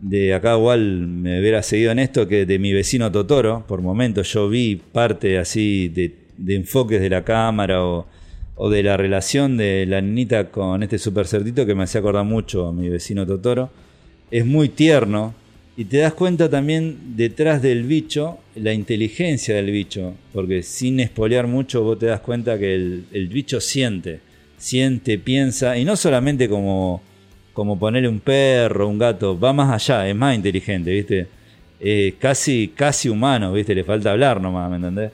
de 0.00 0.34
acá 0.34 0.56
igual 0.56 1.06
me 1.06 1.38
hubiera 1.38 1.62
seguido 1.62 1.92
en 1.92 2.00
esto 2.00 2.26
que 2.26 2.44
de 2.44 2.58
mi 2.58 2.72
vecino 2.72 3.12
Totoro. 3.12 3.64
Por 3.68 3.80
momentos 3.80 4.32
yo 4.32 4.48
vi 4.48 4.74
parte 4.74 5.38
así 5.38 5.88
de, 5.88 6.12
enfoques 6.56 7.00
de 7.00 7.08
la 7.08 7.22
cámara 7.22 7.84
o, 7.84 8.04
o, 8.56 8.68
de 8.68 8.82
la 8.82 8.96
relación 8.96 9.56
de 9.56 9.86
la 9.86 10.00
nenita 10.00 10.50
con 10.50 10.82
este 10.82 10.98
super 10.98 11.28
cerdito 11.28 11.64
que 11.66 11.76
me 11.76 11.84
hacía 11.84 12.00
acordar 12.00 12.24
mucho 12.24 12.66
a 12.66 12.72
mi 12.72 12.88
vecino 12.88 13.24
Totoro. 13.24 13.85
Es 14.30 14.44
muy 14.44 14.68
tierno 14.68 15.34
y 15.76 15.84
te 15.84 15.98
das 15.98 16.14
cuenta 16.14 16.48
también 16.48 17.16
detrás 17.16 17.60
del 17.60 17.82
bicho, 17.82 18.38
la 18.54 18.72
inteligencia 18.72 19.54
del 19.54 19.70
bicho, 19.70 20.14
porque 20.32 20.62
sin 20.62 21.00
espolear 21.00 21.46
mucho 21.46 21.82
vos 21.82 21.98
te 21.98 22.06
das 22.06 22.20
cuenta 22.20 22.58
que 22.58 22.74
el, 22.74 23.28
bicho 23.30 23.60
siente, 23.60 24.20
siente, 24.56 25.18
piensa, 25.18 25.76
y 25.76 25.84
no 25.84 25.96
solamente 25.96 26.48
como, 26.48 27.02
como 27.52 27.78
ponerle 27.78 28.08
un 28.08 28.20
perro, 28.20 28.88
un 28.88 28.98
gato, 28.98 29.38
va 29.38 29.52
más 29.52 29.70
allá, 29.70 30.08
es 30.08 30.16
más 30.16 30.34
inteligente, 30.34 30.90
¿viste? 30.92 31.26
casi, 32.18 32.72
casi 32.74 33.10
humano, 33.10 33.52
¿viste? 33.52 33.74
Le 33.74 33.84
falta 33.84 34.12
hablar 34.12 34.40
nomás, 34.40 34.70
¿me 34.70 34.76
entendés? 34.76 35.12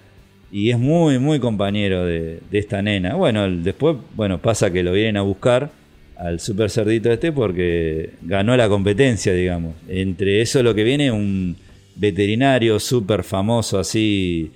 Y 0.53 0.71
es 0.71 0.79
muy, 0.79 1.19
muy 1.19 1.41
compañero 1.41 2.05
de, 2.05 2.39
de 2.51 2.59
esta 2.59 2.81
nena. 2.83 3.15
Bueno, 3.15 3.51
después, 3.51 3.97
bueno, 4.15 4.39
pasa 4.39 4.71
que 4.71 4.83
lo 4.85 4.93
vienen 4.93 5.17
a 5.17 5.23
buscar 5.23 5.71
al 6.17 6.41
super 6.41 6.71
cerdito 6.71 7.11
este 7.11 7.33
porque 7.33 8.11
ganó 8.23 8.57
la 8.57 8.69
competencia, 8.69 9.33
digamos. 9.33 9.75
Entre 9.89 10.41
eso 10.41 10.63
lo 10.63 10.75
que 10.75 10.85
viene 10.85 11.11
un 11.11 11.57
veterinario 11.97 12.79
súper 12.81 13.23
famoso 13.23 13.79
así 13.79 14.51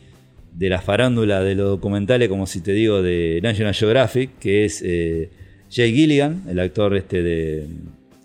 de 0.57 0.71
la 0.71 0.81
farándula 0.81 1.43
de 1.43 1.55
los 1.55 1.69
documentales, 1.69 2.29
como 2.29 2.47
si 2.47 2.61
te 2.61 2.73
digo, 2.73 3.03
de 3.03 3.41
National 3.43 3.75
Geographic, 3.75 4.39
que 4.41 4.65
es 4.65 4.83
eh, 4.85 5.29
Jay 5.71 5.93
Gilligan, 5.93 6.45
el 6.49 6.59
actor 6.61 6.97
este 6.97 7.23
de 7.23 7.67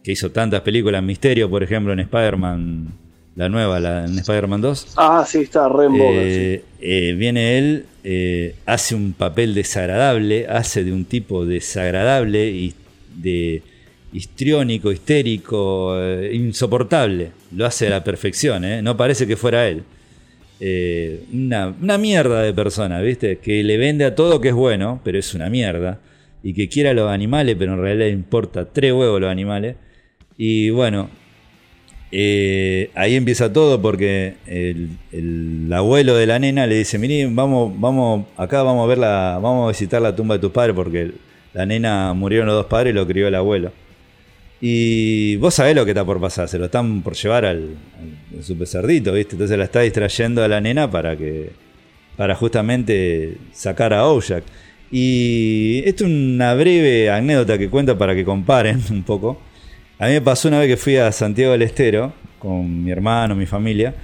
que 0.02 0.14
hizo 0.14 0.32
tantas 0.32 0.62
películas, 0.62 1.04
Misterio, 1.04 1.50
por 1.50 1.62
ejemplo, 1.62 1.94
en 1.94 2.00
Spider-Man, 2.00 2.88
la 3.36 3.50
nueva, 3.50 3.80
la, 3.80 4.06
en 4.06 4.18
Spider-Man 4.18 4.62
2. 4.62 4.94
Ah, 4.96 5.26
sí, 5.28 5.40
está 5.40 5.68
re 5.70 5.88
eh, 5.94 6.64
eh, 6.80 7.14
viene 7.14 7.58
él, 7.58 7.86
hace 8.66 8.96
un 8.96 9.14
papel 9.14 9.54
desagradable, 9.54 10.48
hace 10.48 10.84
de 10.84 10.94
un 10.94 11.06
tipo 11.06 11.46
desagradable 11.46 12.50
y 12.50 12.74
de 13.16 13.62
histriónico, 14.14 14.92
histérico, 14.92 15.96
eh, 15.98 16.32
insoportable. 16.34 17.32
Lo 17.56 17.66
hace 17.66 17.88
a 17.88 17.92
la 17.92 18.04
perfección, 18.04 18.66
¿eh? 18.66 18.82
no 18.82 18.98
parece 18.98 19.28
que 19.28 19.36
fuera 19.36 19.68
él. 19.68 19.84
Eh, 20.60 21.24
una, 21.34 21.98
mierda 21.98 22.44
de 22.44 22.54
persona, 22.54 23.02
¿viste? 23.02 23.40
Que 23.40 23.64
le 23.64 23.78
vende 23.78 24.06
a 24.06 24.16
todo 24.16 24.42
que 24.42 24.50
es 24.50 24.54
bueno, 24.54 25.02
pero 25.04 25.18
es 25.18 25.34
una 25.34 25.50
mierda. 25.50 26.00
Y 26.44 26.54
que 26.54 26.70
quiera 26.70 26.94
los 26.94 27.10
animales, 27.10 27.56
pero 27.58 27.74
en 27.74 27.82
realidad 27.82 28.08
le 28.08 28.12
importa 28.12 28.66
tres 28.66 28.92
huevos 28.94 29.22
los 29.22 29.30
animales. 29.30 29.76
Y 30.38 30.70
bueno, 30.72 31.10
ahí 32.12 33.16
empieza 33.16 33.54
todo 33.54 33.82
porque 33.82 34.36
el, 34.48 35.72
abuelo 35.72 36.16
de 36.16 36.26
la 36.26 36.40
nena 36.40 36.68
le 36.68 36.76
dice, 36.76 36.98
mire, 36.98 37.28
vamos, 37.32 37.80
vamos, 37.80 38.26
acá 38.38 38.64
vamos 38.64 38.86
a 38.86 38.88
ver 38.88 38.98
la, 38.98 39.40
vamos 39.42 39.66
a 39.66 39.72
visitar 39.72 40.02
la 40.02 40.16
tumba 40.16 40.36
de 40.36 40.42
tu 40.42 40.52
padre 40.52 40.74
porque 40.74 41.12
la 41.54 41.66
nena 41.66 42.14
murieron 42.14 42.48
los 42.48 42.56
dos 42.56 42.66
padres 42.68 42.92
y 42.92 42.96
lo 42.96 43.08
crió 43.08 43.28
el 43.28 43.36
abuelo. 43.36 43.72
Y 44.62 45.38
vos 45.38 45.56
sabés 45.56 45.76
lo 45.76 45.86
que 45.86 45.92
está 45.92 46.06
por 46.06 46.22
pasar, 46.22 46.48
se 46.48 46.60
lo 46.60 46.66
están 46.66 47.02
por 47.02 47.16
llevar 47.16 47.46
al, 47.46 47.78
super 48.42 48.68
cerdito, 48.68 49.14
¿viste? 49.14 49.34
Entonces 49.34 49.58
la 49.58 49.64
está 49.66 49.82
distrayendo 49.82 50.44
a 50.44 50.48
la 50.48 50.62
nena 50.62 50.90
para 50.90 51.18
que. 51.18 51.52
para 52.16 52.36
justamente 52.36 53.38
sacar 53.54 53.94
a 53.94 54.08
Ojak. 54.08 54.44
Y 54.92 55.82
esto 55.86 56.06
es 56.06 56.12
una 56.12 56.54
breve 56.54 57.10
anécdota 57.10 57.58
que 57.58 57.70
cuento 57.70 57.98
para 57.98 58.14
que 58.14 58.24
comparen 58.24 58.82
un 58.92 59.04
poco. 59.04 59.42
A 59.98 60.08
mí 60.08 60.14
me 60.14 60.22
pasó 60.22 60.48
una 60.48 60.60
vez 60.60 60.68
que 60.68 60.78
fui 60.78 60.98
a 60.98 61.12
Santiago 61.12 61.54
del 61.54 61.64
Estero 61.64 62.14
con 62.40 62.84
mi 62.84 62.92
hermano, 62.92 63.36
mi 63.36 63.46
familia. 63.46 63.96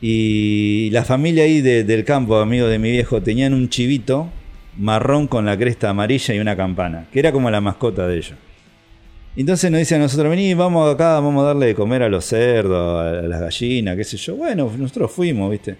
Y 0.00 0.90
la 0.90 1.04
familia 1.04 1.44
ahí 1.44 1.60
del 1.60 2.04
campo, 2.04 2.36
amigo 2.38 2.66
de 2.66 2.78
mi 2.78 2.90
viejo, 2.90 3.22
tenían 3.22 3.54
un 3.54 3.68
chivito 3.68 4.30
marrón 4.76 5.26
con 5.26 5.44
la 5.44 5.56
cresta 5.56 5.90
amarilla 5.90 6.34
y 6.34 6.38
una 6.38 6.56
campana, 6.56 7.06
que 7.12 7.18
era 7.18 7.32
como 7.32 7.50
la 7.50 7.60
mascota 7.60 8.06
de 8.06 8.16
ellos. 8.16 8.38
Entonces 9.34 9.70
nos 9.70 9.78
dice 9.78 9.94
a 9.94 9.98
nosotros, 9.98 10.28
vení, 10.28 10.52
vamos 10.52 10.94
acá, 10.94 11.14
vamos 11.14 11.42
a 11.42 11.48
darle 11.48 11.66
de 11.66 11.74
comer 11.74 12.02
a 12.02 12.08
los 12.08 12.26
cerdos, 12.26 13.00
a 13.00 13.26
las 13.26 13.40
gallinas, 13.40 13.96
qué 13.96 14.04
sé 14.04 14.18
yo. 14.18 14.36
Bueno, 14.36 14.70
nosotros 14.76 15.10
fuimos, 15.10 15.50
¿viste? 15.50 15.76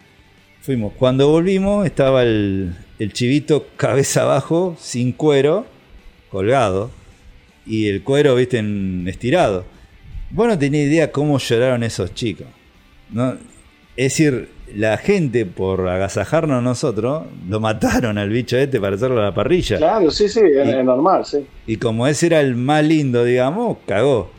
Fuimos. 0.62 0.94
Cuando 0.94 1.28
volvimos 1.28 1.84
estaba 1.84 2.22
el, 2.22 2.74
chivito 3.12 3.66
cabeza 3.76 4.22
abajo, 4.22 4.76
sin 4.78 5.12
cuero, 5.12 5.66
colgado, 6.30 6.90
y 7.66 7.88
el 7.88 8.02
cuero, 8.02 8.36
¿viste? 8.36 8.64
Estirado. 9.06 9.66
Vos 10.30 10.48
no 10.48 10.58
tenés 10.58 10.86
idea 10.86 11.12
cómo 11.12 11.38
lloraron 11.38 11.82
esos 11.82 12.14
chicos. 12.14 12.46
¿no? 13.10 13.32
Es 13.96 14.14
decir, 14.14 14.48
la 14.76 14.96
gente, 14.96 15.46
por 15.46 15.88
agasajarnos 15.88 16.58
a 16.58 16.60
nosotros, 16.60 17.24
lo 17.48 17.60
mataron 17.60 18.18
al 18.18 18.30
bicho 18.30 18.56
este 18.56 18.80
para 18.80 18.96
hacerlo 18.96 19.20
a 19.20 19.24
la 19.24 19.34
parrilla. 19.34 19.76
Claro, 19.78 20.10
sí, 20.10 20.28
sí, 20.28 20.40
es 20.40 20.84
normal, 20.84 21.24
sí. 21.24 21.44
Y 21.66 21.76
como 21.76 22.06
ese 22.06 22.26
era 22.26 22.40
el 22.40 22.54
más 22.54 22.84
lindo, 22.84 23.24
digamos, 23.24 23.78
cagó. 23.86 24.30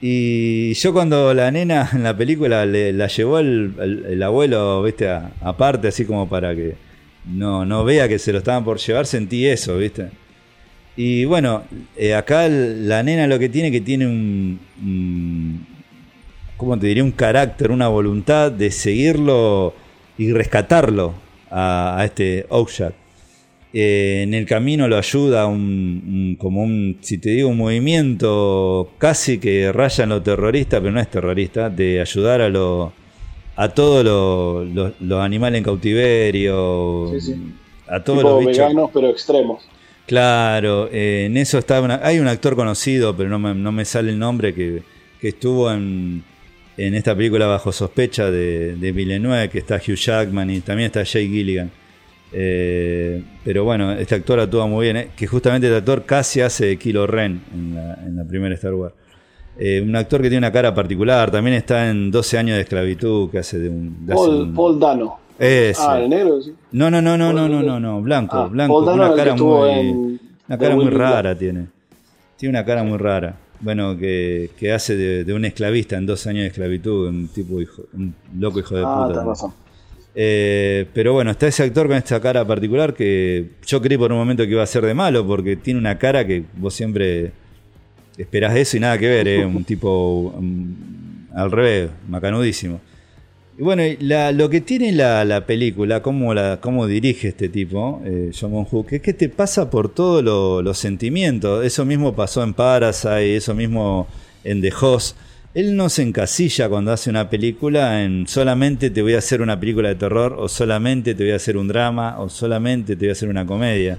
Y 0.00 0.74
yo 0.74 0.92
cuando 0.92 1.32
la 1.32 1.50
nena 1.50 1.88
en 1.92 2.02
la 2.02 2.16
película 2.16 2.66
le, 2.66 2.92
la 2.92 3.06
llevó 3.06 3.38
el, 3.38 4.22
abuelo, 4.22 4.82
viste, 4.82 5.08
aparte, 5.40 5.88
así 5.88 6.04
como 6.04 6.28
para 6.28 6.54
que 6.54 6.76
no, 7.26 7.64
no 7.64 7.84
vea 7.84 8.08
que 8.08 8.18
se 8.18 8.32
lo 8.32 8.38
estaban 8.38 8.64
por 8.64 8.78
llevar, 8.78 9.06
sentí 9.06 9.46
eso, 9.46 9.76
viste. 9.78 10.10
Y 10.96 11.24
bueno, 11.24 11.62
eh, 11.96 12.14
acá 12.14 12.48
la 12.48 13.02
nena 13.02 13.26
lo 13.26 13.38
que 13.38 13.48
tiene 13.48 13.70
que 13.70 13.80
tiene 13.80 14.06
un 14.06 15.66
¿cómo 16.56 16.78
te 16.78 16.86
diría? 16.86 17.04
Un 17.04 17.12
carácter, 17.12 17.70
una 17.70 17.88
voluntad 17.88 18.50
de 18.50 18.70
seguirlo 18.70 19.74
y 20.18 20.32
rescatarlo 20.32 21.14
a, 21.50 22.02
este 22.04 22.46
Oakshot. 22.48 22.94
Eh, 23.72 24.22
en 24.22 24.32
el 24.32 24.46
camino 24.46 24.88
lo 24.88 24.96
ayuda 24.96 25.46
un, 25.46 26.36
como 26.40 26.62
un, 26.62 26.98
si 27.02 27.18
te 27.18 27.30
digo, 27.30 27.48
un 27.50 27.58
movimiento 27.58 28.90
casi 28.98 29.38
que 29.38 29.70
raya 29.72 30.04
en 30.04 30.10
lo 30.10 30.22
terrorista, 30.22 30.80
pero 30.80 30.92
no 30.92 31.00
es 31.00 31.10
terrorista, 31.10 31.68
de 31.68 32.00
ayudar 32.00 32.40
a 32.40 32.48
lo, 32.48 32.92
a 33.56 33.68
todos 33.68 34.04
los 35.00 35.20
animales 35.20 35.58
en 35.58 35.64
cautiverio, 35.64 37.12
a 37.88 38.02
todos 38.02 38.22
los 38.22 38.40
bichos. 38.40 38.56
veganos 38.56 38.90
pero 38.94 39.10
extremos. 39.10 39.68
Claro, 40.06 40.88
eh, 40.92 41.24
en 41.26 41.36
eso 41.36 41.58
está 41.58 41.84
hay 42.02 42.20
un 42.20 42.28
actor 42.28 42.54
conocido, 42.54 43.16
pero 43.16 43.28
no 43.28 43.38
me, 43.38 43.54
no 43.54 43.72
me 43.72 43.84
sale 43.84 44.10
el 44.10 44.18
nombre 44.18 44.54
que, 44.54 44.82
que 45.20 45.28
estuvo 45.28 45.70
en 45.70 46.22
en 46.76 46.94
esta 46.94 47.14
película 47.14 47.46
bajo 47.46 47.72
sospecha 47.72 48.30
de, 48.30 48.76
de 48.76 48.92
Villeneuve, 48.92 49.48
que 49.48 49.58
está 49.58 49.76
Hugh 49.76 49.96
Jackman 49.96 50.50
y 50.50 50.60
también 50.60 50.86
está 50.86 51.04
Jay 51.04 51.28
Gilligan. 51.28 51.70
Eh, 52.32 53.22
pero 53.44 53.64
bueno, 53.64 53.92
este 53.92 54.14
actor 54.14 54.40
actúa 54.40 54.66
muy 54.66 54.84
bien, 54.84 54.96
eh, 54.96 55.10
que 55.16 55.26
justamente 55.26 55.68
este 55.68 55.78
actor 55.78 56.04
casi 56.04 56.40
hace 56.40 56.66
de 56.66 56.78
Kilo 56.78 57.06
Ren 57.06 57.40
en 57.52 58.16
la, 58.16 58.24
primera 58.24 58.54
Star 58.54 58.74
Wars. 58.74 58.94
Eh, 59.58 59.80
un 59.80 59.96
actor 59.96 60.20
que 60.20 60.28
tiene 60.28 60.38
una 60.38 60.52
cara 60.52 60.74
particular, 60.74 61.30
también 61.30 61.56
está 61.56 61.88
en 61.88 62.10
12 62.10 62.38
años 62.38 62.56
de 62.56 62.62
esclavitud, 62.62 63.30
que 63.30 63.38
hace 63.38 63.58
de 63.58 63.70
un... 63.70 64.06
Paul, 64.54 64.78
Dano. 64.78 65.18
Ah, 65.38 65.98
el 65.98 66.10
negro, 66.10 66.42
sí. 66.42 66.54
No, 66.72 66.90
no, 66.90 67.00
no, 67.00 67.16
no, 67.16 67.32
no, 67.32 67.48
no, 67.48 67.62
no, 67.62 67.80
no, 67.80 68.02
blanco, 68.02 68.36
ah, 68.36 68.48
blanco, 68.48 68.78
una 68.78 69.14
cara 69.14 69.34
muy, 69.34 70.20
una 70.48 70.58
cara 70.58 70.74
muy 70.74 70.90
rara 70.90 71.36
tiene. 71.36 71.66
Tiene 72.36 72.58
una 72.58 72.66
cara 72.66 72.82
muy 72.82 72.98
rara 72.98 73.45
bueno, 73.60 73.96
que, 73.96 74.50
hace 74.74 74.96
de, 74.96 75.32
un 75.32 75.44
esclavista 75.44 75.96
en 75.96 76.06
dos 76.06 76.26
años 76.26 76.42
de 76.42 76.48
esclavitud, 76.48 77.08
un 77.08 77.28
tipo 77.28 77.60
hijo, 77.60 77.84
un 77.92 78.14
loco 78.38 78.58
hijo 78.60 78.76
de 78.76 78.82
ah, 78.84 79.06
puta. 79.08 79.54
Eh, 80.18 80.86
pero 80.94 81.12
bueno, 81.12 81.30
está 81.30 81.46
ese 81.46 81.62
actor 81.62 81.88
con 81.88 81.96
esta 81.96 82.18
cara 82.20 82.42
particular 82.46 82.94
que 82.94 83.50
yo 83.66 83.82
creí 83.82 83.98
por 83.98 84.10
un 84.12 84.18
momento 84.18 84.44
que 84.44 84.50
iba 84.50 84.62
a 84.62 84.66
ser 84.66 84.84
de 84.84 84.94
malo, 84.94 85.26
porque 85.26 85.56
tiene 85.56 85.78
una 85.78 85.98
cara 85.98 86.26
que 86.26 86.44
vos 86.56 86.72
siempre 86.72 87.32
esperás 88.16 88.56
eso 88.56 88.78
y 88.78 88.80
nada 88.80 88.96
que 88.98 89.08
ver, 89.08 89.28
¿eh? 89.28 89.44
un 89.44 89.64
tipo 89.64 90.34
al 91.34 91.50
revés, 91.50 91.90
macanudísimo. 92.08 92.80
Y 93.58 93.62
bueno, 93.62 93.82
lo 94.00 94.50
que 94.50 94.60
tiene 94.60 94.92
la, 94.92 95.46
película, 95.46 96.02
cómo, 96.02 96.34
la, 96.34 96.58
cómo 96.60 96.86
dirige 96.86 97.28
este 97.28 97.48
tipo, 97.48 98.02
eh, 98.04 98.30
Hook, 98.70 98.88
es 98.90 99.00
que 99.00 99.14
te 99.14 99.30
pasa 99.30 99.70
por 99.70 99.88
todos 99.88 100.22
los 100.62 100.76
sentimientos. 100.76 101.64
Eso 101.64 101.86
mismo 101.86 102.14
pasó 102.14 102.42
en 102.42 102.52
Parasite, 102.52 103.36
eso 103.36 103.54
mismo 103.54 104.08
en 104.44 104.60
The 104.60 104.72
Host. 104.78 105.16
Él 105.54 105.74
no 105.74 105.88
se 105.88 106.02
encasilla 106.02 106.68
cuando 106.68 106.92
hace 106.92 107.08
una 107.08 107.30
película 107.30 108.02
en 108.02 108.26
solamente 108.26 108.90
te 108.90 109.00
voy 109.00 109.14
a 109.14 109.18
hacer 109.18 109.40
una 109.40 109.58
película 109.58 109.88
de 109.88 109.94
terror, 109.94 110.36
o 110.38 110.48
solamente 110.50 111.14
te 111.14 111.24
voy 111.24 111.32
a 111.32 111.36
hacer 111.36 111.56
un 111.56 111.68
drama, 111.68 112.20
o 112.20 112.28
solamente 112.28 112.94
te 112.94 113.06
voy 113.06 113.08
a 113.08 113.12
hacer 113.12 113.30
una 113.30 113.46
comedia, 113.46 113.98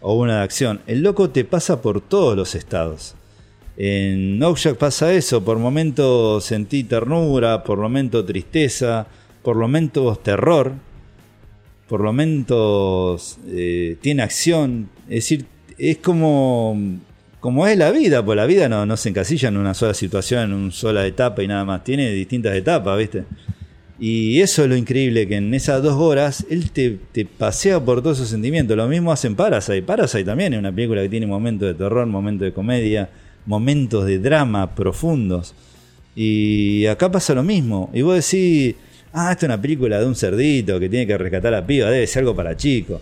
o 0.00 0.14
una 0.14 0.38
de 0.38 0.42
acción. 0.42 0.80
El 0.88 1.02
loco 1.02 1.30
te 1.30 1.44
pasa 1.44 1.80
por 1.82 2.00
todos 2.00 2.36
los 2.36 2.56
estados. 2.56 3.14
En 3.80 4.42
Ojak 4.42 4.76
pasa 4.76 5.12
eso, 5.12 5.44
por 5.44 5.60
momentos 5.60 6.44
sentí 6.44 6.82
ternura, 6.82 7.62
por 7.62 7.78
momentos 7.78 8.26
tristeza, 8.26 9.06
por 9.44 9.56
momentos 9.56 10.20
terror, 10.24 10.72
por 11.86 12.02
momentos 12.02 13.38
eh, 13.46 13.96
tiene 14.00 14.22
acción, 14.22 14.88
es 15.04 15.14
decir, 15.14 15.46
es 15.78 15.98
como, 15.98 16.76
como 17.38 17.68
es 17.68 17.78
la 17.78 17.92
vida, 17.92 18.24
pues 18.24 18.34
la 18.34 18.46
vida 18.46 18.68
no, 18.68 18.84
no 18.84 18.96
se 18.96 19.10
encasilla 19.10 19.48
en 19.48 19.56
una 19.56 19.74
sola 19.74 19.94
situación, 19.94 20.50
en 20.50 20.52
una 20.54 20.72
sola 20.72 21.06
etapa 21.06 21.44
y 21.44 21.46
nada 21.46 21.64
más, 21.64 21.84
tiene 21.84 22.10
distintas 22.10 22.56
etapas, 22.56 22.98
¿viste? 22.98 23.26
Y 24.00 24.40
eso 24.40 24.64
es 24.64 24.68
lo 24.68 24.76
increíble, 24.76 25.28
que 25.28 25.36
en 25.36 25.54
esas 25.54 25.84
dos 25.84 25.94
horas 25.94 26.44
él 26.50 26.72
te, 26.72 26.98
te, 27.12 27.24
pasea 27.24 27.78
por 27.78 28.02
todos 28.02 28.18
esos 28.18 28.30
sentimientos. 28.30 28.76
Lo 28.76 28.86
mismo 28.86 29.10
hacen 29.10 29.34
Parasite. 29.34 29.82
Parasite 29.82 30.24
también 30.24 30.52
es 30.52 30.58
una 30.58 30.72
película 30.72 31.02
que 31.02 31.08
tiene 31.08 31.26
momentos 31.26 31.68
de 31.68 31.74
terror, 31.74 32.06
momentos 32.06 32.46
de 32.46 32.52
comedia, 32.52 33.08
momentos 33.48 34.04
de 34.04 34.18
drama 34.18 34.74
profundos. 34.74 35.54
Y 36.14 36.86
acá 36.86 37.10
pasa 37.10 37.34
lo 37.34 37.42
mismo. 37.42 37.90
Y 37.92 38.02
vos 38.02 38.14
decís, 38.14 38.76
ah, 39.12 39.32
esta 39.32 39.46
es 39.46 39.48
una 39.48 39.60
película 39.60 39.98
de 39.98 40.06
un 40.06 40.14
cerdito 40.14 40.78
que 40.78 40.88
tiene 40.88 41.06
que 41.06 41.18
rescatar 41.18 41.54
a 41.54 41.60
la 41.60 41.66
piba, 41.66 41.90
debe 41.90 42.06
ser 42.06 42.20
algo 42.20 42.36
para 42.36 42.56
chicos. 42.56 43.00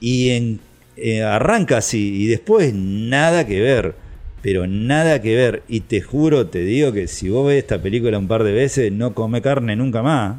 Y 0.00 0.30
en, 0.30 0.60
eh, 0.96 1.22
arranca 1.22 1.78
así 1.78 2.22
y 2.22 2.26
después 2.26 2.72
nada 2.74 3.46
que 3.46 3.60
ver. 3.60 3.94
Pero 4.40 4.66
nada 4.66 5.20
que 5.20 5.34
ver. 5.34 5.62
Y 5.68 5.80
te 5.80 6.00
juro, 6.00 6.46
te 6.46 6.60
digo 6.60 6.92
que 6.92 7.06
si 7.08 7.28
vos 7.28 7.46
ves 7.46 7.58
esta 7.58 7.80
película 7.82 8.18
un 8.18 8.28
par 8.28 8.44
de 8.44 8.52
veces, 8.52 8.92
no 8.92 9.14
come 9.14 9.42
carne 9.42 9.76
nunca 9.76 10.02
más. 10.02 10.38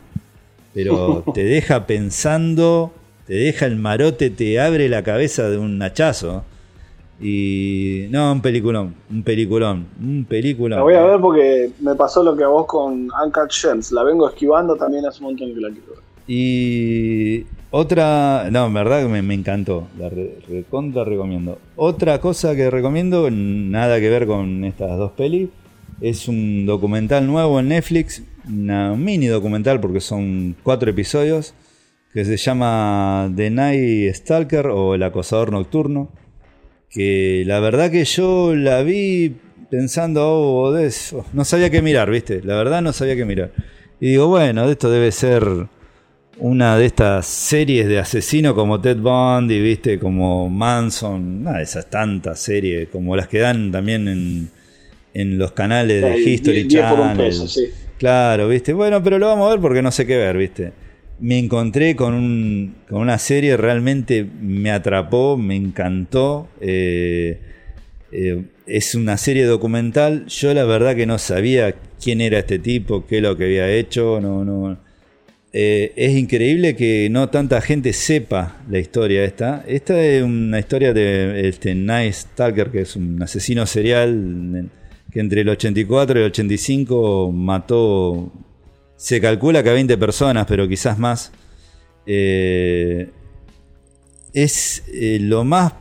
Pero 0.73 1.23
te 1.33 1.43
deja 1.43 1.85
pensando, 1.85 2.93
te 3.27 3.33
deja 3.33 3.65
el 3.65 3.75
marote, 3.75 4.29
te 4.29 4.59
abre 4.59 4.87
la 4.87 5.03
cabeza 5.03 5.49
de 5.49 5.57
un 5.57 5.81
hachazo. 5.81 6.45
Y 7.21 8.07
no, 8.09 8.31
un 8.31 8.41
peliculón, 8.41 8.95
un 9.09 9.23
peliculón, 9.23 9.87
un 10.01 10.25
peliculón. 10.25 10.79
La 10.79 10.83
voy 10.83 10.95
a 10.95 11.03
ver 11.03 11.19
porque 11.21 11.71
me 11.79 11.95
pasó 11.95 12.23
lo 12.23 12.35
que 12.35 12.43
a 12.43 12.47
vos 12.47 12.65
con 12.65 13.09
Uncut 13.23 13.51
Gems. 13.51 13.91
La 13.91 14.03
vengo 14.03 14.27
esquivando 14.27 14.75
también 14.75 15.05
hace 15.05 15.19
un 15.19 15.31
montón 15.31 15.53
que 15.53 15.61
la 15.61 15.69
quiero 15.69 15.91
ver. 15.91 16.03
Y 16.27 17.45
otra, 17.69 18.49
no, 18.51 18.67
en 18.67 18.73
verdad 18.73 19.07
me, 19.07 19.21
me 19.21 19.33
encantó, 19.33 19.87
la 19.97 20.09
recontra 20.09 21.03
recomiendo. 21.03 21.59
Otra 21.75 22.19
cosa 22.19 22.55
que 22.55 22.69
recomiendo, 22.69 23.29
nada 23.31 23.99
que 23.99 24.09
ver 24.09 24.25
con 24.25 24.63
estas 24.63 24.97
dos 24.97 25.11
pelis, 25.11 25.49
es 26.01 26.27
un 26.27 26.65
documental 26.65 27.27
nuevo 27.27 27.59
en 27.59 27.69
Netflix, 27.69 28.23
una 28.47 28.95
mini 28.95 29.27
documental 29.27 29.79
porque 29.79 30.01
son 30.01 30.55
cuatro 30.63 30.89
episodios, 30.89 31.53
que 32.13 32.25
se 32.25 32.37
llama 32.37 33.31
The 33.35 33.49
Night 33.49 34.15
Stalker 34.15 34.67
o 34.67 34.95
El 34.95 35.03
Acosador 35.03 35.51
Nocturno 35.51 36.09
que 36.93 37.43
la 37.47 37.59
verdad 37.59 37.89
que 37.89 38.05
yo 38.05 38.55
la 38.55 38.83
vi 38.83 39.35
pensando, 39.69 40.29
oh, 40.29 40.71
de 40.71 40.85
eso. 40.85 41.25
no 41.33 41.43
sabía 41.43 41.71
qué 41.71 41.81
mirar, 41.81 42.09
¿viste? 42.11 42.41
La 42.43 42.55
verdad 42.55 42.81
no 42.83 42.93
sabía 42.93 43.15
qué 43.15 43.25
mirar. 43.25 43.51
Y 43.99 44.11
digo, 44.11 44.27
bueno, 44.27 44.69
esto 44.69 44.91
debe 44.91 45.11
ser 45.11 45.43
una 46.37 46.77
de 46.77 46.85
estas 46.85 47.25
series 47.25 47.87
de 47.87 47.97
asesinos 47.97 48.53
como 48.53 48.79
Ted 48.79 48.97
Bundy, 48.97 49.59
¿viste? 49.59 49.97
Como 49.97 50.47
Manson, 50.49 51.41
una 51.41 51.57
de 51.57 51.63
esas 51.63 51.89
tantas 51.89 52.39
series, 52.39 52.89
como 52.89 53.15
las 53.15 53.27
que 53.27 53.39
dan 53.39 53.71
también 53.71 54.07
en, 54.07 54.49
en 55.15 55.37
los 55.39 55.53
canales 55.53 56.03
de 56.03 56.19
History 56.19 56.67
Channel. 56.67 57.33
Claro, 57.97 58.47
¿viste? 58.49 58.73
Bueno, 58.73 59.01
pero 59.01 59.17
lo 59.17 59.27
vamos 59.27 59.47
a 59.47 59.51
ver 59.51 59.59
porque 59.59 59.81
no 59.81 59.91
sé 59.91 60.05
qué 60.05 60.17
ver, 60.17 60.37
¿viste? 60.37 60.73
Me 61.23 61.39
encontré 61.39 61.95
con, 61.95 62.13
un, 62.13 62.75
con 62.89 62.99
una 62.99 63.17
serie, 63.17 63.55
realmente 63.55 64.25
me 64.41 64.71
atrapó, 64.71 65.37
me 65.37 65.55
encantó. 65.55 66.49
Eh, 66.59 67.39
eh, 68.11 68.43
es 68.67 68.93
una 68.93 69.15
serie 69.15 69.45
documental. 69.45 70.25
Yo 70.27 70.53
la 70.53 70.65
verdad 70.65 70.97
que 70.97 71.05
no 71.05 71.17
sabía 71.17 71.75
quién 72.03 72.19
era 72.19 72.39
este 72.39 72.59
tipo, 72.59 73.07
qué 73.07 73.17
es 73.17 73.23
lo 73.23 73.37
que 73.37 73.45
había 73.45 73.71
hecho. 73.71 74.19
No, 74.19 74.43
no. 74.43 74.77
Eh, 75.53 75.93
es 75.95 76.11
increíble 76.17 76.75
que 76.75 77.07
no 77.09 77.29
tanta 77.29 77.61
gente 77.61 77.93
sepa 77.93 78.61
la 78.69 78.79
historia 78.79 79.23
esta. 79.23 79.63
Esta 79.65 80.03
es 80.03 80.23
una 80.23 80.59
historia 80.59 80.91
de 80.91 81.47
este 81.47 81.73
Nice 81.73 82.27
Stalker, 82.33 82.69
que 82.69 82.81
es 82.81 82.97
un 82.97 83.23
asesino 83.23 83.65
serial 83.65 84.69
que 85.09 85.21
entre 85.21 85.41
el 85.41 85.49
84 85.49 86.19
y 86.19 86.23
el 86.23 86.27
85 86.31 87.31
mató 87.31 88.29
se 89.03 89.19
calcula 89.19 89.61
que 89.63 89.69
a 89.69 89.73
20 89.73 89.97
personas, 89.97 90.45
pero 90.47 90.65
quizás 90.65 90.97
más. 90.97 91.33
Eh, 92.05 93.09
es 94.31 94.81
eh, 94.93 95.17
lo 95.19 95.43
más 95.43 95.73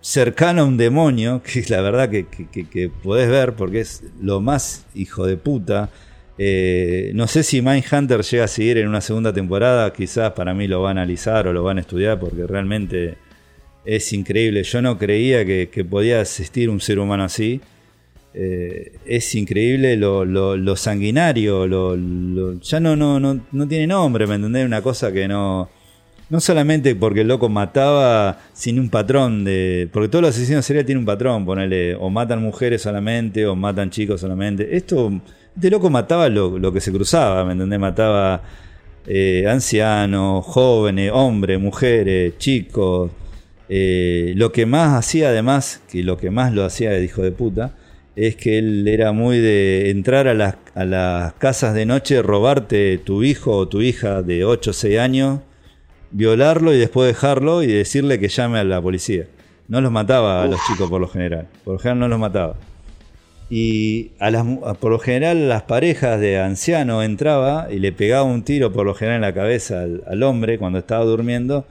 cercano 0.00 0.62
a 0.62 0.64
un 0.64 0.78
demonio, 0.78 1.42
que 1.44 1.60
es 1.60 1.68
la 1.68 1.82
verdad 1.82 2.08
que, 2.08 2.24
que, 2.24 2.88
podés 2.88 3.28
ver, 3.28 3.52
porque 3.52 3.80
es 3.80 4.02
lo 4.22 4.40
más 4.40 4.86
hijo 4.94 5.26
de 5.26 5.36
puta. 5.36 5.90
Eh, 6.38 7.12
no 7.14 7.26
sé 7.26 7.42
si 7.42 7.60
Mindhunter 7.60 8.22
llega 8.22 8.44
a 8.44 8.48
seguir 8.48 8.78
en 8.78 8.88
una 8.88 9.02
segunda 9.02 9.30
temporada, 9.34 9.92
quizás 9.92 10.32
para 10.32 10.54
mí 10.54 10.66
lo 10.66 10.80
van 10.80 10.96
a 10.96 11.02
analizar 11.02 11.48
o 11.48 11.52
lo 11.52 11.62
van 11.62 11.76
a 11.76 11.82
estudiar, 11.82 12.18
porque 12.18 12.46
realmente 12.46 13.18
es 13.84 14.10
increíble. 14.14 14.62
Yo 14.62 14.80
no 14.80 14.96
creía 14.96 15.44
que, 15.44 15.84
podía 15.84 16.22
existir 16.22 16.70
un 16.70 16.80
ser 16.80 16.98
humano 16.98 17.24
así. 17.24 17.60
Eh, 18.32 18.92
es 19.06 19.34
increíble 19.34 19.96
lo, 19.96 20.76
sanguinario, 20.76 21.66
lo, 21.66 21.96
ya 22.60 22.78
no, 22.78 22.94
no, 22.94 23.18
no, 23.18 23.40
no 23.50 23.68
tiene 23.68 23.88
nombre, 23.88 24.26
¿me 24.26 24.36
entendés? 24.36 24.66
Una 24.66 24.82
cosa 24.82 25.12
que 25.12 25.28
no... 25.28 25.68
No 26.28 26.38
solamente 26.38 26.94
porque 26.94 27.22
el 27.22 27.28
loco 27.28 27.48
mataba 27.48 28.38
sin 28.52 28.78
un 28.78 28.88
patrón 28.88 29.42
de... 29.42 29.88
Porque 29.92 30.08
todos 30.08 30.22
los 30.22 30.36
asesinos 30.36 30.64
seriales 30.64 30.86
tienen 30.86 31.00
un 31.00 31.06
patrón, 31.06 31.44
ponele, 31.44 31.96
o 31.96 32.08
matan 32.08 32.40
mujeres 32.40 32.82
solamente, 32.82 33.44
o 33.48 33.56
matan 33.56 33.90
chicos 33.90 34.20
solamente. 34.20 34.76
Esto, 34.76 35.10
este 35.56 35.70
loco 35.70 35.90
mataba 35.90 36.28
lo, 36.28 36.72
que 36.72 36.80
se 36.80 36.92
cruzaba, 36.92 37.44
¿me 37.44 37.52
entendés? 37.54 37.80
Mataba 37.80 38.42
eh, 39.08 39.44
ancianos, 39.48 40.44
jóvenes, 40.46 41.10
hombres, 41.12 41.58
mujeres, 41.58 42.38
chicos. 42.38 43.10
Eh, 43.68 44.32
lo 44.36 44.52
que 44.52 44.66
más 44.66 44.96
hacía 44.96 45.30
además, 45.30 45.82
que 45.90 46.04
lo 46.04 46.16
que 46.16 46.30
más 46.30 46.52
lo 46.52 46.64
hacía 46.64 46.92
de 46.92 47.02
hijo 47.02 47.22
de 47.22 47.32
puta, 47.32 47.74
es 48.26 48.36
que 48.36 48.58
él 48.58 48.86
era 48.86 49.12
muy 49.12 49.38
de 49.38 49.88
entrar 49.88 50.28
a 50.28 50.34
las, 50.34 50.56
a 50.74 50.84
las 50.84 51.32
casas 51.34 51.74
de 51.74 51.86
noche, 51.86 52.20
robarte 52.20 52.98
tu 52.98 53.22
hijo 53.22 53.56
o 53.56 53.66
tu 53.66 53.80
hija 53.80 54.22
de 54.22 54.44
8 54.44 54.70
o 54.70 54.74
6 54.74 54.98
años, 54.98 55.40
violarlo 56.10 56.74
y 56.74 56.78
después 56.78 57.08
dejarlo 57.08 57.62
y 57.62 57.68
decirle 57.68 58.18
que 58.18 58.28
llame 58.28 58.58
a 58.58 58.64
la 58.64 58.82
policía. 58.82 59.24
No 59.68 59.80
los 59.80 59.90
mataba 59.90 60.42
a 60.42 60.46
los 60.46 60.60
chicos 60.66 60.90
por 60.90 61.00
lo 61.00 61.08
general, 61.08 61.48
por 61.64 61.74
lo 61.74 61.78
general 61.78 61.98
no 61.98 62.08
los 62.08 62.18
mataba. 62.18 62.56
Y 63.48 64.10
a 64.18 64.30
las, 64.30 64.44
por 64.78 64.90
lo 64.90 64.98
general 64.98 65.48
las 65.48 65.62
parejas 65.62 66.20
de 66.20 66.38
ancianos 66.38 67.02
entraba 67.06 67.68
y 67.70 67.78
le 67.78 67.90
pegaba 67.90 68.24
un 68.24 68.42
tiro 68.42 68.70
por 68.70 68.84
lo 68.84 68.94
general 68.94 69.16
en 69.16 69.22
la 69.22 69.32
cabeza 69.32 69.82
al, 69.82 70.22
hombre 70.22 70.58
cuando 70.58 70.78
estaba 70.78 71.06
durmiendo 71.06 71.66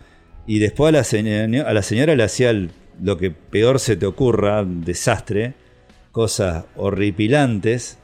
y 0.47 0.57
después 0.57 0.89
a 0.89 0.97
la, 0.97 1.03
señora, 1.03 1.69
a 1.69 1.73
la 1.73 1.83
señora 1.83 2.15
le 2.15 2.23
hacía 2.23 2.53
lo 3.03 3.17
que 3.17 3.29
peor 3.29 3.79
se 3.79 3.95
te 3.95 4.07
ocurra, 4.07 4.65
desastre, 4.65 5.53
cosas 6.19 6.65
horripilantes 6.75 7.97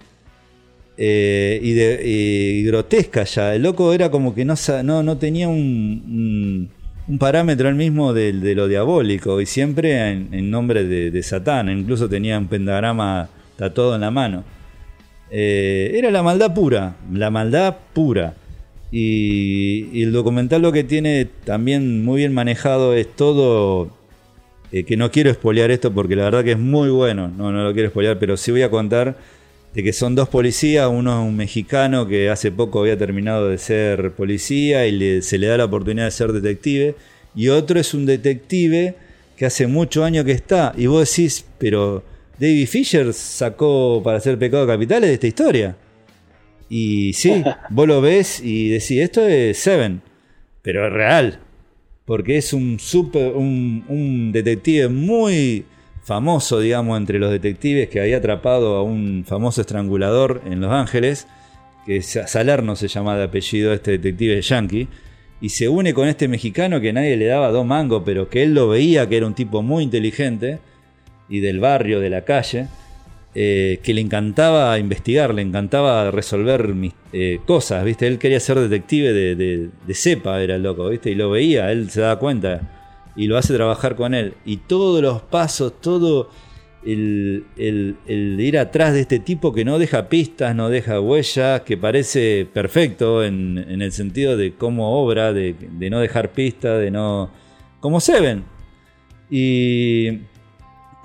eh, 0.95 1.59
y, 1.61 1.73
de, 1.73 2.63
grotescas 2.65 3.35
ya. 3.35 3.53
El 3.53 3.63
loco 3.63 3.91
era 3.91 4.09
como 4.09 4.33
que 4.33 4.45
no, 4.45 4.53
no, 4.85 5.03
no 5.03 5.17
tenía 5.17 5.49
un, 5.49 6.69
parámetro 7.19 7.67
el 7.67 7.75
mismo 7.75 8.13
de, 8.13 8.31
lo 8.55 8.69
diabólico 8.69 9.41
y 9.41 9.45
siempre 9.45 10.11
en, 10.11 10.49
nombre 10.49 10.85
de, 10.85 11.23
Satán. 11.23 11.67
Incluso 11.67 12.07
tenía 12.07 12.39
un 12.39 12.47
pentagrama 12.47 13.27
tatuado 13.57 13.95
en 13.95 14.01
la 14.01 14.11
mano. 14.11 14.45
Eh, 15.29 15.91
era 15.95 16.09
la 16.09 16.23
maldad 16.23 16.53
pura, 16.53 16.95
la 17.11 17.29
maldad 17.29 17.75
pura. 17.91 18.35
Y, 18.93 20.01
el 20.03 20.13
documental 20.13 20.61
lo 20.61 20.71
que 20.71 20.85
tiene 20.85 21.25
también 21.43 22.05
muy 22.05 22.19
bien 22.19 22.33
manejado 22.33 22.93
es 22.93 23.13
todo 23.13 23.91
eh, 24.71 24.83
que 24.83 24.97
no 24.97 25.11
quiero 25.11 25.29
espolear 25.29 25.71
esto 25.71 25.93
porque 25.93 26.15
la 26.15 26.23
verdad 26.25 26.43
que 26.43 26.53
es 26.53 26.59
muy 26.59 26.89
bueno, 26.89 27.27
no, 27.27 27.51
no 27.51 27.63
lo 27.63 27.73
quiero 27.73 27.87
espolear, 27.87 28.17
pero 28.19 28.37
sí 28.37 28.51
voy 28.51 28.63
a 28.63 28.69
contar 28.69 29.15
de 29.73 29.83
que 29.83 29.93
son 29.93 30.15
dos 30.15 30.29
policías, 30.29 30.87
uno 30.89 31.21
es 31.21 31.27
un 31.27 31.35
mexicano 31.35 32.07
que 32.07 32.29
hace 32.29 32.51
poco 32.51 32.79
había 32.79 32.97
terminado 32.97 33.49
de 33.49 33.57
ser 33.57 34.11
policía 34.13 34.87
y 34.87 35.21
se 35.21 35.37
le 35.37 35.47
da 35.47 35.57
la 35.57 35.65
oportunidad 35.65 36.05
de 36.05 36.11
ser 36.11 36.31
detective, 36.31 36.95
y 37.35 37.49
otro 37.49 37.79
es 37.79 37.93
un 37.93 38.05
detective 38.05 38.95
que 39.35 39.45
hace 39.45 39.67
muchos 39.67 40.05
años 40.05 40.23
que 40.23 40.31
está, 40.31 40.73
y 40.77 40.87
vos 40.87 41.09
decís, 41.09 41.45
pero 41.57 42.03
David 42.39 42.67
Fisher 42.67 43.13
sacó 43.13 44.01
para 44.01 44.17
hacer 44.17 44.39
pecado 44.39 44.65
capitales 44.65 45.09
de 45.09 45.13
esta 45.15 45.27
historia. 45.27 45.75
Y 46.69 47.11
sí, 47.13 47.43
vos 47.69 47.87
lo 47.87 47.99
ves 47.99 48.39
y 48.41 48.69
decís, 48.69 49.01
esto 49.01 49.27
es 49.27 49.57
Seven, 49.57 50.01
pero 50.61 50.87
es 50.87 50.93
real 50.93 51.44
porque 52.05 52.37
es 52.37 52.53
un, 52.53 52.79
super, 52.79 53.33
un, 53.33 54.31
detective 54.31 54.89
muy 54.89 55.65
famoso, 56.03 56.59
digamos, 56.59 56.97
entre 56.97 57.17
los 57.17 57.31
detectives 57.31 57.89
que 57.89 57.99
había 57.99 58.17
atrapado 58.17 58.75
a 58.75 58.83
un 58.83 59.25
famoso 59.27 59.61
estrangulador 59.61 60.41
en 60.45 60.61
Los 60.61 60.71
Ángeles, 60.71 61.27
que 61.85 62.01
Salerno 62.01 62.75
se 62.75 62.87
llama 62.87 63.17
de 63.17 63.23
apellido 63.23 63.73
este 63.73 63.91
detective 63.91 64.41
yankee, 64.41 64.87
y 65.41 65.49
se 65.49 65.67
une 65.67 65.93
con 65.93 66.07
este 66.07 66.27
mexicano 66.27 66.79
que 66.79 66.93
nadie 66.93 67.17
le 67.17 67.25
daba 67.25 67.49
dos 67.49 67.65
mangos, 67.65 68.03
pero 68.05 68.29
que 68.29 68.43
él 68.43 68.53
lo 68.53 68.69
veía 68.69 69.09
que 69.09 69.17
era 69.17 69.27
un 69.27 69.33
tipo 69.33 69.61
muy 69.63 69.83
inteligente 69.83 70.59
y 71.27 71.39
del 71.39 71.59
barrio, 71.59 71.99
de 71.99 72.09
la 72.09 72.23
calle, 72.23 72.67
eh, 73.37 73.81
que 73.83 73.93
le 73.93 73.99
encantaba 73.99 74.79
investigar, 74.79 75.33
le 75.33 75.41
encantaba 75.41 76.09
resolver 76.09 76.73
eh, 77.11 77.39
cosas, 77.45 77.83
¿viste? 77.83 78.07
Él 78.07 78.17
quería 78.17 78.39
ser 78.39 78.57
detective 78.59 79.11
de, 79.11 79.35
de, 79.35 79.93
cepa, 79.93 80.41
era 80.41 80.57
loco, 80.57 80.87
¿viste? 80.87 81.11
Y 81.11 81.15
lo 81.15 81.29
veía, 81.29 81.69
él 81.69 81.89
se 81.89 81.99
daba 81.99 82.17
cuenta 82.17 83.11
y 83.15 83.27
lo 83.27 83.37
hace 83.37 83.53
trabajar 83.53 83.97
con 83.97 84.13
él. 84.13 84.35
Y 84.45 84.57
todos 84.57 85.01
los 85.01 85.21
pasos, 85.21 85.81
todo 85.81 86.29
el, 86.85 87.97
ir 88.39 88.57
atrás 88.57 88.93
de 88.93 89.01
este 89.01 89.19
tipo 89.19 89.53
que 89.53 89.65
no 89.65 89.79
deja 89.79 90.07
pistas, 90.07 90.55
no 90.55 90.69
deja 90.69 91.01
huellas, 91.01 91.61
que 91.61 91.75
parece 91.75 92.47
perfecto 92.51 93.23
en, 93.23 93.57
el 93.57 93.91
sentido 93.91 94.37
de 94.37 94.53
cómo 94.53 95.01
obra, 95.01 95.33
de, 95.33 95.55
no 95.89 95.99
dejar 95.99 96.31
pistas, 96.31 96.79
de 96.79 96.89
no... 96.89 97.31
como 97.79 97.99
Seven. 97.99 98.43
Y 99.29 100.19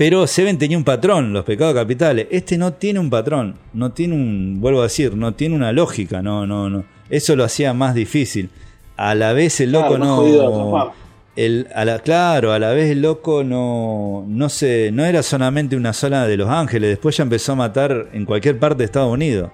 Pero 0.01 0.27
Seven 0.27 0.57
tenía 0.57 0.79
un 0.79 0.85
patrón, 0.85 1.35
los 1.35 1.45
pecados 1.45 1.75
capitales. 1.75 2.27
Este 2.31 2.57
no 2.57 2.73
tiene 2.73 2.99
un 2.99 3.11
patrón, 3.11 3.57
no 3.75 3.93
tiene 3.93 4.15
un, 4.15 4.59
vuelvo 4.59 4.81
a 4.81 4.85
decir, 4.85 5.15
no 5.15 5.35
tiene 5.35 5.55
una 5.55 5.73
lógica, 5.73 6.23
no, 6.23 6.47
no, 6.47 6.71
no. 6.71 6.85
Eso 7.11 7.37
lo 7.37 7.45
hacía 7.45 7.75
más 7.75 7.95
difícil. 7.95 8.49
A 8.97 9.15
la 9.15 9.35
vez 9.35 9.61
el 9.61 9.73
loco 9.73 9.99
no. 9.99 10.95
El, 11.37 11.69
a 11.75 11.85
la, 11.85 11.99
claro, 11.99 12.55
a 12.55 12.59
la 12.59 12.71
vez 12.71 12.91
el 12.91 13.03
loco 13.03 13.45
no, 13.45 14.25
no, 14.27 14.49
se, 14.49 14.91
no 14.91 15.05
era 15.05 15.23
solamente 15.23 15.77
una 15.77 15.93
zona 15.93 16.27
de 16.27 16.39
Los 16.39 16.49
Ángeles, 16.49 16.89
después 16.89 17.19
ya 17.19 17.25
empezó 17.25 17.53
a 17.53 17.57
matar 17.57 18.09
en 18.15 18.25
cualquier 18.25 18.59
parte 18.59 18.79
de 18.79 18.85
Estados 18.87 19.13
Unidos. 19.13 19.51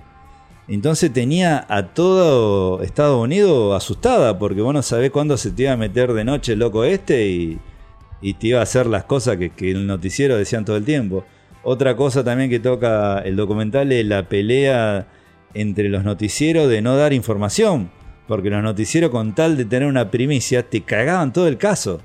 Entonces 0.69 1.13
tenía 1.13 1.67
a 1.69 1.89
todo 1.89 2.85
Estados 2.85 3.21
Unidos 3.21 3.77
asustada, 3.77 4.39
porque 4.39 4.61
vos 4.61 4.73
no 4.73 4.83
sabés 4.83 5.11
cuándo 5.11 5.37
se 5.39 5.51
te 5.51 5.65
iba 5.65 5.73
a 5.73 5.77
meter 5.77 6.13
de 6.13 6.23
noche 6.23 6.53
el 6.53 6.61
loco 6.61 6.85
este 6.85 7.27
y, 7.27 7.59
y 8.21 8.35
te 8.35 8.49
iba 8.49 8.61
a 8.61 8.63
hacer 8.63 8.87
las 8.87 9.05
cosas 9.05 9.37
que, 9.37 9.71
el 9.71 9.87
noticiero 9.87 10.37
decían 10.37 10.65
todo 10.65 10.77
el 10.77 10.85
tiempo. 10.85 11.25
Otra 11.63 11.97
cosa 11.97 12.25
también 12.25 12.51
que 12.51 12.61
toca 12.61 13.19
el 13.21 13.37
documental 13.37 13.93
es 13.93 14.07
la 14.07 14.29
pelea 14.29 15.07
entre 15.55 15.89
los 15.89 16.05
noticieros 16.05 16.69
de 16.69 16.83
no 16.83 16.97
dar 16.97 17.13
información, 17.13 17.91
porque 18.29 18.51
los 18.51 18.63
noticieros 18.63 19.11
con 19.11 19.35
tal 19.35 19.57
de 19.57 19.65
tener 19.65 19.89
una 19.89 20.11
primicia 20.11 20.63
te 20.63 20.83
cagaban 20.83 21.33
todo 21.33 21.49
el 21.49 21.59
caso. 21.59 22.01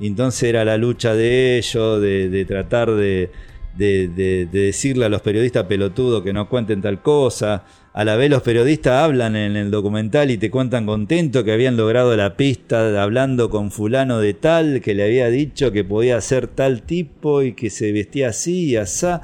Y 0.00 0.08
entonces 0.08 0.42
era 0.44 0.64
la 0.64 0.76
lucha 0.76 1.14
de 1.14 1.58
ellos, 1.58 2.00
de, 2.00 2.44
tratar 2.48 2.90
de, 2.90 3.30
de, 3.76 4.48
decirle 4.50 5.04
a 5.04 5.08
los 5.08 5.22
periodistas 5.22 5.64
pelotudos 5.64 6.22
que 6.22 6.32
no 6.32 6.48
cuenten 6.48 6.82
tal 6.82 7.00
cosa 7.00 7.64
a 7.94 8.04
la 8.04 8.16
vez 8.16 8.28
los 8.28 8.42
periodistas 8.42 9.04
hablan 9.04 9.36
en 9.36 9.54
el 9.54 9.70
documental 9.70 10.32
y 10.32 10.36
te 10.36 10.50
cuentan 10.50 10.84
contento 10.84 11.44
que 11.44 11.52
habían 11.52 11.76
logrado 11.76 12.16
la 12.16 12.36
pista 12.36 13.00
hablando 13.00 13.50
con 13.50 13.70
fulano 13.70 14.18
de 14.18 14.34
tal, 14.34 14.80
que 14.80 14.94
le 14.94 15.04
había 15.04 15.28
dicho 15.28 15.70
que 15.70 15.84
podía 15.84 16.20
ser 16.20 16.48
tal 16.48 16.82
tipo 16.82 17.42
y 17.42 17.52
que 17.52 17.70
se 17.70 17.92
vestía 17.92 18.30
así 18.30 18.70
y 18.70 18.76
asá. 18.76 19.22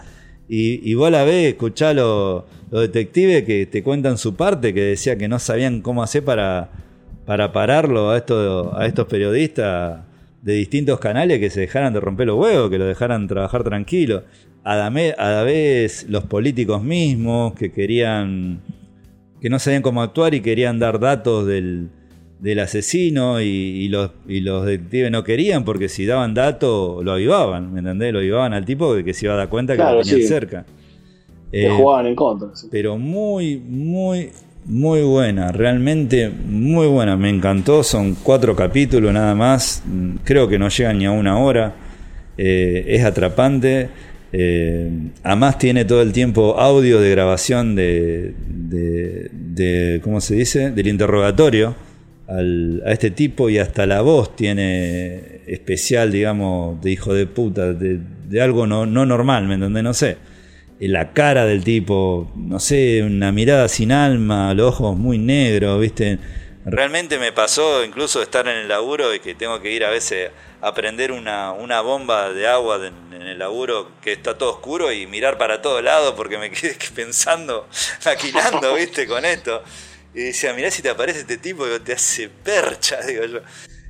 Y, 0.49 0.95
vos 0.95 1.09
a 1.09 1.11
la 1.11 1.25
vez 1.25 1.49
escuchá 1.49 1.93
los, 1.95 2.45
detectives 2.71 3.43
que 3.43 3.67
te 3.67 3.83
cuentan 3.83 4.19
su 4.19 4.37
parte, 4.37 4.73
que 4.73 4.83
decía 4.83 5.19
que 5.19 5.27
no 5.27 5.41
sabían 5.41 5.81
cómo 5.81 6.05
hacer 6.05 6.25
para, 6.25 6.71
para 7.27 7.53
pararlo 7.53 8.11
a, 8.11 8.19
esto, 8.19 8.73
a 8.77 8.87
estos 8.87 9.07
periodistas 9.09 10.03
de 10.43 10.53
distintos 10.53 11.01
canales 11.01 11.41
que 11.41 11.51
se 11.51 11.59
dejaran 11.59 11.93
de 11.93 11.99
romper 11.99 12.29
los 12.29 12.39
huevos, 12.39 12.71
que 12.71 12.79
lo 12.79 12.87
dejaran 12.87 13.27
trabajar 13.27 13.65
tranquilo 13.65 14.23
a 14.65 14.77
la, 14.77 15.43
vez 15.43 16.07
los 16.09 16.25
políticos 16.25 16.83
mismos 16.83 17.55
que 17.55 17.73
querían, 17.73 18.61
que 19.41 19.49
no 19.49 19.59
sabían 19.59 19.83
cómo 19.83 20.03
actuar 20.03 20.35
y 20.35 20.41
querían 20.41 20.79
dar 20.79 21.01
datos 21.01 21.47
del, 21.47 21.91
asesino 22.61 23.41
y, 23.41 23.89
los, 23.89 24.11
y 24.29 24.41
los 24.41 24.67
detectives 24.67 25.11
no 25.11 25.25
querían 25.25 25.65
porque 25.65 25.89
si 25.89 26.07
daban 26.07 26.35
datos 26.35 27.05
lo 27.05 27.13
avivaban, 27.13 27.73
¿me 27.73 27.81
entendés? 27.81 28.13
Lo 28.13 28.19
avivaban 28.19 28.53
al 28.53 28.65
tipo 28.65 28.95
que, 28.95 29.05
que 29.05 29.15
se 29.15 29.27
iba 29.27 29.35
a 29.35 29.39
dar 29.39 29.49
cuenta 29.49 29.77
que 29.77 29.83
lo 29.83 30.03
tenían 30.03 30.29
cerca. 30.29 30.67
Eh, 31.53 31.69
jugaban 31.69 32.07
en 32.07 32.15
contra. 32.15 32.49
Pero 32.71 32.97
muy, 32.97 33.57
muy, 33.57 34.31
muy 34.67 35.03
buena, 35.03 35.51
realmente 35.53 36.31
muy 36.31 36.87
buena, 36.87 37.17
me 37.17 37.31
encantó, 37.31 37.83
son 37.83 38.15
cuatro 38.15 38.55
capítulos 38.55 39.13
nada 39.13 39.35
más, 39.35 39.83
creo 40.25 40.49
que 40.49 40.59
no 40.59 40.69
llegan 40.69 40.99
ni 40.99 41.07
a 41.07 41.11
una 41.11 41.39
hora, 41.39 41.75
eh, 42.37 42.85
es 42.89 43.05
atrapante 43.05 43.89
eh, 44.33 44.91
además 45.23 45.59
tiene 45.59 45.85
todo 45.85 46.03
el 46.03 46.13
tiempo 46.13 46.59
audio 46.59 47.01
de 47.01 47.11
grabación 47.11 47.75
de, 47.75 48.35
de, 48.37 50.01
¿cómo 50.03 50.21
se 50.21 50.37
dice? 50.37 50.71
Del 50.71 50.87
interrogatorio 50.87 51.75
a 52.29 52.93
este 52.93 53.11
tipo 53.11 53.51
y 53.51 53.59
hasta 53.59 53.87
la 53.87 54.03
voz 54.03 54.37
tiene 54.37 55.41
especial, 55.49 56.13
digamos, 56.13 56.81
de 56.81 56.93
hijo 56.93 57.13
de 57.13 57.27
puta, 57.27 57.73
de, 57.73 58.41
algo 58.41 58.69
no, 58.69 58.87
no 58.87 59.05
normal, 59.05 59.49
¿me 59.49 59.55
entendés? 59.55 59.83
No 59.83 59.95
sé. 59.95 60.17
La 60.79 61.13
cara 61.13 61.45
del 61.45 61.65
tipo, 61.65 62.31
no 62.37 62.61
sé, 62.61 63.03
una 63.03 63.33
mirada 63.33 63.69
sin 63.69 63.91
alma, 63.91 64.55
los 64.55 64.69
ojos 64.69 64.97
muy 64.97 65.19
negros, 65.19 65.81
¿viste? 65.81 66.19
Realmente 66.65 67.19
me 67.19 67.33
pasó 67.33 67.85
incluso 67.85 68.23
estar 68.23 68.47
en 68.47 68.59
el 68.59 68.69
laburo 68.69 69.13
y 69.15 69.19
que 69.19 69.35
tengo 69.35 69.61
que 69.61 69.73
ir 69.73 69.85
a 69.85 69.91
veces 69.91 70.31
a 70.61 70.75
prender 70.75 71.13
una, 71.13 71.53
una 71.53 71.81
bomba 71.81 72.33
de 72.33 72.47
agua 72.47 72.81
en 72.87 73.23
el 73.23 73.39
laburo 73.39 73.93
que 74.03 74.13
está 74.13 74.37
todo 74.37 74.51
oscuro 74.51 74.93
y 74.93 75.07
mirar 75.07 75.39
para 75.39 75.63
todos 75.63 75.83
lados 75.83 76.15
porque 76.17 76.39
me 76.39 76.51
quedé 76.51 76.77
pensando, 76.95 77.69
maquinando, 78.05 78.75
viste, 78.77 79.07
con 79.07 79.25
esto. 79.25 79.63
Y 80.15 80.21
decía, 80.21 80.53
mirá 80.55 80.71
si 80.71 80.83
te 80.83 80.91
aparece 80.91 81.21
este 81.21 81.37
tipo 81.37 81.65
y 81.67 81.79
te 81.81 81.93
hace 81.93 82.29
percha, 82.29 83.01
digo 83.07 83.25
yo. 83.27 83.41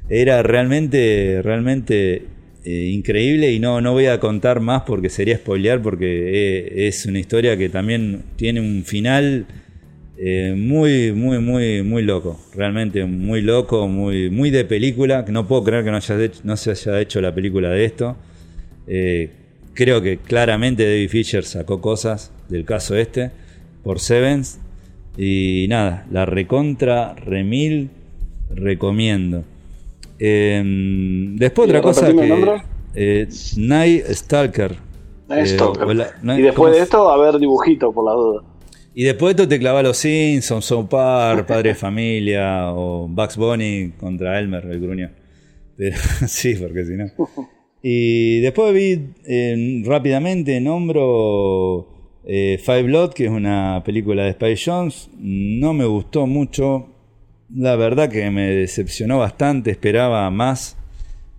Era 0.08 0.42
realmente, 0.42 1.40
realmente 1.42 2.26
eh, 2.64 2.90
increíble 2.92 3.50
y 3.52 3.58
no, 3.58 3.80
no 3.80 3.92
voy 3.92 4.06
a 4.06 4.20
contar 4.20 4.60
más 4.60 4.82
porque 4.82 5.08
sería 5.08 5.36
spoilear 5.36 5.80
porque 5.80 6.06
eh, 6.06 6.88
es 6.88 7.06
una 7.06 7.18
historia 7.18 7.56
que 7.56 7.68
también 7.68 8.24
tiene 8.36 8.60
un 8.60 8.84
final 8.84 9.46
eh, 10.22 10.54
muy, 10.54 11.12
muy, 11.12 11.38
muy, 11.38 11.82
muy 11.82 12.02
loco. 12.02 12.38
Realmente 12.54 13.06
muy 13.06 13.40
loco, 13.40 13.88
muy, 13.88 14.28
muy 14.28 14.50
de 14.50 14.66
película. 14.66 15.24
No 15.26 15.48
puedo 15.48 15.64
creer 15.64 15.82
que 15.82 15.90
no, 15.90 15.96
haya 15.96 16.16
no 16.44 16.58
se 16.58 16.72
haya 16.72 17.00
hecho 17.00 17.22
la 17.22 17.34
película 17.34 17.70
de 17.70 17.86
esto. 17.86 18.16
Eh, 18.86 19.30
creo 19.72 20.02
que 20.02 20.18
claramente 20.18 20.84
David 20.84 21.08
Fisher 21.08 21.42
sacó 21.42 21.80
cosas 21.80 22.32
del 22.50 22.66
caso 22.66 22.96
este 22.96 23.30
por 23.82 23.98
Sevens. 23.98 24.60
Y 25.16 25.64
nada, 25.70 26.06
la 26.10 26.26
recontra, 26.26 27.14
remil, 27.14 27.88
recomiendo. 28.50 29.44
Em, 30.18 31.34
después 31.36 31.66
otra 31.66 31.80
cosa 31.80 32.12
que... 32.12 32.60
Eh, 32.94 33.26
Night 33.56 34.04
Stalker. 34.10 34.76
y 35.30 36.42
después 36.42 36.74
de 36.74 36.80
esto, 36.82 37.08
a 37.08 37.16
ver 37.16 37.38
dibujito 37.38 37.90
por 37.90 38.04
la 38.04 38.12
duda. 38.12 38.49
Y 39.00 39.04
después 39.04 39.30
esto 39.30 39.48
te 39.48 39.58
clava 39.58 39.82
los 39.82 39.96
Simpsons, 39.96 40.62
Son 40.62 40.86
Par, 40.86 41.46
Padre 41.46 41.70
de 41.70 41.74
Familia 41.74 42.70
o 42.70 43.08
Bugs 43.08 43.34
Bunny 43.34 43.92
contra 43.98 44.38
Elmer, 44.38 44.66
el 44.66 44.78
gruño. 44.78 45.10
Pero, 45.74 45.96
sí, 46.28 46.54
porque 46.56 46.84
si 46.84 46.98
no. 46.98 47.06
Y 47.82 48.40
después 48.40 48.74
vi 48.74 49.84
rápidamente, 49.86 50.60
nombro 50.60 52.20
eh, 52.26 52.60
Five 52.62 52.82
Blood, 52.82 53.14
que 53.14 53.24
es 53.24 53.30
una 53.30 53.82
película 53.86 54.24
de 54.24 54.32
Spy 54.32 54.54
Jones. 54.62 55.08
No 55.18 55.72
me 55.72 55.86
gustó 55.86 56.26
mucho. 56.26 56.90
La 57.48 57.76
verdad 57.76 58.10
que 58.10 58.30
me 58.30 58.50
decepcionó 58.50 59.16
bastante, 59.16 59.70
esperaba 59.70 60.30
más. 60.30 60.76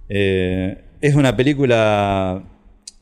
Eh, 0.09 0.81
es 0.99 1.13
una 1.13 1.38
película 1.38 2.43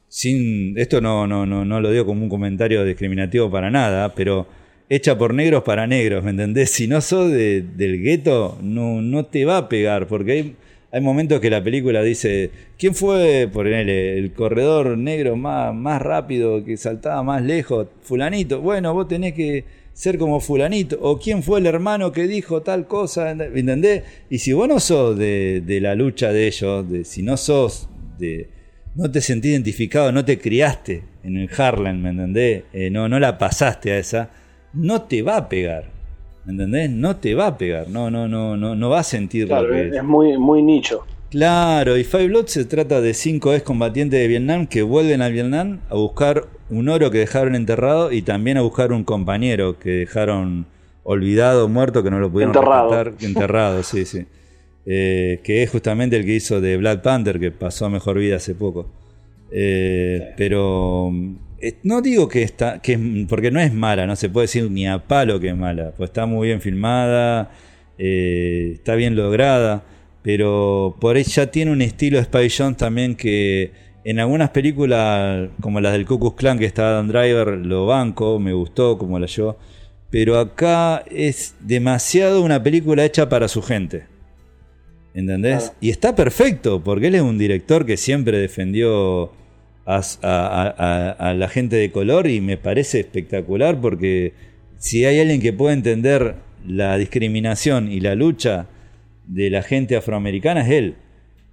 sin 0.09 0.77
esto 0.77 0.99
no, 1.01 1.27
no, 1.27 1.45
no, 1.45 1.63
no 1.63 1.79
lo 1.79 1.91
digo 1.91 2.05
como 2.05 2.23
un 2.23 2.29
comentario 2.29 2.83
discriminativo 2.83 3.49
para 3.49 3.69
nada, 3.69 4.13
pero 4.15 4.47
hecha 4.89 5.17
por 5.17 5.35
negros 5.35 5.63
para 5.63 5.85
negros, 5.85 6.23
¿me 6.23 6.31
entendés? 6.31 6.71
Si 6.71 6.87
no 6.87 6.99
sos 6.99 7.31
de, 7.31 7.61
del 7.61 8.01
gueto, 8.01 8.57
no, 8.61 9.01
no 9.01 9.25
te 9.27 9.45
va 9.45 9.57
a 9.57 9.69
pegar, 9.69 10.07
porque 10.07 10.31
hay, 10.31 10.55
hay 10.91 11.01
momentos 11.01 11.39
que 11.39 11.51
la 11.51 11.63
película 11.63 12.01
dice, 12.01 12.49
¿quién 12.77 12.95
fue, 12.95 13.47
por 13.53 13.67
él, 13.67 13.87
el 13.87 14.33
corredor 14.33 14.97
negro 14.97 15.35
más, 15.35 15.75
más 15.75 16.01
rápido, 16.01 16.65
que 16.65 16.75
saltaba 16.75 17.21
más 17.21 17.43
lejos? 17.43 17.87
Fulanito, 18.01 18.61
bueno, 18.61 18.95
vos 18.95 19.07
tenés 19.07 19.33
que 19.33 19.63
ser 19.93 20.17
como 20.17 20.39
fulanito, 20.39 20.97
o 21.01 21.19
quién 21.19 21.43
fue 21.43 21.59
el 21.59 21.67
hermano 21.67 22.11
que 22.11 22.25
dijo 22.27 22.63
tal 22.63 22.87
cosa, 22.87 23.35
¿me 23.35 23.59
entendés? 23.59 24.03
Y 24.31 24.39
si 24.39 24.53
vos 24.53 24.67
no 24.67 24.79
sos 24.79 25.15
de, 25.19 25.61
de 25.63 25.81
la 25.81 25.93
lucha 25.93 26.31
de 26.31 26.47
ellos, 26.47 26.89
de, 26.89 27.03
si 27.03 27.21
no 27.21 27.37
sos 27.37 27.89
de 28.17 28.47
no 28.99 29.09
te 29.09 29.21
sentí 29.21 29.47
identificado, 29.47 30.11
no 30.11 30.25
te 30.25 30.39
criaste 30.39 31.03
en 31.23 31.37
el 31.37 31.49
Harlem, 31.57 32.01
¿me 32.01 32.09
entendés? 32.09 32.63
Eh, 32.73 32.89
no, 32.89 33.07
no 33.07 33.17
la 33.17 33.37
pasaste 33.37 33.93
a 33.93 33.97
esa, 33.97 34.29
no 34.73 35.03
te 35.03 35.21
va 35.21 35.37
a 35.37 35.47
pegar. 35.47 35.85
¿Me 36.43 36.51
entendés? 36.51 36.89
No 36.89 37.15
te 37.15 37.33
va 37.33 37.47
a 37.47 37.57
pegar, 37.57 37.87
no, 37.87 38.11
no, 38.11 38.27
no, 38.27 38.57
no, 38.57 38.75
no 38.75 38.89
va 38.89 38.99
a 38.99 39.03
sentir 39.03 39.47
claro, 39.47 39.73
es. 39.73 40.03
muy, 40.03 40.37
muy 40.37 40.61
nicho. 40.61 41.05
Claro, 41.29 41.95
y 41.95 42.03
Five 42.03 42.27
Blood 42.27 42.47
se 42.47 42.65
trata 42.65 42.99
de 42.99 43.13
cinco 43.13 43.53
ex 43.53 43.63
combatientes 43.63 44.19
de 44.19 44.27
Vietnam 44.27 44.67
que 44.67 44.81
vuelven 44.81 45.21
a 45.21 45.29
Vietnam 45.29 45.79
a 45.89 45.95
buscar 45.95 46.47
un 46.69 46.89
oro 46.89 47.09
que 47.09 47.19
dejaron 47.19 47.55
enterrado 47.55 48.11
y 48.11 48.21
también 48.23 48.57
a 48.57 48.61
buscar 48.61 48.91
un 48.91 49.05
compañero 49.05 49.79
que 49.79 49.91
dejaron 49.91 50.65
olvidado, 51.03 51.69
muerto, 51.69 52.03
que 52.03 52.11
no 52.11 52.19
lo 52.19 52.29
pudieron 52.29 52.53
enterrado. 52.53 53.13
Enterrado, 53.21 53.81
sí, 53.83 54.03
sí. 54.03 54.25
Eh, 54.85 55.41
que 55.43 55.61
es 55.63 55.69
justamente 55.69 56.15
el 56.15 56.25
que 56.25 56.35
hizo 56.35 56.61
de 56.61 56.77
Black 56.77 57.01
Panther, 57.01 57.39
que 57.39 57.51
pasó 57.51 57.85
a 57.85 57.89
mejor 57.89 58.17
vida 58.17 58.37
hace 58.37 58.55
poco. 58.55 58.89
Eh, 59.51 60.33
pero 60.37 61.11
eh, 61.61 61.75
no 61.83 62.01
digo 62.01 62.27
que 62.27 62.43
está, 62.43 62.81
que 62.81 63.25
porque 63.27 63.51
no 63.51 63.59
es 63.59 63.73
mala, 63.73 64.05
no 64.07 64.15
se 64.15 64.29
puede 64.29 64.45
decir 64.45 64.69
ni 64.71 64.87
a 64.87 64.99
palo 64.99 65.39
que 65.39 65.49
es 65.49 65.55
mala, 65.55 65.91
pues 65.97 66.09
está 66.09 66.25
muy 66.25 66.47
bien 66.47 66.61
filmada, 66.61 67.51
está 67.97 68.95
bien 68.95 69.15
lograda, 69.15 69.83
pero 70.21 70.95
por 70.99 71.17
ya 71.17 71.51
tiene 71.51 71.71
un 71.71 71.81
estilo 71.81 72.17
de 72.17 72.23
Spy 72.25 72.49
Jones 72.49 72.77
también 72.77 73.15
que 73.15 73.71
en 74.03 74.19
algunas 74.19 74.51
películas, 74.51 75.49
como 75.61 75.81
las 75.81 75.93
del 75.93 76.05
Ku 76.05 76.35
Clan 76.35 76.57
que 76.57 76.65
está 76.65 76.91
Dan 76.91 77.09
Driver, 77.09 77.49
lo 77.57 77.85
banco, 77.85 78.39
me 78.39 78.53
gustó 78.53 78.97
como 78.97 79.19
la 79.19 79.27
yo, 79.27 79.57
pero 80.09 80.39
acá 80.39 81.03
es 81.11 81.55
demasiado 81.59 82.41
una 82.41 82.63
película 82.63 83.05
hecha 83.05 83.29
para 83.29 83.47
su 83.47 83.61
gente. 83.61 84.18
¿Entendés? 85.13 85.73
Y 85.81 85.89
está 85.89 86.15
perfecto, 86.15 86.83
porque 86.83 87.07
él 87.07 87.15
es 87.15 87.21
un 87.21 87.37
director 87.37 87.85
que 87.85 87.97
siempre 87.97 88.37
defendió 88.37 89.31
a, 89.85 91.33
la 91.35 91.47
gente 91.47 91.75
de 91.75 91.91
color 91.91 92.27
y 92.27 92.41
me 92.41 92.57
parece 92.57 92.99
espectacular 92.99 93.81
porque 93.81 94.33
si 94.77 95.05
hay 95.05 95.19
alguien 95.19 95.41
que 95.41 95.51
puede 95.51 95.73
entender 95.73 96.35
la 96.67 96.97
discriminación 96.97 97.91
y 97.91 97.99
la 97.99 98.13
lucha 98.13 98.67
de 99.25 99.49
la 99.49 99.63
gente 99.63 99.95
afroamericana 99.95 100.61
es 100.61 100.69
él. 100.69 100.95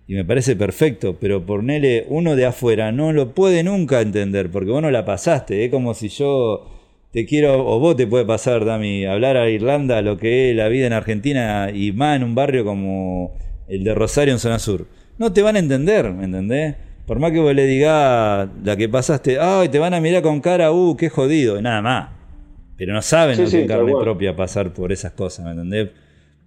Y 0.09 0.15
me 0.15 0.25
parece 0.25 0.55
perfecto, 0.55 1.17
pero 1.19 1.45
por 1.45 1.65
Nele, 1.65 2.07
uno 2.09 2.37
de 2.37 2.47
afuera 2.47 2.93
no 2.93 3.13
lo 3.13 3.35
puede 3.35 3.65
nunca 3.65 4.01
entender, 4.01 4.51
porque 4.51 4.71
vos 4.71 4.81
no 4.81 4.91
la 4.93 5.05
pasaste. 5.05 5.65
Es 5.65 5.71
como 5.71 5.95
si 5.95 6.09
yo 6.09 6.71
te 7.11 7.27
quiero, 7.27 7.67
o 7.67 7.81
vos 7.81 7.97
te 7.97 8.07
puede 8.07 8.25
pasar, 8.25 8.65
Dami, 8.65 9.05
hablar 9.05 9.37
a 9.37 9.51
Irlanda 9.51 10.03
lo 10.03 10.17
que 10.17 10.51
es 10.51 10.57
la 10.57 10.69
vida 10.69 10.87
en 10.87 10.93
Argentina 10.93 11.71
y 11.75 11.91
más 11.91 12.17
en 12.17 12.23
un 12.23 12.37
barrio 12.37 12.65
como 12.65 13.37
el 13.69 13.85
de 13.85 13.95
Rosario 13.95 14.33
en 14.33 14.39
zona 14.39 14.59
sur. 14.59 14.87
No 15.19 15.33
te 15.33 15.43
van 15.43 15.57
a 15.57 15.59
entender, 15.59 16.13
¿me 16.13 16.25
entendés? 16.25 16.77
Por 17.07 17.21
más 17.21 17.33
que 17.33 17.39
vos 17.39 17.55
le 17.55 17.67
digas 17.67 18.49
la 18.65 18.77
que 18.77 18.89
pasaste, 18.89 19.39
ay, 19.39 19.69
te 19.69 19.79
van 19.79 19.95
a 19.95 20.01
mirar 20.01 20.23
con 20.23 20.41
cara, 20.41 20.73
uh, 20.73 20.97
qué 20.97 21.09
jodido, 21.09 21.61
nada 21.63 21.81
más. 21.81 22.11
Pero 22.77 22.93
no 22.93 23.01
saben 23.01 23.43
lo 23.43 23.49
que 23.49 23.61
en 23.61 23.69
carne 23.69 23.93
propia 23.99 24.37
pasar 24.37 24.73
por 24.75 24.93
esas 24.93 25.13
cosas, 25.13 25.45
¿me 25.45 25.53
entendés? 25.53 25.91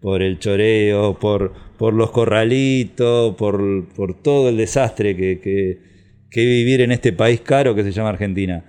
Por 0.01 0.21
el 0.21 0.37
choreo, 0.37 1.17
por, 1.17 1.53
por 1.77 1.93
los 1.93 2.11
corralitos, 2.11 3.35
por, 3.35 3.87
por 3.95 4.21
todo 4.21 4.49
el 4.49 4.57
desastre 4.57 5.15
que, 5.15 5.39
que, 5.39 5.79
que, 6.29 6.45
vivir 6.45 6.81
en 6.81 6.91
este 6.91 7.13
país 7.13 7.41
caro 7.41 7.73
que 7.73 7.83
se 7.83 7.91
llama 7.91 8.09
Argentina. 8.09 8.63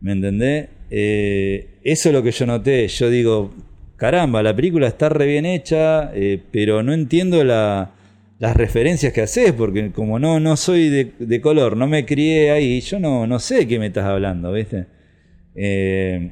¿Me 0.00 0.12
entendés? 0.12 0.68
Eh, 0.90 1.78
eso 1.82 2.10
es 2.10 2.14
lo 2.14 2.22
que 2.22 2.30
yo 2.30 2.46
noté. 2.46 2.86
Yo 2.86 3.10
digo, 3.10 3.52
caramba, 4.00 4.42
la 4.42 4.56
película 4.56 4.88
está 4.88 5.10
re 5.10 5.26
bien 5.26 5.44
hecha, 5.44 6.10
eh, 6.14 6.40
pero 6.50 6.82
no 6.82 6.94
entiendo 6.94 7.44
la, 7.44 7.90
las 8.38 8.56
referencias 8.56 9.12
que 9.12 9.20
haces, 9.20 9.52
porque 9.52 9.92
como 9.92 10.18
no, 10.18 10.40
no 10.40 10.56
soy 10.56 10.88
de, 10.88 11.40
color, 11.42 11.76
no 11.76 11.86
me 11.86 12.06
crié 12.06 12.50
ahí, 12.50 12.80
yo 12.80 12.98
no, 12.98 13.26
no 13.26 13.38
sé 13.38 13.56
de 13.56 13.68
qué 13.68 13.78
me 13.78 13.88
estás 13.88 14.06
hablando, 14.06 14.52
¿viste? 14.52 14.86
Eh, 15.54 16.30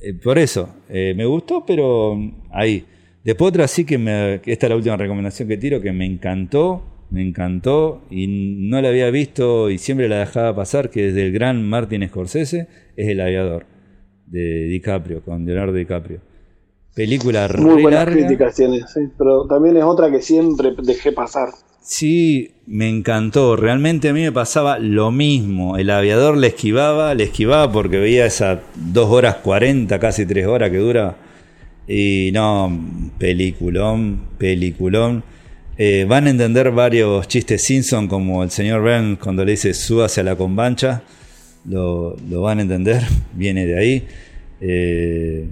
eh, 0.00 0.14
por 0.22 0.38
eso, 0.38 0.72
me 0.88 1.24
gustó, 1.24 1.66
pero 1.66 2.16
ahí. 2.52 2.84
Después 3.24 3.48
otra 3.48 3.66
sí 3.66 3.84
que 3.84 3.98
me, 3.98 4.34
esta 4.46 4.66
es 4.66 4.70
la 4.70 4.76
última 4.76 4.96
recomendación 4.96 5.48
que 5.48 5.56
tiro, 5.56 5.80
que 5.80 5.90
me 5.90 6.06
encantó, 6.06 7.08
me 7.10 7.22
encantó 7.22 8.06
y 8.08 8.28
no 8.68 8.80
la 8.80 8.90
había 8.90 9.10
visto 9.10 9.68
y 9.68 9.78
siempre 9.78 10.08
la 10.08 10.20
dejaba 10.20 10.54
pasar, 10.54 10.90
que 10.90 11.08
es 11.08 11.14
del 11.16 11.32
gran 11.32 11.68
Martin 11.68 12.06
Scorsese, 12.06 12.68
es 12.96 13.08
El 13.08 13.20
Aviador, 13.20 13.66
de 14.26 14.66
DiCaprio, 14.66 15.22
con 15.22 15.44
Leonardo 15.44 15.72
DiCaprio. 15.72 16.35
Película 16.96 17.46
Muy 17.58 17.82
buenas 17.82 18.06
críticas 18.06 18.54
tiene, 18.54 18.78
sí, 18.88 19.00
pero 19.18 19.46
también 19.46 19.76
es 19.76 19.84
otra 19.84 20.10
que 20.10 20.22
siempre 20.22 20.72
dejé 20.82 21.12
pasar. 21.12 21.50
Sí, 21.82 22.52
me 22.66 22.88
encantó. 22.88 23.54
Realmente 23.54 24.08
a 24.08 24.14
mí 24.14 24.22
me 24.22 24.32
pasaba 24.32 24.78
lo 24.78 25.10
mismo. 25.10 25.76
El 25.76 25.90
aviador 25.90 26.38
le 26.38 26.46
esquivaba, 26.46 27.14
le 27.14 27.24
esquivaba 27.24 27.70
porque 27.70 27.98
veía 27.98 28.24
esas 28.24 28.60
dos 28.74 29.10
horas 29.10 29.36
40, 29.36 29.98
casi 29.98 30.24
tres 30.24 30.46
horas 30.46 30.70
que 30.70 30.78
dura. 30.78 31.18
Y 31.86 32.30
no, 32.32 32.74
peliculón, 33.18 34.28
peliculón. 34.38 35.22
Eh, 35.76 36.06
van 36.08 36.26
a 36.28 36.30
entender 36.30 36.70
varios 36.70 37.28
chistes 37.28 37.62
Simpson, 37.62 38.08
como 38.08 38.42
el 38.42 38.50
señor 38.50 38.82
Ben 38.82 39.16
cuando 39.16 39.44
le 39.44 39.50
dice 39.50 39.74
suba 39.74 40.06
hacia 40.06 40.22
la 40.22 40.34
convancha. 40.34 41.02
Lo, 41.66 42.16
lo, 42.30 42.40
van 42.40 42.60
a 42.60 42.62
entender, 42.62 43.02
viene 43.34 43.66
de 43.66 43.78
ahí. 43.78 44.08
Eh, 44.62 45.46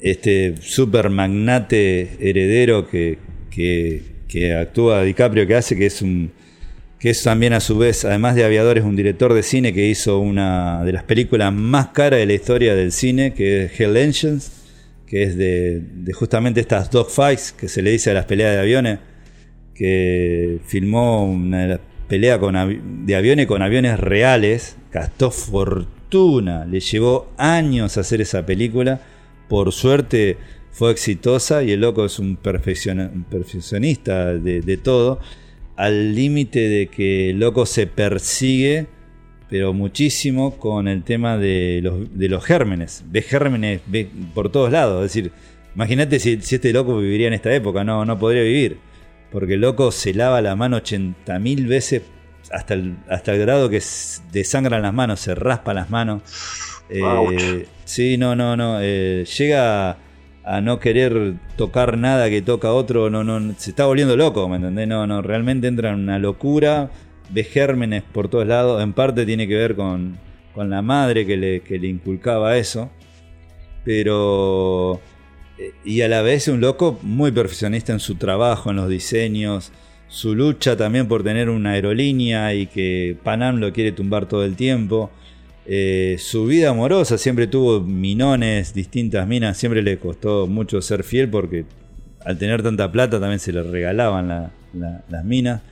este 0.00 0.54
super 0.60 1.10
magnate 1.10 2.16
heredero 2.20 2.88
que, 2.88 3.18
que 3.50 4.54
actúa 4.54 5.02
DiCaprio, 5.02 5.46
que 5.46 5.54
hace, 5.56 5.76
que 5.76 5.86
es 5.86 6.02
un 6.02 6.32
que 7.00 7.08
es 7.08 7.22
también 7.22 7.54
a 7.54 7.60
su 7.60 7.78
vez, 7.78 8.04
además 8.04 8.34
de 8.34 8.44
aviador, 8.44 8.76
es 8.76 8.84
un 8.84 8.94
director 8.94 9.32
de 9.32 9.42
cine 9.42 9.72
que 9.72 9.86
hizo 9.86 10.18
una 10.18 10.84
de 10.84 10.92
las 10.92 11.02
películas 11.02 11.50
más 11.50 11.88
caras 11.88 12.20
de 12.20 12.26
la 12.26 12.34
historia 12.34 12.74
del 12.74 12.92
cine, 12.92 13.32
que 13.32 13.64
es 13.64 13.80
Hell 13.80 13.96
Engines, 13.96 14.52
que 15.06 15.22
es 15.22 15.36
de, 15.36 15.82
justamente 16.12 16.60
estas 16.60 16.90
dogfights 16.90 17.52
que 17.52 17.68
se 17.68 17.80
le 17.80 17.90
dice 17.90 18.10
a 18.10 18.14
las 18.14 18.26
peleas 18.26 18.52
de 18.52 18.60
aviones, 18.60 18.98
que 19.74 20.58
filmó 20.66 21.24
una 21.24 21.80
pelea 22.06 22.38
con 22.38 23.06
de 23.06 23.16
aviones 23.16 23.46
con 23.46 23.62
aviones 23.62 23.98
reales, 23.98 24.76
gastó 24.92 25.30
fortuna, 25.30 26.66
le 26.66 26.80
llevó 26.80 27.32
años 27.38 27.96
hacer 27.96 28.20
esa 28.20 28.44
película, 28.44 29.00
por 29.50 29.72
suerte 29.72 30.38
fue 30.70 30.92
exitosa 30.92 31.64
y 31.64 31.72
el 31.72 31.80
loco 31.80 32.04
es 32.04 32.20
un, 32.20 32.36
perfeccionista 32.36 34.32
de, 34.32 34.80
todo, 34.82 35.18
al 35.76 36.14
límite 36.14 36.68
de 36.68 36.86
que 36.86 37.30
el 37.30 37.40
loco 37.40 37.66
se 37.66 37.88
persigue, 37.88 38.86
pero 39.48 39.72
muchísimo, 39.72 40.56
con 40.56 40.86
el 40.86 41.02
tema 41.02 41.36
de 41.36 41.80
los, 41.82 42.16
de 42.16 42.28
los 42.28 42.44
gérmenes. 42.44 43.02
Ve 43.08 43.22
gérmenes 43.22 43.80
por 44.34 44.52
todos 44.52 44.70
lados, 44.70 45.04
es 45.04 45.12
decir, 45.12 45.32
imagínate 45.74 46.20
si, 46.20 46.34
este 46.34 46.72
loco 46.72 46.98
viviría 46.98 47.26
en 47.26 47.32
esta 47.32 47.52
época, 47.52 47.82
no, 47.82 48.04
no 48.04 48.20
podría 48.20 48.44
vivir, 48.44 48.78
porque 49.32 49.54
el 49.54 49.62
loco 49.62 49.90
se 49.90 50.14
lava 50.14 50.40
la 50.40 50.54
mano 50.54 50.78
80.000 50.78 51.66
veces 51.66 52.02
hasta 52.52 52.74
el, 52.74 52.98
hasta 53.08 53.32
el 53.32 53.40
grado 53.40 53.68
que 53.68 53.82
desangran 54.30 54.82
las 54.82 54.94
manos, 54.94 55.18
se 55.18 55.34
raspa 55.34 55.74
las 55.74 55.90
manos. 55.90 56.22
Eh, 56.90 57.66
sí, 57.84 58.16
no, 58.18 58.34
no, 58.34 58.56
no. 58.56 58.78
Eh, 58.80 59.24
llega 59.38 59.96
a 60.44 60.60
no 60.60 60.80
querer 60.80 61.34
tocar 61.56 61.96
nada 61.98 62.28
que 62.30 62.42
toca 62.42 62.72
otro, 62.72 63.10
no, 63.10 63.22
no, 63.22 63.54
se 63.56 63.70
está 63.70 63.86
volviendo 63.86 64.16
loco, 64.16 64.48
¿me 64.48 64.56
entendés? 64.56 64.88
No, 64.88 65.06
no, 65.06 65.22
realmente 65.22 65.68
entra 65.68 65.90
en 65.90 66.00
una 66.00 66.18
locura, 66.18 66.90
ve 67.30 67.44
gérmenes 67.44 68.02
por 68.02 68.28
todos 68.28 68.46
lados, 68.46 68.82
en 68.82 68.92
parte 68.92 69.26
tiene 69.26 69.46
que 69.46 69.54
ver 69.54 69.76
con, 69.76 70.18
con 70.54 70.70
la 70.70 70.82
madre 70.82 71.26
que 71.26 71.36
le, 71.36 71.60
que 71.60 71.78
le 71.78 71.88
inculcaba 71.88 72.56
eso, 72.56 72.90
pero... 73.84 75.00
Eh, 75.58 75.72
y 75.84 76.00
a 76.00 76.08
la 76.08 76.22
vez 76.22 76.48
un 76.48 76.60
loco 76.60 76.98
muy 77.02 77.32
perfeccionista 77.32 77.92
en 77.92 78.00
su 78.00 78.14
trabajo, 78.14 78.70
en 78.70 78.76
los 78.76 78.88
diseños, 78.88 79.72
su 80.08 80.34
lucha 80.34 80.76
también 80.76 81.06
por 81.06 81.22
tener 81.22 81.48
una 81.48 81.72
aerolínea 81.72 82.52
y 82.54 82.66
que 82.66 83.16
Panam 83.22 83.58
lo 83.58 83.72
quiere 83.72 83.92
tumbar 83.92 84.26
todo 84.26 84.44
el 84.44 84.56
tiempo. 84.56 85.10
Eh, 85.66 86.16
su 86.18 86.46
vida 86.46 86.70
amorosa 86.70 87.18
siempre 87.18 87.46
tuvo 87.46 87.80
minones, 87.80 88.74
distintas 88.74 89.26
minas, 89.26 89.56
siempre 89.56 89.82
le 89.82 89.98
costó 89.98 90.46
mucho 90.46 90.80
ser 90.80 91.04
fiel 91.04 91.28
porque 91.28 91.64
al 92.24 92.38
tener 92.38 92.62
tanta 92.62 92.90
plata 92.90 93.20
también 93.20 93.38
se 93.38 93.52
le 93.52 93.62
regalaban 93.62 94.50
las 94.72 95.24
minas. 95.24 95.62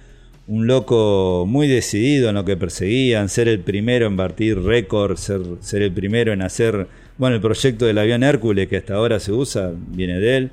Un 0.47 0.67
loco 0.67 1.45
muy 1.47 1.69
decidido 1.69 2.31
en 2.31 2.37
lo 2.37 2.45
que 2.45 2.57
perseguían, 2.57 3.29
ser 3.29 3.49
el 3.49 3.61
primero 3.61 4.07
en 4.07 4.17
partir 4.17 4.59
récord, 4.63 5.17
ser, 5.17 5.43
ser 5.61 5.83
el 5.83 5.93
primero 5.93 6.33
en 6.33 6.41
hacer, 6.41 6.87
bueno, 7.19 7.37
el 7.37 7.43
proyecto 7.43 7.85
del 7.85 7.99
avión 7.99 8.23
Hércules 8.23 8.67
que 8.69 8.79
hasta 8.79 8.95
ahora 8.95 9.21
se 9.21 9.33
usa, 9.33 9.73
viene 9.89 10.19
de 10.21 10.37
él. 10.37 10.51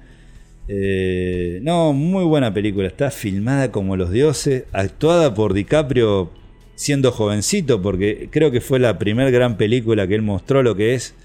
Eh, 0.67 1.59
no, 1.61 1.93
muy 1.93 2.25
buena 2.25 2.53
película, 2.53 2.87
está 2.87 3.11
filmada 3.11 3.71
como 3.71 3.95
los 3.95 4.11
dioses, 4.11 4.63
actuada 4.73 5.33
por 5.33 5.53
DiCaprio 5.53 6.31
siendo 6.75 7.11
jovencito, 7.11 7.81
porque 7.81 8.29
creo 8.31 8.51
que 8.51 8.61
fue 8.61 8.79
la 8.79 8.99
primera 8.99 9.29
gran 9.29 9.57
película 9.57 10.07
que 10.07 10.15
él 10.15 10.21
mostró 10.21 10.61
lo 10.61 10.75
que 10.75 10.93
es 10.93 11.15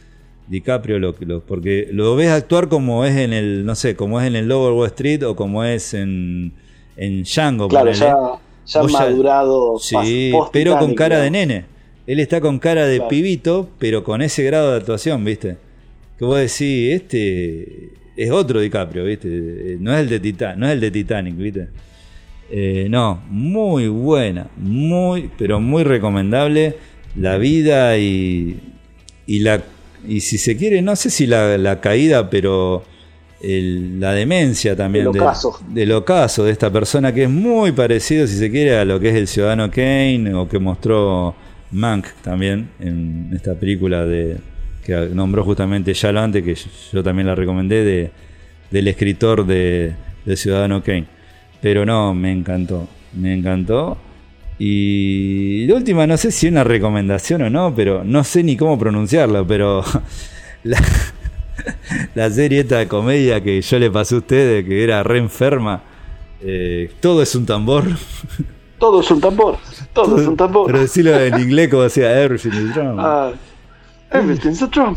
DiCaprio, 0.48 0.98
lo, 0.98 1.14
lo, 1.20 1.40
porque 1.40 1.88
lo 1.92 2.16
ves 2.16 2.30
actuar 2.30 2.68
como 2.68 3.04
es 3.04 3.16
en 3.16 3.32
el, 3.32 3.64
no 3.64 3.74
sé, 3.74 3.94
como 3.94 4.20
es 4.20 4.26
en 4.26 4.36
el 4.36 4.48
Lower 4.48 4.72
Wall 4.72 4.88
Street 4.88 5.22
o 5.24 5.36
como 5.36 5.64
es 5.64 5.94
en, 5.94 6.52
en 6.96 7.22
Django. 7.22 7.68
Claro, 7.68 7.92
ya, 7.92 8.16
ya 8.66 8.82
madurado. 8.82 9.78
Sí, 9.78 10.32
pero 10.52 10.78
con 10.78 10.94
cara 10.94 11.20
de 11.20 11.30
nene. 11.30 11.64
Él 12.06 12.18
está 12.18 12.40
con 12.40 12.58
cara 12.58 12.86
de 12.86 13.00
pibito, 13.02 13.68
pero 13.78 14.02
con 14.02 14.22
ese 14.22 14.42
grado 14.42 14.72
de 14.72 14.78
actuación, 14.78 15.24
¿viste? 15.24 15.56
Que 16.18 16.24
vos 16.24 16.38
decís, 16.38 16.94
este 16.94 17.92
es 18.16 18.30
otro 18.30 18.60
DiCaprio, 18.60 19.04
¿viste? 19.04 19.76
No 19.78 19.94
es 19.94 20.00
el 20.00 20.08
de, 20.08 20.18
Titan 20.18 20.58
no 20.58 20.66
es 20.66 20.72
el 20.72 20.80
de 20.80 20.90
Titanic, 20.90 21.36
¿viste? 21.36 21.68
Eh, 22.50 22.88
no, 22.90 23.22
muy 23.28 23.88
buena, 23.88 24.48
muy, 24.56 25.30
pero 25.38 25.60
muy 25.60 25.84
recomendable. 25.84 26.76
La 27.16 27.38
vida 27.38 27.98
y, 27.98 28.60
y 29.26 29.40
la 29.40 29.62
y 30.06 30.20
si 30.20 30.38
se 30.38 30.56
quiere, 30.56 30.82
no 30.82 30.96
sé 30.96 31.10
si 31.10 31.26
la, 31.26 31.80
caída, 31.80 32.30
pero 32.30 32.84
la 33.42 34.12
demencia 34.12 34.76
también 34.76 35.10
del 35.12 35.22
ocaso. 35.22 35.58
De, 35.68 35.94
ocaso 35.94 36.44
de 36.44 36.52
esta 36.52 36.70
persona 36.70 37.12
que 37.12 37.24
es 37.24 37.30
muy 37.30 37.72
parecido, 37.72 38.26
si 38.26 38.36
se 38.36 38.50
quiere, 38.50 38.78
a 38.78 38.84
lo 38.84 38.98
que 39.00 39.10
es 39.10 39.16
el 39.16 39.28
ciudadano 39.28 39.70
Kane 39.70 40.34
o 40.34 40.48
que 40.48 40.58
mostró 40.58 41.34
Mank 41.70 42.06
también 42.22 42.70
en 42.80 43.30
esta 43.34 43.54
película 43.54 44.04
de 44.04 44.38
que 44.84 45.10
nombró 45.12 45.44
justamente 45.44 45.92
ya 45.92 46.10
lo 46.10 46.20
antes, 46.20 46.42
que 46.42 46.56
yo, 46.92 47.02
también 47.02 47.26
la 47.26 47.34
recomendé, 47.34 47.84
de, 47.84 48.10
del 48.70 48.88
escritor 48.88 49.46
de, 49.46 49.94
de 50.24 50.36
Ciudadano 50.36 50.82
Kane. 50.82 51.19
Pero 51.60 51.84
no, 51.84 52.14
me 52.14 52.32
encantó. 52.32 52.88
Me 53.14 53.34
encantó. 53.34 53.98
Y 54.58 55.66
la 55.66 55.76
última, 55.76 56.06
no 56.06 56.16
sé 56.16 56.30
si 56.30 56.46
es 56.46 56.52
una 56.52 56.64
recomendación 56.64 57.42
o 57.42 57.50
no, 57.50 57.74
pero 57.74 58.04
no 58.04 58.24
sé 58.24 58.42
ni 58.42 58.56
cómo 58.56 58.78
pronunciarlo, 58.78 59.46
pero 59.46 59.82
la, 62.14 62.30
serie 62.30 62.60
esta 62.60 62.78
de 62.78 62.86
comedia 62.86 63.42
que 63.42 63.62
yo 63.62 63.78
le 63.78 63.90
pasé 63.90 64.16
a 64.16 64.18
ustedes, 64.18 64.64
que 64.66 64.84
era 64.84 65.02
re 65.02 65.18
enferma, 65.18 65.82
eh, 66.42 66.90
todo 67.00 67.22
es 67.22 67.34
un 67.34 67.46
tambor. 67.46 67.84
Todo 68.78 69.00
es 69.00 69.10
un 69.10 69.20
tambor. 69.20 69.56
Todo, 69.92 70.20
es 70.20 70.26
un 70.26 70.36
tambor. 70.36 70.66
Pero 70.66 70.80
decirlo 70.80 71.18
en 71.18 71.40
inglés 71.40 71.68
como 71.68 71.82
decía 71.82 72.22
Everything 72.22 72.50
is 72.50 72.74
drum. 72.74 72.98
Ah, 72.98 73.32
everything's 74.10 74.62
a 74.62 74.66
drum. 74.66 74.94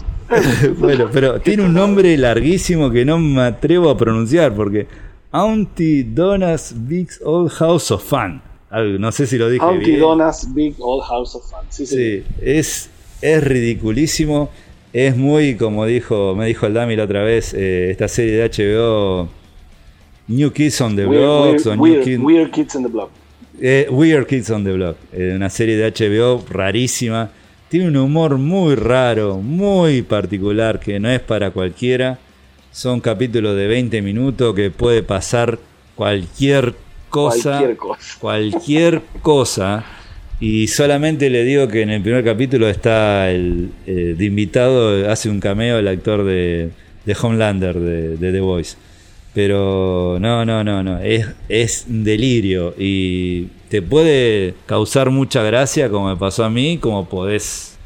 bueno, 0.77 1.10
pero 1.11 1.40
tiene 1.40 1.64
un 1.64 1.73
nombre 1.73 2.18
larguísimo 2.18 2.90
que 2.91 3.06
no 3.06 3.18
me 3.18 3.41
atrevo 3.41 3.90
a 3.90 3.98
pronunciar 3.98 4.53
porque 4.53 4.88
Auntie 5.34 6.03
Donna's 6.03 6.73
Big 6.76 7.10
Old 7.26 7.51
House 7.60 7.91
of 7.91 8.03
Fun. 8.03 8.41
No 8.72 9.11
sé 9.11 9.27
si 9.27 9.38
lo 9.38 9.49
dije 9.49 9.65
Auntie 9.65 9.88
bien. 9.88 9.99
Donna's 9.99 10.47
Big 10.53 10.76
Old 10.80 11.03
House 11.03 11.35
of 11.35 11.49
Fun. 11.49 11.65
Sí, 11.69 11.85
sí. 11.85 12.23
es, 12.39 12.89
es 13.22 13.43
ridiculísimo. 13.43 14.49
Es 14.93 15.18
muy, 15.18 15.55
como 15.55 15.88
dijo, 15.88 16.35
me 16.35 16.45
dijo 16.45 16.68
el 16.68 16.76
Dami 16.76 16.95
la 16.95 17.05
otra 17.05 17.23
vez, 17.23 17.55
eh, 17.55 17.89
esta 17.89 18.07
serie 18.07 18.34
de 18.34 18.47
HBO 18.47 19.27
New 20.27 20.51
Kids 20.51 20.80
on 20.81 20.95
the 20.95 21.05
Block. 21.05 21.65
Weird, 21.77 22.51
Kids 22.51 22.76
on 22.76 22.84
the 22.84 22.89
Block. 22.89 23.10
Eh, 23.60 23.88
weird 23.89 24.27
Kids 24.27 24.51
on 24.51 24.64
the 24.64 24.72
Block. 24.72 24.97
Eh, 25.11 25.34
una 25.35 25.49
serie 25.49 25.76
de 25.76 25.91
HBO 25.91 26.45
rarísima. 26.47 27.31
Tiene 27.69 27.88
un 27.88 27.97
humor 27.97 28.38
muy 28.38 28.76
raro, 28.76 29.38
muy 29.38 30.03
particular, 30.03 30.80
que 30.80 30.99
no 30.99 31.10
es 31.10 31.22
para 31.22 31.49
cualquiera. 31.49 32.19
Son 32.73 33.01
capítulos 33.01 33.55
de 33.55 33.67
20 33.67 34.01
minutos 34.01 34.55
que 34.55 34.71
puede 34.71 35.03
pasar 35.03 35.59
cualquier 35.93 36.73
cosa. 37.09 37.59
Cualquier 37.59 37.77
cosa. 37.77 38.17
Cualquier 38.19 39.01
cosa. 39.21 39.85
Y 40.39 40.67
solamente 40.67 41.29
le 41.29 41.43
digo 41.43 41.67
que 41.67 41.83
en 41.83 41.91
el 41.91 42.01
primer 42.01 42.23
capítulo 42.23 42.67
está 42.67 43.29
el 43.29 43.69
eh, 43.85 44.15
de 44.17 44.25
invitado, 44.25 45.07
hace 45.07 45.29
un 45.29 45.39
cameo 45.39 45.77
el 45.77 45.87
actor 45.87 46.23
de, 46.23 46.71
de 47.05 47.15
Homelander 47.21 47.79
de, 47.79 48.31
The 48.31 48.39
Voice. 48.39 48.75
Pero 49.35 50.17
no, 50.19 50.43
no, 50.43 50.63
no, 50.63 50.81
no, 50.81 50.97
es, 50.97 51.27
es 51.49 51.85
delirio 51.87 52.73
y 52.75 53.49
te 53.69 53.83
puede 53.83 54.55
causar 54.65 55.11
mucha 55.11 55.43
gracia 55.43 55.89
como 55.89 56.09
me 56.09 56.17
pasó 56.17 56.43
a 56.43 56.49
mí, 56.49 56.79
como 56.79 57.07
podés 57.07 57.77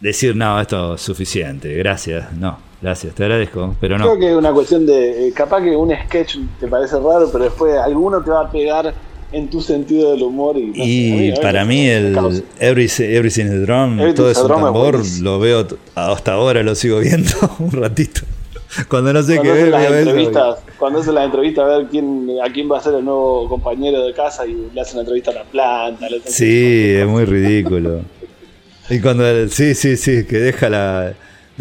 decir, 0.00 0.34
no, 0.34 0.60
esto 0.60 0.96
es 0.96 1.00
suficiente, 1.00 1.72
gracias, 1.76 2.32
no, 2.32 2.58
gracias, 2.82 3.14
te 3.14 3.22
agradezco, 3.24 3.74
pero 3.80 3.96
no. 3.96 4.04
Creo 4.04 4.18
que 4.18 4.30
es 4.32 4.36
una 4.36 4.52
cuestión 4.52 4.84
de, 4.84 5.28
eh, 5.28 5.32
capaz 5.32 5.62
que 5.62 5.76
un 5.76 5.92
sketch 6.06 6.36
te 6.60 6.68
parece 6.68 6.96
raro, 6.96 7.30
pero 7.32 7.44
después 7.44 7.74
alguno 7.78 8.22
te 8.22 8.30
va 8.30 8.42
a 8.42 8.50
pegar 8.50 8.92
en 9.32 9.48
tu 9.48 9.60
sentido 9.60 10.12
del 10.12 10.22
humor. 10.22 10.56
Y, 10.58 10.72
y 10.74 11.32
para 11.40 11.64
mí 11.64 11.88
el 11.88 12.42
Everything, 12.58 13.04
Everything 13.04 13.44
is 13.46 13.66
Drum, 13.66 14.14
todo 14.14 14.30
es 14.30 14.38
un 14.38 14.48
tambor, 14.48 15.00
lo 15.20 15.38
veo 15.38 15.66
hasta 15.94 16.32
ahora, 16.32 16.62
lo 16.62 16.74
sigo 16.74 16.98
viendo 16.98 17.32
un 17.58 17.70
ratito. 17.72 18.22
Cuando 18.88 19.12
no 19.12 19.22
sé 19.22 19.38
qué 19.40 19.52
ver, 19.52 19.68
las 19.68 19.90
entrevistas, 19.90 20.60
cuando 20.78 21.00
hacen 21.00 21.14
las 21.14 21.26
entrevistas 21.26 21.64
a 21.64 21.76
ver 21.76 21.86
quién, 21.90 22.30
a 22.42 22.50
quién 22.50 22.72
va 22.72 22.78
a 22.78 22.82
ser 22.82 22.94
el 22.94 23.04
nuevo 23.04 23.46
compañero 23.46 24.02
de 24.06 24.14
casa 24.14 24.46
y 24.46 24.70
le 24.72 24.80
hacen 24.80 24.94
una 24.94 25.02
entrevista 25.02 25.30
a 25.30 25.34
la 25.34 25.44
planta. 25.44 26.06
Sí, 26.24 26.94
es 26.94 27.06
muy 27.06 27.26
ridículo. 27.26 28.00
y 28.88 28.98
cuando, 29.00 29.48
sí, 29.48 29.74
sí, 29.74 29.98
sí, 29.98 30.24
que 30.24 30.38
deja 30.38 30.70
la, 30.70 31.12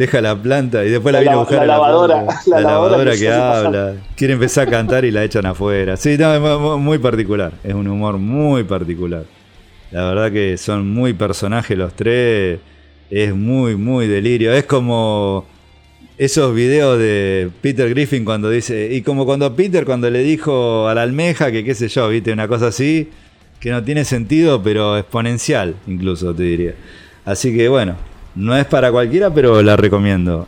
deja 0.02 0.19
la 0.19 0.36
planta 0.36 0.84
y 0.84 0.90
después 0.90 1.14
la, 1.14 1.19
viene 1.19 1.36
a 1.36 1.38
buscar 1.38 1.60
la, 1.60 1.65
lavadora, 1.68 2.26
la, 2.48 2.61
lavadora, 2.61 3.15
que, 3.15 3.30
habla, 3.30 3.94
quiere 4.15 4.34
empezar 4.34 4.68
a 4.68 4.72
cantar 4.72 5.06
y 5.06 5.11
la 5.11 5.23
echan 5.23 5.45
afuera. 5.45 5.95
Sí, 5.95 6.18
no, 6.18 6.34
es 6.34 6.80
muy 6.80 6.98
particular, 6.98 7.53
es 7.64 7.76
un 7.76 7.88
humor 7.88 8.18
muy 8.18 8.64
particular. 8.64 9.26
La 9.91 10.06
verdad 10.06 10.32
que 10.32 10.57
son 10.57 10.90
muy 10.90 11.14
personajes 11.14 11.78
los 11.78 11.94
tres, 11.94 12.60
es 13.11 13.36
muy, 13.36 13.76
muy 13.76 14.07
delirio. 14.07 14.52
Es 14.53 14.65
como 14.65 15.45
esos 16.18 16.56
videos 16.56 16.98
de 16.98 17.52
Peter 17.61 17.88
Griffin 17.88 18.26
cuando 18.26 18.49
dice, 18.49 18.90
y 18.91 19.03
como 19.03 19.26
cuando 19.26 19.56
Peter 19.56 19.86
cuando 19.86 20.10
le 20.10 20.23
dijo 20.23 20.88
a 20.88 20.95
la 20.95 21.03
almeja 21.03 21.52
que 21.52 21.64
qué 21.64 21.76
sé 21.76 21.90
yo, 21.90 22.10
viste, 22.10 22.34
una 22.34 22.48
cosa 22.48 22.68
así, 22.68 23.10
que 23.60 23.69
no 23.69 23.84
tiene 23.84 24.03
sentido, 24.03 24.64
pero 24.64 24.98
exponencial 24.98 25.76
incluso, 25.86 26.34
te 26.34 26.41
diría. 26.41 26.73
Así 27.23 27.56
que 27.56 27.69
bueno, 27.69 27.98
no 28.36 28.56
es 28.56 28.66
para 28.66 28.91
cualquiera, 28.91 29.34
pero 29.34 29.62
la 29.62 29.76
recomiendo. 29.76 30.48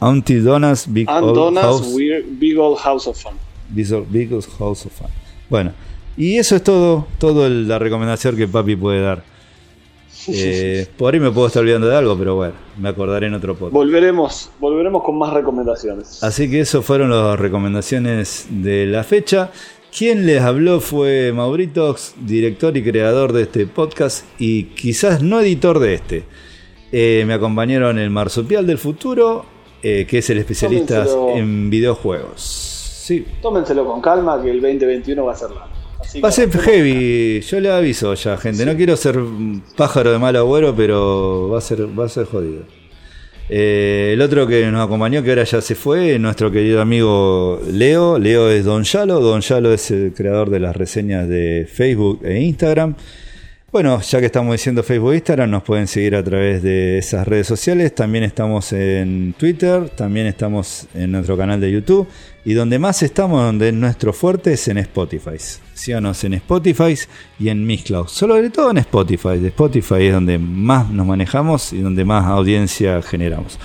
Auntie 0.00 0.40
Donna's 0.40 0.86
Big, 0.92 1.08
Old, 1.10 1.58
House. 1.58 1.94
Big 2.38 2.58
Old 2.58 2.78
House 2.78 3.06
of 3.06 3.20
Fun. 3.20 3.34
Big 3.68 4.32
Old 4.32 4.46
House 4.58 4.86
of 4.86 4.92
Fun. 4.92 5.08
Bueno, 5.50 5.72
y 6.16 6.36
eso 6.36 6.56
es 6.56 6.62
todo, 6.62 7.06
todo 7.18 7.48
la 7.48 7.78
recomendación 7.78 8.36
que 8.36 8.48
papi 8.48 8.76
puede 8.76 9.00
dar. 9.00 9.24
Eh, 10.30 10.86
por 10.98 11.14
ahí 11.14 11.20
me 11.20 11.30
puedo 11.30 11.46
estar 11.46 11.62
olvidando 11.62 11.86
de 11.86 11.96
algo, 11.96 12.18
pero 12.18 12.34
bueno, 12.34 12.52
me 12.76 12.90
acordaré 12.90 13.28
en 13.28 13.34
otro 13.34 13.54
podcast. 13.54 13.72
Volveremos, 13.72 14.50
volveremos 14.60 15.02
con 15.02 15.16
más 15.16 15.32
recomendaciones. 15.32 16.22
Así 16.22 16.50
que 16.50 16.60
eso 16.60 16.82
fueron 16.82 17.08
las 17.08 17.38
recomendaciones 17.40 18.46
de 18.50 18.84
la 18.84 19.04
fecha. 19.04 19.50
Quien 19.96 20.26
les 20.26 20.42
habló 20.42 20.80
fue 20.80 21.32
Mauritox, 21.32 22.14
director 22.20 22.76
y 22.76 22.84
creador 22.84 23.32
de 23.32 23.42
este 23.42 23.66
podcast 23.66 24.26
y 24.38 24.64
quizás 24.64 25.22
no 25.22 25.40
editor 25.40 25.78
de 25.78 25.94
este. 25.94 26.24
Eh, 26.90 27.24
me 27.26 27.34
acompañaron 27.34 27.98
el 27.98 28.10
Marsupial 28.10 28.66
del 28.66 28.78
Futuro, 28.78 29.44
eh, 29.82 30.06
que 30.08 30.18
es 30.18 30.30
el 30.30 30.38
especialista 30.38 31.06
en 31.34 31.68
videojuegos. 31.70 32.40
Sí. 32.40 33.26
Tómenselo 33.40 33.86
con 33.86 34.00
calma, 34.00 34.40
que 34.42 34.50
el 34.50 34.60
2021 34.60 35.24
va 35.24 35.32
a 35.32 35.36
ser 35.36 35.50
largo. 35.50 35.78
Va 36.24 36.28
a 36.28 36.32
ser 36.32 36.50
heavy, 36.50 37.40
yo 37.40 37.60
le 37.60 37.70
aviso 37.70 38.14
ya, 38.14 38.36
gente. 38.38 38.64
No 38.64 38.74
quiero 38.76 38.96
ser 38.96 39.18
pájaro 39.76 40.12
de 40.12 40.18
mal 40.18 40.34
agüero, 40.36 40.74
pero 40.74 41.50
va 41.50 41.58
a 41.58 41.60
ser, 41.60 41.86
va 41.98 42.06
a 42.06 42.08
ser 42.08 42.24
jodido. 42.24 42.62
Eh, 43.50 44.10
el 44.12 44.20
otro 44.20 44.46
que 44.46 44.66
nos 44.70 44.84
acompañó, 44.84 45.22
que 45.22 45.30
ahora 45.30 45.44
ya 45.44 45.60
se 45.60 45.74
fue, 45.74 46.18
nuestro 46.18 46.50
querido 46.50 46.80
amigo 46.80 47.60
Leo. 47.70 48.18
Leo 48.18 48.48
es 48.50 48.64
Don 48.64 48.84
Yalo. 48.84 49.20
Don 49.20 49.40
Yalo 49.40 49.72
es 49.72 49.90
el 49.90 50.12
creador 50.14 50.50
de 50.50 50.60
las 50.60 50.76
reseñas 50.76 51.28
de 51.28 51.68
Facebook 51.70 52.20
e 52.24 52.40
Instagram. 52.40 52.94
Bueno, 53.70 54.00
ya 54.00 54.18
que 54.18 54.24
estamos 54.24 54.52
diciendo 54.52 54.82
Facebook 54.82 55.12
e 55.12 55.16
Instagram, 55.16 55.50
nos 55.50 55.62
pueden 55.62 55.86
seguir 55.86 56.16
a 56.16 56.24
través 56.24 56.62
de 56.62 56.96
esas 56.96 57.28
redes 57.28 57.46
sociales. 57.46 57.94
También 57.94 58.24
estamos 58.24 58.72
en 58.72 59.34
Twitter, 59.36 59.90
también 59.90 60.26
estamos 60.26 60.86
en 60.94 61.12
nuestro 61.12 61.36
canal 61.36 61.60
de 61.60 61.70
YouTube. 61.70 62.08
Y 62.46 62.54
donde 62.54 62.78
más 62.78 63.02
estamos, 63.02 63.42
donde 63.42 63.70
nuestro 63.72 64.14
fuerte 64.14 64.54
es 64.54 64.68
en 64.68 64.78
Spotify. 64.78 65.36
Síganos 65.74 66.24
en 66.24 66.32
Spotify 66.32 66.94
y 67.38 67.50
en 67.50 67.66
Mixcloud. 67.66 68.06
Sobre 68.06 68.48
todo 68.48 68.70
en 68.70 68.78
Spotify. 68.78 69.44
Spotify 69.44 70.06
es 70.06 70.14
donde 70.14 70.38
más 70.38 70.88
nos 70.88 71.06
manejamos 71.06 71.74
y 71.74 71.82
donde 71.82 72.06
más 72.06 72.24
audiencia 72.24 73.02
generamos. 73.02 73.58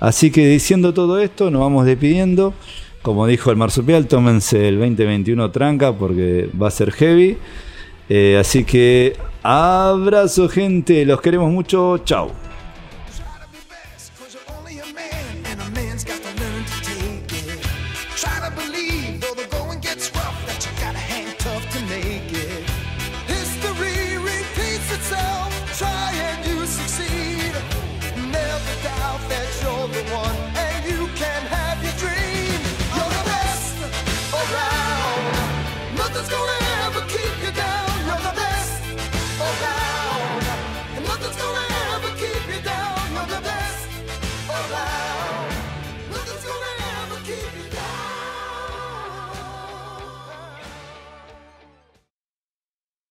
Así 0.00 0.30
que 0.30 0.46
diciendo 0.46 0.94
todo 0.94 1.20
esto, 1.20 1.50
nos 1.50 1.60
vamos 1.60 1.84
despidiendo. 1.84 2.54
Como 3.02 3.26
dijo 3.26 3.50
el 3.50 3.58
marsupial, 3.58 4.06
tómense 4.06 4.66
el 4.66 4.78
2021 4.78 5.50
tranca 5.50 5.92
porque 5.92 6.48
va 6.58 6.68
a 6.68 6.70
ser 6.70 6.90
heavy. 6.90 7.36
Eh, 8.08 8.38
así 8.40 8.64
que 8.64 9.14
abrazo 9.42 10.48
gente, 10.48 11.04
los 11.04 11.20
queremos 11.20 11.50
mucho, 11.50 11.98
chao. 11.98 12.41